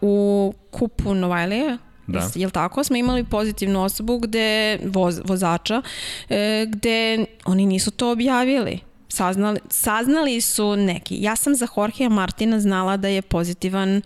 [0.02, 1.78] u kupu Novajlija,
[2.08, 2.20] Da.
[2.20, 2.30] da.
[2.36, 5.82] jel tako, smo imali pozitivnu osobu gde, voz, vozača,
[6.30, 8.80] e, gde oni nisu to objavili.
[9.10, 11.18] Saznali, saznali su neki.
[11.22, 14.02] Ja sam za Jorgea Martina znala da je pozitivan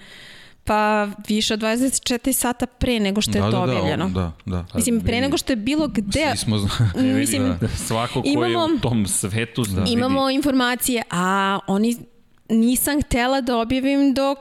[0.63, 4.09] pa više od 24 sata pre nego što je da, to da, objavljeno.
[4.09, 4.65] Da, da.
[4.75, 6.27] Mislim, pre nego što je bilo gde...
[6.29, 6.69] Svi smo zna...
[7.19, 7.67] Mislim, Da.
[7.67, 9.83] Svako ko je u tom svetu da.
[9.87, 11.97] imamo informacije, a oni
[12.49, 14.37] nisam htela da objavim dok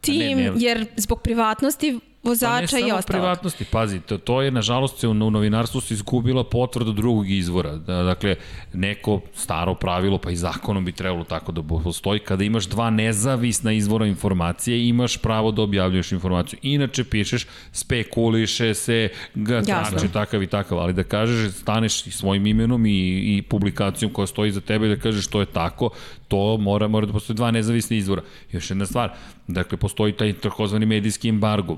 [0.00, 0.52] tim, ne.
[0.56, 3.04] jer zbog privatnosti Pa vozača i samo ostalog.
[3.04, 7.76] privatnosti, pazi, to, to je nažalost se u, u novinarstvu se izgubila potvrda drugog izvora.
[7.76, 8.36] Da, dakle,
[8.72, 13.72] neko staro pravilo, pa i zakonom bi trebalo tako da postoji, kada imaš dva nezavisna
[13.72, 16.58] izvora informacije, imaš pravo da objavljuješ informaciju.
[16.62, 19.74] Inače pišeš, spekuliše se, ga Jasno.
[19.90, 24.26] trači takav i takav, ali da kažeš, staneš i svojim imenom i, i publikacijom koja
[24.26, 25.90] stoji za tebe i da kažeš to je tako,
[26.32, 28.22] to mora, mora da postoji dva nezavisna izvora.
[28.52, 29.10] Još jedna stvar,
[29.48, 31.76] dakle, postoji taj takozvani medijski embargo.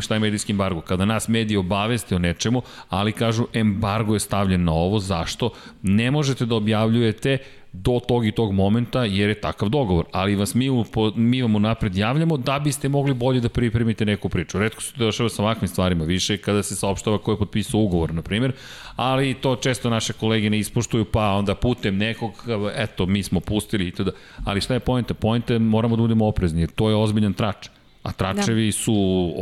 [0.00, 0.80] Šta je medijski embargo?
[0.80, 5.50] Kada nas mediji obaveste o nečemu, ali kažu embargo je stavljen na ovo, zašto?
[5.82, 7.38] Ne možete da objavljujete
[7.82, 11.42] do tog i tog momenta jer je takav dogovor, ali vas mi, u- po- mi
[11.42, 14.58] vam unapred javljamo da biste mogli bolje da pripremite neku priču.
[14.58, 18.14] Redko se to dešava sa ovakvim stvarima, više kada se saopštava ko je potpisao ugovor,
[18.14, 18.52] na primjer,
[18.96, 22.32] ali to često naše kolege ne ispuštuju, pa onda putem nekog,
[22.76, 24.10] eto, mi smo pustili i to da.
[24.44, 25.14] Ali šta je pojenta?
[25.14, 27.68] Pojenta je moramo da budemo oprezni, jer to je ozbiljan trač.
[28.02, 28.72] A tračevi da.
[28.72, 28.94] su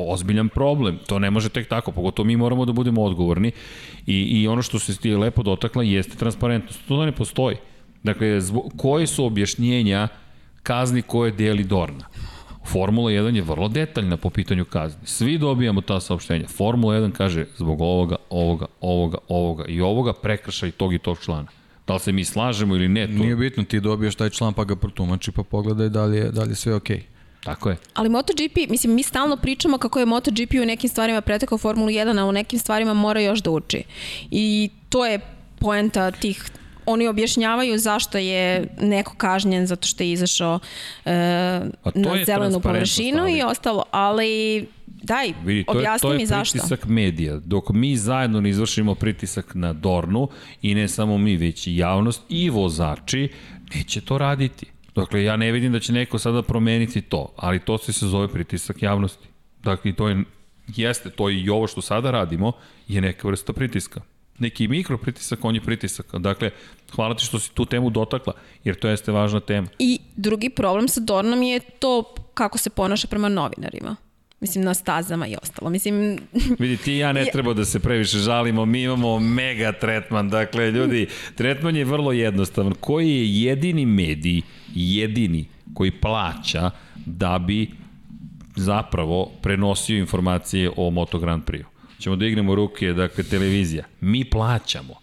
[0.08, 0.98] ozbiljan problem.
[1.06, 3.52] To ne može tek tako, pogotovo mi moramo da budemo odgovorni.
[4.06, 6.80] I, i ono što se ti lepo dotakla jeste transparentnost.
[6.88, 7.56] To ne postoji.
[8.04, 10.08] Dakle, zbog, koje su objašnjenja
[10.62, 12.04] kazni koje deli Dorna?
[12.66, 15.06] Formula 1 je vrlo detaljna po pitanju kazni.
[15.06, 16.48] Svi dobijamo ta saopštenja.
[16.48, 21.46] Formula 1 kaže zbog ovoga, ovoga, ovoga, ovoga i ovoga prekršaj tog i tog člana.
[21.86, 24.64] Da li se mi slažemo ili ne, to Nije bitno, ti dobiješ taj član pa
[24.64, 26.96] ga protumači pa pogledaj da li je, da li je sve okej.
[26.96, 27.02] Okay.
[27.44, 27.76] Tako je.
[27.94, 32.20] Ali MotoGP, mislim, mi stalno pričamo kako je MotoGP u nekim stvarima pretekao Formulu 1,
[32.20, 33.82] a u nekim stvarima mora još da uči.
[34.30, 35.20] I to je
[35.58, 36.50] poenta tih
[36.86, 40.58] oni objašnjavaju zašto je neko kažnjen zato što je izašao
[41.04, 41.10] e,
[41.94, 43.38] na zelenu površinu ali.
[43.38, 46.58] i ostalo, ali daj, Vidi, to objasni je, to mi zašto.
[46.58, 47.40] To je pritisak medija.
[47.44, 50.28] Dok mi zajedno ne izvršimo pritisak na Dornu
[50.62, 53.28] i ne samo mi, već i javnost i vozači,
[53.74, 54.66] neće to raditi.
[54.94, 58.28] Dakle, ja ne vidim da će neko sada promeniti to, ali to se se zove
[58.28, 59.28] pritisak javnosti.
[59.62, 60.24] Dakle, to je,
[60.66, 62.52] jeste, to je i ovo što sada radimo,
[62.88, 64.00] je neka vrsta pritiska.
[64.38, 66.06] Neki mikro pritisak, on je pritisak.
[66.18, 66.50] Dakle,
[66.92, 68.32] hvala ti što si tu temu dotakla,
[68.64, 69.68] jer to jeste važna tema.
[69.78, 73.96] I drugi problem sa Dornom je to kako se ponaša prema novinarima.
[74.40, 75.70] Mislim, na stazama i ostalo.
[75.70, 76.18] Mislim...
[76.58, 80.30] Vidi, ti i ja ne treba da se previše žalimo, mi imamo mega tretman.
[80.30, 82.74] Dakle, ljudi, tretman je vrlo jednostavan.
[82.80, 84.42] Koji je jedini medij,
[84.74, 85.44] jedini
[85.74, 86.70] koji plaća
[87.06, 87.70] da bi
[88.56, 91.73] zapravo prenosio informacije o Moto Grand Prix?
[92.04, 93.84] Ćemo da ignemo ruke, dakle, televizija.
[94.00, 94.94] Mi plaćamo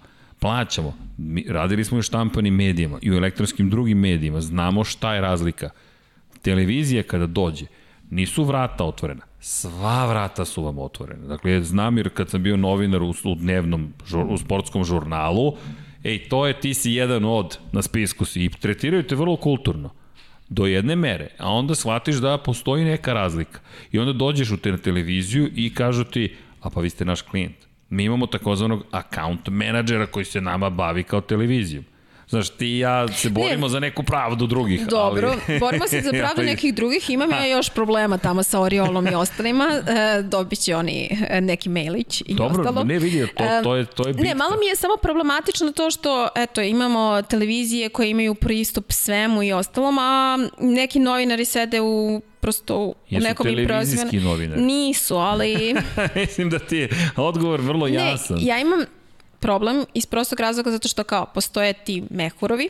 [0.42, 0.94] plaćamo.
[1.18, 4.42] Mi, radili smo u štampanim medijima i u elektronskim drugim medijima.
[4.42, 5.70] Znamo šta je razlika.
[6.42, 7.66] Televizija kada dođe,
[8.10, 11.28] nisu vrata otvorena sva vrata su vam otvorene.
[11.28, 13.94] Dakle, znam jer kad sam bio novinar u, u dnevnom,
[14.30, 15.56] u sportskom žurnalu,
[16.04, 19.90] ej, to je, ti si jedan od, na spisku si, i tretiraju te vrlo kulturno
[20.50, 23.60] do jedne mere, a onda shvatiš da postoji neka razlika.
[23.92, 27.22] I onda dođeš u te na televiziju i kažu ti, a pa vi ste naš
[27.22, 27.56] klijent.
[27.90, 31.86] Mi imamo takozvanog account menadžera koji se nama bavi kao televizijom.
[32.32, 33.70] Znaš, ti i ja se borimo ne.
[33.70, 34.88] za neku pravdu drugih.
[34.88, 35.60] Dobro, ali...
[35.60, 37.10] borimo se za pravdu nekih drugih.
[37.10, 39.68] Imam ja još problema tamo sa Oriolom i ostalima.
[39.92, 42.84] E, dobit će oni e, neki mailić i Dobro, ostalo.
[42.84, 44.30] ne vidi, to, e, to je, to je bitka.
[44.30, 49.44] Ne, malo mi je samo problematično to što, eto, imamo televizije koje imaju pristup svemu
[49.44, 54.62] i ostalom, a neki novinari sede u prosto u Jesu nekom televizijski novinari?
[54.62, 55.76] Nisu, ali...
[56.16, 58.38] Mislim da ti je odgovor vrlo jasan.
[58.38, 58.80] Ne, ja imam
[59.40, 62.70] problem iz prostog razloga zato što kao postoje ti mehurovi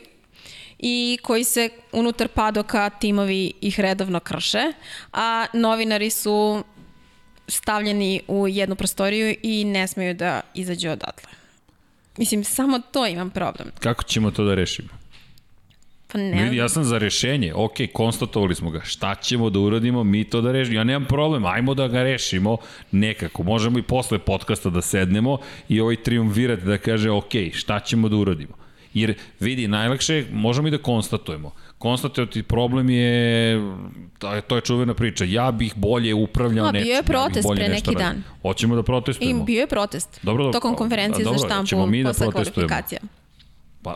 [0.78, 4.72] i koji se unutar padoka timovi ih redovno krše,
[5.12, 6.64] a novinari su
[7.48, 11.30] stavljeni u jednu prostoriju i ne smeju da izađu odatle.
[12.16, 13.70] Mislim, samo to imam problem.
[13.80, 15.01] Kako ćemo to da rešimo?
[16.12, 16.42] Pa ne.
[16.42, 17.54] Vidi, ja sam za rešenje.
[17.54, 18.80] Ok, konstatovali smo ga.
[18.84, 20.04] Šta ćemo da uradimo?
[20.04, 20.76] Mi to da rešimo.
[20.76, 21.44] Ja nemam problem.
[21.44, 22.56] Ajmo da ga rešimo
[22.90, 23.42] nekako.
[23.42, 28.16] Možemo i posle podcasta da sednemo i ovaj triumvirati da kaže ok, šta ćemo da
[28.16, 28.52] uradimo?
[28.94, 31.50] Jer vidi, najlakše možemo i da konstatujemo.
[31.78, 33.60] Konstatovati problem je,
[34.46, 36.86] to je čuvena priča, ja bih bolje upravljao nečim.
[36.86, 38.22] Bio je protest ja pre neki dan.
[38.42, 39.42] Hoćemo da protestujemo.
[39.42, 40.20] I bio je protest.
[40.22, 40.60] Dobro, dobro.
[40.60, 43.00] Tokom konferencije dobro, za štampu mi da posle kvalifikacija.
[43.82, 43.94] Pa,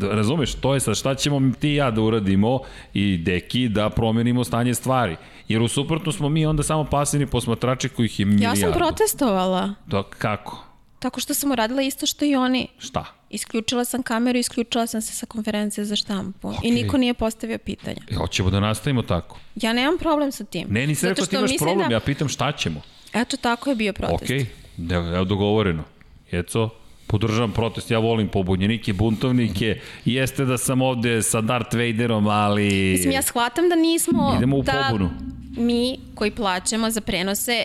[0.00, 2.60] razumeš, to je sad šta ćemo ti i ja da uradimo
[2.94, 5.16] i deki da promenimo stanje stvari.
[5.48, 8.60] Jer u suprotno smo mi onda samo pasivni posmatrači kojih je milijardu.
[8.60, 9.74] Ja sam protestovala.
[9.86, 10.64] Da, kako?
[10.98, 12.68] Tako što sam uradila isto što i oni.
[12.78, 13.04] Šta?
[13.30, 16.48] Isključila sam kameru, isključila sam se sa konferencije za štampu.
[16.48, 16.58] Okay.
[16.62, 18.02] I niko nije postavio pitanja.
[18.10, 19.38] E, hoćemo da nastavimo tako.
[19.54, 20.66] Ja nemam problem sa tim.
[20.70, 21.94] Ne, nisam rekao da ti imaš problem, da...
[21.94, 22.80] ja pitam šta ćemo.
[23.12, 24.22] Eto, tako je bio protest.
[24.22, 24.46] Okej,
[24.78, 25.14] okay.
[25.14, 25.84] evo dogovoreno.
[26.30, 26.70] Jeco,
[27.12, 32.68] podržavam protest, ja volim pobunjenike, buntovnike, jeste da sam ovde sa Darth Vaderom, ali...
[32.92, 34.34] Mislim, ja shvatam da nismo...
[34.36, 35.10] Idemo u da pobunu.
[35.56, 37.64] Mi koji plaćamo za prenose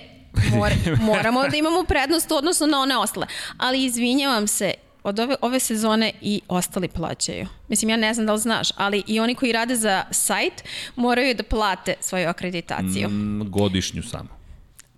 [0.55, 0.71] mor,
[1.11, 3.27] moramo da imamo prednost odnosno na one ostale.
[3.57, 7.47] Ali izvinjavam se, od ove, ove sezone i ostali plaćaju.
[7.67, 10.63] Mislim, ja ne znam da li znaš, ali i oni koji rade za sajt
[10.95, 13.09] moraju da plate svoju akreditaciju.
[13.09, 14.36] Mm, godišnju samo.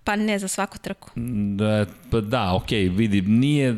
[0.09, 1.09] Pa ne za svaku trku.
[1.55, 3.75] Da, pa da, okej, okay, vidi, nije,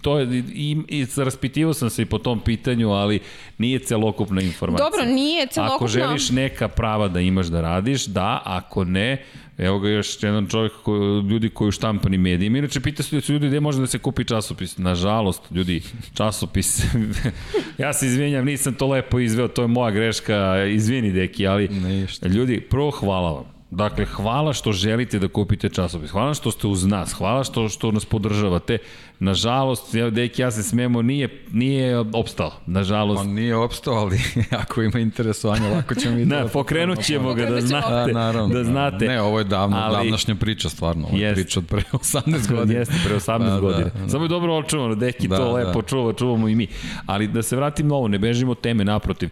[0.00, 3.20] to je, i, i raspitivao sam se i po tom pitanju, ali
[3.58, 4.90] nije celokupna informacija.
[4.90, 5.76] Dobro, nije celokupna.
[5.76, 9.24] Ako želiš neka prava da imaš da radiš, da, ako ne,
[9.58, 10.96] Evo ga još jedan čovjek, ko,
[11.30, 12.58] ljudi koji u štampani medijima.
[12.58, 14.78] Inače, pita se ljudi gde može da se kupi časopis.
[14.78, 15.82] Nažalost, ljudi,
[16.14, 16.84] časopis.
[17.78, 20.64] ja se izvinjam, nisam to lepo izveo, to je moja greška.
[20.64, 22.28] Izvini, deki, ali Ništa.
[22.28, 26.10] ljudi, prvo hvala vam Dakle, hvala što želite da kupite časopis.
[26.10, 27.12] Hvala što ste uz nas.
[27.12, 28.78] Hvala što, što nas podržavate.
[29.18, 32.52] Nažalost, ja, deki, ja se smemo, nije, nije opstao.
[32.66, 33.20] Nažalost.
[33.20, 34.20] On nije opstao, ali
[34.62, 36.36] ako ima interesovanja, lako ćemo i da...
[36.42, 37.94] Ne, pokrenut ćemo ga da znate.
[37.94, 39.06] A, naravno, da znate.
[39.06, 41.06] Ne, ovo je davno, ali, davnašnja priča, stvarno.
[41.06, 42.78] Ovo je jest, priča od pre 18 godina.
[42.78, 43.90] Jeste, pre 18 da, godina.
[43.94, 44.08] Da, da.
[44.08, 45.88] Samo je dobro očuvano, deki da, to lepo da.
[45.88, 46.66] čuva, čuvamo i mi.
[47.06, 49.30] Ali da se vratim na ovo, ne bežimo teme, naprotiv.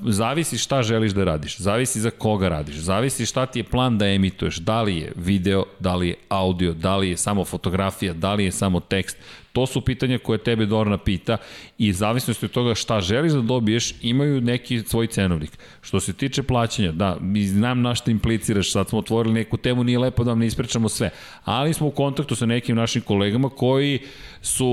[0.00, 3.98] Zavisi šta želiš da radiš, zavisi za koga radiš, zavisi zavisi šta ti je plan
[3.98, 8.12] da emituješ, da li je video, da li je audio, da li je samo fotografija,
[8.12, 9.16] da li je samo tekst,
[9.54, 11.36] To su pitanja koje tebe Dorna pita
[11.78, 15.58] i zavisnosti od toga šta želiš da dobiješ, imaju neki svoj cenovnik.
[15.80, 19.84] Što se tiče plaćanja, da, mi znam na šta impliciraš, sad smo otvorili neku temu,
[19.84, 21.10] nije lepo da vam ne ispričamo sve,
[21.44, 23.98] ali smo u kontaktu sa nekim našim kolegama koji
[24.42, 24.68] su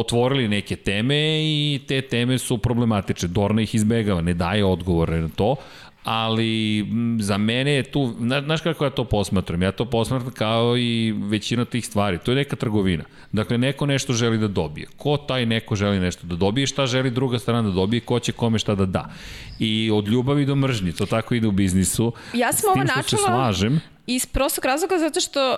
[0.00, 3.28] otvorili neke teme i te teme su problematične.
[3.28, 5.56] Dorna ih izbegava, ne daje odgovore na to,
[6.04, 6.86] ali
[7.20, 8.14] za mene je tu,
[8.44, 9.62] znaš kako ja to posmatram?
[9.62, 12.18] Ja to posmatram kao i većina tih stvari.
[12.18, 13.04] To je neka trgovina.
[13.32, 14.86] Dakle, neko nešto želi da dobije.
[14.96, 18.32] Ko taj neko želi nešto da dobije, šta želi druga strana da dobije, ko će
[18.32, 19.10] kome šta da da.
[19.58, 22.12] I od ljubavi do mržnje, to tako ide u biznisu.
[22.34, 23.80] Ja sam ovo načela slažem.
[24.06, 25.56] iz prostog razloga zato što uh,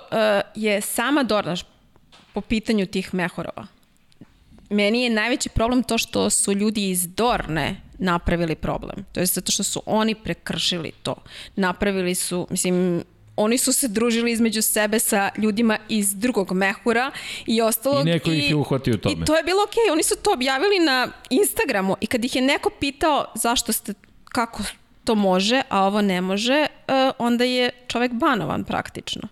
[0.55, 1.63] je sama Dornaš
[2.33, 3.67] po pitanju tih mehorova.
[4.69, 9.05] Meni je najveći problem to što su ljudi iz Dorne napravili problem.
[9.11, 11.15] To je zato što su oni prekršili to.
[11.55, 13.03] Napravili su, mislim,
[13.35, 17.11] oni su se družili između sebe sa ljudima iz drugog mehura
[17.45, 18.07] i ostalog.
[18.07, 19.15] I neko ih je uhvatio tome.
[19.23, 19.93] I to je bilo okej, okay.
[19.93, 23.93] oni su to objavili na Instagramu i kad ih je neko pitao zašto ste,
[24.23, 24.63] kako
[25.03, 29.27] to može, a ovo ne može, uh, onda je čovek banovan praktično.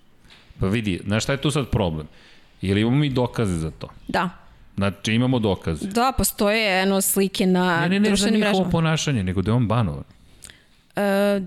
[0.59, 2.07] Pa vidi, znaš šta je tu sad problem?
[2.61, 3.87] Ili imamo mi dokaze za to?
[4.07, 4.29] Da.
[4.77, 5.81] Znači imamo dokaz.
[5.81, 8.31] Da, postoje eno slike na društvenim mrežama.
[8.31, 10.03] Ne, ne, ne za ponašanje, nego da je on banovan.
[10.95, 11.41] E,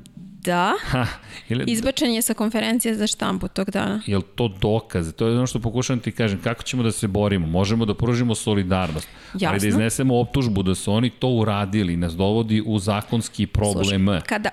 [0.47, 0.73] da.
[0.87, 1.07] Ha,
[1.49, 1.65] ili...
[1.67, 4.03] Izbačen je sa konferencije za štampu tog dana.
[4.07, 5.13] Je li to dokaz?
[5.13, 6.41] To je ono što pokušavam ti kažem.
[6.43, 7.47] Kako ćemo da se borimo?
[7.47, 9.09] Možemo da pružimo solidarnost.
[9.33, 9.49] Jasno.
[9.49, 14.07] Ali da iznesemo optužbu da su oni to uradili, nas dovodi u zakonski problem.
[14.07, 14.51] Slušaj, kada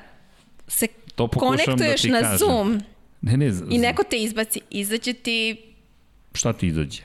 [0.67, 2.37] se to da konektuješ da na kažem.
[2.37, 2.81] Zoom
[3.21, 5.57] ne, ne, i neko te izbaci, izađe ti...
[6.33, 7.01] Šta ti izađe?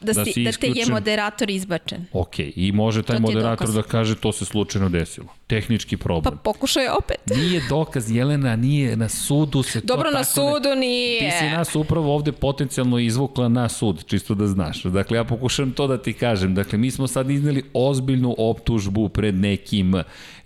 [0.00, 2.06] Da, da, si, da te je moderator izbačen.
[2.12, 5.26] Ok, i može taj moderator da kaže to se slučajno desilo.
[5.46, 6.22] Tehnički problem.
[6.22, 7.16] Pa pokušaj opet.
[7.40, 10.76] Nije dokaz, Jelena, nije na sudu se Dobro, to na sudu ne...
[10.76, 11.30] nije.
[11.30, 14.82] Ti si nas upravo ovde potencijalno izvukla na sud, čisto da znaš.
[14.82, 16.54] Dakle, ja pokušam to da ti kažem.
[16.54, 19.94] Dakle, mi smo sad izneli ozbiljnu optužbu pred nekim.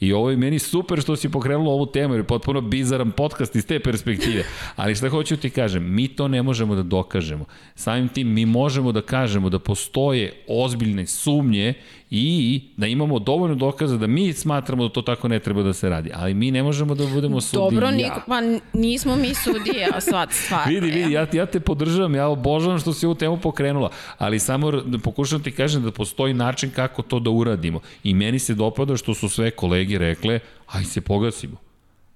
[0.03, 3.57] I ovo je meni super što si pokrenula ovu temu, jer je potpuno bizaran podcast
[3.57, 4.45] iz te perspektive.
[4.77, 7.45] Ali šta hoću ti kažem, mi to ne možemo da dokažemo.
[7.75, 11.75] Samim tim, mi možemo da kažemo da postoje ozbiljne sumnje
[12.15, 15.89] i da imamo dovoljno dokaza da mi smatramo da to tako ne treba da se
[15.89, 16.11] radi.
[16.15, 17.71] Ali mi ne možemo da budemo sudija.
[17.71, 18.41] Dobro, niko, pa
[18.73, 20.69] nismo mi sudija, svat stvar.
[20.69, 24.73] vidi, vidi, ja, ja te podržavam, ja obožavam što si ovu temu pokrenula, ali samo
[25.03, 27.81] pokušam ti kažem da postoji način kako to da uradimo.
[28.05, 31.57] I meni se dopada što su sve kolege rekle, aj se pogasimo.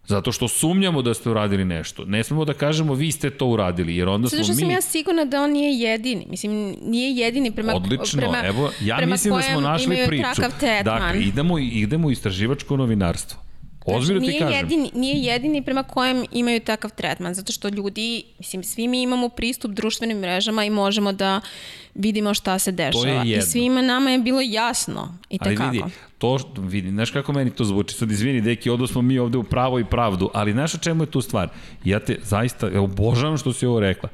[0.06, 2.04] Zato što sumnjamo da ste uradili nešto.
[2.04, 4.44] Ne smemo da kažemo vi ste to uradili, jer onda smo mi...
[4.44, 6.26] Zato što sam ja sigurna da on nije jedini.
[6.30, 10.42] Mislim, nije jedini prema Odlično, prema, evo, ja prema mislim da smo našli priču.
[10.84, 13.45] Dakle, idemo, idemo u istraživačko novinarstvo.
[13.86, 14.56] Ozbiljno znači, ti kažem.
[14.56, 19.28] Jedini, nije jedini prema kojem imaju takav tretman, zato što ljudi, mislim, svi mi imamo
[19.28, 21.40] pristup društvenim mrežama i možemo da
[21.94, 23.24] vidimo šta se dešava.
[23.24, 25.62] I svima nama je bilo jasno i tekako.
[25.62, 29.18] Ali vidi, to vidi, znaš kako meni to zvuči, sad izvini, deki, odo smo mi
[29.18, 31.48] ovde u pravo i pravdu, ali znaš o čemu je tu stvar?
[31.84, 34.08] Ja te zaista, ja obožavam što si ovo rekla,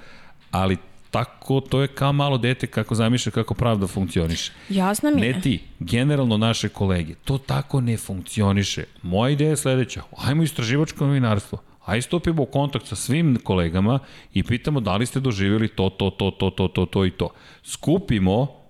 [0.51, 0.77] ali
[1.13, 4.53] tako, to je kao malo dete kako zamišlja kako pravda funkcioniše.
[4.69, 5.35] Jasno mi je.
[5.35, 8.85] Ne ti, generalno naše kolege, to tako ne funkcioniše.
[9.03, 11.59] Moja ideja je sledeća, ajmo istraživačko novinarstvo.
[11.85, 13.99] Aj stupimo u kontakt sa svim kolegama
[14.35, 17.29] i pitamo da li ste doživjeli to, to, to, to, to, to, to i to.
[17.65, 18.62] Skupimo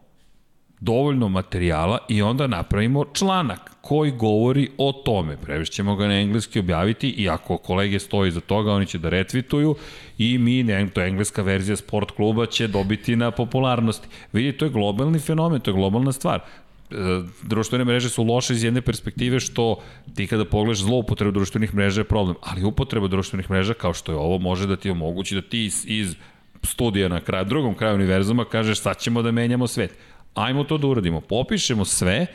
[0.83, 5.37] dovoljno materijala i onda napravimo članak koji govori o tome.
[5.37, 9.75] Prevešćemo ga na engleski objaviti i ako kolege stoji za toga, oni će da retvituju
[10.19, 14.09] i mi, ne, to je engleska verzija sport kluba, će dobiti na popularnosti.
[14.33, 16.95] Vidite, to je globalni fenomen, to je globalna stvar e,
[17.43, 19.77] društvene mreže su loše iz jedne perspektive što
[20.15, 24.19] ti kada pogledaš zloupotrebu društvenih mreža je problem, ali upotreba društvenih mreža kao što je
[24.19, 26.17] ovo može da ti omogući da ti iz, iz
[26.63, 29.99] studija na kraju, drugom kraju univerzuma kažeš sad ćemo da menjamo svet
[30.35, 31.21] ajmo to da uradimo.
[31.21, 32.27] Popišemo sve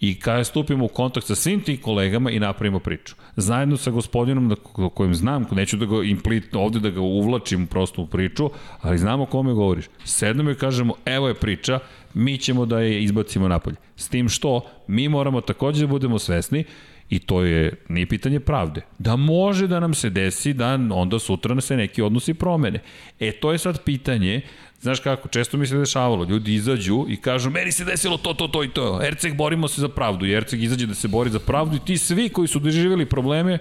[0.00, 3.14] i kada stupimo u kontakt sa svim tim kolegama i napravimo priču.
[3.36, 4.54] Zajedno sa gospodinom da,
[4.94, 8.50] kojim znam, neću da ga implitno ovde da ga uvlačim prosto u priču,
[8.80, 9.84] ali znamo o kome govoriš.
[10.04, 11.78] Sednemo i kažemo, evo je priča,
[12.14, 13.76] mi ćemo da je izbacimo napolje.
[13.96, 16.64] S tim što, mi moramo takođe da budemo svesni
[17.10, 18.80] I to je, nije pitanje pravde.
[18.98, 22.80] Da može da nam se desi da onda sutra se neki odnosi promene.
[23.20, 24.40] E, to je sad pitanje
[24.84, 28.48] Znaš kako, često mi se dešavalo, ljudi izađu i kažu, meni se desilo to, to,
[28.48, 29.00] to i to.
[29.02, 30.26] Erceg, borimo se za pravdu.
[30.26, 33.58] I Erceg izađe da se bori za pravdu i ti svi koji su doživjeli probleme,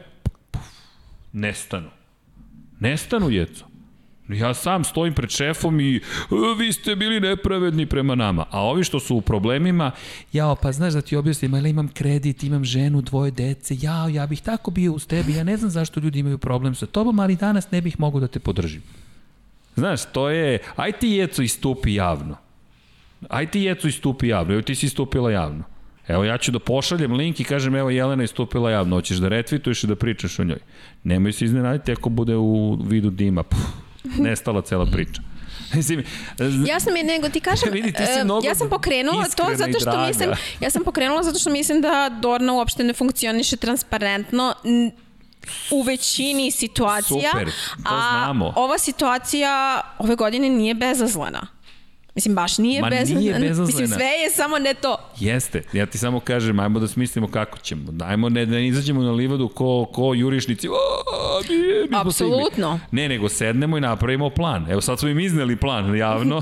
[0.52, 0.62] puf,
[1.34, 1.90] nestanu.
[2.80, 3.66] Nestanu, jeco.
[4.30, 6.02] Ja sam stojim pred šefom i "E,
[6.60, 8.46] vi ste bili nepravedni prema nama.
[8.52, 9.92] A ovi što su u problemima,
[10.34, 14.28] jao, pa znaš da ti objasnim, ali imam kredit, imam ženu, dvoje dece, jao, ja
[14.28, 17.36] bih tako bio uz tebi, ja ne znam zašto ljudi imaju problem sa tobom, ali
[17.36, 18.82] danas ne bih mogu da te podržim.
[19.76, 22.38] Znaš, to je, aj ti jeco istupi javno.
[23.30, 25.64] Aj ti jeco istupi javno, evo ti si istupila javno.
[26.08, 29.84] Evo ja ću da pošaljem link i kažem evo Jelena istupila javno, hoćeš da retvituješ
[29.84, 30.60] i da pričaš o njoj.
[31.04, 33.44] Nemoj se iznenaditi ako bude u vidu dima.
[33.44, 33.60] Puh,
[34.20, 35.22] nestala cela priča.
[35.76, 36.04] Mislim,
[36.68, 39.80] Ja sam je, nego ti kažem, Vidi, ti e, mnogo ja sam pokrenula to zato
[39.80, 40.30] što mislim,
[40.60, 44.54] ja sam pokrenula zato što mislim da Dorna uopšte ne funkcioniše transparentno
[45.72, 47.32] u većini situacija.
[47.32, 47.46] Super,
[47.84, 48.54] to a znamo.
[48.56, 51.48] ova situacija ove godine nije bezazlena.
[52.16, 53.20] Mislim, baš nije Ma bezazlena.
[53.20, 53.66] nije bezazlena.
[53.68, 54.98] Mislim, sve je samo ne to.
[55.20, 57.94] Jeste, ja ti samo kažem, ajmo da smislimo kako ćemo.
[58.02, 60.68] Ajmo ne, da ne izađemo na livadu ko, ko jurišnici.
[60.68, 60.72] "A,
[61.50, 62.80] nije, mi smo stigli." Apsolutno.
[62.92, 64.72] Ne, nego sednemo i napravimo plan.
[64.72, 66.42] Evo sad smo im izneli plan javno.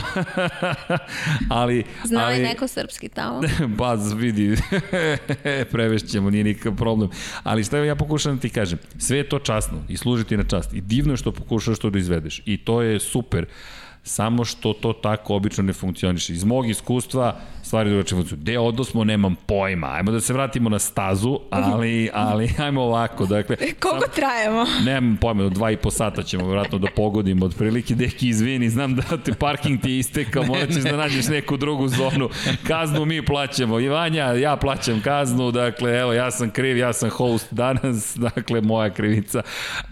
[1.49, 3.41] ali, Zna ali, li neko srpski tamo?
[3.77, 4.57] Pa, vidi,
[5.65, 7.09] prevešćemo, nije nikakav problem.
[7.43, 10.73] Ali šta ja pokušam da ti kažem, sve je to časno i služiti na čast.
[10.73, 12.41] I divno je što pokušaš to da izvedeš.
[12.45, 13.45] I to je super.
[14.03, 16.33] Samo što to tako obično ne funkcioniše.
[16.33, 17.39] Iz mog iskustva
[17.71, 18.41] stvari drugačije funkcionuju.
[18.41, 19.87] Gde odosmo, nemam pojma.
[19.87, 23.25] Ajmo da se vratimo na stazu, ali, ali ajmo ovako.
[23.25, 24.65] Dakle, Koliko trajemo?
[24.85, 27.95] Nemam pojma, do dva i po sata ćemo vjerojatno da pogodimo otprilike.
[27.95, 31.87] Deki, izvini, znam da te parking ti je istekao, morat ćeš da nađeš neku drugu
[31.87, 32.29] zonu.
[32.67, 33.79] Kaznu mi plaćamo.
[33.79, 38.61] I Vanja, ja plaćam kaznu, dakle, evo, ja sam kriv, ja sam host danas, dakle,
[38.61, 39.41] moja krivica.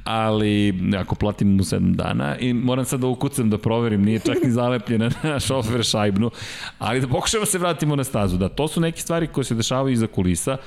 [0.03, 4.43] Ali, ako platim mu 7 dana, i moram sad da ukucam da proverim, nije čak
[4.43, 6.32] ni zalepljena na šofer šajbnu,
[6.80, 8.38] ali da pokušamo se vratimo na stazu.
[8.38, 10.57] Da, to su neke stvari koje se dešavaju iza kulisa,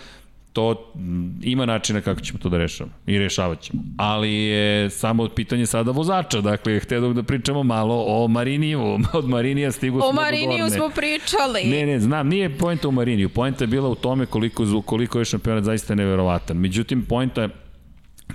[0.53, 3.83] to m, ima načina kako ćemo to da rešavamo i rešavat ćemo.
[3.97, 9.73] Ali je samo pitanje sada vozača, dakle, htio da pričamo malo o Mariniju, od Marinija
[9.73, 11.65] stigu smo O Mariniju smo pričali.
[11.65, 15.25] Ne, ne, znam, nije poenta u Mariniju, poenta je bila u tome koliko, koliko je
[15.25, 16.57] šampionat zaista neverovatan.
[16.57, 17.49] Međutim, poenta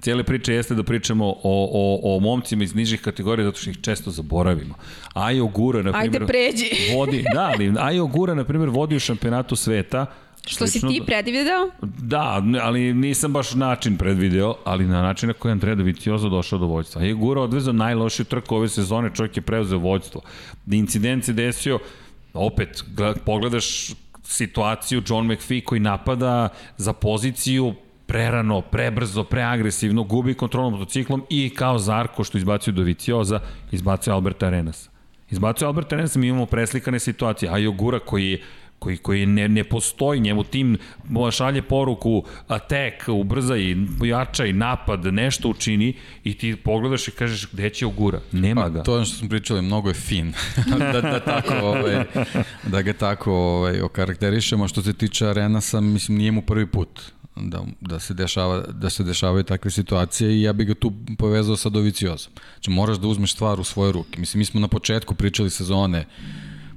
[0.01, 3.81] Cijele priče jeste da pričamo o, o, o momcima iz nižih kategorija zato što ih
[3.81, 4.75] često zaboravimo.
[5.13, 6.69] Ajo Gura, na primjer, Ajde, pređi.
[6.95, 10.05] vodi, da, ali Ajo Gura, na primjer, vodi u šampionatu sveta.
[10.45, 11.69] Što si slično ti da- predvideo?
[11.81, 12.23] Da,
[12.61, 16.65] ali nisam baš način predvideo, ali na način na koji je Andrea Dovizioso došao do
[16.65, 17.01] vođstva.
[17.01, 20.21] Je Gura odvezao najlošiju trku ove sezone, čovjek je preuzeo vođstvo.
[20.67, 21.79] Incident se desio,
[22.33, 23.87] opet, gled- pogledaš
[24.23, 27.73] situaciju John McPhee koji napada za poziciju
[28.07, 33.39] prerano, prebrzo, preagresivno, gubi kontrolu motociklom i kao Zarko što izbacio Dovizioza,
[33.71, 34.89] izbacio Alberta Arenasa.
[35.29, 38.41] Izbacio Alberta Arenasa, mi imamo preslikane situacije, a Jogura koji je
[38.79, 40.77] koji, koji ne, ne postoji, njemu tim
[41.31, 47.85] šalje poruku attack, ubrzaj, pojačaj, napad, nešto učini i ti pogledaš i kažeš gde će
[47.85, 48.19] Ogura?
[48.31, 48.83] Nema Pa, ga.
[48.83, 50.33] to je ono što smo pričali, mnogo je fin.
[50.93, 52.03] da, da, tako, ovaj,
[52.63, 54.67] da ga tako ovaj, okarakterišemo.
[54.67, 57.01] Što se tiče Arenasa, mislim, nije mu prvi put
[57.41, 61.55] da, da, se dešava, da se dešavaju takve situacije i ja bih ga tu povezao
[61.55, 62.33] sa Doviciozom.
[62.53, 64.19] Znači, moraš da uzmeš stvar u svoje ruke.
[64.19, 66.05] Mislim, mi smo na početku pričali sezone,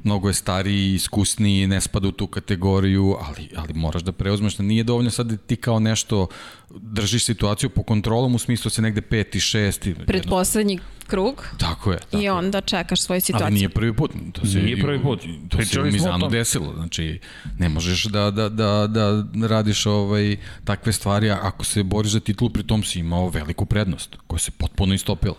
[0.05, 4.63] mnogo je stariji, iskusniji, ne spada u tu kategoriju, ali, ali moraš da preuzmeš, da
[4.63, 6.27] nije dovoljno sad da ti kao nešto
[6.71, 9.95] držiš situaciju po kontrolom u smislu da se negde peti, šesti.
[10.07, 11.99] Pred poslednji krug Tako je.
[11.99, 13.47] Tako i onda čekaš svoju situaciju.
[13.47, 14.11] Ali nije prvi put.
[14.33, 15.21] To se, Nije prvi put.
[15.21, 16.75] To se Pričali u smo o Mizanu desilo.
[16.75, 17.21] Znači,
[17.59, 22.51] ne možeš da, da, da, da radiš ovaj, takve stvari ako se boriš za titulu,
[22.51, 25.37] pritom si imao veliku prednost koja se potpuno istopila.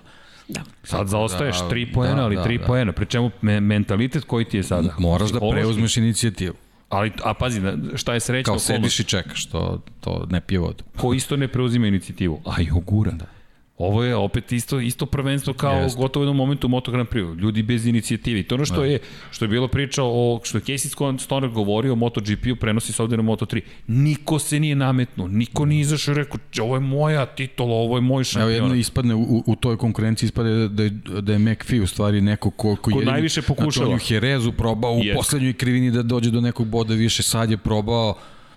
[0.54, 0.62] Da.
[0.84, 2.66] Sad zaostaješ da, 3 poena, da, ali da, 3 da.
[2.66, 2.92] poena.
[2.92, 4.96] Pri čemu me, mentalitet koji ti je sada?
[5.00, 5.62] Moraš da Psihološki.
[5.62, 6.54] preuzmeš inicijativu.
[6.90, 7.62] Ali, a pazi,
[7.96, 10.84] šta je srećna Kao sediš i čekaš, to, to ne pije vodu.
[10.98, 13.12] ko isto ne preuzima inicijativu, a i Ogura.
[13.12, 13.26] Da.
[13.82, 15.98] Ovo je opet isto isto prvenstvo kao Jeste.
[15.98, 17.36] Gotovo jednom momentu u Moto Grand Prix.
[17.36, 18.40] Ljudi bez inicijative.
[18.40, 19.00] I to je ono što je
[19.32, 23.18] što je bilo priča o što je Casey Stoner govorio o MotoGP-u prenosi se ovde
[23.18, 23.62] na Moto3.
[23.88, 28.02] Niko se nije nametnuo, niko nije izašao i rekao ovo je moja titula, ovo je
[28.02, 28.52] moj Evo šampion.
[28.54, 30.90] jedno ispadne u, u toj konkurenciji ispade da je,
[31.22, 33.72] da je McPhee u stvari neko ko, ko, Ko jedini- najviše pokušava.
[33.72, 35.18] Znači on je u Herezu probao u Jest.
[35.18, 38.16] poslednjoj krivini da dođe do nekog boda više, sad je probao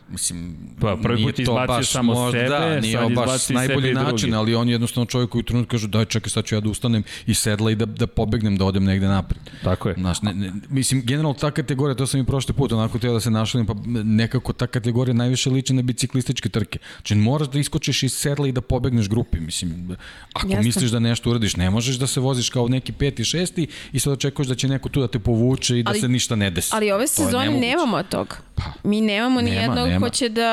[0.09, 3.49] Mislim, Pa, prvi nije put to izbacio baš samo možda, sebe, da, nije sad baš
[3.49, 4.13] najbolji sebe i drugi.
[4.13, 6.61] način, ali on je jednostavno čovjek koji u trenutku kaže daj čekaj sad ću ja
[6.61, 9.41] da ustanem i sedla i da, da pobegnem, da odem negde napred.
[9.65, 9.95] Tako je.
[9.99, 13.21] Znaš, ne, ne, mislim, generalno ta kategorija, to sam i prošli put, onako teo da
[13.21, 13.75] se našalim, pa
[14.05, 16.79] nekako ta kategorija najviše liči na biciklističke trke.
[16.97, 19.97] Znači, moraš da iskočiš iz sedla i da pobegneš grupi, mislim,
[20.33, 20.63] ako Jasno.
[20.63, 24.13] misliš da nešto uradiš, ne možeš da se voziš kao neki peti, šesti i sad
[24.13, 26.71] očekuješ da će neko tu da te povuče i da Ali- se ništa ne desi.
[26.73, 28.37] Ali ove sezone nemamo tog.
[28.85, 30.51] Mi nemamo ni Nema, jednog nema, ko će da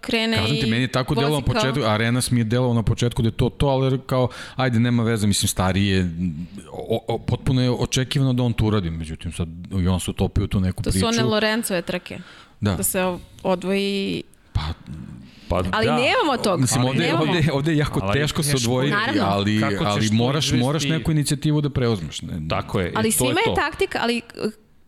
[0.00, 2.44] krene Kažem ti, i meni je tako vozi delo na kao- početku, Arenas mi je
[2.44, 6.10] delo na početku da je to to, ali kao, ajde, nema veze, mislim, stari je,
[6.70, 10.46] o, o, potpuno je očekivano da on to uradi, međutim, sad i on se utopio
[10.46, 10.98] tu neku To priču.
[11.00, 12.18] su one Lorencove trke.
[12.60, 12.72] Da.
[12.72, 14.22] Da se odvoji...
[14.52, 14.60] Pa,
[15.48, 15.92] Pa, Ali da.
[15.94, 16.60] nemamo tog.
[16.60, 17.24] Mislim, Ali ovde, nemamo.
[17.24, 19.22] ovde, ovde je jako Ali teško se odvojiti, naravno.
[19.24, 19.76] ali, ali
[20.08, 20.56] to moraš, izvesti?
[20.56, 22.22] moraš neku inicijativu da preuzmeš.
[22.22, 22.40] Ne?
[22.48, 22.92] Tako je.
[22.96, 23.54] Ali i to je svima je, to.
[23.54, 24.22] taktika, ali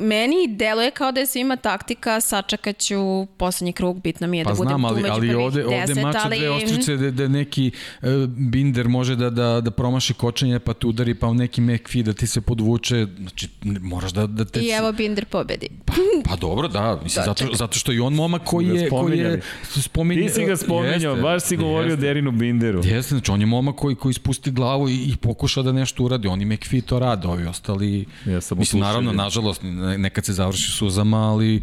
[0.01, 4.57] meni deluje kao da je svima taktika, sačekaću poslednji krug, bitno mi je Pa da
[4.57, 6.39] budem znam, tu ali, među ali prvih ovde, ovde deset, mača ali...
[6.39, 7.71] dve ostrice da, da neki
[8.03, 12.03] uh, binder može da, da, da promaši kočenje pa te udari, pa u neki McFee
[12.03, 14.61] da ti se podvuče, znači moraš da, da te...
[14.61, 15.69] I evo Binder pobedi.
[15.85, 15.93] Pa,
[16.31, 18.89] pa dobro, da, mislim, zato, zato što i on momak koji je...
[18.89, 19.41] Koji je
[19.81, 22.01] spominje, Ti si ga spomenjao, Jeste, baš si govorio jeste.
[22.01, 22.81] Derinu Binderu.
[22.85, 26.29] Jeste, znači on je momak koji, koji spusti glavu i, i pokuša da nešto uradi.
[26.29, 28.05] Oni McPhee to rade, ovi ostali...
[28.27, 31.63] Ja sam mislim, naravno, nažalost, ne- nekad se završi suzama, ali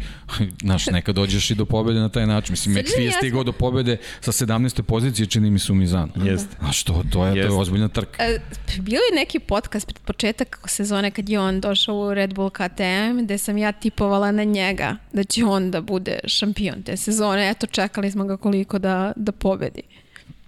[0.62, 2.52] znaš, nekad dođeš i do pobede na taj način.
[2.52, 4.82] Mislim, Srđan, je stigao do pobede sa 17.
[4.82, 6.12] pozicije, čini mi se u Mizanu.
[6.16, 6.56] Jeste.
[6.58, 8.24] Znaš, to, to, je, to je ozbiljna trka.
[8.24, 8.38] E,
[8.78, 13.18] bio je neki podcast pred početak sezone kad je on došao u Red Bull KTM
[13.22, 17.50] gde sam ja tipovala na njega da će on da bude šampion te sezone.
[17.50, 19.82] Eto, čekali smo ga koliko da, da pobedi.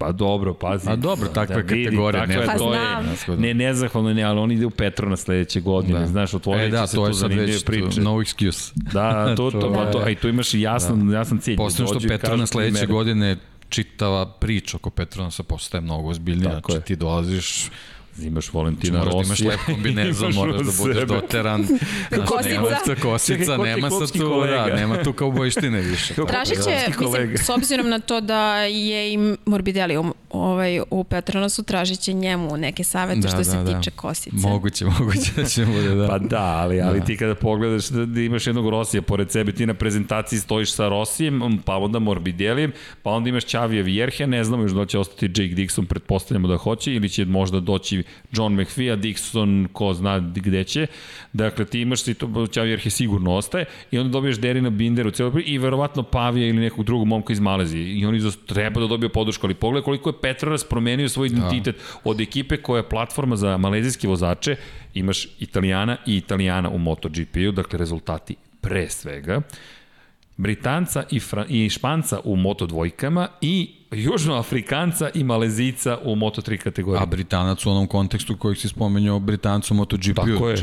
[0.01, 0.91] Pa dobro, pazi.
[0.91, 2.75] A dobro, takva je vidi, kategorija, takva ne Pa to
[3.23, 3.35] znam.
[3.35, 6.07] je, ne, nezahvalno ne, ali on ide u Petrona sledeće godine, Da.
[6.07, 8.01] znaš, otvorit E, da, se to sad zanimljive već priče.
[8.01, 8.73] no excuse.
[8.75, 11.57] Da, to, to, To pa to, je- a i tu imaš i jasan, jasan cilj.
[11.57, 13.37] Posledno što Petrona sledeće godine
[13.69, 16.61] čitava priča oko Petronasa postaje mnogo ozbiljnija.
[16.61, 17.71] Znači ti dolaziš,
[18.23, 19.29] Imaš Valentina moraš da Rossi.
[19.45, 21.07] imaš lep kombinezon, moraš da uz budeš sebe.
[21.07, 21.67] doteran.
[22.13, 22.55] Znaš, Kosica.
[22.55, 22.69] Nema,
[23.03, 24.67] kosica, Čekaj, nema klopski tu, kolega?
[24.67, 26.15] da, nema tu kao bojštine više.
[26.15, 29.97] Tražit će, mislim, s obzirom na to da je i Morbidelli
[30.31, 34.37] ovaj, u Petronasu, tražit će njemu neke savete što se tiče kosice.
[34.37, 36.09] Moguće, moguće da će bude, da.
[36.09, 39.67] Pa da, ali, ali ti kada pogledaš da, da imaš jednog Rosija pored sebe, ti
[39.67, 44.63] na prezentaciji stojiš sa Rosijem, pa onda Morbidelijem, pa onda imaš Čavija Vjerhe, ne znamo
[44.63, 48.03] još da će ostati Jake Dixon, pretpostavljamo da hoće, ili će možda doći
[48.33, 50.87] John McPhee, a Dixon ko zna gde će.
[51.33, 55.11] Dakle, ti imaš si to, Čavija Vjerhe sigurno ostaje, i onda dobiješ Derina Binder u
[55.11, 57.99] celoj i verovatno Pavija ili nekog drugog momka iz Malezije.
[57.99, 62.21] I oni treba da dobiju podršku, ali pogledaj koliko je Petronas promenio svoj identitet od
[62.21, 64.57] ekipe koja je platforma za malezijske vozače,
[64.95, 69.41] imaš Italijana i Italijana u MotoGP-u, dakle rezultati pre svega.
[70.37, 77.03] Britanca i, Fra i Španca u Moto dvojkama i Južnoafrikanca i Malezijca u Moto3 kategoriji.
[77.03, 80.15] A Britanac u onom kontekstu kojeg si spomenuo, Britancu MotoGP-u.
[80.15, 80.57] Tako je.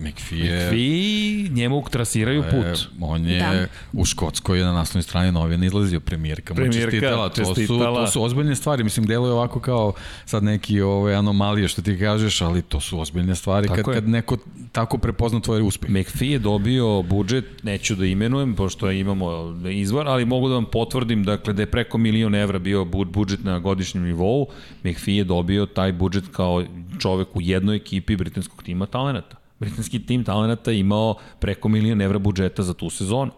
[0.00, 0.70] McPhee je...
[0.70, 2.88] Vi njemu trasiraju E, put.
[3.00, 3.66] on je Da.
[3.92, 6.54] u Škotskoj je na naslovnoj strani novina izlazio premijerka.
[6.54, 7.28] mu Premijerka čestitala.
[7.28, 8.84] To su, to su ozbiljne stvari.
[8.84, 9.92] Mislim, deluje ovako kao
[10.24, 14.00] sad neki ove anomalije što ti kažeš, ali to su ozbiljne stvari Tako kad, je.
[14.00, 14.36] kad neko
[14.72, 15.90] tako prepozna tvoj uspeh.
[15.90, 19.30] McPhee je dobio budžet, neću da imenujem, pošto imamo
[19.70, 23.44] izvor, ali mogu da vam potvrdim dakle, da je preko milion evra bio bud- budžet
[23.44, 24.46] na godišnjem nivou.
[24.84, 26.64] McPhee je dobio taj budžet kao
[26.98, 29.36] čovek u jednoj ekipi britanskog tima talenata.
[29.60, 33.32] Britanski tim talenata imao preko milion evra budžeta za tu sezonu.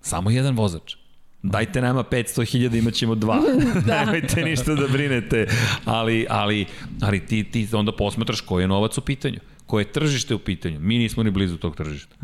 [0.00, 0.94] Samo jedan vozač.
[1.42, 3.40] Dajte nama 500.000, imat ćemo dva.
[3.86, 4.04] da.
[4.04, 5.46] Nemojte ništa da brinete.
[5.84, 6.66] Ali, ali,
[7.00, 9.38] ali ti, ti onda posmatraš koji je novac u pitanju.
[9.72, 10.80] Koje je tržište u pitanju.
[10.80, 12.16] Mi nismo ni blizu tog tržišta.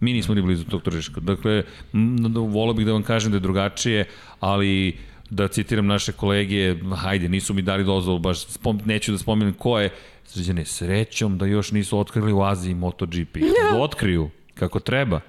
[0.00, 1.20] Mi nismo ni blizu tog tržišta.
[1.20, 1.62] Dakle,
[1.94, 4.04] m, da- volio bih da vam kažem da je drugačije,
[4.40, 4.96] ali
[5.30, 9.78] da citiram naše kolege, hajde, nisu mi dali dozvolu, baš spom, neću da spomenem ko
[9.78, 9.90] je,
[10.24, 13.36] sređene, srećom da još nisu otkrili u Aziji MotoGP.
[13.72, 15.20] Da otkriju, kako treba,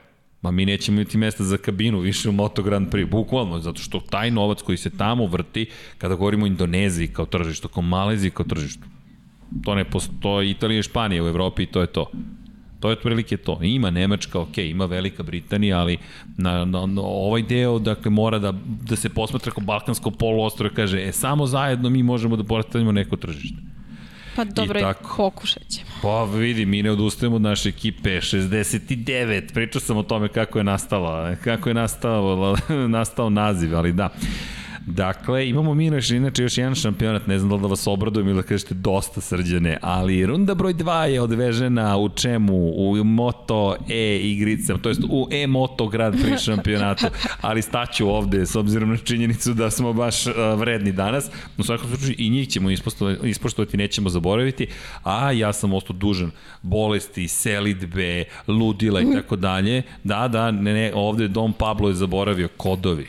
[0.42, 4.00] Ma mi nećemo imati mesta za kabinu više u Moto Grand Prix, bukvalno, zato što
[4.00, 5.66] taj novac koji se tamo vrti,
[5.98, 8.84] kada govorimo o Indoneziji kao tržištu, kao Maleziji kao tržištu,
[9.64, 12.12] to ne postoji, Italija i Španija u Evropi i to je to.
[12.80, 13.60] To je otprilike to.
[13.62, 15.98] Ima Nemačka, ok, ima Velika Britanija, ali
[16.38, 21.08] na, na, na ovaj deo dakle, mora da, da se posmatra kao Balkansko poluostrove, kaže,
[21.08, 23.58] e, samo zajedno mi možemo da postavimo neko tržište.
[24.36, 25.14] Pa dobro, tako.
[25.18, 25.90] pokušat ćemo.
[26.02, 30.64] Pa vidi, mi ne odustajemo od naše ekipe, 69, pričao sam o tome kako je
[30.64, 32.56] nastala, kako je nastao,
[32.88, 34.10] nastao naziv, ali da.
[34.88, 38.28] Dakle, imamo mi još, inače još jedan šampionat, ne znam da li da vas obradujem
[38.28, 42.72] ili da kažete dosta srđane, ali runda broj 2 je odvežena u čemu?
[42.76, 47.06] U Moto E igricama, to jest u E Moto Grand Prix šampionatu,
[47.42, 51.30] ali staću ovde s obzirom na činjenicu da smo baš uh, vredni danas.
[51.58, 52.70] U svakom slučaju i njih ćemo
[53.24, 54.68] ispoštovati, nećemo zaboraviti,
[55.04, 59.82] a ja sam ostao dužan bolesti, selidbe, ludila i tako dalje.
[60.04, 63.08] Da, da, ne, ne, ovde Dom Pablo je zaboravio kodovi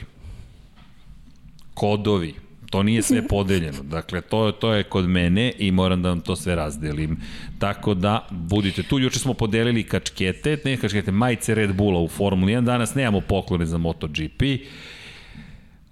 [1.78, 2.34] kodovi.
[2.70, 3.82] To nije sve podeljeno.
[3.82, 7.16] Dakle, to, to je kod mene i moram da vam to sve razdelim.
[7.58, 8.98] Tako da, budite tu.
[8.98, 12.64] Juče smo podelili kačkete, ne kačkete, majice Red Bulla u Formuli 1.
[12.64, 14.42] Danas nemamo poklone za MotoGP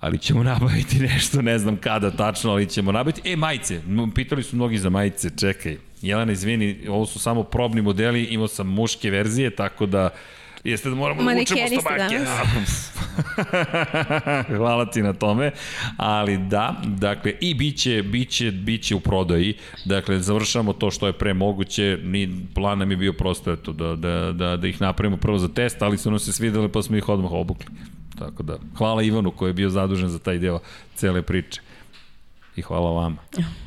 [0.00, 3.32] ali ćemo nabaviti nešto, ne znam kada tačno, ali ćemo nabaviti.
[3.32, 3.80] E, majice,
[4.14, 5.76] pitali su mnogi za majice, čekaj.
[6.02, 10.10] Jelena, izvini, ovo su samo probni modeli, imao sam muške verzije, tako da
[10.70, 12.18] jeste da moramo da učemo stomake.
[14.56, 15.50] Hvala ti na tome.
[15.96, 19.54] Ali da, dakle, i biće, biće, biće u prodaji.
[19.84, 21.98] Dakle, završamo to što je pre moguće.
[22.02, 25.48] Ni, plan nam je bio prosto eto, da, da, da, da ih napravimo prvo za
[25.48, 27.66] test, ali su nam se svideli pa smo ih odmah obukli.
[28.18, 30.58] Tako da, hvala Ivanu koji je bio zadužen za taj deo
[30.94, 31.60] cele priče.
[32.56, 33.16] I hvala vama.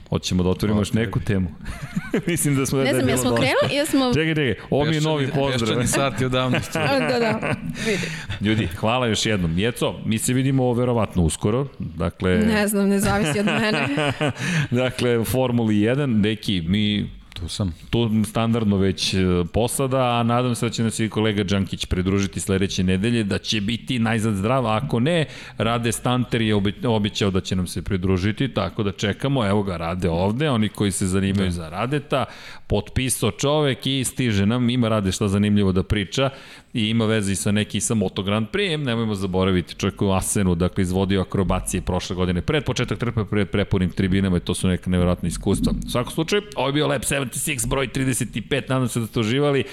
[0.10, 1.50] Hoćemo da otvorimo još neku temu.
[2.28, 4.14] Mislim da smo ne da znam, je jesmo krenuli ili smo...
[4.14, 5.60] Čekaj, čekaj, ovo mi je novi pozdrav.
[5.60, 6.80] Peščani sat je davnosti.
[7.10, 7.56] da, da,
[7.86, 8.08] vidi.
[8.42, 9.60] Ljudi, hvala još jednom.
[9.60, 11.68] Jeco, mi se vidimo verovatno uskoro.
[11.80, 13.88] Dakle, Ne znam, ne zavisi od mene.
[14.84, 17.74] dakle, u Formuli 1, neki, mi Tu sam.
[17.90, 19.18] tu standardno već e,
[19.54, 23.62] posada, a nadam se da će nas i kolega Đankić pridružiti sledeće nedelje, da će
[23.62, 25.26] biti najzad zdrav, a ako ne,
[25.58, 26.56] Rade Stanter je
[26.88, 30.92] obećao da će nam se pridružiti, tako da čekamo, evo ga Rade ovde, oni koji
[30.92, 31.52] se zanimaju da.
[31.52, 32.26] za Radeta,
[32.68, 36.30] potpisao čovek i stiže nam, ima Rade šta zanimljivo da priča
[36.74, 40.56] i ima veze i sa neki sa Moto Grand Prix, nemojmo zaboraviti, čovjek u Asenu,
[40.56, 44.90] dakle izvodio akrobacije prošle godine, pred početak trpe pred prepunim tribinama i to su neka
[44.90, 45.74] nevjerojatna iskustva.
[45.88, 49.64] U svakom slučaju, ovo je bio Lab 76, broj 35, nadam se da ste uživali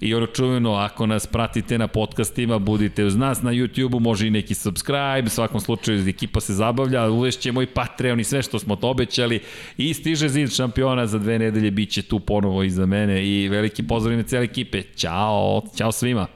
[0.00, 4.30] i ono čuveno, ako nas pratite na podcastima, budite uz nas na YouTube-u, može i
[4.30, 8.76] neki subscribe, u svakom slučaju ekipa se zabavlja, uvešćemo i Patreon i sve što smo
[8.76, 9.40] to obećali
[9.76, 13.82] i stiže zid šampiona za dve nedelje, bit će tu ponovo iza mene i veliki
[13.82, 14.82] pozdrav ime cele ekipe.
[14.82, 16.26] Ćao, ćao svima.